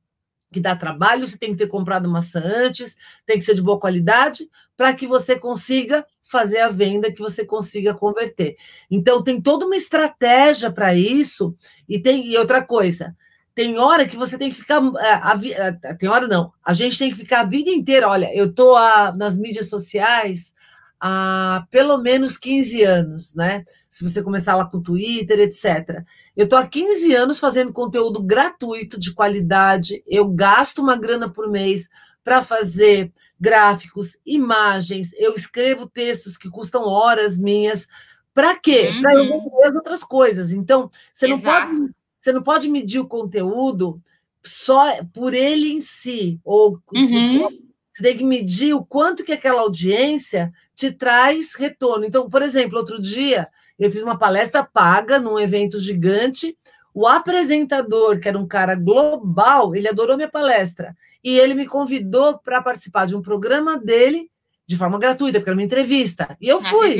que 0.50 0.60
dá 0.60 0.74
trabalho, 0.74 1.26
você 1.26 1.36
tem 1.36 1.50
que 1.50 1.58
ter 1.58 1.66
comprado 1.66 2.08
maçã 2.08 2.40
antes, 2.42 2.96
tem 3.26 3.38
que 3.38 3.44
ser 3.44 3.54
de 3.54 3.62
boa 3.62 3.78
qualidade, 3.78 4.48
para 4.76 4.94
que 4.94 5.06
você 5.06 5.38
consiga 5.38 6.06
fazer 6.34 6.58
a 6.58 6.68
venda, 6.68 7.12
que 7.12 7.22
você 7.22 7.44
consiga 7.44 7.94
converter. 7.94 8.56
Então, 8.90 9.22
tem 9.22 9.40
toda 9.40 9.66
uma 9.66 9.76
estratégia 9.76 10.68
para 10.68 10.92
isso, 10.96 11.56
e 11.88 12.00
tem 12.00 12.26
e 12.26 12.36
outra 12.36 12.60
coisa. 12.60 13.14
Tem 13.54 13.78
hora 13.78 14.04
que 14.04 14.16
você 14.16 14.36
tem 14.36 14.50
que 14.50 14.56
ficar. 14.56 14.82
A, 14.82 15.30
a, 15.30 15.68
a, 15.68 15.94
tem 15.94 16.08
hora 16.08 16.26
não. 16.26 16.52
A 16.64 16.72
gente 16.72 16.98
tem 16.98 17.08
que 17.08 17.16
ficar 17.16 17.40
a 17.40 17.44
vida 17.44 17.70
inteira. 17.70 18.08
Olha, 18.08 18.34
eu 18.34 18.46
estou 18.46 18.76
nas 19.14 19.38
mídias 19.38 19.68
sociais 19.68 20.52
há 20.98 21.64
pelo 21.70 21.98
menos 21.98 22.36
15 22.36 22.82
anos, 22.82 23.32
né? 23.32 23.62
Se 23.88 24.02
você 24.02 24.20
começar 24.20 24.56
lá 24.56 24.64
com 24.64 24.82
Twitter, 24.82 25.38
etc. 25.38 26.02
Eu 26.36 26.44
estou 26.44 26.58
há 26.58 26.66
15 26.66 27.14
anos 27.14 27.38
fazendo 27.38 27.72
conteúdo 27.72 28.20
gratuito, 28.20 28.98
de 28.98 29.14
qualidade, 29.14 30.02
eu 30.04 30.26
gasto 30.26 30.80
uma 30.80 30.96
grana 30.96 31.30
por 31.30 31.48
mês 31.48 31.88
para 32.24 32.42
fazer 32.42 33.12
gráficos, 33.40 34.16
imagens, 34.24 35.12
eu 35.14 35.34
escrevo 35.34 35.88
textos 35.88 36.36
que 36.36 36.48
custam 36.48 36.84
horas 36.84 37.36
minhas. 37.36 37.86
Para 38.32 38.56
quê? 38.56 38.88
Uhum. 38.88 39.00
Para 39.00 39.14
eu 39.14 39.24
vender 39.24 39.64
as 39.64 39.74
outras 39.74 40.04
coisas. 40.04 40.52
Então, 40.52 40.90
você 41.12 41.26
não, 41.26 41.40
pode, 41.40 41.80
você 42.20 42.32
não 42.32 42.42
pode 42.42 42.68
medir 42.68 43.00
o 43.00 43.08
conteúdo 43.08 44.00
só 44.42 45.02
por 45.12 45.34
ele 45.34 45.72
em 45.72 45.80
si, 45.80 46.38
ou 46.44 46.80
uhum. 46.92 47.48
Você 47.94 48.02
tem 48.02 48.16
que 48.16 48.24
medir 48.24 48.74
o 48.74 48.84
quanto 48.84 49.22
que 49.22 49.32
aquela 49.32 49.62
audiência 49.62 50.52
te 50.74 50.90
traz 50.90 51.54
retorno. 51.54 52.04
Então, 52.04 52.28
por 52.28 52.42
exemplo, 52.42 52.76
outro 52.76 53.00
dia 53.00 53.48
eu 53.78 53.88
fiz 53.88 54.02
uma 54.02 54.18
palestra 54.18 54.64
paga 54.64 55.20
num 55.20 55.38
evento 55.38 55.78
gigante. 55.78 56.58
O 56.92 57.06
apresentador, 57.06 58.18
que 58.18 58.28
era 58.28 58.38
um 58.38 58.48
cara 58.48 58.74
global, 58.74 59.76
ele 59.76 59.88
adorou 59.88 60.16
minha 60.16 60.28
palestra. 60.28 60.96
E 61.24 61.38
ele 61.38 61.54
me 61.54 61.66
convidou 61.66 62.38
para 62.38 62.60
participar 62.60 63.06
de 63.06 63.16
um 63.16 63.22
programa 63.22 63.78
dele 63.78 64.30
de 64.66 64.76
forma 64.76 64.98
gratuita, 64.98 65.38
porque 65.38 65.50
era 65.50 65.56
uma 65.56 65.64
entrevista. 65.64 66.36
E 66.40 66.48
eu 66.48 66.60
fui. 66.60 66.94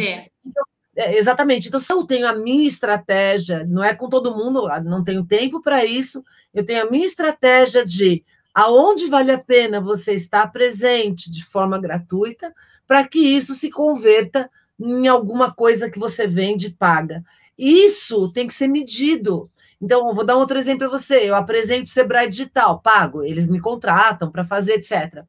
Então, 0.44 0.64
é, 0.96 1.18
exatamente. 1.18 1.68
Então, 1.68 1.80
se 1.80 1.92
eu 1.92 2.04
tenho 2.04 2.26
a 2.26 2.34
minha 2.34 2.66
estratégia, 2.66 3.64
não 3.68 3.82
é 3.82 3.94
com 3.94 4.08
todo 4.08 4.34
mundo, 4.34 4.68
não 4.84 5.02
tenho 5.02 5.24
tempo 5.24 5.60
para 5.60 5.84
isso, 5.84 6.24
eu 6.52 6.64
tenho 6.64 6.86
a 6.86 6.90
minha 6.90 7.06
estratégia 7.06 7.84
de 7.84 8.24
aonde 8.54 9.08
vale 9.08 9.32
a 9.32 9.38
pena 9.38 9.80
você 9.80 10.14
estar 10.14 10.46
presente 10.52 11.30
de 11.30 11.44
forma 11.44 11.78
gratuita 11.80 12.54
para 12.86 13.06
que 13.06 13.18
isso 13.18 13.54
se 13.54 13.68
converta 13.68 14.48
em 14.78 15.08
alguma 15.08 15.52
coisa 15.52 15.90
que 15.90 15.98
você 15.98 16.26
vende 16.26 16.68
e 16.68 16.72
paga. 16.72 17.24
Isso 17.58 18.30
tem 18.32 18.46
que 18.46 18.54
ser 18.54 18.68
medido. 18.68 19.50
Então, 19.80 20.14
vou 20.14 20.24
dar 20.24 20.36
um 20.36 20.40
outro 20.40 20.58
exemplo 20.58 20.88
para 20.88 20.98
você. 20.98 21.28
Eu 21.28 21.34
apresento 21.34 21.84
o 21.84 21.92
Sebrae 21.92 22.28
Digital, 22.28 22.80
pago, 22.80 23.22
eles 23.22 23.46
me 23.46 23.60
contratam 23.60 24.30
para 24.30 24.44
fazer, 24.44 24.74
etc. 24.74 25.24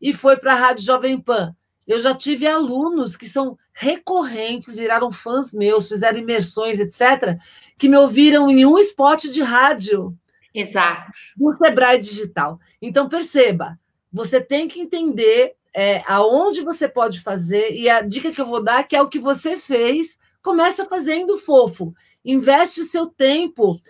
E 0.00 0.12
foi 0.12 0.36
para 0.36 0.52
a 0.52 0.56
Rádio 0.56 0.84
Jovem 0.84 1.20
Pan. 1.20 1.54
Eu 1.86 2.00
já 2.00 2.14
tive 2.14 2.46
alunos 2.46 3.16
que 3.16 3.26
são 3.26 3.58
recorrentes, 3.72 4.74
viraram 4.74 5.10
fãs 5.10 5.52
meus, 5.52 5.88
fizeram 5.88 6.18
imersões, 6.18 6.78
etc., 6.78 7.38
que 7.78 7.88
me 7.88 7.96
ouviram 7.96 8.50
em 8.50 8.64
um 8.64 8.78
spot 8.78 9.24
de 9.24 9.42
rádio 9.42 10.16
Exato. 10.54 11.12
No 11.36 11.54
Sebrae 11.54 11.98
Digital. 11.98 12.58
Então, 12.82 13.08
perceba, 13.08 13.78
você 14.12 14.40
tem 14.40 14.66
que 14.68 14.80
entender 14.80 15.54
é, 15.74 16.02
aonde 16.06 16.62
você 16.62 16.88
pode 16.88 17.20
fazer, 17.20 17.72
e 17.72 17.88
a 17.88 18.02
dica 18.02 18.32
que 18.32 18.40
eu 18.40 18.46
vou 18.46 18.62
dar, 18.62 18.86
que 18.86 18.96
é 18.96 19.02
o 19.02 19.08
que 19.08 19.18
você 19.18 19.56
fez, 19.56 20.18
começa 20.42 20.84
fazendo 20.84 21.38
fofo. 21.38 21.94
Investe 22.24 22.84
seu 22.84 23.06
tempo, 23.06 23.80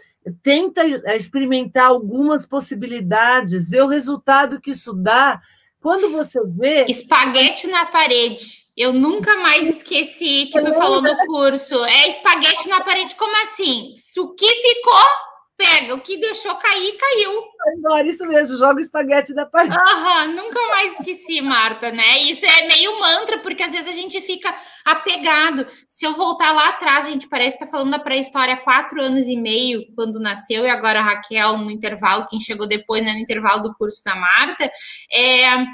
tenta 0.42 0.84
experimentar 1.14 1.86
algumas 1.86 2.46
possibilidades, 2.46 3.68
vê 3.68 3.80
o 3.80 3.86
resultado 3.86 4.60
que 4.60 4.70
isso 4.70 4.94
dá. 4.94 5.40
Quando 5.80 6.10
você 6.10 6.38
vê. 6.46 6.84
Espaguete 6.86 7.66
na 7.66 7.86
parede. 7.86 8.66
Eu 8.76 8.92
nunca 8.92 9.36
mais 9.38 9.76
esqueci 9.76 10.46
que 10.52 10.60
tu 10.60 10.74
falou 10.74 11.02
do 11.02 11.16
curso. 11.26 11.84
É 11.84 12.08
espaguete 12.08 12.68
na 12.68 12.82
parede. 12.82 13.14
Como 13.14 13.34
assim? 13.44 13.94
O 14.18 14.34
que 14.34 14.46
ficou 14.46 15.29
pega, 15.60 15.94
o 15.94 16.00
que 16.00 16.16
deixou 16.16 16.54
cair, 16.54 16.96
caiu. 16.96 17.44
Agora, 17.76 18.08
isso 18.08 18.26
mesmo, 18.26 18.56
joga 18.56 18.80
espaguete 18.80 19.34
na 19.34 19.44
parede. 19.44 19.76
Aham, 19.76 20.28
nunca 20.28 20.58
mais 20.68 20.92
esqueci, 20.92 21.42
Marta, 21.42 21.92
né? 21.92 22.18
Isso 22.20 22.46
é 22.46 22.66
meio 22.66 22.98
mantra, 22.98 23.38
porque 23.38 23.62
às 23.62 23.70
vezes 23.70 23.86
a 23.86 23.92
gente 23.92 24.18
fica 24.22 24.54
apegado. 24.82 25.66
Se 25.86 26.06
eu 26.06 26.14
voltar 26.14 26.52
lá 26.52 26.70
atrás, 26.70 27.04
a 27.04 27.10
gente 27.10 27.28
parece 27.28 27.56
estar 27.56 27.66
tá 27.66 27.70
falando 27.70 27.90
da 27.90 27.98
pré-história 27.98 28.56
quatro 28.56 29.02
anos 29.02 29.26
e 29.26 29.36
meio, 29.36 29.84
quando 29.94 30.18
nasceu, 30.18 30.64
e 30.64 30.70
agora 30.70 31.00
a 31.00 31.04
Raquel 31.04 31.58
no 31.58 31.70
intervalo, 31.70 32.26
quem 32.26 32.40
chegou 32.40 32.66
depois, 32.66 33.04
né, 33.04 33.12
no 33.12 33.18
intervalo 33.18 33.62
do 33.62 33.74
curso 33.74 34.02
da 34.02 34.16
Marta, 34.16 34.70
é 35.12 35.66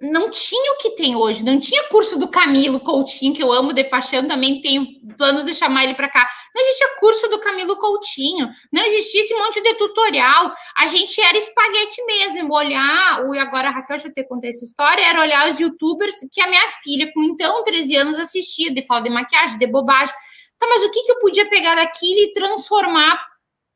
não 0.00 0.30
tinha 0.30 0.72
o 0.72 0.76
que 0.76 0.90
tem 0.90 1.14
hoje, 1.14 1.44
não 1.44 1.60
tinha 1.60 1.88
curso 1.88 2.18
do 2.18 2.28
Camilo 2.28 2.80
Coutinho, 2.80 3.32
que 3.32 3.42
eu 3.42 3.52
amo 3.52 3.72
de 3.72 3.84
paixão, 3.84 4.26
também 4.26 4.60
tenho 4.60 4.86
planos 5.16 5.44
de 5.44 5.54
chamar 5.54 5.84
ele 5.84 5.94
para 5.94 6.08
cá. 6.08 6.28
Não 6.54 6.62
existia 6.62 6.88
curso 6.98 7.28
do 7.28 7.38
Camilo 7.38 7.76
Coutinho, 7.76 8.50
não 8.72 8.82
existia 8.82 9.20
esse 9.20 9.34
monte 9.34 9.60
de 9.62 9.74
tutorial. 9.74 10.52
A 10.76 10.86
gente 10.86 11.20
era 11.20 11.38
espaguete 11.38 12.04
mesmo, 12.04 12.54
olhar, 12.54 13.24
e 13.32 13.38
agora 13.38 13.68
a 13.68 13.72
Raquel 13.72 13.98
já 13.98 14.10
te 14.10 14.24
contei 14.24 14.50
essa 14.50 14.64
história, 14.64 15.04
era 15.04 15.20
olhar 15.20 15.50
os 15.50 15.60
youtubers 15.60 16.16
que 16.30 16.40
a 16.40 16.48
minha 16.48 16.68
filha, 16.82 17.10
com 17.12 17.22
então 17.22 17.62
13 17.62 17.96
anos, 17.96 18.18
assistia, 18.18 18.72
de 18.72 18.82
fala 18.82 19.02
de 19.02 19.10
maquiagem, 19.10 19.58
de 19.58 19.66
bobagem. 19.66 20.14
Tá, 20.58 20.66
mas 20.66 20.82
o 20.84 20.90
que, 20.90 21.02
que 21.02 21.12
eu 21.12 21.18
podia 21.18 21.48
pegar 21.48 21.74
daquilo 21.74 22.20
e 22.20 22.32
transformar 22.32 23.20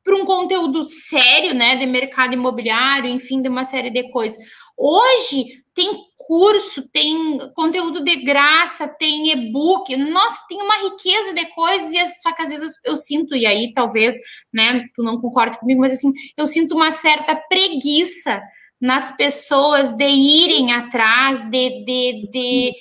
para 0.02 0.14
um 0.14 0.24
conteúdo 0.24 0.84
sério, 0.84 1.52
né, 1.52 1.74
de 1.74 1.84
mercado 1.84 2.34
imobiliário, 2.34 3.10
enfim, 3.10 3.42
de 3.42 3.48
uma 3.48 3.64
série 3.64 3.90
de 3.90 4.08
coisas. 4.10 4.38
Hoje 4.78 5.64
tem 5.76 5.94
curso, 6.16 6.88
tem 6.90 7.38
conteúdo 7.54 8.02
de 8.02 8.24
graça, 8.24 8.88
tem 8.88 9.30
e-book, 9.30 9.94
nossa, 9.94 10.42
tem 10.48 10.60
uma 10.60 10.76
riqueza 10.78 11.34
de 11.34 11.44
coisas, 11.54 11.92
e 11.92 12.22
só 12.22 12.32
que 12.32 12.42
às 12.42 12.48
vezes 12.48 12.72
eu 12.82 12.96
sinto, 12.96 13.36
e 13.36 13.46
aí 13.46 13.72
talvez, 13.74 14.16
né, 14.52 14.82
tu 14.94 15.02
não 15.02 15.20
concorde 15.20 15.58
comigo, 15.60 15.82
mas 15.82 15.92
assim, 15.92 16.10
eu 16.36 16.46
sinto 16.46 16.74
uma 16.74 16.90
certa 16.90 17.36
preguiça 17.36 18.42
nas 18.80 19.14
pessoas 19.16 19.92
de 19.92 20.08
irem 20.08 20.72
atrás, 20.72 21.42
de, 21.44 21.84
de, 21.84 22.30
de, 22.32 22.72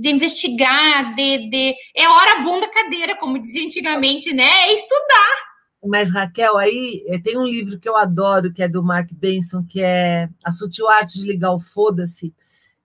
de 0.00 0.10
investigar, 0.10 1.14
de, 1.14 1.48
de. 1.48 1.74
É 1.96 2.08
hora 2.08 2.42
bunda 2.42 2.68
cadeira, 2.68 3.16
como 3.16 3.38
dizia 3.38 3.64
antigamente, 3.64 4.32
né? 4.32 4.48
É 4.68 4.72
estudar. 4.72 5.55
Mas, 5.86 6.10
Raquel, 6.10 6.56
aí 6.56 7.04
eh, 7.06 7.18
tem 7.18 7.38
um 7.38 7.44
livro 7.44 7.78
que 7.78 7.88
eu 7.88 7.96
adoro, 7.96 8.52
que 8.52 8.62
é 8.62 8.68
do 8.68 8.82
Mark 8.82 9.08
Benson, 9.12 9.64
que 9.64 9.80
é 9.80 10.28
A 10.44 10.50
Sutil 10.50 10.88
Arte 10.88 11.20
de 11.20 11.26
Ligar 11.26 11.52
o 11.52 11.60
Foda-se. 11.60 12.34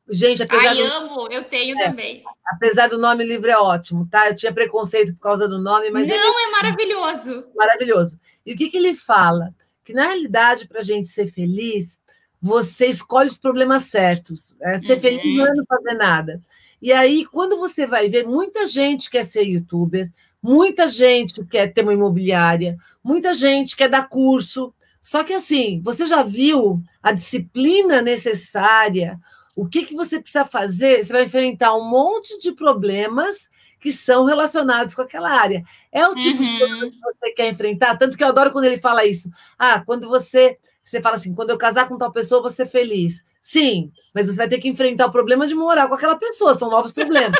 Gente, 0.09 0.43
apesar 0.43 0.69
Ai, 0.69 0.75
do... 0.75 0.83
amo, 0.83 1.27
eu 1.31 1.43
tenho 1.45 1.77
é, 1.79 1.85
também. 1.85 2.23
Apesar 2.45 2.87
do 2.89 2.97
nome, 2.97 3.23
o 3.23 3.27
livro 3.27 3.49
é 3.49 3.57
ótimo, 3.57 4.05
tá? 4.09 4.27
Eu 4.27 4.35
tinha 4.35 4.53
preconceito 4.53 5.13
por 5.13 5.21
causa 5.21 5.47
do 5.47 5.57
nome, 5.57 5.89
mas. 5.89 6.07
Não, 6.07 6.15
ele... 6.15 6.47
é 6.47 6.51
maravilhoso. 6.51 7.45
Maravilhoso. 7.55 8.19
E 8.45 8.53
o 8.53 8.57
que, 8.57 8.69
que 8.69 8.77
ele 8.77 8.93
fala? 8.93 9.53
Que, 9.85 9.93
na 9.93 10.07
realidade, 10.07 10.67
para 10.67 10.79
a 10.79 10.83
gente 10.83 11.07
ser 11.07 11.27
feliz, 11.27 11.99
você 12.41 12.87
escolhe 12.87 13.29
os 13.29 13.37
problemas 13.37 13.83
certos. 13.83 14.57
É, 14.61 14.79
ser 14.79 14.95
uhum. 14.95 14.99
feliz 14.99 15.37
não 15.37 15.47
é 15.47 15.53
não 15.53 15.65
fazer 15.65 15.93
nada. 15.93 16.41
E 16.81 16.91
aí, 16.91 17.25
quando 17.25 17.57
você 17.57 17.85
vai 17.85 18.09
ver, 18.09 18.25
muita 18.25 18.65
gente 18.65 19.09
quer 19.09 19.23
ser 19.23 19.43
youtuber, 19.43 20.11
Muita 20.41 20.87
gente 20.87 21.45
quer 21.45 21.67
ter 21.73 21.83
uma 21.83 21.93
imobiliária, 21.93 22.77
muita 23.03 23.33
gente 23.33 23.75
quer 23.75 23.87
dar 23.87 24.09
curso. 24.09 24.73
Só 25.01 25.23
que 25.23 25.33
assim, 25.33 25.81
você 25.83 26.05
já 26.05 26.23
viu 26.23 26.81
a 27.01 27.11
disciplina 27.11 28.01
necessária? 28.01 29.19
O 29.55 29.67
que, 29.67 29.85
que 29.85 29.95
você 29.95 30.19
precisa 30.19 30.45
fazer? 30.45 31.03
Você 31.03 31.13
vai 31.13 31.23
enfrentar 31.23 31.75
um 31.75 31.87
monte 31.87 32.39
de 32.39 32.51
problemas 32.51 33.49
que 33.79 33.91
são 33.91 34.25
relacionados 34.25 34.93
com 34.93 35.01
aquela 35.01 35.31
área. 35.31 35.63
É 35.91 36.07
o 36.07 36.15
tipo 36.15 36.41
uhum. 36.41 36.49
de 36.49 36.57
problema 36.57 36.91
que 36.91 36.99
você 36.99 37.31
quer 37.31 37.49
enfrentar, 37.49 37.97
tanto 37.97 38.15
que 38.15 38.23
eu 38.23 38.27
adoro 38.27 38.51
quando 38.51 38.65
ele 38.65 38.77
fala 38.77 39.05
isso. 39.05 39.29
Ah, 39.57 39.83
quando 39.85 40.07
você 40.07 40.57
você 40.83 41.01
fala 41.01 41.15
assim, 41.15 41.33
quando 41.33 41.51
eu 41.51 41.57
casar 41.57 41.87
com 41.87 41.97
tal 41.97 42.11
pessoa, 42.11 42.41
vou 42.41 42.49
ser 42.49 42.65
feliz. 42.65 43.23
Sim, 43.39 43.91
mas 44.13 44.27
você 44.27 44.35
vai 44.35 44.47
ter 44.47 44.57
que 44.59 44.67
enfrentar 44.67 45.07
o 45.07 45.11
problema 45.11 45.47
de 45.47 45.55
morar 45.55 45.87
com 45.87 45.95
aquela 45.95 46.15
pessoa, 46.15 46.57
são 46.57 46.69
novos 46.69 46.91
problemas. 46.91 47.39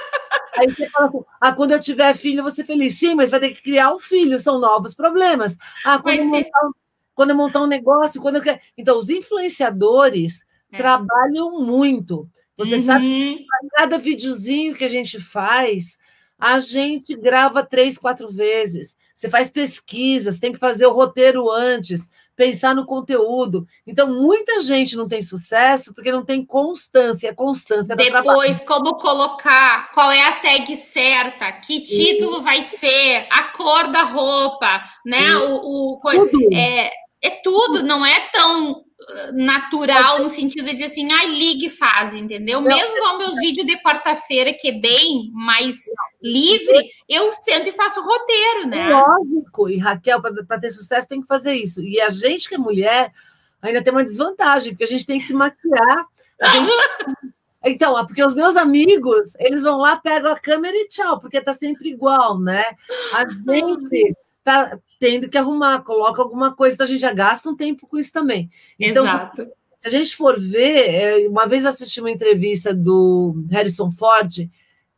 Aí 0.58 0.70
você 0.70 0.90
fala 0.90 1.08
assim: 1.08 1.24
ah, 1.40 1.54
quando 1.54 1.72
eu 1.72 1.80
tiver 1.80 2.16
filho, 2.16 2.40
eu 2.40 2.44
vou 2.44 2.54
ser 2.54 2.64
feliz. 2.64 2.98
Sim, 2.98 3.16
mas 3.16 3.32
vai 3.32 3.40
ter 3.40 3.50
que 3.50 3.62
criar 3.62 3.94
um 3.94 4.00
filho, 4.00 4.40
são 4.40 4.60
novos 4.60 4.96
problemas. 4.96 5.58
Ah, 5.86 6.00
quando 6.00 6.24
montar, 6.24 6.70
quando 7.14 7.30
eu 7.32 7.36
montar 7.36 7.62
um 7.62 7.68
negócio, 7.68 8.22
quando 8.22 8.38
eu 8.38 8.42
quero. 8.42 8.60
Então, 8.78 8.98
os 8.98 9.10
influenciadores 9.10 10.44
é. 10.72 10.78
trabalham 10.78 11.62
muito. 11.62 12.30
Você 12.58 12.76
uhum. 12.76 12.86
sabe 12.86 13.06
que 13.06 13.46
cada 13.72 13.98
videozinho 13.98 14.76
que 14.76 14.86
a 14.86 14.90
gente 14.90 15.20
faz, 15.20 15.98
a 16.38 16.60
gente 16.60 17.16
grava 17.16 17.64
três, 17.64 17.98
quatro 17.98 18.30
vezes. 18.30 18.96
Você 19.14 19.30
faz 19.30 19.50
pesquisas, 19.50 20.40
tem 20.40 20.52
que 20.52 20.60
fazer 20.60 20.86
o 20.86 20.94
roteiro 20.94 21.50
antes, 21.50 22.10
pensar 22.36 22.76
no 22.76 22.86
conteúdo. 22.86 23.66
Então, 23.86 24.08
muita 24.08 24.62
gente 24.62 24.96
não 24.96 25.08
tem 25.08 25.22
sucesso 25.22 25.94
porque 25.94 26.12
não 26.12 26.24
tem 26.24 26.46
constância. 26.46 27.34
Constância 27.34 27.96
Depois, 27.96 28.62
como 28.62 28.96
colocar, 28.96 29.92
qual 29.92 30.12
é 30.12 30.22
a 30.28 30.40
tag 30.40 30.76
certa, 30.78 31.52
que 31.52 31.82
título 31.82 32.42
vai 32.42 32.64
ser, 32.64 33.28
a 33.30 33.44
cor 33.44 33.88
da 33.92 34.04
roupa, 34.04 34.82
né? 35.06 35.36
O, 35.38 35.96
o, 35.96 36.00
tudo. 36.02 36.54
É, 36.54 36.90
é 37.22 37.30
tudo, 37.44 37.84
não 37.84 38.06
é 38.06 38.20
tão 38.34 38.84
natural 39.34 40.20
no 40.20 40.30
sentido 40.30 40.74
de 40.76 40.84
assim, 40.84 41.12
ai, 41.12 41.28
ligue 41.28 41.70
faz, 41.70 42.14
entendeu? 42.14 42.62
Mesmo 42.62 43.14
os 43.14 43.18
meus 43.18 43.36
vídeos 43.40 43.66
de 43.66 43.78
quarta-feira, 43.82 44.54
que 44.54 44.70
é 44.70 44.72
bem 44.72 45.30
mais 45.34 45.78
livre, 46.22 46.90
eu 47.08 47.32
sento 47.34 47.70
e 47.70 47.72
faço 47.72 48.02
roteiro, 48.02 48.68
né? 48.68 48.90
Lógico, 48.90 49.70
e 49.70 49.78
Raquel, 49.78 50.22
para 50.22 50.60
ter 50.60 50.70
sucesso, 50.70 51.08
tem 51.08 51.22
que 51.22 51.28
fazer 51.28 51.54
isso. 51.54 51.82
E 51.84 52.00
a 52.00 52.10
gente 52.10 52.48
que 52.48 52.56
é 52.56 52.58
mulher 52.58 53.12
ainda 53.62 53.84
tem 53.84 53.94
uma 53.94 54.04
desvantagem, 54.04 54.74
porque 54.74 54.84
a 54.84 54.88
gente 54.88 55.06
tem 55.06 55.20
que 55.20 55.26
se 55.26 55.34
maquiar. 55.34 56.06
Gente... 56.42 56.72
Então, 57.64 57.96
é 57.98 58.04
porque 58.04 58.24
os 58.24 58.34
meus 58.34 58.56
amigos, 58.56 59.36
eles 59.38 59.62
vão 59.62 59.78
lá, 59.78 59.96
pegam 59.96 60.32
a 60.32 60.40
câmera 60.40 60.76
e 60.76 60.88
tchau, 60.88 61.20
porque 61.20 61.40
tá 61.40 61.54
sempre 61.54 61.90
igual, 61.90 62.40
né? 62.40 62.64
A 63.14 63.24
gente 63.30 64.16
tá 64.44 64.80
tendo 65.00 65.30
que 65.30 65.38
arrumar, 65.38 65.82
coloca 65.84 66.22
alguma 66.22 66.56
coisa, 66.56 66.76
então 66.76 66.86
a 66.86 66.90
gente 66.90 67.00
já 67.00 67.14
gasta 67.14 67.50
um 67.50 67.56
tempo 67.56 67.88
com 67.88 67.98
isso 67.98 68.12
também. 68.12 68.50
Então, 68.80 69.04
Exato. 69.04 69.44
Se, 69.44 69.52
se, 69.78 69.88
a 69.88 69.92
gente 69.92 70.16
for 70.16 70.40
ver, 70.40 70.90
é, 70.90 71.28
uma 71.28 71.48
vez 71.48 71.64
eu 71.64 71.70
assisti 71.70 72.00
uma 72.00 72.12
entrevista 72.12 72.74
do 72.74 73.46
Harrison 73.50 73.92
Ford, 73.92 74.50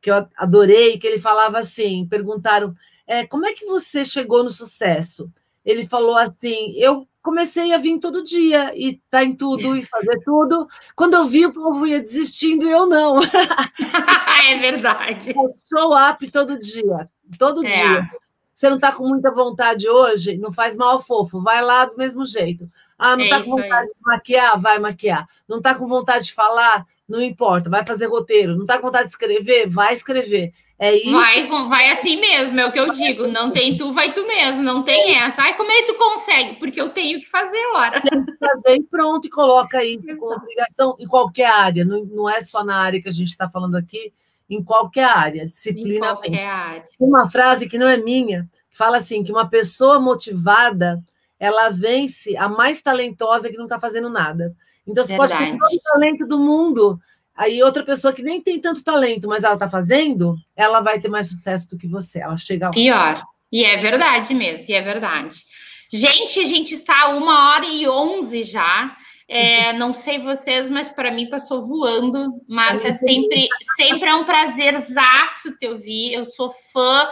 que 0.01 0.11
eu 0.11 0.27
adorei, 0.35 0.97
que 0.97 1.07
ele 1.07 1.19
falava 1.19 1.59
assim: 1.59 2.05
perguntaram 2.07 2.75
é, 3.07 3.25
como 3.25 3.45
é 3.45 3.53
que 3.53 3.65
você 3.65 4.05
chegou 4.05 4.43
no 4.43 4.49
sucesso? 4.49 5.31
Ele 5.65 5.85
falou 5.87 6.17
assim: 6.17 6.73
eu 6.75 7.07
comecei 7.21 7.73
a 7.73 7.77
vir 7.77 7.99
todo 7.99 8.23
dia 8.23 8.71
e 8.75 8.99
tá 9.09 9.23
em 9.23 9.35
tudo 9.35 9.75
e 9.75 9.83
fazer 9.83 10.19
tudo. 10.23 10.67
Quando 10.95 11.13
eu 11.13 11.25
vi, 11.25 11.45
o 11.45 11.53
povo 11.53 11.87
ia 11.87 12.01
desistindo 12.01 12.65
e 12.65 12.71
eu 12.71 12.87
não. 12.87 13.19
é 14.49 14.57
verdade. 14.59 15.31
É 15.31 15.33
show 15.33 15.95
up 15.95 16.29
todo 16.31 16.59
dia, 16.59 17.07
todo 17.37 17.65
é. 17.65 17.69
dia. 17.69 18.09
Você 18.53 18.69
não 18.69 18.75
está 18.75 18.91
com 18.91 19.07
muita 19.07 19.31
vontade 19.31 19.89
hoje? 19.89 20.37
Não 20.37 20.51
faz 20.51 20.75
mal 20.75 21.01
fofo, 21.01 21.41
vai 21.41 21.61
lá 21.61 21.85
do 21.85 21.97
mesmo 21.97 22.25
jeito. 22.25 22.67
Ah, 22.97 23.17
não 23.17 23.23
está 23.23 23.37
é 23.37 23.43
com 23.43 23.51
vontade 23.51 23.73
aí. 23.73 23.87
de 23.87 23.93
maquiar? 24.01 24.59
Vai 24.59 24.79
maquiar. 24.79 25.27
Não 25.47 25.57
está 25.57 25.75
com 25.75 25.87
vontade 25.87 26.25
de 26.25 26.33
falar? 26.33 26.85
Não 27.07 27.21
importa, 27.21 27.69
vai 27.69 27.85
fazer 27.85 28.05
roteiro. 28.05 28.55
Não 28.55 28.61
está 28.61 28.77
com 28.77 28.87
vontade 28.87 29.05
de 29.05 29.11
escrever? 29.11 29.67
Vai 29.67 29.93
escrever. 29.93 30.53
É 30.79 30.95
isso. 30.95 31.11
Vai, 31.11 31.47
vai 31.47 31.91
assim 31.91 32.19
mesmo, 32.19 32.59
é 32.59 32.65
o 32.65 32.71
que 32.71 32.79
eu 32.79 32.91
digo. 32.91 33.27
Não 33.27 33.51
tem 33.51 33.77
tu, 33.77 33.93
vai 33.93 34.11
tu 34.11 34.25
mesmo. 34.27 34.61
Não 34.61 34.83
tem 34.83 35.15
essa. 35.15 35.43
Ai, 35.43 35.55
como 35.55 35.71
é 35.71 35.81
que 35.81 35.93
tu 35.93 35.95
consegue? 35.95 36.55
Porque 36.55 36.79
eu 36.81 36.89
tenho 36.89 37.19
que 37.19 37.29
fazer, 37.29 37.61
ora. 37.75 38.01
Tem 38.01 38.25
que 38.25 38.37
fazer 38.37 38.75
e 38.75 38.83
pronto, 38.83 39.25
e 39.25 39.29
coloca 39.29 39.77
aí 39.79 39.97
com 40.17 40.33
obrigação 40.33 40.95
em 40.99 41.07
qualquer 41.07 41.49
área. 41.49 41.85
Não, 41.85 42.03
não 42.03 42.29
é 42.29 42.41
só 42.41 42.63
na 42.63 42.75
área 42.75 43.01
que 43.01 43.09
a 43.09 43.13
gente 43.13 43.29
está 43.29 43.49
falando 43.49 43.75
aqui 43.75 44.11
em 44.49 44.63
qualquer 44.63 45.05
área, 45.05 45.47
disciplina. 45.47 45.95
Em 45.95 45.99
qualquer 45.99 46.47
área. 46.47 46.83
Uma 46.99 47.29
frase 47.29 47.67
que 47.67 47.77
não 47.77 47.87
é 47.87 47.97
minha, 47.97 48.49
fala 48.69 48.97
assim, 48.97 49.23
que 49.23 49.31
uma 49.31 49.49
pessoa 49.49 49.99
motivada, 49.99 51.01
ela 51.39 51.69
vence 51.69 52.35
a 52.37 52.47
mais 52.47 52.81
talentosa 52.81 53.49
que 53.49 53.57
não 53.57 53.65
está 53.65 53.79
fazendo 53.79 54.09
nada. 54.09 54.55
Então, 54.87 55.03
você 55.03 55.17
Verdade. 55.17 55.33
pode 55.33 55.51
ter 55.51 55.57
todo 55.57 55.79
o 55.79 55.83
talento 55.83 56.27
do 56.27 56.39
mundo, 56.39 56.99
aí 57.35 57.63
outra 57.63 57.83
pessoa 57.83 58.13
que 58.13 58.21
nem 58.21 58.41
tem 58.41 58.59
tanto 58.59 58.83
talento, 58.83 59.27
mas 59.27 59.43
ela 59.43 59.53
está 59.53 59.69
fazendo, 59.69 60.35
ela 60.55 60.81
vai 60.81 60.99
ter 60.99 61.07
mais 61.07 61.29
sucesso 61.29 61.69
do 61.69 61.77
que 61.77 61.87
você. 61.87 62.19
Ela 62.19 62.37
chega 62.37 62.67
lá. 62.67 62.71
Pior. 62.71 63.23
E 63.51 63.63
é 63.63 63.77
verdade 63.77 64.33
mesmo, 64.33 64.65
e 64.69 64.73
é 64.73 64.81
verdade. 64.81 65.43
Gente, 65.91 66.39
a 66.39 66.45
gente 66.45 66.73
está 66.73 67.09
uma 67.09 67.51
hora 67.51 67.65
e 67.65 67.87
onze 67.87 68.43
já. 68.43 68.95
É, 69.27 69.73
não 69.73 69.93
sei 69.93 70.19
vocês, 70.19 70.69
mas 70.69 70.89
para 70.89 71.11
mim 71.11 71.29
passou 71.29 71.61
voando. 71.61 72.41
Marta, 72.47 72.91
sempre, 72.91 73.47
sempre 73.75 74.09
é 74.09 74.15
um 74.15 74.25
prazerzaço 74.25 75.57
te 75.57 75.67
ouvir. 75.67 76.13
Eu 76.13 76.25
sou 76.25 76.49
fã. 76.49 77.07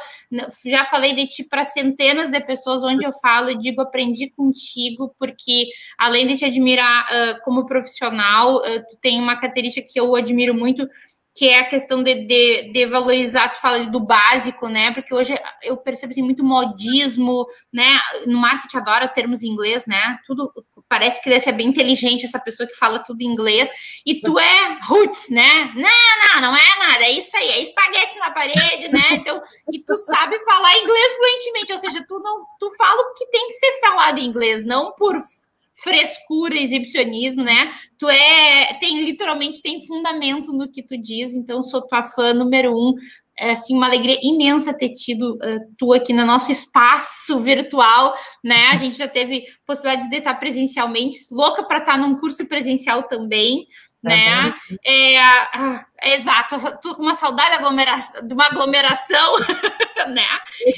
Já 0.66 0.86
falei 0.86 1.14
de 1.14 1.28
ti 1.28 1.44
para 1.44 1.66
centenas 1.66 2.30
de 2.30 2.40
pessoas 2.42 2.84
onde 2.84 3.06
eu 3.06 3.12
falo 3.14 3.50
e 3.50 3.58
digo 3.58 3.82
aprendi 3.82 4.30
contigo, 4.30 5.14
porque 5.20 5.68
além 5.98 6.28
de 6.28 6.38
te 6.38 6.46
admirar 6.46 7.06
uh, 7.06 7.44
como 7.44 7.66
profissional, 7.66 8.58
uh, 8.58 8.86
tu 8.90 8.98
tem 9.02 9.20
uma 9.20 9.36
característica 9.36 9.88
que 9.90 10.00
eu 10.00 10.16
admiro 10.16 10.54
muito, 10.54 10.88
que 11.34 11.48
é 11.48 11.60
a 11.60 11.68
questão 11.68 12.04
de, 12.04 12.26
de, 12.26 12.72
de, 12.74 12.86
valorizar, 12.86 13.50
tu 13.50 13.62
fala 13.62 13.86
do 13.86 14.00
básico, 14.02 14.68
né? 14.68 14.92
Porque 14.94 15.14
hoje 15.14 15.34
eu 15.64 15.78
percebo 15.78 16.12
assim, 16.12 16.22
muito 16.22 16.44
modismo, 16.44 17.48
né? 17.72 18.00
No 18.28 18.38
marketing 18.38 18.78
adora 18.78 19.08
termos 19.08 19.42
em 19.42 19.48
inglês, 19.48 19.86
né? 19.86 20.20
Tudo 20.26 20.52
parece 20.90 21.22
que 21.22 21.30
deve 21.30 21.42
ser 21.42 21.54
bem 21.54 21.70
inteligente 21.70 22.26
essa 22.26 22.40
pessoa 22.40 22.68
que 22.68 22.76
fala 22.76 23.00
tudo 23.00 23.22
em 23.22 23.26
inglês, 23.26 23.70
e 24.06 24.20
tu 24.20 24.38
é 24.38 24.80
roots, 24.84 25.30
né? 25.30 25.72
Não, 25.74 26.42
não, 26.42 26.42
não 26.42 26.58
é 26.58 26.80
nada, 26.80 27.06
é 27.06 27.12
isso 27.12 27.36
aí, 27.38 27.50
é 27.50 27.64
espaguete 27.64 28.18
na 28.18 28.32
parede, 28.32 28.90
né? 28.92 29.02
Então, 29.12 29.42
e 29.72 29.80
tu 29.80 29.96
sabe 29.96 30.38
falar 30.44 30.78
inglês 30.80 31.14
fluentemente, 31.16 31.74
ou 31.74 31.80
seja, 31.80 32.06
tu 32.06 32.20
não 32.20 32.46
tu 32.60 32.70
fala 32.76 33.02
o 33.02 33.14
que 33.14 33.26
tem 33.28 33.48
que 33.48 33.54
ser 33.54 33.72
falado 33.80 34.20
em 34.20 34.26
inglês, 34.26 34.66
não 34.66 34.92
por 34.94 35.16
frescura, 35.84 36.56
exibicionismo, 36.56 37.44
né? 37.44 37.74
Tu 37.98 38.10
é, 38.10 38.74
tem 38.80 39.04
literalmente 39.04 39.62
tem 39.62 39.86
fundamento 39.86 40.54
no 40.54 40.72
que 40.72 40.84
tu 40.84 40.98
diz, 40.98 41.36
então 41.36 41.64
sou 41.64 41.82
tua 41.82 42.04
fã 42.04 42.34
número 42.34 42.76
um. 42.76 42.96
É 43.38 43.52
assim 43.52 43.76
uma 43.76 43.88
alegria 43.88 44.20
imensa 44.22 44.74
ter 44.74 44.90
tido 44.90 45.36
uh, 45.36 45.60
tu 45.78 45.94
aqui 45.94 46.14
no 46.14 46.26
nosso 46.26 46.52
espaço 46.52 47.40
virtual, 47.40 48.16
né? 48.44 48.68
A 48.72 48.76
gente 48.76 48.98
já 48.98 49.08
teve 49.08 49.46
possibilidade 49.66 50.10
de 50.10 50.18
estar 50.18 50.36
presencialmente, 50.36 51.18
louca 51.32 51.64
para 51.64 51.80
estar 51.80 51.98
num 51.98 52.20
curso 52.20 52.46
presencial 52.46 53.04
também, 53.04 53.66
tá 54.04 54.10
né? 54.10 54.54
É, 54.86 55.16
é, 55.16 56.16
exato, 56.16 56.56
tô 56.82 56.96
com 56.96 57.02
uma 57.02 57.16
saudade 57.16 57.58
de 58.28 58.34
uma 58.34 58.46
aglomeração, 58.46 59.40
né? 60.14 60.28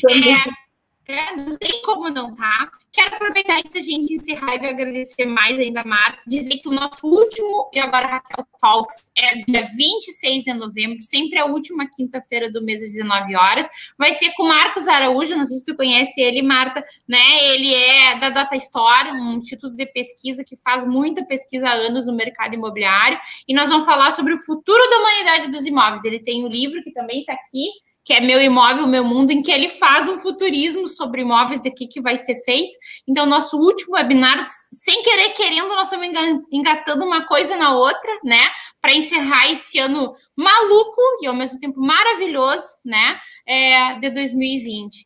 É, 0.10 0.63
é, 1.08 1.36
não 1.36 1.58
tem 1.58 1.82
como 1.82 2.10
não, 2.10 2.34
tá? 2.34 2.72
Quero 2.92 3.16
aproveitar 3.16 3.60
essa 3.60 3.82
gente 3.82 4.14
encerrar 4.14 4.56
e 4.56 4.68
agradecer 4.68 5.26
mais 5.26 5.60
ainda, 5.60 5.84
Marco. 5.84 6.22
Dizer 6.26 6.58
que 6.60 6.70
o 6.70 6.72
nosso 6.72 7.06
último, 7.06 7.70
e 7.74 7.80
agora 7.80 8.08
Raquel 8.08 8.46
Talks, 8.62 9.04
é 9.18 9.36
dia 9.40 9.66
26 9.76 10.44
de 10.44 10.54
novembro, 10.54 11.04
sempre 11.04 11.40
a 11.40 11.46
última 11.46 11.90
quinta-feira 11.90 12.52
do 12.52 12.64
mês 12.64 12.82
às 12.82 12.94
19 12.94 13.36
horas. 13.36 13.68
Vai 13.98 14.14
ser 14.14 14.32
com 14.34 14.44
Marcos 14.44 14.88
Araújo, 14.88 15.36
não 15.36 15.46
sei 15.46 15.58
se 15.58 15.66
tu 15.66 15.76
conhece 15.76 16.22
ele, 16.22 16.42
Marta, 16.42 16.86
né? 17.08 17.44
Ele 17.54 17.74
é 17.74 18.20
da 18.20 18.30
Data 18.30 18.56
Store, 18.56 19.12
um 19.12 19.34
instituto 19.34 19.76
de 19.76 19.86
pesquisa 19.88 20.44
que 20.44 20.56
faz 20.56 20.86
muita 20.86 21.26
pesquisa 21.26 21.68
há 21.68 21.74
anos 21.74 22.06
no 22.06 22.16
mercado 22.16 22.54
imobiliário. 22.54 23.20
E 23.46 23.54
nós 23.54 23.70
vamos 23.70 23.86
falar 23.86 24.12
sobre 24.12 24.34
o 24.34 24.38
futuro 24.38 24.90
da 24.90 25.00
humanidade 25.00 25.52
dos 25.52 25.66
imóveis. 25.66 26.06
Ele 26.06 26.20
tem 26.20 26.44
o 26.44 26.48
um 26.48 26.50
livro 26.50 26.82
que 26.82 26.94
também 26.94 27.20
está 27.22 27.34
aqui 27.34 27.68
que 28.04 28.14
é 28.14 28.20
Meu 28.20 28.42
Imóvel, 28.42 28.86
Meu 28.86 29.04
Mundo, 29.04 29.32
em 29.32 29.42
que 29.42 29.52
ele 29.52 29.70
faz 29.70 30.10
um 30.10 30.18
futurismo 30.18 30.88
sobre 30.88 31.22
imóveis 31.22 31.62
daqui 31.62 31.88
que 31.88 32.02
vai 32.02 32.18
ser 32.18 32.36
feito. 32.44 32.78
Então, 33.08 33.26
nosso 33.26 33.58
último 33.58 33.96
webinar, 33.96 34.44
sem 34.48 35.02
querer, 35.04 35.30
querendo, 35.30 35.70
nós 35.70 35.92
estamos 35.92 36.08
engatando 36.52 37.06
uma 37.06 37.26
coisa 37.26 37.56
na 37.56 37.74
outra, 37.74 38.12
né? 38.24 38.50
Para 38.82 38.94
encerrar 38.94 39.50
esse 39.52 39.80
ano 39.80 40.14
maluco 40.36 41.02
e 41.22 41.28
ao 41.28 41.34
mesmo 41.34 41.60
tempo 41.60 41.80
maravilhoso, 41.80 42.68
né? 42.84 43.20
É, 43.48 44.00
de 44.00 44.10
2020. 44.10 45.06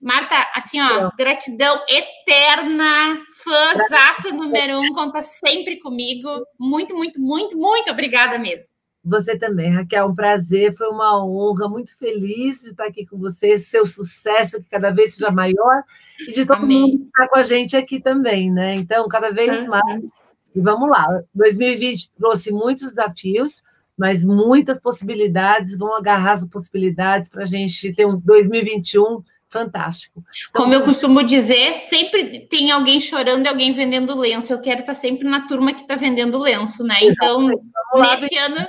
Marta, 0.00 0.50
assim, 0.54 0.78
ó, 0.82 1.10
gratidão 1.16 1.80
eterna, 1.88 3.18
fãzaça 3.42 4.30
número 4.32 4.80
um, 4.80 4.92
conta 4.92 5.22
sempre 5.22 5.78
comigo. 5.80 6.28
Muito, 6.58 6.94
muito, 6.94 7.18
muito, 7.18 7.56
muito 7.56 7.90
obrigada 7.90 8.38
mesmo. 8.38 8.73
Você 9.04 9.36
também, 9.36 9.70
Raquel, 9.70 10.06
um 10.06 10.14
prazer, 10.14 10.72
foi 10.74 10.88
uma 10.88 11.22
honra, 11.24 11.68
muito 11.68 11.96
feliz 11.98 12.62
de 12.62 12.70
estar 12.70 12.86
aqui 12.86 13.04
com 13.04 13.18
você, 13.18 13.58
seu 13.58 13.84
sucesso 13.84 14.62
que 14.62 14.70
cada 14.70 14.90
vez 14.90 15.14
seja 15.14 15.30
maior 15.30 15.82
e 16.26 16.32
de 16.32 16.46
todo 16.46 16.62
Amém. 16.62 16.80
mundo 16.80 17.04
estar 17.04 17.28
com 17.28 17.36
a 17.36 17.42
gente 17.42 17.76
aqui 17.76 18.00
também, 18.00 18.50
né? 18.50 18.74
Então, 18.74 19.06
cada 19.06 19.30
vez 19.30 19.66
mais. 19.66 20.04
E 20.54 20.60
vamos 20.60 20.88
lá, 20.88 21.06
2020 21.34 22.14
trouxe 22.14 22.50
muitos 22.50 22.88
desafios, 22.88 23.62
mas 23.96 24.24
muitas 24.24 24.80
possibilidades, 24.80 25.76
vamos 25.76 25.98
agarrar 25.98 26.32
as 26.32 26.48
possibilidades 26.48 27.28
para 27.28 27.42
a 27.42 27.46
gente 27.46 27.92
ter 27.92 28.06
um 28.06 28.18
2021 28.18 29.22
fantástico. 29.50 30.24
Então, 30.48 30.62
Como 30.62 30.74
eu 30.74 30.82
costumo 30.82 31.22
dizer, 31.22 31.76
sempre 31.76 32.40
tem 32.48 32.70
alguém 32.70 33.00
chorando 33.00 33.44
e 33.44 33.48
alguém 33.48 33.70
vendendo 33.72 34.18
lenço. 34.18 34.52
Eu 34.52 34.60
quero 34.60 34.80
estar 34.80 34.94
sempre 34.94 35.28
na 35.28 35.46
turma 35.46 35.74
que 35.74 35.82
está 35.82 35.94
vendendo 35.94 36.38
lenço, 36.38 36.82
né? 36.82 36.96
Então, 37.02 37.48
nesse 37.94 38.36
ano 38.36 38.66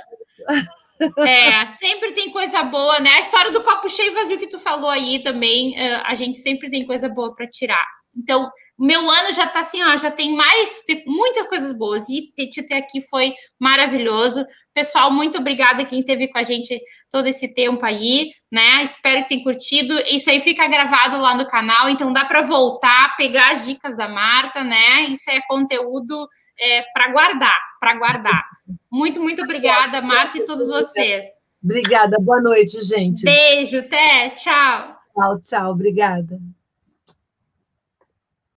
é, 1.18 1.66
sempre 1.68 2.12
tem 2.12 2.30
coisa 2.30 2.62
boa, 2.62 2.98
né? 3.00 3.10
A 3.10 3.20
história 3.20 3.50
do 3.50 3.62
copo 3.62 3.88
cheio 3.88 4.10
e 4.10 4.14
vazio 4.14 4.38
que 4.38 4.48
tu 4.48 4.58
falou 4.58 4.90
aí 4.90 5.22
também, 5.22 5.78
eh, 5.78 6.02
a 6.04 6.14
gente 6.14 6.38
sempre 6.38 6.70
tem 6.70 6.86
coisa 6.86 7.08
boa 7.08 7.34
para 7.34 7.48
tirar. 7.48 7.84
Então, 8.16 8.50
meu 8.78 9.10
ano 9.10 9.32
já 9.32 9.44
está 9.44 9.60
assim, 9.60 9.82
ó, 9.82 9.96
já 9.96 10.10
tem 10.10 10.34
mais, 10.34 10.80
tem 10.86 11.04
muitas 11.06 11.46
coisas 11.48 11.72
boas. 11.72 12.08
E 12.08 12.32
te 12.48 12.62
ter 12.62 12.74
aqui 12.74 13.00
foi 13.02 13.34
maravilhoso. 13.60 14.46
Pessoal, 14.72 15.10
muito 15.10 15.38
obrigada 15.38 15.84
quem 15.84 16.00
esteve 16.00 16.28
com 16.28 16.38
a 16.38 16.42
gente 16.42 16.80
todo 17.10 17.26
esse 17.26 17.46
tempo 17.48 17.84
aí, 17.84 18.30
né? 18.50 18.82
Espero 18.82 19.22
que 19.22 19.28
tenham 19.28 19.44
curtido. 19.44 19.94
Isso 20.06 20.30
aí 20.30 20.40
fica 20.40 20.66
gravado 20.66 21.18
lá 21.18 21.34
no 21.34 21.46
canal, 21.46 21.90
então 21.90 22.12
dá 22.12 22.24
para 22.24 22.40
voltar, 22.40 23.16
pegar 23.16 23.52
as 23.52 23.66
dicas 23.66 23.94
da 23.96 24.08
Marta, 24.08 24.64
né? 24.64 25.02
Isso 25.10 25.30
é 25.30 25.40
conteúdo 25.46 26.26
é, 26.58 26.82
para 26.94 27.12
guardar, 27.12 27.58
para 27.78 27.94
guardar. 27.94 28.55
Muito, 28.90 29.20
muito 29.20 29.42
obrigada, 29.42 30.00
Marta, 30.00 30.38
e 30.38 30.44
todos 30.44 30.68
vocês. 30.68 31.24
Obrigada, 31.62 32.16
boa 32.20 32.40
noite, 32.40 32.80
gente. 32.82 33.24
Beijo, 33.24 33.78
até, 33.78 34.30
tchau. 34.30 34.96
Tchau, 35.14 35.40
tchau, 35.40 35.72
obrigada. 35.72 36.40